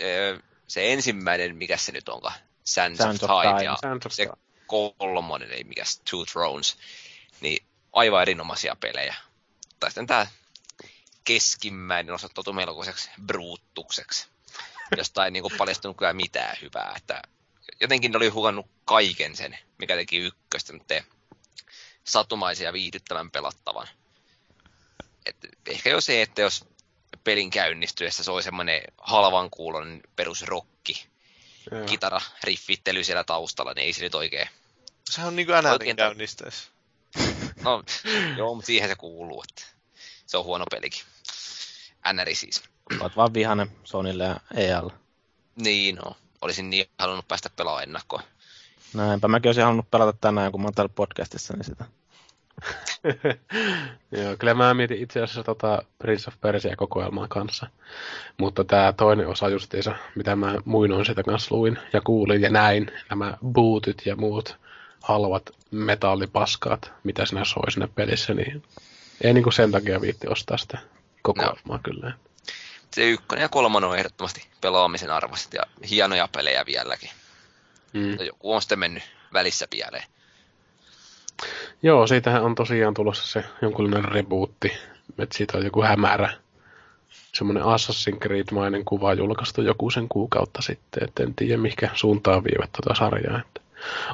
[0.00, 2.34] öö, se ensimmäinen, mikä se nyt onkaan?
[2.64, 3.64] Sands, Sands of of Time, Time.
[3.64, 4.28] ja Sands of se
[4.66, 6.76] kolmonen, eli mikä Two Thrones.
[7.40, 9.14] Niin aivan erinomaisia pelejä.
[9.80, 10.26] Tai sitten tää
[11.34, 14.28] keskimmäinen osoittautui melkoiseksi bruuttukseksi.
[14.96, 16.94] Josta ei niinku paljastunut kyllä mitään hyvää.
[16.96, 17.22] Että
[17.80, 20.94] jotenkin ne oli hukannut kaiken sen, mikä teki ykköstä, mutta
[22.04, 23.88] satumaisen ja viihdyttävän pelattavan.
[25.26, 25.36] Et
[25.66, 26.64] ehkä jo se, että jos
[27.24, 31.06] pelin käynnistyessä se oli semmoinen halvan kuulon perusrokki,
[31.70, 31.84] Joo.
[31.86, 34.48] kitara, riffittely siellä taustalla, niin ei se nyt oikein.
[35.10, 36.70] Sehän on niinku NRin Oikein- käynnistäessä.
[37.62, 37.82] No,
[38.36, 39.64] joo, mutta siihen se kuuluu, että
[40.26, 41.02] se on huono pelikin.
[42.12, 42.62] NRI siis.
[43.00, 44.92] Oot vaan vihanen Sonille ja EAlle.
[45.56, 46.16] Niin, no.
[46.42, 48.22] Olisin niin halunnut päästä pelaamaan ennakkoon.
[48.94, 51.84] Näinpä mäkin olisin halunnut pelata tänään, kun mä oon täällä podcastissa, niin sitä.
[54.22, 57.66] Joo, kyllä mä mietin itse asiassa tota Prince of Persia kokoelmaa kanssa.
[58.38, 62.92] Mutta tämä toinen osa justiinsa, mitä mä muinoin sitä kanssa luin ja kuulin ja näin,
[63.10, 64.58] nämä bootit ja muut
[65.02, 68.62] halvat metallipaskaat, mitä sinä soi siinä pelissä, niin
[69.20, 70.78] ei niinku sen takia viitti ostaa sitä
[71.22, 72.12] kokoelmaa kyllä.
[72.94, 77.10] Se ykkönen ja kolmonen on ehdottomasti pelaamisen arvoiset ja hienoja pelejä vieläkin.
[77.92, 78.20] Mm.
[78.26, 80.04] Joku on sitten mennyt välissä pieleen.
[81.82, 84.72] Joo, siitähän on tosiaan tulossa se jonkunlainen rebootti,
[85.18, 86.32] että siitä on joku hämärä
[87.34, 92.70] semmoinen Assassin's Creed-mainen kuva julkaistu joku sen kuukautta sitten, että en tiedä mihinkä suuntaan viivät
[92.72, 93.38] tuota sarjaa.
[93.40, 93.60] Että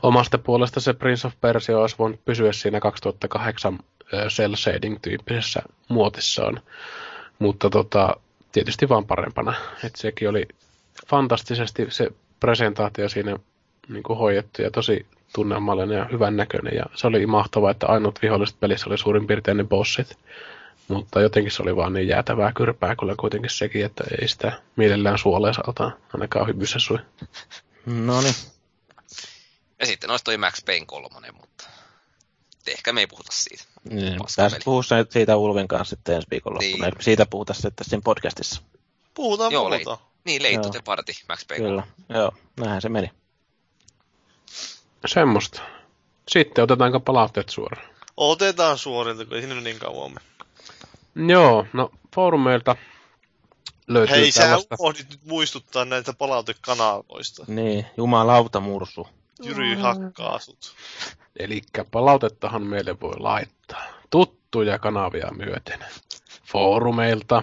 [0.03, 3.79] omasta puolesta se Prince of Persia olisi voinut pysyä siinä 2008
[4.29, 6.61] cell shading tyyppisessä muotissaan,
[7.39, 8.17] mutta tota,
[8.53, 9.55] tietysti vaan parempana.
[9.85, 10.49] Että sekin oli
[11.07, 12.11] fantastisesti se
[12.41, 13.37] presentaatio siinä
[13.89, 16.77] niin kuin hoidettu ja tosi tunnelmallinen ja hyvän näköinen.
[16.77, 20.19] Ja se oli mahtavaa, että ainut viholliset pelissä oli suurin piirtein ne bossit.
[20.89, 25.19] Mutta jotenkin se oli vaan niin jäätävää kyrpää kyllä kuitenkin sekin, että ei sitä mielellään
[25.19, 26.99] suoleen saata ainakaan hyvyssä sui.
[27.87, 28.35] No niin.
[29.81, 31.71] Ja sitten olisi toi Max Payne kolmonen, mutta
[32.73, 33.65] ehkä me ei puhuta siitä.
[33.91, 34.61] niin peli.
[34.65, 36.71] puhua se- siitä Ulvin kanssa sitten ensi viikonloppuna.
[36.73, 36.81] Niin.
[36.83, 36.93] Niin.
[37.01, 38.63] Siitä puhuta sitten siinä podcastissa.
[39.15, 39.99] Puhutaan, Joo, puhutaan.
[40.25, 40.73] Niin, Leittu Joo.
[40.73, 41.65] te parti, Max Payne.
[41.69, 41.87] Kyllä.
[42.09, 43.11] Joo, näinhän se meni.
[45.07, 45.63] Semmosta.
[46.29, 47.89] Sitten otetaanko palautteet suoraan?
[48.17, 50.27] Otetaan suorilta, kun ei sinne niin kauan mene.
[51.33, 52.77] Joo, no foorumeilta
[53.87, 54.77] löytyy Hei, sä tällaista.
[54.81, 57.45] unohdit nyt muistuttaa näitä palautekanavoista.
[57.49, 59.09] Niin, jumalauta mursu.
[59.43, 60.75] Jyri hakkaa sut.
[61.39, 65.85] Eli palautettahan meille voi laittaa tuttuja kanavia myöten.
[66.45, 67.43] Foorumeilta,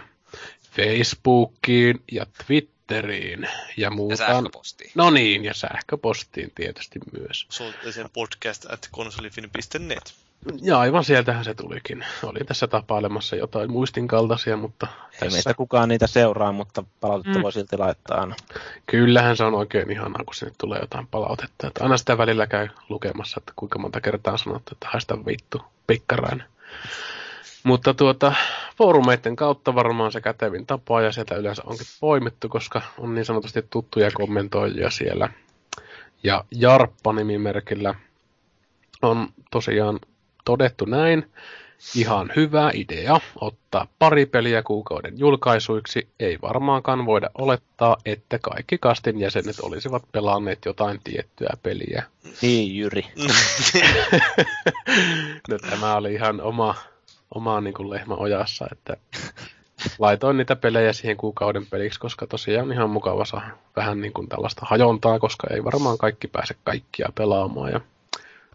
[0.72, 4.16] Facebookiin ja Twitteriin ja Ja muuta.
[4.16, 4.92] sähköpostiin.
[4.96, 7.46] No niin, ja sähköpostiin tietysti myös.
[7.50, 10.14] Soitteeseen podcast at konsolifin.net.
[10.62, 12.06] Ja aivan sieltähän se tulikin.
[12.24, 17.40] Olin tässä tapailemassa jotain muistin kaltaisia, mutta Ei tässä, meistä kukaan niitä seuraa, mutta palautetta
[17.40, 17.44] Mm.
[17.44, 18.36] voi silti laittaa aina.
[18.86, 21.68] kyllähän se on oikein ihanaa, kun sinne tulee jotain palautetta.
[21.68, 25.62] Että aina sitä välillä käy lukemassa, että kuinka monta kertaa on sanottu, että haista vittu,
[25.88, 26.46] pikkarainen.
[27.64, 28.34] Mutta tuota,
[28.78, 33.66] foorumeiden kautta varmaan se kätevin tapa ja sieltä yleensä onkin poimittu, koska on niin sanotusti
[33.70, 35.30] tuttuja kommentoijia siellä.
[36.24, 37.96] Ja Jarppa-nimimerkillä
[39.02, 40.00] on tosiaan
[40.46, 41.32] todettu näin.
[41.96, 46.08] Ihan hyvä idea ottaa pari peliä kuukauden julkaisuiksi.
[46.20, 52.04] Ei varmaankaan voida olettaa, että kaikki kastin jäsenet olisivat pelanneet jotain tiettyä peliä.
[52.42, 53.02] Niin, Jyri.
[55.50, 56.76] no, tämä oli ihan oma,
[57.36, 58.98] oma niin kuin lehmä ojassa, että
[60.00, 64.66] laitoin niitä pelejä siihen kuukauden peliksi, koska tosiaan ihan mukava saa vähän niin kuin tällaista
[64.66, 67.72] hajontaa, koska ei varmaan kaikki pääse kaikkia pelaamaan.
[67.72, 67.82] Ja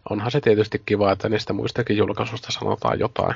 [0.09, 3.35] onhan se tietysti kiva, että niistä muistakin julkaisusta sanotaan jotain.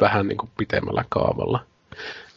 [0.00, 1.64] vähän niin kuin pitemmällä kaavalla.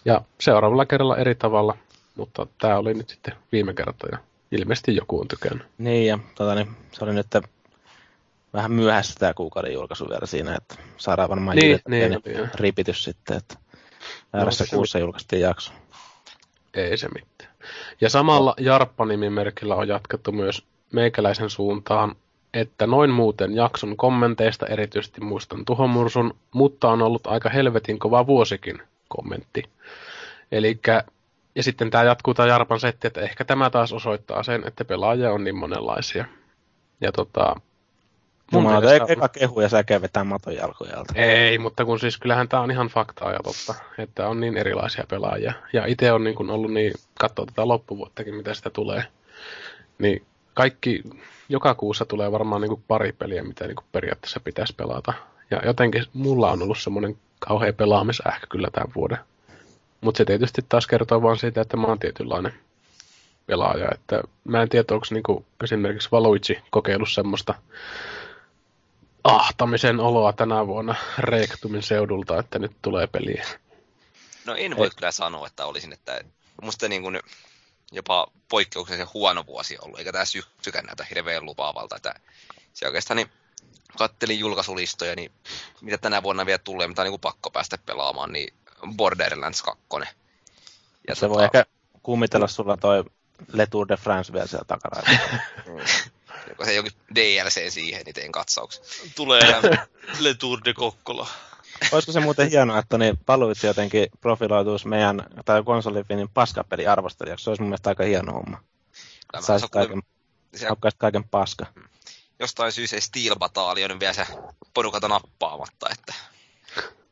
[0.06, 1.78] Ja seuraavalla kerralla eri tavalla,
[2.16, 4.18] mutta tämä oli nyt sitten viime kerta ja
[4.52, 5.68] ilmeisesti joku on tykännyt.
[5.78, 7.28] Niin, ja tota, niin, se oli nyt
[8.54, 12.48] vähän myöhässä tämä kuukauden julkaisu vielä siinä, että saadaan varmaan Niin, niin, joo.
[12.56, 13.56] ripitys sitten, että
[14.34, 15.72] No, väärässä se kuussa julkaistiin jakso.
[16.74, 17.54] Ei se mitään.
[18.02, 22.16] Ja samalla Jarppa-nimimerkillä on jatkettu myös meikäläisen suuntaan,
[22.54, 28.82] että noin muuten jakson kommenteista erityisesti muistan tuhomursun, mutta on ollut aika helvetin kova vuosikin
[29.08, 29.64] kommentti.
[30.52, 31.04] Elikkä,
[31.56, 35.32] ja sitten tämä jatkuu tämä Jarpan setti, että ehkä tämä taas osoittaa sen, että pelaajia
[35.32, 36.26] on niin monenlaisia.
[37.02, 37.56] Ja tota,
[38.52, 41.14] mun Jumala, mielestä- eka kehu ja sä vetää maton jalkojalta.
[41.16, 45.04] ei, mutta kun siis kyllähän tämä on ihan faktaa ja totta, että on niin erilaisia
[45.10, 45.54] pelaajia.
[45.74, 49.04] Ja itse on niin kun ollut niin, katsoo tätä loppuvuottakin, mitä sitä tulee,
[50.00, 51.04] niin kaikki,
[51.50, 55.14] joka kuussa tulee varmaan niin kuin pari peliä, mitä niin kuin periaatteessa pitäisi pelata.
[55.52, 59.18] Ja jotenkin mulla on ollut semmoinen kauhea pelaamisähkö kyllä tämän vuoden.
[60.02, 62.54] Mutta se tietysti taas kertoo vaan siitä, että mä oon tietynlainen
[63.46, 63.90] pelaaja.
[63.94, 67.56] Että mä en tiedä, onko niinku esimerkiksi Valuigi kokeillut semmoista
[69.24, 73.46] ahtamisen oloa tänä vuonna Reektumin seudulta, että nyt tulee peliä.
[74.46, 76.22] No en voi kyllä sanoa, että olisin, että
[76.62, 77.20] musta niin kuin
[77.92, 82.14] jopa poikkeuksellisen huono vuosi ollut, eikä tämä syksykään näytä hirveän lupaavalta, että
[82.74, 83.32] se oikeastaan niin
[83.98, 85.32] kattelin julkaisulistoja, niin
[85.82, 88.54] mitä tänä vuonna vielä tulee, mitä on niin kuin pakko päästä pelaamaan, niin
[88.96, 89.84] Borderlands 2.
[91.08, 91.66] Ja Se voi ehkä
[92.04, 93.04] kummitella sulla toi
[93.54, 95.10] Le Tour de France vielä siellä takarailla.
[96.50, 98.84] Joko se jokin DLC siihen, niin tein katsauksen.
[99.16, 99.42] Tulee
[100.20, 101.28] Le Tour de Kokkola.
[101.92, 107.44] Olisiko se muuten hienoa, että niin Paluitsi jotenkin profiloituisi meidän, tai konsolifinin paskapeli arvostelijaksi.
[107.44, 108.64] Se olisi mun mielestä aika hieno homma.
[109.32, 110.02] Tämä Saisi on kaiken,
[110.56, 111.66] siellä haukkaisi kaiken paska.
[112.40, 114.28] jostain syystä ei Steel Battalion vielä se
[114.74, 116.14] porukalta nappaamatta, että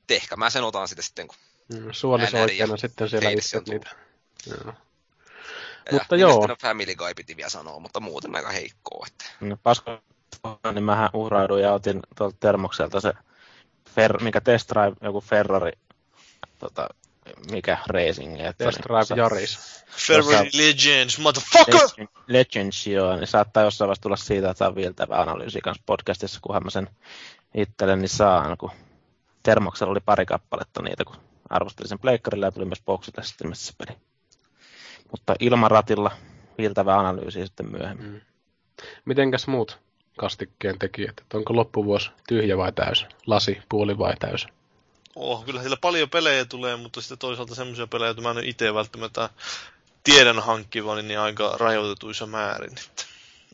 [0.10, 1.38] ehkä mä sen otan sitten sitten, kun
[1.74, 1.88] Mm,
[2.58, 3.90] ja sitten siellä itse on niitä.
[4.46, 4.74] Joo.
[5.86, 6.32] Ja Mutta joo.
[6.32, 9.08] Sitten on Family Guy piti vielä sanoa, mutta muuten aika heikkoa.
[9.08, 9.26] Että.
[9.40, 10.02] No, paska,
[10.74, 13.14] niin mähän uhrauduin ja otin tuolta Termokselta se,
[13.98, 15.72] fer, mikä Test Drive, joku Ferrari,
[16.60, 16.88] tota,
[17.52, 18.40] mikä racing.
[18.40, 19.84] Että Test niin, Drive sa- Yaris.
[20.08, 21.76] Ferrari Legends, motherfucker!
[21.76, 26.40] Legend- Legends, joo, niin saattaa jossain vaiheessa tulla siitä, että on viiltävä analyysi kanssa podcastissa,
[26.42, 26.90] kunhan mä sen
[27.54, 28.72] itselleni saan, kun
[29.44, 31.16] Termoksella oli pari kappaletta niitä, kun
[31.50, 33.98] arvostelin sen pleikkarilla ja tuli myös boksille sitten missä se peli.
[35.12, 36.12] Mutta ilman ratilla
[36.58, 38.12] viiltävä analyysi sitten myöhemmin.
[38.12, 38.22] Mm.
[39.06, 39.80] Mitenkäs muut
[40.18, 41.20] kastikkeen tekijät?
[41.22, 43.06] Että onko loppuvuosi tyhjä vai täys?
[43.26, 44.48] Lasi, puoli vai täys?
[45.16, 48.74] Oh, kyllä siellä paljon pelejä tulee, mutta sitten toisaalta semmoisia pelejä, joita mä en itse
[48.74, 49.30] välttämättä
[50.04, 52.76] tiedän hankkivani niin aika rajoitetuissa määrin.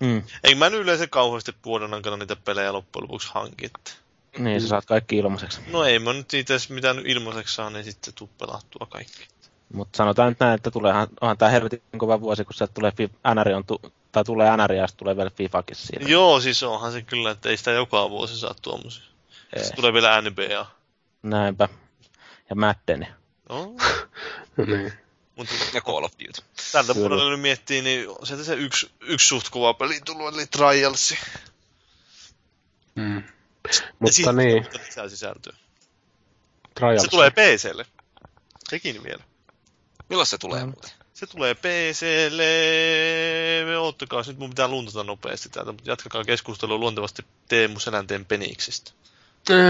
[0.02, 0.24] Mm.
[0.44, 3.66] Ei mä nyt yleensä kauheasti vuoden aikana niitä pelejä loppujen lopuksi hankin.
[3.76, 3.92] että.
[4.38, 5.62] Niin, sä saat kaikki ilmaiseksi.
[5.72, 9.28] No ei mä nyt niitä edes mitään ilmaiseksi saa, niin sitten tuu pelattua kaikki.
[9.74, 12.92] Mutta sanotaan nyt näin, että tuleehan, onhan tämä helvetin kova vuosi, kun sieltä tulee
[13.36, 16.10] NR on tu- tai tulee NR ja tulee vielä FIFAkin siinä.
[16.10, 19.04] Joo, siis onhan se kyllä, että ei sitä joka vuosi saa tuommoisia.
[19.54, 19.60] Ei.
[19.64, 20.66] Sitten tulee vielä NBA.
[21.24, 21.70] Näinpä.
[22.50, 23.08] Ja Maddeni.
[23.50, 23.76] No,
[24.68, 24.94] niin.
[25.36, 26.42] mutta Ja Call of Duty.
[26.72, 31.18] tältä puolella nyt miettii, niin sieltä se yksi, yksi suht kova peli tullut, eli Trialsi.
[32.96, 33.24] Mm.
[34.00, 35.54] Mutta niin, tulee lisää sisältöä.
[36.76, 37.02] Trials.
[37.02, 37.86] Se tulee PClle.
[38.70, 39.24] Sekin vielä.
[40.14, 40.92] Milloin se tulee muuten?
[41.14, 42.46] Se tulee PClle.
[43.80, 48.92] Oottakaa, nyt mun pitää luntata nopeasti täältä, mutta jatkakaa keskustelua luontevasti Teemu Selänteen peniksistä.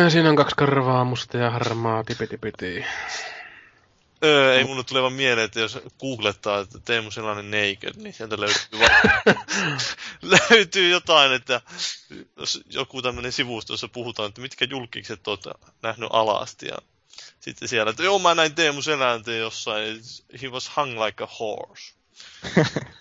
[0.09, 2.85] Siinä on kaksi karvaa, musta ja harmaa, tipiti piti.
[4.23, 8.39] Öö, ei mulle tule vaan mieleen, että jos googlettaa, että Teemu Selänne naked, niin sieltä
[8.39, 8.91] löytyy, vaan,
[10.49, 11.61] löytyy jotain, että
[12.37, 15.43] jos joku tämmöinen sivusto, jossa puhutaan, että mitkä julkikset oot
[15.81, 16.77] nähnyt alasti, ja
[17.43, 20.01] sitten siellä, että joo, mä näin Teemu Selänteen jossain,
[20.41, 21.93] he was hung like a horse.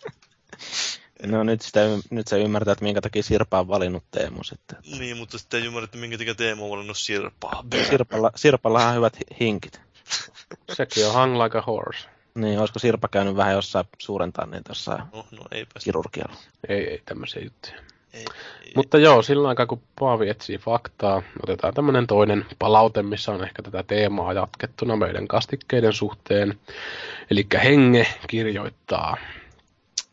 [1.27, 1.81] No nyt, sitä,
[2.11, 4.79] nyt sä ymmärtää, että minkä takia Sirpa on valinnut Teemu sitten.
[4.99, 7.65] Niin, mutta sitten ei ymmärrä, että minkä takia Teemu on valinnut Sirpaa.
[7.91, 9.81] Sirpalla, Sirpallahan on hyvät hi- hinkit.
[10.77, 12.09] Sekin on hung like a horse.
[12.35, 15.85] Niin, olisiko Sirpa käynyt vähän jossain suurentaa niitä jossain No, no eipä se.
[15.85, 16.37] kirurgialla?
[16.69, 17.75] Ei, ei tämmöisiä juttuja.
[18.15, 18.24] Ei,
[18.65, 18.73] ei.
[18.76, 23.62] Mutta joo, sillä aikaa kun Paavi etsii faktaa, otetaan tämmöinen toinen palaute, missä on ehkä
[23.62, 26.58] tätä teemaa jatkettuna meidän kastikkeiden suhteen.
[27.31, 29.16] Eli Henge kirjoittaa.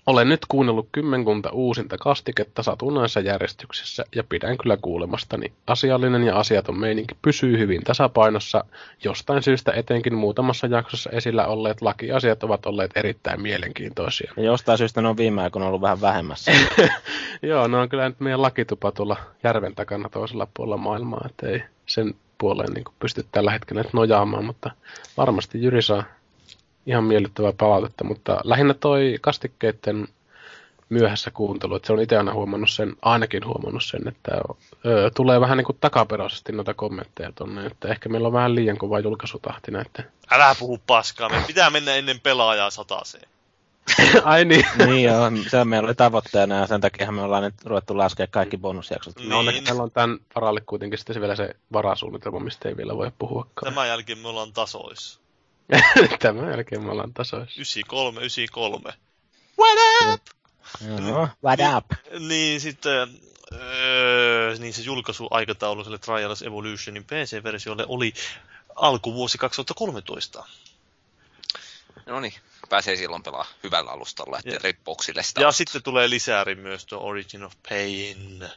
[0.09, 5.53] Olen nyt kuunnellut kymmenkunta uusinta kastiketta satunnaisessa järjestyksessä ja pidän kyllä kuulemastani.
[5.67, 8.63] Asiallinen ja asiaton meininki pysyy hyvin tasapainossa.
[9.03, 14.33] Jostain syystä etenkin muutamassa jaksossa esillä olleet lakiasiat ovat olleet erittäin mielenkiintoisia.
[14.38, 16.51] Ja jostain syystä ne on viime aikoina ollut vähän vähemmässä.
[17.41, 21.63] Joo, no on kyllä nyt meidän lakitupa tuolla järven takana toisella puolella maailmaa, että ei
[21.85, 24.71] sen puoleen niin pysty tällä hetkellä nojaamaan, mutta
[25.17, 26.03] varmasti Jyri saa
[26.89, 30.07] ihan miellyttävää palautetta, mutta lähinnä toi kastikkeiden
[30.89, 34.31] myöhässä kuuntelu, että se on itse aina huomannut sen, ainakin huomannut sen, että
[34.85, 38.77] ö, tulee vähän niin kuin takaperäisesti noita kommentteja tonne, että ehkä meillä on vähän liian
[38.77, 40.11] kova julkaisutahti näiden.
[40.31, 43.29] Älä puhu paskaa, me pitää mennä ennen pelaajaa sataseen.
[44.23, 44.65] Ai niin.
[44.85, 48.57] niin joo, se meillä oli tavoitteena ja sen takia me ollaan nyt ruvettu laskea kaikki
[48.57, 49.15] bonusjaksot.
[49.15, 49.29] Niin.
[49.29, 52.97] No onneksi meillä on tämän varalle kuitenkin sitten se vielä se varasuunnitelma, mistä ei vielä
[52.97, 53.73] voi puhuakaan.
[53.73, 55.19] Tämän jälkeen me ollaan tasoissa.
[56.19, 57.53] Tämän jälkeen me ollaan tasoissa.
[57.56, 58.93] 93, 93.
[59.59, 60.22] What up?
[61.07, 61.85] Joo, what up?
[62.27, 63.19] Niin sitten,
[63.53, 68.14] öö, niin se julkaisuaikataulu sille Trials Evolutionin PC-versiolle oli
[68.75, 70.45] alkuvuosi 2013.
[72.06, 72.33] No niin,
[72.69, 75.57] pääsee silloin pelaa hyvällä alustalla, ettei Ja- rippouksille sitä Ja osta.
[75.57, 78.49] sitten tulee lisääri myös tuo Origin of Pain.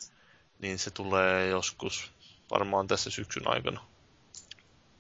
[0.59, 2.11] Niin se tulee joskus
[2.51, 3.81] varmaan tässä syksyn aikana.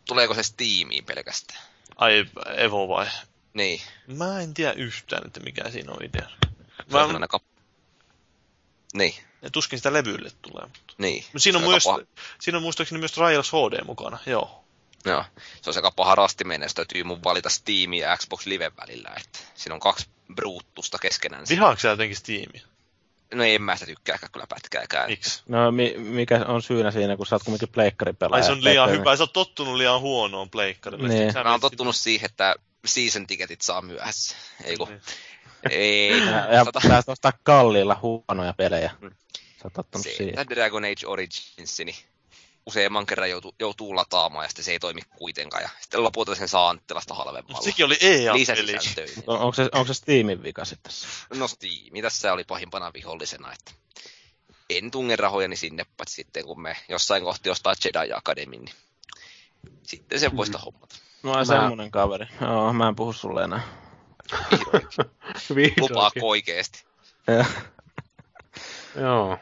[0.08, 1.60] Tuleeko se Steamiin pelkästään?
[1.96, 3.06] Ai, Evo vai?
[3.54, 6.28] Niin, Mä en tiedä yhtään, että mikä siinä on idea.
[6.90, 7.42] se on Mä, kap...
[8.94, 10.66] Niin, ja tuskin sitä levylle tulee.
[10.66, 11.24] Mutta niin.
[11.32, 12.06] Mut siinä on, Se myös, aika
[12.40, 14.64] siinä on muistaakseni myös Trials HD mukana, joo.
[15.04, 15.24] Joo,
[15.62, 19.38] se on aika paha rastiminen, jos täytyy mun valita Steam ja Xbox Live välillä, että
[19.54, 21.46] siinä on kaksi bruuttusta keskenään.
[21.48, 22.62] Vihaanko sä jotenkin Steamia?
[23.34, 25.10] No ei en mä sitä tykkääkään kyllä pätkääkään.
[25.10, 25.42] Miksi?
[25.48, 28.42] No mi- mikä on syynä siinä, kun sä oot kuitenkin pleikkaripelaaja?
[28.42, 31.08] Ai se on liian hyvä, sä oot tottunut liian huonoon pleikkarille.
[31.08, 31.32] Niin.
[31.44, 32.54] Mä oon tottunut siihen, että
[32.84, 34.36] season ticketit saa myöhässä.
[34.64, 35.00] Ei kun, Niin.
[35.70, 36.18] ei.
[36.18, 38.90] Ja, ja Tota, sä ostaa kalliilla huonoja pelejä.
[39.00, 39.10] Mm.
[39.32, 40.46] Sä oot tottunut se, siihen.
[40.50, 41.94] Dragon Age Origins, niin
[42.66, 45.62] useamman kerran joutuu, joutuu lataamaan ja sitten se ei toimi kuitenkaan.
[45.62, 47.64] Ja sitten lopulta sen saa Anttilasta Mut halvemmalla.
[47.64, 48.40] sekin oli EA-peli.
[48.40, 49.24] Lisäsisältöihin.
[49.26, 51.08] On, onko, se, onko se Steamin vika sitten tässä?
[51.34, 53.72] No Steam, tässä oli pahimpana vihollisena, että
[54.70, 58.74] en tunge rahojani sinne, paitsi sitten kun me jossain kohti ostaa Jedi Academy, niin
[59.82, 60.96] sitten sen voista hommata.
[61.22, 62.26] No Mä- semmonen kaveri.
[62.40, 63.62] Joo, mä en puhu sulle enää.
[64.50, 65.04] Vihdoinkin.
[65.56, 65.82] Vihdoinkin.
[65.82, 66.84] Lupaako oikeesti?
[69.00, 69.38] Joo.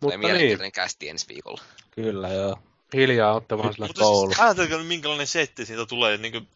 [0.00, 1.62] Tulee Mutta niin, mielenkiintoinen kästi ensi viikolla.
[1.90, 2.58] Kyllä, joo.
[2.94, 4.30] hiljaa olette vaan sillä Mutta koulu.
[4.30, 6.16] siis ajatelkaa minkälainen setti siitä tulee.
[6.16, 6.48] Niin kuin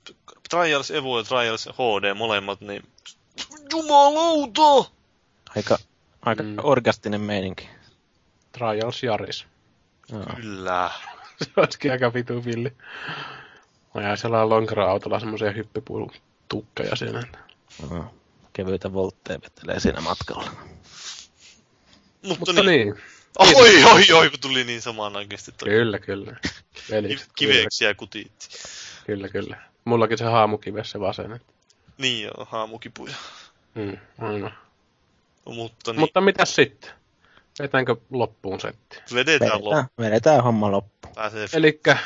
[0.50, 2.82] Trials Evo ja Trials HD molemmat, niin
[3.72, 4.90] jumalauta!
[5.56, 5.78] Aika,
[6.22, 6.56] aika Mm.
[6.62, 7.68] orgastinen meininki.
[8.52, 9.46] Trials Jaris.
[10.12, 10.24] Joo.
[10.36, 10.90] Kyllä.
[11.44, 12.72] Se olisikin aika vitu villi.
[13.94, 16.10] Mä jäin sellainen lonkero-autolla semmoisia hyppypuun
[16.48, 17.26] tukkeja siinä.
[17.90, 18.14] Joo.
[18.52, 20.50] Kevyitä voltteja vetelee siinä matkalla.
[22.22, 22.66] Mutta, Mutta niin.
[22.66, 22.94] niin,
[23.38, 26.36] Oi, oi, oi, kun tuli niin samanaikaisesti toi kyllä, kyllä.
[26.42, 26.48] ki-
[26.90, 28.48] Velikset, kyllä, kiveksi ja kutiitti.
[29.06, 29.56] kyllä, kyllä.
[29.84, 31.40] Mullakin se haamukives se vasen.
[31.98, 33.14] Niin joo, haamukipuja.
[33.74, 34.50] Mm, aina.
[35.44, 36.90] Mutta niin, Mutta mitäs sitten?
[37.58, 39.00] Vetäänkö loppuun setti?
[39.14, 39.74] vedetään loppuun.
[39.76, 41.14] Vedetään, vedetään homma loppuun.
[41.52, 41.98] Elikkä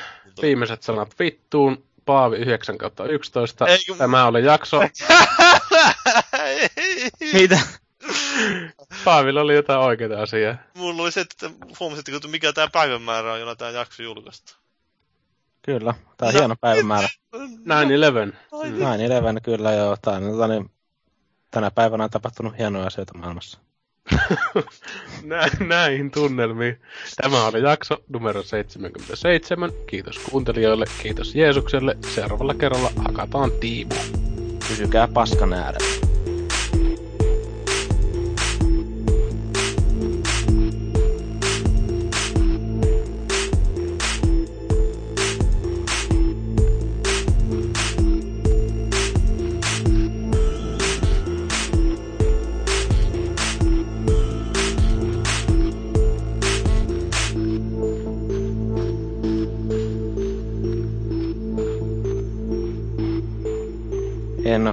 [0.43, 1.85] viimeiset sanat vittuun.
[2.05, 3.67] Paavi 9 kautta 11.
[3.67, 4.81] Ei, kun- Tämä oli jakso.
[7.33, 7.61] Mitä?
[9.05, 10.57] Paavilla oli jotain oikeita asiaa.
[10.75, 14.57] Mulla oli se, että huomasitteko, että mikä tämä päivämäärä on, jolla tämä jakso julkaista.
[15.63, 16.41] Kyllä, tää on No.
[16.41, 17.09] hieno päivämäärä.
[17.37, 18.37] 9-11.
[18.53, 18.83] Ai Mm.
[18.83, 19.97] Näin Eleven kyllä joo.
[20.03, 20.71] Tää on, tota niin,
[21.51, 23.59] tänä päivänä on tapahtunut hienoja asioita maailmassa.
[25.23, 26.81] Nä, näihin tunnelmiin.
[27.17, 29.71] Tämä oli jakso numero 77.
[29.87, 31.97] Kiitos kuuntelijoille, kiitos Jeesukselle.
[32.15, 33.95] Seuraavalla kerralla hakataan tiimu.
[34.69, 36.04] Pysykää paskan äärellä.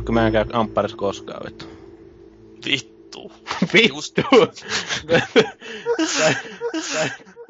[0.01, 1.65] Oo, kun mä en käy ampparissa koskaan, vittu.
[2.65, 3.31] Vittu.
[3.73, 4.21] Vittu!